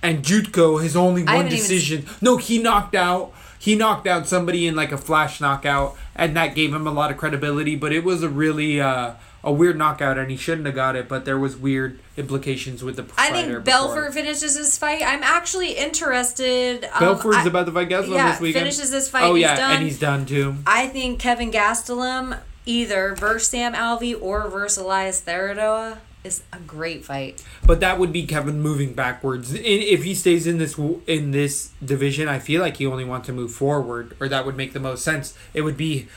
And 0.03 0.23
Jotko 0.23 0.81
has 0.81 0.95
only 0.95 1.23
one 1.23 1.35
haven't 1.35 1.47
even 1.47 1.57
decision. 1.57 2.05
No, 2.21 2.37
he 2.37 2.61
knocked 2.61 2.95
out. 2.95 3.33
He 3.59 3.75
knocked 3.75 4.07
out 4.07 4.27
somebody 4.27 4.67
in 4.67 4.75
like 4.75 4.91
a 4.91 4.97
flash 4.97 5.41
knockout, 5.41 5.95
and 6.15 6.35
that 6.37 6.53
gave 6.55 6.73
him 6.73 6.85
a 6.85 6.91
lot 6.91 7.09
of 7.11 7.17
credibility. 7.17 7.75
But 7.75 7.91
it 7.91 8.03
was 8.03 8.21
a 8.23 8.29
really 8.29 8.79
uh, 8.79 9.13
a 9.47 9.51
weird 9.51 9.77
knockout, 9.77 10.17
and 10.17 10.29
he 10.29 10.35
shouldn't 10.35 10.65
have 10.65 10.75
got 10.75 10.97
it. 10.97 11.07
But 11.07 11.23
there 11.23 11.39
was 11.39 11.55
weird 11.55 11.99
implications 12.17 12.83
with 12.83 12.97
the 12.97 13.05
I 13.17 13.31
think 13.31 13.47
before. 13.47 13.61
Belfort 13.61 14.13
finishes 14.13 14.57
his 14.57 14.77
fight. 14.77 15.01
I'm 15.01 15.23
actually 15.23 15.71
interested. 15.71 16.83
Um, 16.83 16.99
Belfort's 16.99 17.37
I- 17.37 17.45
about 17.45 17.65
to 17.65 17.71
fight 17.71 17.87
Gastelum 17.87 18.15
yeah, 18.15 18.31
this 18.31 18.41
weekend. 18.41 18.63
finishes 18.63 18.91
this 18.91 19.09
fight. 19.09 19.23
Oh 19.23 19.35
he's 19.35 19.43
yeah, 19.43 19.55
done. 19.55 19.75
and 19.77 19.83
he's 19.83 19.99
done 19.99 20.25
too. 20.25 20.55
I 20.67 20.87
think 20.87 21.19
Kevin 21.19 21.49
Gastelum 21.51 22.39
either 22.65 23.15
versus 23.15 23.47
Sam 23.47 23.73
Alvey 23.73 24.21
or 24.21 24.49
versus 24.49 24.83
Elias 24.83 25.21
Theodorou 25.21 25.97
is 26.25 26.43
a 26.51 26.59
great 26.59 27.05
fight. 27.05 27.41
But 27.65 27.79
that 27.79 27.97
would 27.99 28.11
be 28.11 28.25
Kevin 28.27 28.59
moving 28.59 28.91
backwards. 28.93 29.53
In, 29.53 29.63
if 29.63 30.03
he 30.03 30.13
stays 30.13 30.45
in 30.45 30.57
this 30.57 30.77
in 31.07 31.31
this 31.31 31.71
division, 31.83 32.27
I 32.27 32.39
feel 32.39 32.61
like 32.61 32.75
he 32.77 32.85
only 32.85 33.05
wants 33.05 33.27
to 33.27 33.33
move 33.33 33.53
forward, 33.53 34.17
or 34.19 34.27
that 34.27 34.45
would 34.45 34.57
make 34.57 34.73
the 34.73 34.81
most 34.81 35.05
sense. 35.05 35.37
It 35.53 35.61
would 35.61 35.77
be, 35.77 36.09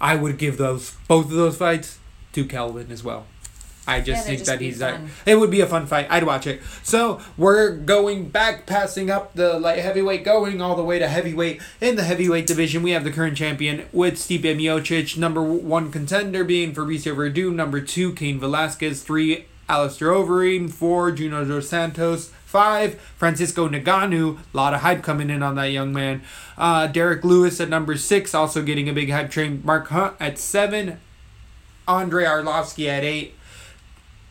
I 0.00 0.14
would 0.14 0.38
give 0.38 0.56
those 0.56 0.92
both 1.08 1.24
of 1.24 1.32
those 1.32 1.56
fights 1.56 1.98
to 2.34 2.44
Kelvin 2.44 2.90
as 2.90 3.02
well. 3.02 3.26
I 3.86 4.00
just 4.00 4.26
Yeah, 4.26 4.36
think 4.36 4.46
that 4.46 4.60
he's 4.62 4.78
that. 4.78 4.98
It 5.26 5.38
would 5.38 5.50
be 5.50 5.60
a 5.60 5.66
fun 5.66 5.86
fight. 5.86 6.06
I'd 6.08 6.24
watch 6.24 6.46
it. 6.46 6.62
So 6.82 7.20
we're 7.36 7.70
going 7.76 8.30
back, 8.30 8.64
passing 8.64 9.10
up 9.10 9.34
the 9.34 9.58
light 9.58 9.80
heavyweight, 9.80 10.24
going 10.24 10.62
all 10.62 10.74
the 10.74 10.82
way 10.82 10.98
to 10.98 11.06
heavyweight. 11.06 11.60
In 11.82 11.96
the 11.96 12.04
heavyweight 12.04 12.46
division, 12.46 12.82
we 12.82 12.92
have 12.92 13.04
the 13.04 13.10
current 13.12 13.36
champion 13.36 13.84
with 13.92 14.14
Stipe 14.14 14.40
Miocic, 14.42 15.18
number 15.18 15.42
one 15.42 15.92
contender 15.92 16.44
being 16.44 16.74
Fabricio 16.74 17.14
Werdum, 17.14 17.54
number 17.54 17.82
two 17.82 18.14
Cain 18.14 18.40
Velasquez, 18.40 19.02
three 19.02 19.44
Alistair 19.68 20.08
Overeem, 20.08 20.70
four 20.70 21.12
Junior 21.12 21.44
dos 21.44 21.68
Santos, 21.68 22.30
five 22.46 22.98
Francisco 23.18 23.68
Ngannou. 23.68 24.38
A 24.38 24.56
lot 24.56 24.72
of 24.72 24.80
hype 24.80 25.02
coming 25.02 25.28
in 25.28 25.42
on 25.42 25.56
that 25.56 25.72
young 25.72 25.92
man. 25.92 26.22
Uh, 26.56 26.86
Derrick 26.86 27.22
Lewis 27.22 27.60
at 27.60 27.68
number 27.68 27.96
six, 27.96 28.34
also 28.34 28.62
getting 28.62 28.88
a 28.88 28.94
big 28.94 29.10
hype 29.10 29.30
train. 29.30 29.60
Mark 29.62 29.88
Hunt 29.88 30.14
at 30.20 30.38
seven, 30.38 31.00
Andre 31.86 32.24
Arlovsky 32.24 32.88
at 32.88 33.04
eight. 33.04 33.34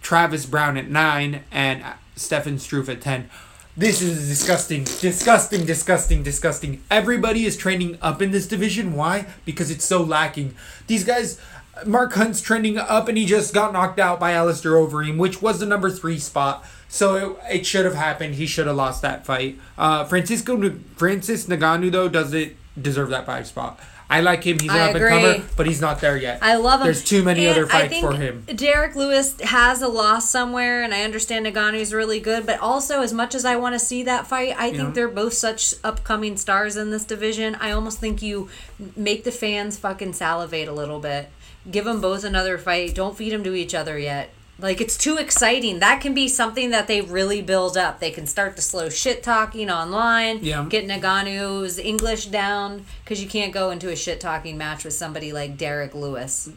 Travis 0.02 0.46
Browne 0.46 0.76
at 0.78 0.90
nine, 0.90 1.44
and 1.50 1.82
Stefan 2.16 2.60
Struve 2.60 2.90
at 2.90 3.02
ten. 3.02 3.30
This 3.76 4.02
is 4.02 4.28
disgusting, 4.28 4.84
disgusting, 4.84 5.66
disgusting, 5.66 6.22
disgusting. 6.22 6.84
Everybody 6.92 7.46
is 7.46 7.58
training 7.58 7.98
up 8.02 8.22
in 8.22 8.32
this 8.32 8.46
division. 8.46 8.94
Why? 8.94 9.28
Because 9.46 9.72
it's 9.72 9.86
so 9.86 10.04
lacking. 10.04 10.54
These 10.88 11.06
guys, 11.06 11.40
Mark 11.86 12.14
Hunt's 12.14 12.42
trending 12.42 12.78
up, 12.78 13.08
and 13.08 13.18
he 13.18 13.26
just 13.26 13.54
got 13.54 13.74
knocked 13.74 14.00
out 14.00 14.20
by 14.20 14.34
Alistair 14.34 14.74
Overeem, 14.74 15.18
which 15.18 15.42
was 15.42 15.60
the 15.60 15.66
number 15.66 15.90
three 15.90 16.20
spot. 16.20 16.66
So 16.88 17.40
it, 17.50 17.62
it 17.62 17.66
should 17.66 17.86
have 17.86 17.96
happened. 17.96 18.36
He 18.36 18.46
should 18.46 18.68
have 18.68 18.76
lost 18.76 19.02
that 19.02 19.26
fight. 19.26 19.58
Uh, 19.78 20.04
Francisco 20.04 20.76
Francis 20.96 21.48
Ngannou 21.48 21.92
though 21.92 22.10
doesn't 22.10 22.56
deserve 22.80 23.10
that 23.10 23.26
five 23.26 23.48
spot. 23.48 23.80
I 24.10 24.22
like 24.22 24.44
him. 24.44 24.60
He's 24.60 24.72
an 24.72 24.78
up 24.78 24.96
and 24.96 25.06
comer, 25.08 25.44
but 25.58 25.66
he's 25.66 25.82
not 25.82 26.00
there 26.02 26.18
yet. 26.18 26.40
I 26.42 26.56
love 26.56 26.82
him. 26.82 26.86
There's 26.86 27.04
too 27.04 27.24
many 27.24 27.46
And 27.46 27.58
other 27.58 27.68
fights 27.68 28.00
for 28.00 28.14
him. 28.14 28.46
Derrick 28.56 28.96
Lewis 28.96 29.40
has 29.42 29.82
a 29.82 29.88
loss 29.88 30.30
somewhere, 30.30 30.84
and 30.84 30.94
I 30.94 31.04
understand 31.04 31.46
Ngannou's 31.46 31.94
really 31.94 32.20
good, 32.20 32.46
but 32.46 32.60
also 32.60 33.02
as 33.02 33.14
much 33.14 33.34
as 33.34 33.46
I 33.46 33.56
want 33.56 33.74
to 33.74 33.80
see 33.80 34.04
that 34.04 34.28
fight, 34.28 34.56
I 34.58 34.68
Yeah. 34.68 34.78
think 34.78 34.96
they're 34.96 35.08
both 35.08 35.34
such 35.34 35.74
upcoming 35.84 36.38
stars 36.38 36.76
in 36.76 36.92
this 36.92 37.04
division. 37.06 37.56
I 37.60 37.72
almost 37.72 38.00
think 38.00 38.22
you 38.22 38.50
make 38.96 39.24
the 39.24 39.32
fans 39.32 39.78
fucking 39.78 40.14
salivate 40.14 40.68
a 40.68 40.74
little 40.74 41.00
bit. 41.00 41.30
Give 41.72 41.86
them 41.86 42.02
both 42.02 42.24
another 42.24 42.58
fight. 42.58 42.94
Don't 42.94 43.18
feed 43.18 43.32
them 43.32 43.44
to 43.46 43.56
each 43.56 43.74
other 43.74 43.98
yet. 43.98 44.30
Like 44.64 44.80
it's 44.80 44.98
too 44.98 45.18
exciting. 45.18 45.80
That 45.80 46.00
can 46.00 46.14
be 46.14 46.30
something 46.30 46.70
that 46.70 46.88
they 46.88 47.02
really 47.02 47.42
build 47.42 47.76
up. 47.76 48.00
They 48.00 48.12
can 48.12 48.26
start 48.26 48.56
to 48.56 48.62
slow 48.62 48.88
shit 48.88 49.22
talking 49.22 49.70
online. 49.70 50.40
Yeah. 50.42 50.66
Get 50.70 50.88
Ngannou's 50.88 51.78
English 51.78 52.28
down 52.28 52.86
because 53.04 53.22
you 53.22 53.28
can't 53.28 53.52
go 53.54 53.72
into 53.72 53.90
a 53.90 53.96
shit 53.98 54.22
talking 54.22 54.58
match 54.58 54.86
with 54.86 54.94
somebody 54.94 55.34
like 55.34 55.58
Derrick 55.58 55.94
Lewis. 55.94 56.50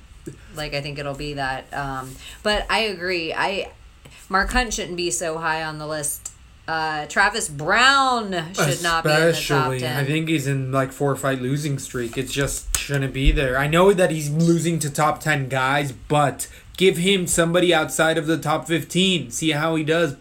Like 0.54 0.72
I 0.72 0.82
think 0.82 1.00
it'll 1.00 1.16
be 1.16 1.34
that. 1.34 1.64
Um, 1.74 2.14
but 2.44 2.64
I 2.70 2.78
agree. 2.82 3.34
I 3.34 3.72
Mark 4.28 4.52
Hunt 4.52 4.72
shouldn't 4.72 4.96
be 4.96 5.10
so 5.10 5.38
high 5.38 5.64
on 5.64 5.78
the 5.78 5.86
list. 5.88 6.32
Uh, 6.68 7.06
Travis 7.06 7.48
Browne 7.48 8.32
should 8.52 8.82
not 8.82 9.04
be 9.04 9.10
in 9.10 9.16
the 9.16 9.32
top 9.32 9.34
Especially, 9.34 9.80
ten. 9.80 9.96
I 9.96 10.04
think 10.04 10.28
he's 10.28 10.46
in 10.46 10.70
like 10.72 10.92
four 10.92 11.14
fight 11.16 11.40
losing 11.40 11.78
streak. 11.78 12.16
It 12.16 12.28
just 12.28 12.76
shouldn't 12.76 13.12
be 13.12 13.30
there. 13.30 13.56
I 13.56 13.66
know 13.68 13.92
that 13.92 14.10
he's 14.10 14.30
losing 14.30 14.80
to 14.80 14.90
top 14.90 15.20
ten 15.20 15.48
guys, 15.48 15.92
but 15.92 16.48
give 16.76 16.96
him 16.98 17.26
somebody 17.26 17.72
outside 17.74 18.18
of 18.18 18.26
the 18.26 18.38
top 18.38 18.66
fifteen. 18.66 19.30
See 19.30 19.50
how 19.50 19.74
he 19.76 19.84
does. 19.84 20.16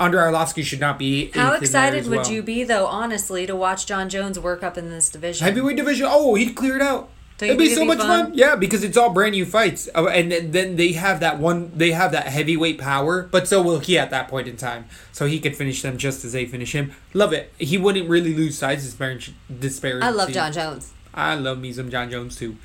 Andre 0.00 0.20
Arlovsky 0.20 0.64
should 0.64 0.80
not 0.80 0.98
be. 0.98 1.30
How 1.30 1.52
excited 1.54 2.06
would 2.08 2.16
well. 2.22 2.30
you 2.32 2.42
be 2.42 2.64
though, 2.64 2.86
honestly, 2.86 3.46
to 3.46 3.54
watch 3.54 3.86
Jon 3.86 4.08
Jones 4.08 4.38
work 4.38 4.62
up 4.62 4.76
in 4.76 4.90
this 4.90 5.08
division? 5.08 5.44
Heavyweight 5.46 5.76
division. 5.76 6.06
Oh, 6.10 6.34
he'd 6.34 6.54
clear 6.56 6.74
it 6.76 6.82
out. 6.82 7.08
Don't 7.38 7.50
It'd 7.50 7.58
be 7.58 7.68
so 7.70 7.76
it'd 7.82 7.88
much 7.88 7.98
fun? 7.98 8.26
fun? 8.26 8.32
Yeah, 8.34 8.56
because 8.56 8.84
it's 8.84 8.96
all 8.96 9.10
brand 9.10 9.32
new 9.32 9.44
fights, 9.46 9.88
Oh, 9.94 10.06
and 10.06 10.30
then- 10.30 10.76
they 10.76 10.92
have 10.92 11.20
that 11.20 11.38
one. 11.38 11.72
They 11.74 11.90
have 11.92 12.12
that 12.12 12.26
heavyweight 12.26 12.78
power, 12.78 13.22
but 13.30 13.48
so 13.48 13.60
will 13.62 13.80
he 13.80 13.98
at 13.98 14.10
that 14.10 14.28
point 14.28 14.46
in 14.48 14.56
time. 14.56 14.84
So 15.12 15.26
he 15.26 15.40
could 15.40 15.56
finish 15.56 15.82
them 15.82 15.96
just 15.98 16.24
as 16.24 16.32
they 16.32 16.46
finish 16.46 16.72
him. 16.72 16.92
Love 17.14 17.32
it. 17.32 17.52
He 17.58 17.78
wouldn't 17.78 18.08
really 18.08 18.34
lose 18.34 18.58
size 18.58 18.84
disparity. 18.84 20.02
I 20.02 20.10
love 20.10 20.30
Jon 20.32 20.52
Jones. 20.52 20.92
I 21.14 21.34
love 21.34 21.58
me 21.58 21.72
some 21.72 21.90
Jon 21.90 22.10
Jones 22.10 22.36
too. 22.36 22.56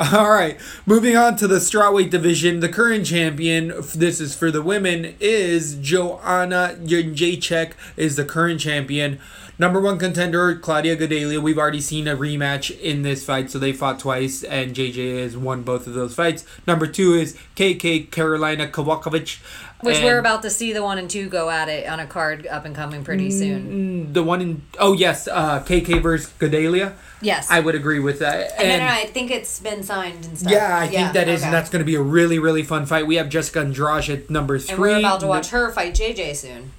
All 0.14 0.30
right, 0.30 0.58
moving 0.86 1.14
on 1.14 1.36
to 1.36 1.46
the 1.46 1.56
strawweight 1.56 2.08
division. 2.08 2.60
The 2.60 2.70
current 2.70 3.04
champion, 3.04 3.74
this 3.94 4.18
is 4.18 4.34
for 4.34 4.50
the 4.50 4.62
women, 4.62 5.14
is 5.20 5.74
Joanna 5.74 6.78
Jędrzejczyk 6.82 7.72
is 7.98 8.16
the 8.16 8.24
current 8.24 8.60
champion. 8.60 9.20
Number 9.58 9.78
one 9.78 9.98
contender, 9.98 10.56
Claudia 10.56 10.96
Gadelha. 10.96 11.42
We've 11.42 11.58
already 11.58 11.82
seen 11.82 12.08
a 12.08 12.16
rematch 12.16 12.80
in 12.80 13.02
this 13.02 13.26
fight, 13.26 13.50
so 13.50 13.58
they 13.58 13.74
fought 13.74 13.98
twice, 13.98 14.42
and 14.42 14.74
JJ 14.74 15.22
has 15.22 15.36
won 15.36 15.64
both 15.64 15.86
of 15.86 15.92
those 15.92 16.14
fights. 16.14 16.46
Number 16.66 16.86
two 16.86 17.12
is 17.12 17.36
KK 17.56 18.10
Carolina 18.10 18.68
Kowalkiewicz. 18.68 19.38
Which 19.82 19.96
and 19.96 20.04
we're 20.04 20.18
about 20.18 20.42
to 20.42 20.50
see 20.50 20.72
the 20.72 20.82
one 20.82 20.98
and 20.98 21.08
two 21.08 21.28
go 21.28 21.48
at 21.48 21.68
it 21.68 21.88
on 21.88 22.00
a 22.00 22.06
card 22.06 22.46
up 22.46 22.64
and 22.64 22.74
coming 22.74 23.02
pretty 23.02 23.30
soon. 23.30 24.12
The 24.12 24.22
one 24.22 24.40
in 24.40 24.62
oh 24.78 24.92
yes, 24.92 25.26
uh, 25.26 25.60
KK 25.60 26.02
versus 26.02 26.32
Gadelha. 26.38 26.94
Yes. 27.22 27.50
I 27.50 27.60
would 27.60 27.74
agree 27.74 27.98
with 27.98 28.18
that. 28.20 28.52
and 28.58 28.70
then 28.70 28.82
I 28.82 29.04
think 29.06 29.30
it's 29.30 29.60
been 29.60 29.82
signed 29.82 30.24
and 30.24 30.38
stuff. 30.38 30.52
Yeah, 30.52 30.78
I 30.78 30.88
think 30.88 31.12
that 31.12 31.28
is, 31.28 31.40
okay. 31.40 31.46
and 31.46 31.54
that's 31.54 31.70
going 31.70 31.80
to 31.80 31.86
be 31.86 31.94
a 31.94 32.02
really, 32.02 32.38
really 32.38 32.62
fun 32.62 32.86
fight. 32.86 33.06
We 33.06 33.16
have 33.16 33.28
Jessica 33.28 33.60
Andrade 33.60 34.10
at 34.10 34.30
number 34.30 34.58
three. 34.58 34.72
And 34.72 34.80
we're 34.80 34.98
about 34.98 35.20
to 35.20 35.26
watch 35.26 35.50
her 35.50 35.70
fight 35.72 35.94
JJ 35.94 36.36
soon. 36.36 36.72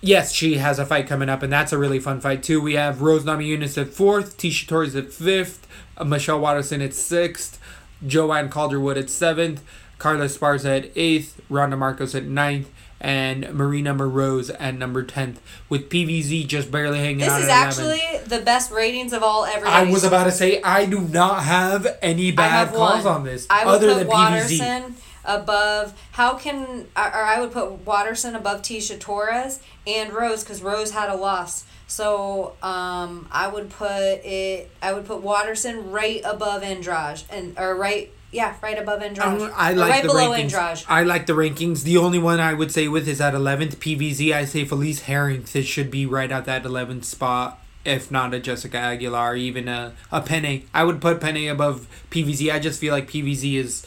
Yes, 0.00 0.32
she 0.32 0.58
has 0.58 0.78
a 0.78 0.86
fight 0.86 1.08
coming 1.08 1.28
up, 1.28 1.42
and 1.42 1.52
that's 1.52 1.72
a 1.72 1.78
really 1.78 1.98
fun 1.98 2.20
fight 2.20 2.44
too. 2.44 2.60
We 2.60 2.74
have 2.74 3.02
Rose 3.02 3.24
Namajunas 3.24 3.80
at 3.80 3.88
fourth, 3.88 4.38
Tecia 4.38 4.66
Torres 4.68 4.94
at 4.94 5.12
fifth, 5.12 5.66
uh, 5.96 6.04
Michelle 6.04 6.38
Waterson 6.38 6.80
at 6.80 6.94
sixth, 6.94 7.60
Joanne 8.06 8.48
Calderwood 8.48 8.96
at 8.96 9.10
seventh, 9.10 9.60
Carla 9.98 10.26
Esparza 10.26 10.78
at 10.84 10.90
eighth, 10.96 11.40
Randa 11.48 11.76
Markos 11.76 12.14
at 12.14 12.24
ninth, 12.24 12.70
and 13.00 13.52
Marina 13.52 13.94
Moroz 13.94 14.54
at 14.58 14.74
number 14.74 15.02
tenth, 15.02 15.40
with 15.68 15.88
PVZ 15.88 16.46
just 16.46 16.70
barely 16.70 16.98
hanging 16.98 17.18
This 17.18 17.28
out 17.28 17.40
is 17.42 17.48
at 17.48 17.62
11. 17.76 17.90
actually 17.90 18.26
the 18.28 18.44
best 18.44 18.70
ratings 18.70 19.12
of 19.12 19.22
all 19.22 19.44
ever. 19.44 19.66
I 19.66 19.84
was 19.90 20.04
about 20.04 20.24
to 20.24 20.32
say 20.32 20.60
I 20.62 20.86
do 20.86 21.00
not 21.00 21.44
have 21.44 21.86
any 22.02 22.32
bad 22.32 22.50
have 22.50 22.74
calls 22.74 23.04
one. 23.04 23.14
on 23.14 23.24
this 23.24 23.46
I 23.50 23.64
would 23.64 23.74
other 23.76 23.94
put 23.94 23.98
than 23.98 24.08
PVZ. 24.08 24.92
Above. 25.24 25.92
How 26.12 26.34
can 26.36 26.86
or 26.96 27.02
I 27.12 27.38
would 27.40 27.52
put 27.52 27.84
Waterson 27.84 28.34
above 28.34 28.62
Tecia 28.62 28.98
Torres 28.98 29.60
and 29.86 30.12
Rose 30.12 30.42
because 30.42 30.62
Rose 30.62 30.92
had 30.92 31.10
a 31.10 31.14
loss. 31.16 31.64
So 31.86 32.54
um, 32.62 33.28
I 33.30 33.48
would 33.48 33.68
put 33.68 33.90
it. 34.24 34.70
I 34.80 34.92
would 34.94 35.04
put 35.06 35.20
Waterson 35.20 35.90
right 35.90 36.22
above 36.24 36.62
Andrade 36.62 37.22
and 37.30 37.58
or 37.58 37.76
right. 37.76 38.10
Yeah, 38.30 38.54
right 38.62 38.78
above 38.78 39.00
Andrade. 39.02 39.26
Um, 39.26 39.52
I 39.54 39.72
like 39.72 39.90
right 39.90 40.02
the 40.02 40.08
below 40.08 40.30
rankings. 40.30 40.54
Andrade. 40.54 40.84
I 40.88 41.02
like 41.02 41.26
the 41.26 41.32
rankings. 41.32 41.82
The 41.82 41.96
only 41.96 42.18
one 42.18 42.40
I 42.40 42.52
would 42.54 42.70
say 42.70 42.86
with 42.88 43.08
is 43.08 43.20
at 43.20 43.34
eleventh 43.34 43.80
PVZ. 43.80 44.32
I 44.32 44.44
say 44.44 44.64
Felice 44.64 45.02
Harrington 45.02 45.62
should 45.62 45.90
be 45.90 46.04
right 46.04 46.30
at 46.30 46.44
that 46.44 46.64
eleventh 46.66 47.04
spot, 47.06 47.58
if 47.84 48.10
not 48.10 48.34
a 48.34 48.38
Jessica 48.38 48.76
Aguilar, 48.76 49.36
even 49.36 49.66
a 49.66 49.94
a 50.12 50.20
Penne. 50.20 50.64
I 50.74 50.84
would 50.84 51.00
put 51.00 51.20
Penne 51.20 51.48
above 51.48 51.86
PVZ. 52.10 52.52
I 52.52 52.58
just 52.58 52.78
feel 52.80 52.92
like 52.92 53.10
PVZ 53.10 53.54
is 53.54 53.86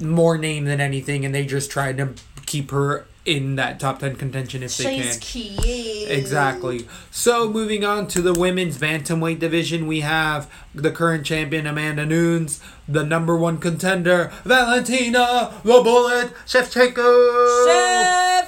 more 0.00 0.36
name 0.36 0.64
than 0.66 0.80
anything, 0.80 1.24
and 1.24 1.34
they 1.34 1.46
just 1.46 1.70
tried 1.70 1.96
to 1.96 2.10
keep 2.44 2.70
her 2.72 3.06
in 3.24 3.54
that 3.56 3.78
top 3.78 4.00
ten 4.00 4.16
contention 4.16 4.62
if 4.62 4.76
they 4.76 4.98
She's 4.98 5.16
can. 5.18 5.56
cute. 5.56 6.10
Exactly. 6.10 6.88
So 7.10 7.48
moving 7.48 7.84
on 7.84 8.08
to 8.08 8.20
the 8.20 8.32
women's 8.32 8.78
bantamweight 8.78 9.38
division, 9.38 9.86
we 9.86 10.00
have 10.00 10.50
the 10.74 10.90
current 10.90 11.24
champion 11.24 11.66
Amanda 11.66 12.04
Nunes, 12.04 12.60
the 12.88 13.04
number 13.04 13.36
one 13.36 13.58
contender 13.58 14.32
Valentina 14.44 15.54
the 15.62 15.82
Bullet 15.82 16.32
Shevchenko. 16.46 16.96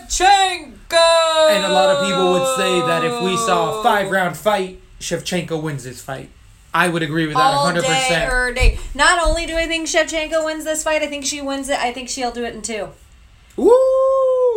Shevchenko. 0.09 1.51
And 1.51 1.65
a 1.65 1.73
lot 1.73 1.97
of 1.97 2.07
people 2.07 2.33
would 2.33 2.57
say 2.57 2.81
that 2.87 3.05
if 3.05 3.23
we 3.23 3.37
saw 3.37 3.81
a 3.81 3.83
five 3.83 4.11
round 4.11 4.37
fight, 4.37 4.81
Shevchenko 4.99 5.63
wins 5.63 5.85
this 5.85 6.03
fight. 6.03 6.31
I 6.73 6.89
would 6.89 7.05
agree 7.05 7.27
with 7.29 7.37
that 7.37 7.55
all 7.55 7.73
100%. 7.73 7.83
day 7.83 8.27
or 8.29 8.49
er, 8.49 8.53
day. 8.53 8.81
Not 8.95 9.25
only 9.25 9.47
do 9.47 9.57
I 9.57 9.69
think 9.69 9.87
Shevchenko 9.87 10.45
wins 10.45 10.65
this 10.65 10.83
fight, 10.83 11.03
I 11.03 11.07
think 11.07 11.25
she 11.25 11.41
wins 11.41 11.69
it. 11.69 11.79
I 11.79 11.93
think 11.93 12.09
she'll 12.09 12.33
do 12.33 12.45
it 12.45 12.53
in 12.53 12.63
two. 12.63 12.89
Woo! 13.57 13.71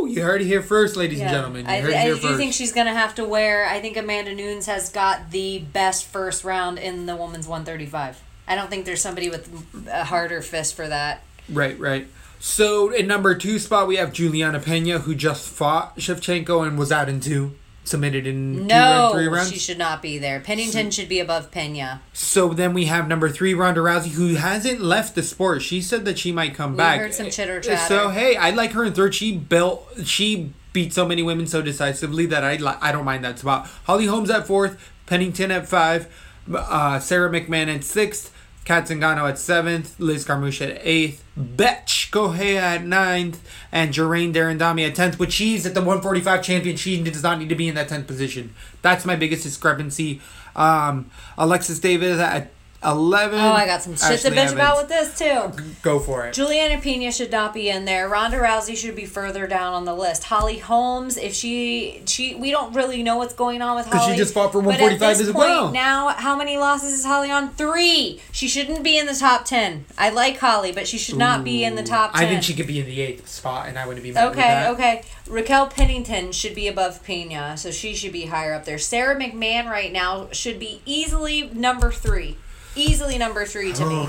You 0.05 0.21
heard 0.23 0.41
it 0.41 0.45
here 0.45 0.61
first, 0.61 0.95
ladies 0.95 1.19
and 1.19 1.29
gentlemen. 1.29 1.65
You 1.65 1.71
I, 1.71 1.79
heard 1.79 1.91
it 1.91 1.95
I 1.95 2.01
here 2.01 2.15
do 2.15 2.19
first. 2.21 2.37
think 2.37 2.53
she's 2.53 2.71
gonna 2.71 2.93
have 2.93 3.15
to 3.15 3.25
wear. 3.25 3.65
I 3.65 3.79
think 3.79 3.97
Amanda 3.97 4.33
Nunes 4.33 4.65
has 4.67 4.89
got 4.89 5.31
the 5.31 5.59
best 5.59 6.05
first 6.05 6.43
round 6.43 6.77
in 6.79 7.05
the 7.05 7.15
women's 7.15 7.47
135. 7.47 8.21
I 8.47 8.55
don't 8.55 8.69
think 8.69 8.85
there's 8.85 9.01
somebody 9.01 9.29
with 9.29 9.49
a 9.89 10.05
harder 10.05 10.41
fist 10.41 10.75
for 10.75 10.87
that. 10.87 11.23
Right, 11.49 11.77
right. 11.79 12.07
So 12.39 12.91
in 12.93 13.07
number 13.07 13.35
two 13.35 13.59
spot 13.59 13.87
we 13.87 13.95
have 13.97 14.13
Juliana 14.13 14.59
Pena, 14.59 14.99
who 14.99 15.15
just 15.15 15.49
fought 15.49 15.97
Shevchenko 15.97 16.65
and 16.67 16.77
was 16.77 16.91
out 16.91 17.09
in 17.09 17.19
two, 17.19 17.55
submitted 17.87 18.27
in 18.27 18.67
two 18.67 18.73
round, 18.75 19.13
three 19.15 19.25
No, 19.25 19.31
rounds. 19.31 19.51
she 19.51 19.59
should 19.59 19.77
not 19.77 20.01
be 20.01 20.17
there. 20.17 20.39
Pennington 20.39 20.91
should 20.91 21.09
be 21.09 21.19
above 21.19 21.49
Pena. 21.51 22.01
So 22.13 22.49
then 22.53 22.73
we 22.73 22.85
have 22.85 23.07
number 23.07 23.29
three 23.29 23.53
Ronda 23.53 23.79
Rousey, 23.81 24.09
who 24.11 24.35
hasn't 24.35 24.81
left 24.81 25.15
the 25.15 25.23
sport. 25.23 25.61
She 25.61 25.81
said 25.81 26.05
that 26.05 26.19
she 26.19 26.31
might 26.31 26.53
come 26.55 26.75
back. 26.75 26.97
We 26.97 26.97
back. 26.97 26.99
heard 27.07 27.13
some 27.13 27.29
chitter 27.29 27.59
chatter. 27.61 27.87
So 27.87 28.09
hey, 28.09 28.35
I 28.35 28.51
like 28.51 28.71
her 28.71 28.83
in 28.83 28.93
third. 28.93 29.15
She 29.15 29.35
built, 29.37 29.87
she 30.05 30.53
beat 30.73 30.93
so 30.93 31.05
many 31.07 31.23
women 31.23 31.47
so 31.47 31.61
decisively 31.61 32.25
that 32.27 32.43
I 32.43 32.57
li- 32.57 32.77
I 32.81 32.91
don't 32.91 33.05
mind 33.05 33.23
that 33.23 33.39
spot. 33.39 33.67
Holly 33.85 34.05
Holmes 34.05 34.29
at 34.29 34.45
fourth, 34.45 34.91
Pennington 35.07 35.49
at 35.51 35.67
five, 35.67 36.07
uh, 36.53 36.99
Sara 36.99 37.29
McMann 37.29 37.73
at 37.73 37.83
sixth, 37.83 38.33
Kat 38.65 38.85
Zingano 38.87 39.27
at 39.29 39.39
seventh, 39.39 39.97
Liz 39.99 40.25
Carmouche 40.25 40.61
at 40.61 40.77
eighth, 40.83 41.23
Bethe 41.37 41.96
Correia 42.11 42.61
at 42.61 42.85
ninth, 42.85 43.41
and 43.71 43.93
Germaine 43.93 44.31
de 44.31 44.39
Randamie 44.39 44.87
at 44.87 44.95
tenth. 44.95 45.17
But 45.17 45.31
she's 45.31 45.65
at 45.65 45.73
the 45.73 45.81
145 45.81 46.43
champion. 46.43 46.75
She 46.77 47.01
does 47.03 47.23
not 47.23 47.39
need 47.39 47.49
to 47.49 47.55
be 47.55 47.67
in 47.67 47.75
that 47.75 47.89
tenth 47.89 48.07
position. 48.07 48.53
That's 48.81 49.05
my 49.05 49.15
biggest 49.15 49.43
discrepancy. 49.43 50.21
Um, 50.55 51.11
Alexis 51.37 51.79
Davis 51.79 52.19
at 52.19 52.51
eleven. 52.83 53.39
Oh, 53.39 53.51
I 53.53 53.65
got 53.65 53.81
some 53.81 53.93
shit 53.95 54.19
to 54.21 54.27
Ashley 54.27 54.31
bitch 54.31 54.53
about 54.53 54.77
with 54.77 54.87
this 54.89 55.17
too. 55.17 55.51
Go 55.81 55.99
for 55.99 56.27
it. 56.27 56.33
Juliana 56.33 56.79
Pena 56.79 57.11
should 57.11 57.31
not 57.31 57.53
be 57.53 57.69
in 57.69 57.85
there. 57.85 58.07
Ronda 58.07 58.37
Rousey 58.37 58.77
should 58.77 58.95
be 58.95 59.05
further 59.05 59.47
down 59.47 59.73
on 59.73 59.85
the 59.85 59.95
list. 59.95 60.25
Holly 60.25 60.59
Holmes, 60.59 61.17
if 61.17 61.33
she 61.33 62.01
she 62.05 62.35
we 62.35 62.51
don't 62.51 62.73
really 62.73 63.03
know 63.03 63.17
what's 63.17 63.33
going 63.33 63.61
on 63.61 63.75
with 63.75 63.85
'Cause 63.89 64.01
she 64.01 64.05
Holly. 64.07 64.17
just 64.17 64.33
fought 64.33 64.51
for 64.51 64.59
at 64.59 64.65
145 64.65 65.17
this 65.17 65.27
as 65.27 65.33
point 65.33 65.49
well. 65.49 65.71
Now, 65.71 66.09
how 66.09 66.35
many 66.35 66.57
losses 66.57 66.93
is 66.93 67.05
Holly 67.05 67.31
on? 67.31 67.49
Three. 67.49 68.21
She 68.31 68.47
shouldn't 68.47 68.83
be 68.83 68.97
in 68.97 69.05
the 69.05 69.15
top 69.15 69.45
ten. 69.45 69.85
I 69.97 70.09
like 70.09 70.37
Holly, 70.37 70.71
but 70.71 70.87
she 70.87 70.97
should 70.97 71.17
not 71.17 71.43
be 71.43 71.63
in 71.63 71.75
the 71.75 71.83
top 71.83 72.13
ten. 72.13 72.23
I 72.23 72.27
think 72.27 72.43
she 72.43 72.53
could 72.53 72.67
be 72.67 72.79
in 72.79 72.85
the 72.85 73.01
eighth 73.01 73.27
spot, 73.27 73.67
and 73.67 73.77
I 73.77 73.87
wouldn't 73.87 74.03
be 74.03 74.11
mad 74.11 74.27
Okay, 74.31 74.67
okay. 74.69 75.01
Raquel 75.27 75.67
Pennington 75.67 76.31
should 76.31 76.55
be 76.55 76.67
above 76.67 77.03
Pena, 77.03 77.57
so 77.57 77.71
she 77.71 77.93
should 77.93 78.13
be 78.13 78.27
higher 78.27 78.53
up 78.53 78.65
there. 78.65 78.77
Sara 78.77 79.15
McMann 79.15 79.65
right 79.65 79.91
now 79.91 80.27
should 80.31 80.59
be 80.59 80.81
easily 80.85 81.49
number 81.53 81.91
three. 81.91 82.37
Easily 82.77 83.17
number 83.17 83.45
three 83.45 83.73
to 83.73 83.85
me. 83.85 84.07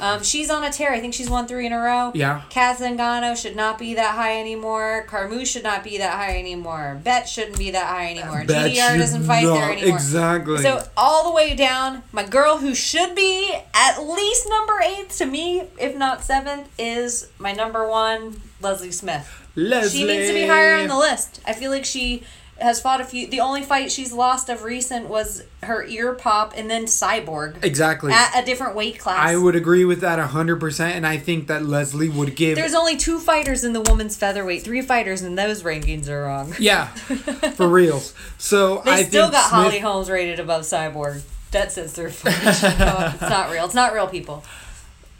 Um, 0.00 0.20
she's 0.24 0.50
on 0.50 0.64
a 0.64 0.72
tear. 0.72 0.90
I 0.92 0.98
think 0.98 1.14
she's 1.14 1.30
won 1.30 1.46
three 1.46 1.64
in 1.64 1.72
a 1.72 1.78
row. 1.78 2.10
Yeah. 2.12 2.42
Kat 2.50 2.78
Zingano 2.78 3.40
should 3.40 3.54
not 3.54 3.78
be 3.78 3.94
that 3.94 4.16
high 4.16 4.40
anymore. 4.40 5.06
Carmouche 5.08 5.46
should 5.46 5.62
not 5.62 5.84
be 5.84 5.98
that 5.98 6.14
high 6.14 6.38
anymore. 6.40 7.00
Bet 7.04 7.28
shouldn't 7.28 7.56
be 7.56 7.70
that 7.70 7.86
high 7.86 8.10
anymore. 8.10 8.44
Bet 8.44 8.72
GDR 8.72 8.98
doesn't 8.98 9.22
fight 9.22 9.46
there 9.46 9.70
anymore. 9.70 9.94
exactly. 9.94 10.58
So 10.58 10.84
all 10.96 11.30
the 11.30 11.36
way 11.36 11.54
down, 11.54 12.02
my 12.10 12.24
girl 12.24 12.58
who 12.58 12.74
should 12.74 13.14
be 13.14 13.54
at 13.74 13.98
least 14.02 14.48
number 14.48 14.80
eight 14.84 15.10
to 15.10 15.24
me, 15.26 15.68
if 15.78 15.96
not 15.96 16.24
seventh, 16.24 16.68
is 16.80 17.30
my 17.38 17.52
number 17.52 17.88
one, 17.88 18.40
Leslie 18.60 18.90
Smith. 18.90 19.30
Leslie. 19.54 20.00
She 20.00 20.04
needs 20.04 20.26
to 20.26 20.34
be 20.34 20.48
higher 20.48 20.80
on 20.80 20.88
the 20.88 20.98
list. 20.98 21.40
I 21.46 21.52
feel 21.52 21.70
like 21.70 21.84
she 21.84 22.24
has 22.62 22.80
fought 22.80 23.00
a 23.00 23.04
few. 23.04 23.26
The 23.26 23.40
only 23.40 23.62
fight 23.62 23.90
she's 23.92 24.12
lost 24.12 24.48
of 24.48 24.62
recent 24.62 25.08
was 25.08 25.42
her 25.62 25.84
ear 25.84 26.14
pop 26.14 26.54
and 26.56 26.70
then 26.70 26.84
Cyborg 26.84 27.62
Exactly. 27.62 28.12
at 28.12 28.40
a 28.40 28.44
different 28.44 28.74
weight 28.74 28.98
class. 28.98 29.18
I 29.18 29.36
would 29.36 29.54
agree 29.56 29.84
with 29.84 30.00
that 30.00 30.18
100%, 30.18 30.80
and 30.80 31.06
I 31.06 31.18
think 31.18 31.46
that 31.48 31.64
Leslie 31.64 32.08
would 32.08 32.34
give. 32.36 32.56
There's 32.56 32.74
only 32.74 32.96
two 32.96 33.18
fighters 33.18 33.64
in 33.64 33.72
the 33.72 33.80
women's 33.80 34.16
featherweight, 34.16 34.62
three 34.62 34.82
fighters, 34.82 35.22
and 35.22 35.38
those 35.38 35.62
rankings 35.62 36.08
are 36.08 36.22
wrong. 36.24 36.54
yeah, 36.58 36.86
for 36.86 37.68
reals. 37.68 38.14
So 38.38 38.78
They 38.84 38.90
I 38.92 39.02
still 39.04 39.30
got 39.30 39.48
Smith, 39.48 39.60
Holly 39.62 39.78
Holmes 39.78 40.08
rated 40.10 40.40
above 40.40 40.62
Cyborg. 40.62 41.22
That 41.52 41.70
says 41.70 41.92
they're 41.92 42.06
it's 42.24 42.62
not 42.62 43.50
real. 43.50 43.64
It's 43.66 43.74
not 43.74 43.92
real 43.92 44.06
people. 44.06 44.42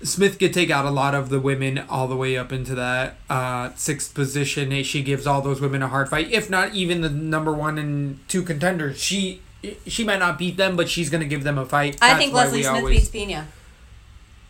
Smith 0.02 0.38
could 0.38 0.52
take 0.52 0.70
out 0.70 0.84
a 0.84 0.90
lot 0.90 1.14
of 1.14 1.28
the 1.28 1.38
women 1.38 1.78
all 1.88 2.08
the 2.08 2.16
way 2.16 2.36
up 2.36 2.52
into 2.52 2.74
that 2.74 3.16
uh, 3.30 3.70
sixth 3.76 4.14
position. 4.14 4.82
She 4.82 5.02
gives 5.02 5.26
all 5.26 5.40
those 5.42 5.60
women 5.60 5.82
a 5.82 5.88
hard 5.88 6.08
fight, 6.08 6.30
if 6.30 6.50
not 6.50 6.74
even 6.74 7.00
the 7.02 7.10
number 7.10 7.52
one 7.52 7.78
and 7.78 8.18
two 8.28 8.42
contenders. 8.42 8.98
She 8.98 9.40
she 9.86 10.02
might 10.02 10.18
not 10.18 10.38
beat 10.38 10.56
them, 10.56 10.76
but 10.76 10.88
she's 10.88 11.08
gonna 11.08 11.24
give 11.24 11.44
them 11.44 11.56
a 11.58 11.64
fight. 11.64 11.96
I 12.02 12.08
That's 12.08 12.18
think 12.20 12.32
Leslie 12.34 12.62
Smith 12.62 12.74
always- 12.76 12.98
beats 12.98 13.10
Pena. 13.10 13.46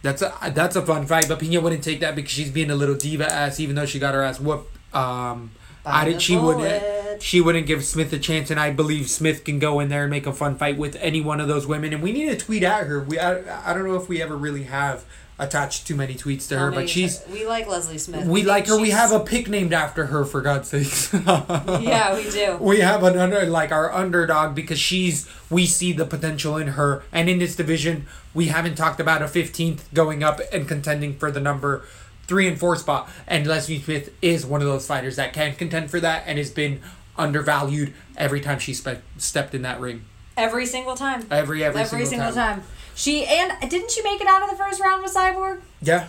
That's 0.01 0.21
a 0.23 0.33
that's 0.55 0.75
a 0.75 0.83
fun 0.83 1.07
fight, 1.07 1.29
but 1.29 1.39
Pena 1.39 1.61
wouldn't 1.61 1.85
take 1.85 2.01
that 2.01 2.17
because 2.17 2.33
she's 2.33 2.51
being 2.51 2.71
a 2.71 2.75
little 2.75 2.97
diva 2.97 3.31
ass, 3.31 3.61
even 3.61 3.77
though 3.77 3.87
she 3.87 3.99
got 3.99 4.15
her 4.15 4.23
ass 4.23 4.41
whooped. 4.41 4.75
Um, 4.95 5.53
I 5.87 6.05
did. 6.07 6.23
She 6.23 6.37
wouldn't. 6.37 7.23
She 7.23 7.41
wouldn't 7.41 7.67
give 7.67 7.85
Smith 7.85 8.13
a 8.13 8.19
chance, 8.19 8.51
and 8.51 8.59
I 8.59 8.73
believe 8.73 9.09
Smith 9.09 9.45
can 9.45 9.59
go 9.61 9.79
in 9.79 9.91
there 9.91 10.03
and 10.03 10.11
make 10.11 10.27
a 10.27 10.33
fun 10.33 10.57
fight 10.57 10.77
with 10.77 10.97
any 10.97 11.21
one 11.21 11.41
of 11.41 11.47
those 11.47 11.67
women. 11.69 11.93
And 11.93 12.03
we 12.03 12.13
need 12.13 12.27
to 12.31 12.37
tweet 12.37 12.63
at 12.65 12.87
her. 12.87 13.01
We 13.05 13.19
I, 13.19 13.71
I 13.71 13.75
don't 13.75 13.87
know 13.87 13.95
if 13.95 14.09
we 14.09 14.21
ever 14.21 14.37
really 14.37 14.65
have 14.65 15.05
attached 15.43 15.87
too 15.87 15.97
many 15.97 16.15
tweets 16.15 16.49
to 16.49 16.59
her, 16.59 16.71
but 16.71 16.89
she's 16.89 17.23
we 17.31 17.47
like 17.47 17.67
Leslie 17.67 17.99
Smith. 17.99 18.27
we 18.27 18.43
like 18.43 18.67
her. 18.67 18.77
We 18.79 18.87
she's- 18.87 18.99
have 18.99 19.13
a 19.13 19.21
pick 19.21 19.49
named 19.49 19.73
after 19.73 20.07
her, 20.07 20.25
for 20.25 20.41
God's 20.41 20.69
sakes. 20.69 21.13
yeah, 21.27 22.15
we 22.15 22.31
do. 22.31 22.57
We 22.61 22.81
have 22.81 23.03
an 23.03 23.19
under 23.19 23.45
like 23.47 23.73
our 23.73 23.93
underdog 23.93 24.55
because 24.55 24.79
she's 24.79 25.29
we 25.51 25.67
see 25.67 25.93
the 25.93 26.07
potential 26.07 26.57
in 26.57 26.69
her, 26.69 27.03
and 27.13 27.29
in 27.29 27.39
this 27.39 27.57
division 27.57 28.07
we 28.35 28.47
haven't 28.47 28.77
talked 28.77 29.01
about 29.01 29.21
a 29.23 29.29
fifteenth 29.29 29.93
going 29.93 30.23
up 30.23 30.41
and 30.53 30.67
contending 30.69 31.17
for 31.19 31.31
the 31.31 31.41
number 31.41 31.85
three 32.27 32.47
and 32.49 32.59
four 32.59 32.77
spot, 32.77 33.11
and 33.27 33.47
Leslie 33.47 33.81
Smith 33.81 34.15
is 34.23 34.47
one 34.47 34.61
of 34.63 34.67
those 34.67 34.87
fighters 34.87 35.17
that 35.17 35.33
can 35.33 35.55
contend 35.55 35.91
for 35.91 36.01
that 36.01 36.23
and 36.27 36.39
has 36.39 36.51
been 36.51 36.81
undervalued 37.19 37.93
every 38.17 38.41
time 38.41 38.59
she 38.59 38.73
spe- 38.73 39.03
stepped 39.19 39.55
in 39.55 39.63
that 39.63 39.81
ring. 39.81 40.05
Every 40.37 40.65
single 40.65 40.95
time. 40.97 41.27
Every 41.31 41.63
every, 41.63 41.81
Every, 41.83 42.07
single 42.07 42.33
time. 42.33 42.63
She 42.95 43.25
and 43.25 43.53
didn't 43.71 43.91
she 43.91 44.03
make 44.03 44.21
it 44.21 44.27
out 44.27 44.43
of 44.43 44.51
the 44.51 44.57
first 44.57 44.81
round 44.81 45.03
with 45.03 45.15
Cyborg? 45.15 45.61
Yeah. 45.81 46.09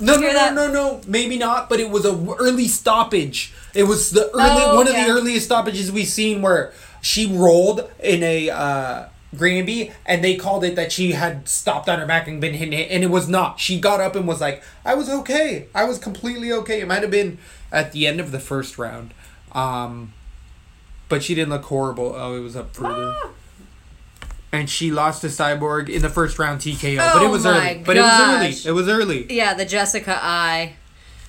No, 0.00 0.16
no, 0.16 0.30
no, 0.32 0.52
no, 0.52 0.72
no. 0.72 1.00
Maybe 1.06 1.38
not, 1.38 1.68
but 1.68 1.80
it 1.80 1.90
was 1.90 2.04
a 2.04 2.12
early 2.38 2.68
stoppage. 2.68 3.52
It 3.74 3.84
was 3.84 4.10
the 4.10 4.30
early 4.32 4.62
Oh, 4.62 4.76
one 4.76 4.88
of 4.88 4.94
the 4.94 5.06
earliest 5.08 5.46
stoppages 5.46 5.90
we've 5.90 6.06
seen 6.06 6.42
where 6.42 6.72
she 7.00 7.26
rolled 7.26 7.90
in 8.00 8.22
a 8.22 8.50
uh, 8.50 9.08
Granby, 9.36 9.92
and 10.04 10.22
they 10.22 10.36
called 10.36 10.64
it 10.64 10.76
that 10.76 10.92
she 10.92 11.12
had 11.12 11.48
stopped 11.48 11.88
on 11.88 11.98
her 11.98 12.06
back 12.06 12.28
and 12.28 12.40
been 12.40 12.54
hitting 12.54 12.78
it, 12.78 12.90
and 12.90 13.02
it 13.02 13.10
was 13.10 13.28
not. 13.28 13.58
She 13.58 13.80
got 13.80 14.00
up 14.00 14.16
and 14.16 14.26
was 14.26 14.40
like, 14.40 14.62
"I 14.84 14.94
was 14.94 15.08
okay. 15.08 15.66
I 15.74 15.84
was 15.84 15.98
completely 15.98 16.52
okay." 16.52 16.80
It 16.80 16.88
might 16.88 17.02
have 17.02 17.10
been 17.10 17.38
at 17.72 17.92
the 17.92 18.06
end 18.06 18.20
of 18.20 18.32
the 18.32 18.40
first 18.40 18.76
round, 18.78 19.14
um, 19.52 20.12
but 21.08 21.22
she 21.22 21.34
didn't 21.34 21.50
look 21.50 21.64
horrible. 21.64 22.14
Oh, 22.16 22.36
it 22.36 22.40
was 22.40 22.56
up 22.56 22.74
further. 22.74 23.14
Ah. 23.24 23.30
And 24.56 24.70
she 24.70 24.90
lost 24.90 25.20
to 25.20 25.26
Cyborg 25.26 25.88
in 25.90 26.00
the 26.00 26.08
first 26.08 26.38
round 26.38 26.60
TKO, 26.60 26.96
but 26.96 27.22
it 27.22 27.26
Oh 27.26 27.30
was 27.30 27.44
early. 27.44 27.82
But 27.84 27.96
it 27.98 28.00
was 28.00 28.20
early. 28.20 28.70
It 28.70 28.72
was 28.72 28.88
early 28.88 29.26
Yeah, 29.32 29.52
the 29.54 29.66
Jessica 29.66 30.18
I. 30.22 30.76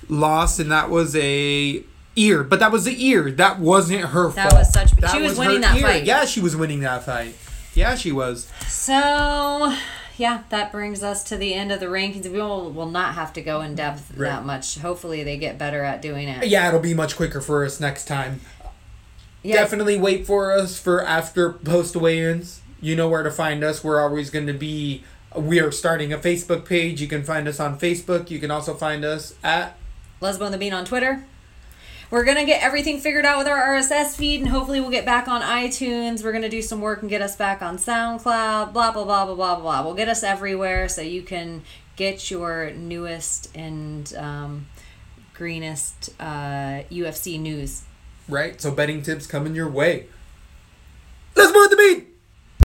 lost, 0.08 0.58
and 0.58 0.72
that 0.72 0.88
was 0.88 1.14
a 1.14 1.82
ear. 2.16 2.42
But 2.42 2.58
that 2.60 2.72
was 2.72 2.84
the 2.86 3.04
ear. 3.06 3.30
That 3.30 3.58
wasn't 3.60 4.00
her 4.06 4.30
That 4.30 4.50
fault. 4.50 4.60
was 4.60 4.72
such- 4.72 4.90
she 5.12 5.20
was 5.22 5.34
her 5.36 5.38
winning 5.44 5.60
that 5.60 5.76
ear. 5.76 5.82
fight. 5.82 6.04
Yeah, 6.04 6.24
she 6.24 6.40
was 6.40 6.56
winning 6.56 6.80
that 6.80 7.04
fight. 7.04 7.36
Yeah, 7.74 7.94
she 7.96 8.10
was. 8.12 8.48
So, 8.66 9.74
yeah, 10.16 10.40
that 10.48 10.72
brings 10.72 11.02
us 11.02 11.22
to 11.24 11.36
the 11.36 11.52
end 11.52 11.70
of 11.70 11.80
the 11.80 11.86
rankings. 11.86 12.24
We 12.24 12.40
will, 12.40 12.70
will 12.72 12.90
not 12.90 13.14
have 13.14 13.32
to 13.34 13.42
go 13.42 13.60
in 13.60 13.74
depth 13.74 14.10
Right. 14.16 14.30
that 14.30 14.46
much. 14.46 14.78
Hopefully, 14.78 15.22
they 15.22 15.36
get 15.36 15.58
better 15.58 15.84
at 15.84 16.00
doing 16.00 16.28
it. 16.28 16.46
Yeah, 16.48 16.66
it'll 16.68 16.80
be 16.80 16.94
much 16.94 17.14
quicker 17.14 17.42
for 17.42 17.64
us 17.64 17.78
next 17.78 18.06
time. 18.06 18.40
Yeah. 19.42 19.56
Definitely 19.56 19.98
wait 19.98 20.26
for 20.26 20.50
us 20.52 20.78
for 20.80 21.04
after 21.04 21.52
post 21.52 21.94
weigh-ins. 21.94 22.60
You 22.80 22.96
know 22.96 23.08
where 23.08 23.22
to 23.22 23.30
find 23.30 23.64
us. 23.64 23.82
We're 23.82 24.00
always 24.00 24.30
going 24.30 24.46
to 24.46 24.52
be. 24.52 25.04
We 25.36 25.60
are 25.60 25.70
starting 25.70 26.12
a 26.12 26.18
Facebook 26.18 26.64
page. 26.64 27.00
You 27.00 27.08
can 27.08 27.22
find 27.22 27.46
us 27.48 27.60
on 27.60 27.78
Facebook. 27.78 28.30
You 28.30 28.38
can 28.38 28.50
also 28.50 28.74
find 28.74 29.04
us 29.04 29.34
at 29.42 29.76
Lesbo 30.20 30.42
and 30.42 30.54
the 30.54 30.58
Bean 30.58 30.72
on 30.72 30.84
Twitter. 30.84 31.24
We're 32.10 32.24
gonna 32.24 32.46
get 32.46 32.62
everything 32.62 33.00
figured 33.00 33.26
out 33.26 33.36
with 33.36 33.46
our 33.48 33.58
RSS 33.76 34.16
feed, 34.16 34.40
and 34.40 34.48
hopefully 34.48 34.80
we'll 34.80 34.90
get 34.90 35.04
back 35.04 35.28
on 35.28 35.42
iTunes. 35.42 36.24
We're 36.24 36.32
gonna 36.32 36.48
do 36.48 36.62
some 36.62 36.80
work 36.80 37.02
and 37.02 37.10
get 37.10 37.20
us 37.20 37.36
back 37.36 37.60
on 37.60 37.76
SoundCloud. 37.76 38.72
Blah 38.72 38.92
blah 38.92 39.04
blah 39.04 39.26
blah 39.26 39.34
blah 39.34 39.60
blah. 39.60 39.84
We'll 39.84 39.94
get 39.94 40.08
us 40.08 40.22
everywhere 40.22 40.88
so 40.88 41.02
you 41.02 41.20
can 41.20 41.62
get 41.96 42.30
your 42.30 42.70
newest 42.70 43.54
and 43.54 44.14
um, 44.16 44.66
greenest 45.34 46.10
uh, 46.18 46.82
UFC 46.90 47.38
news. 47.38 47.82
right. 48.26 48.58
So 48.58 48.70
betting 48.70 49.02
tips 49.02 49.26
coming 49.26 49.54
your 49.54 49.68
way. 49.68 50.06
Let's 51.36 51.52
move 51.52 51.68
the 51.68 51.76
beat. 51.76 52.07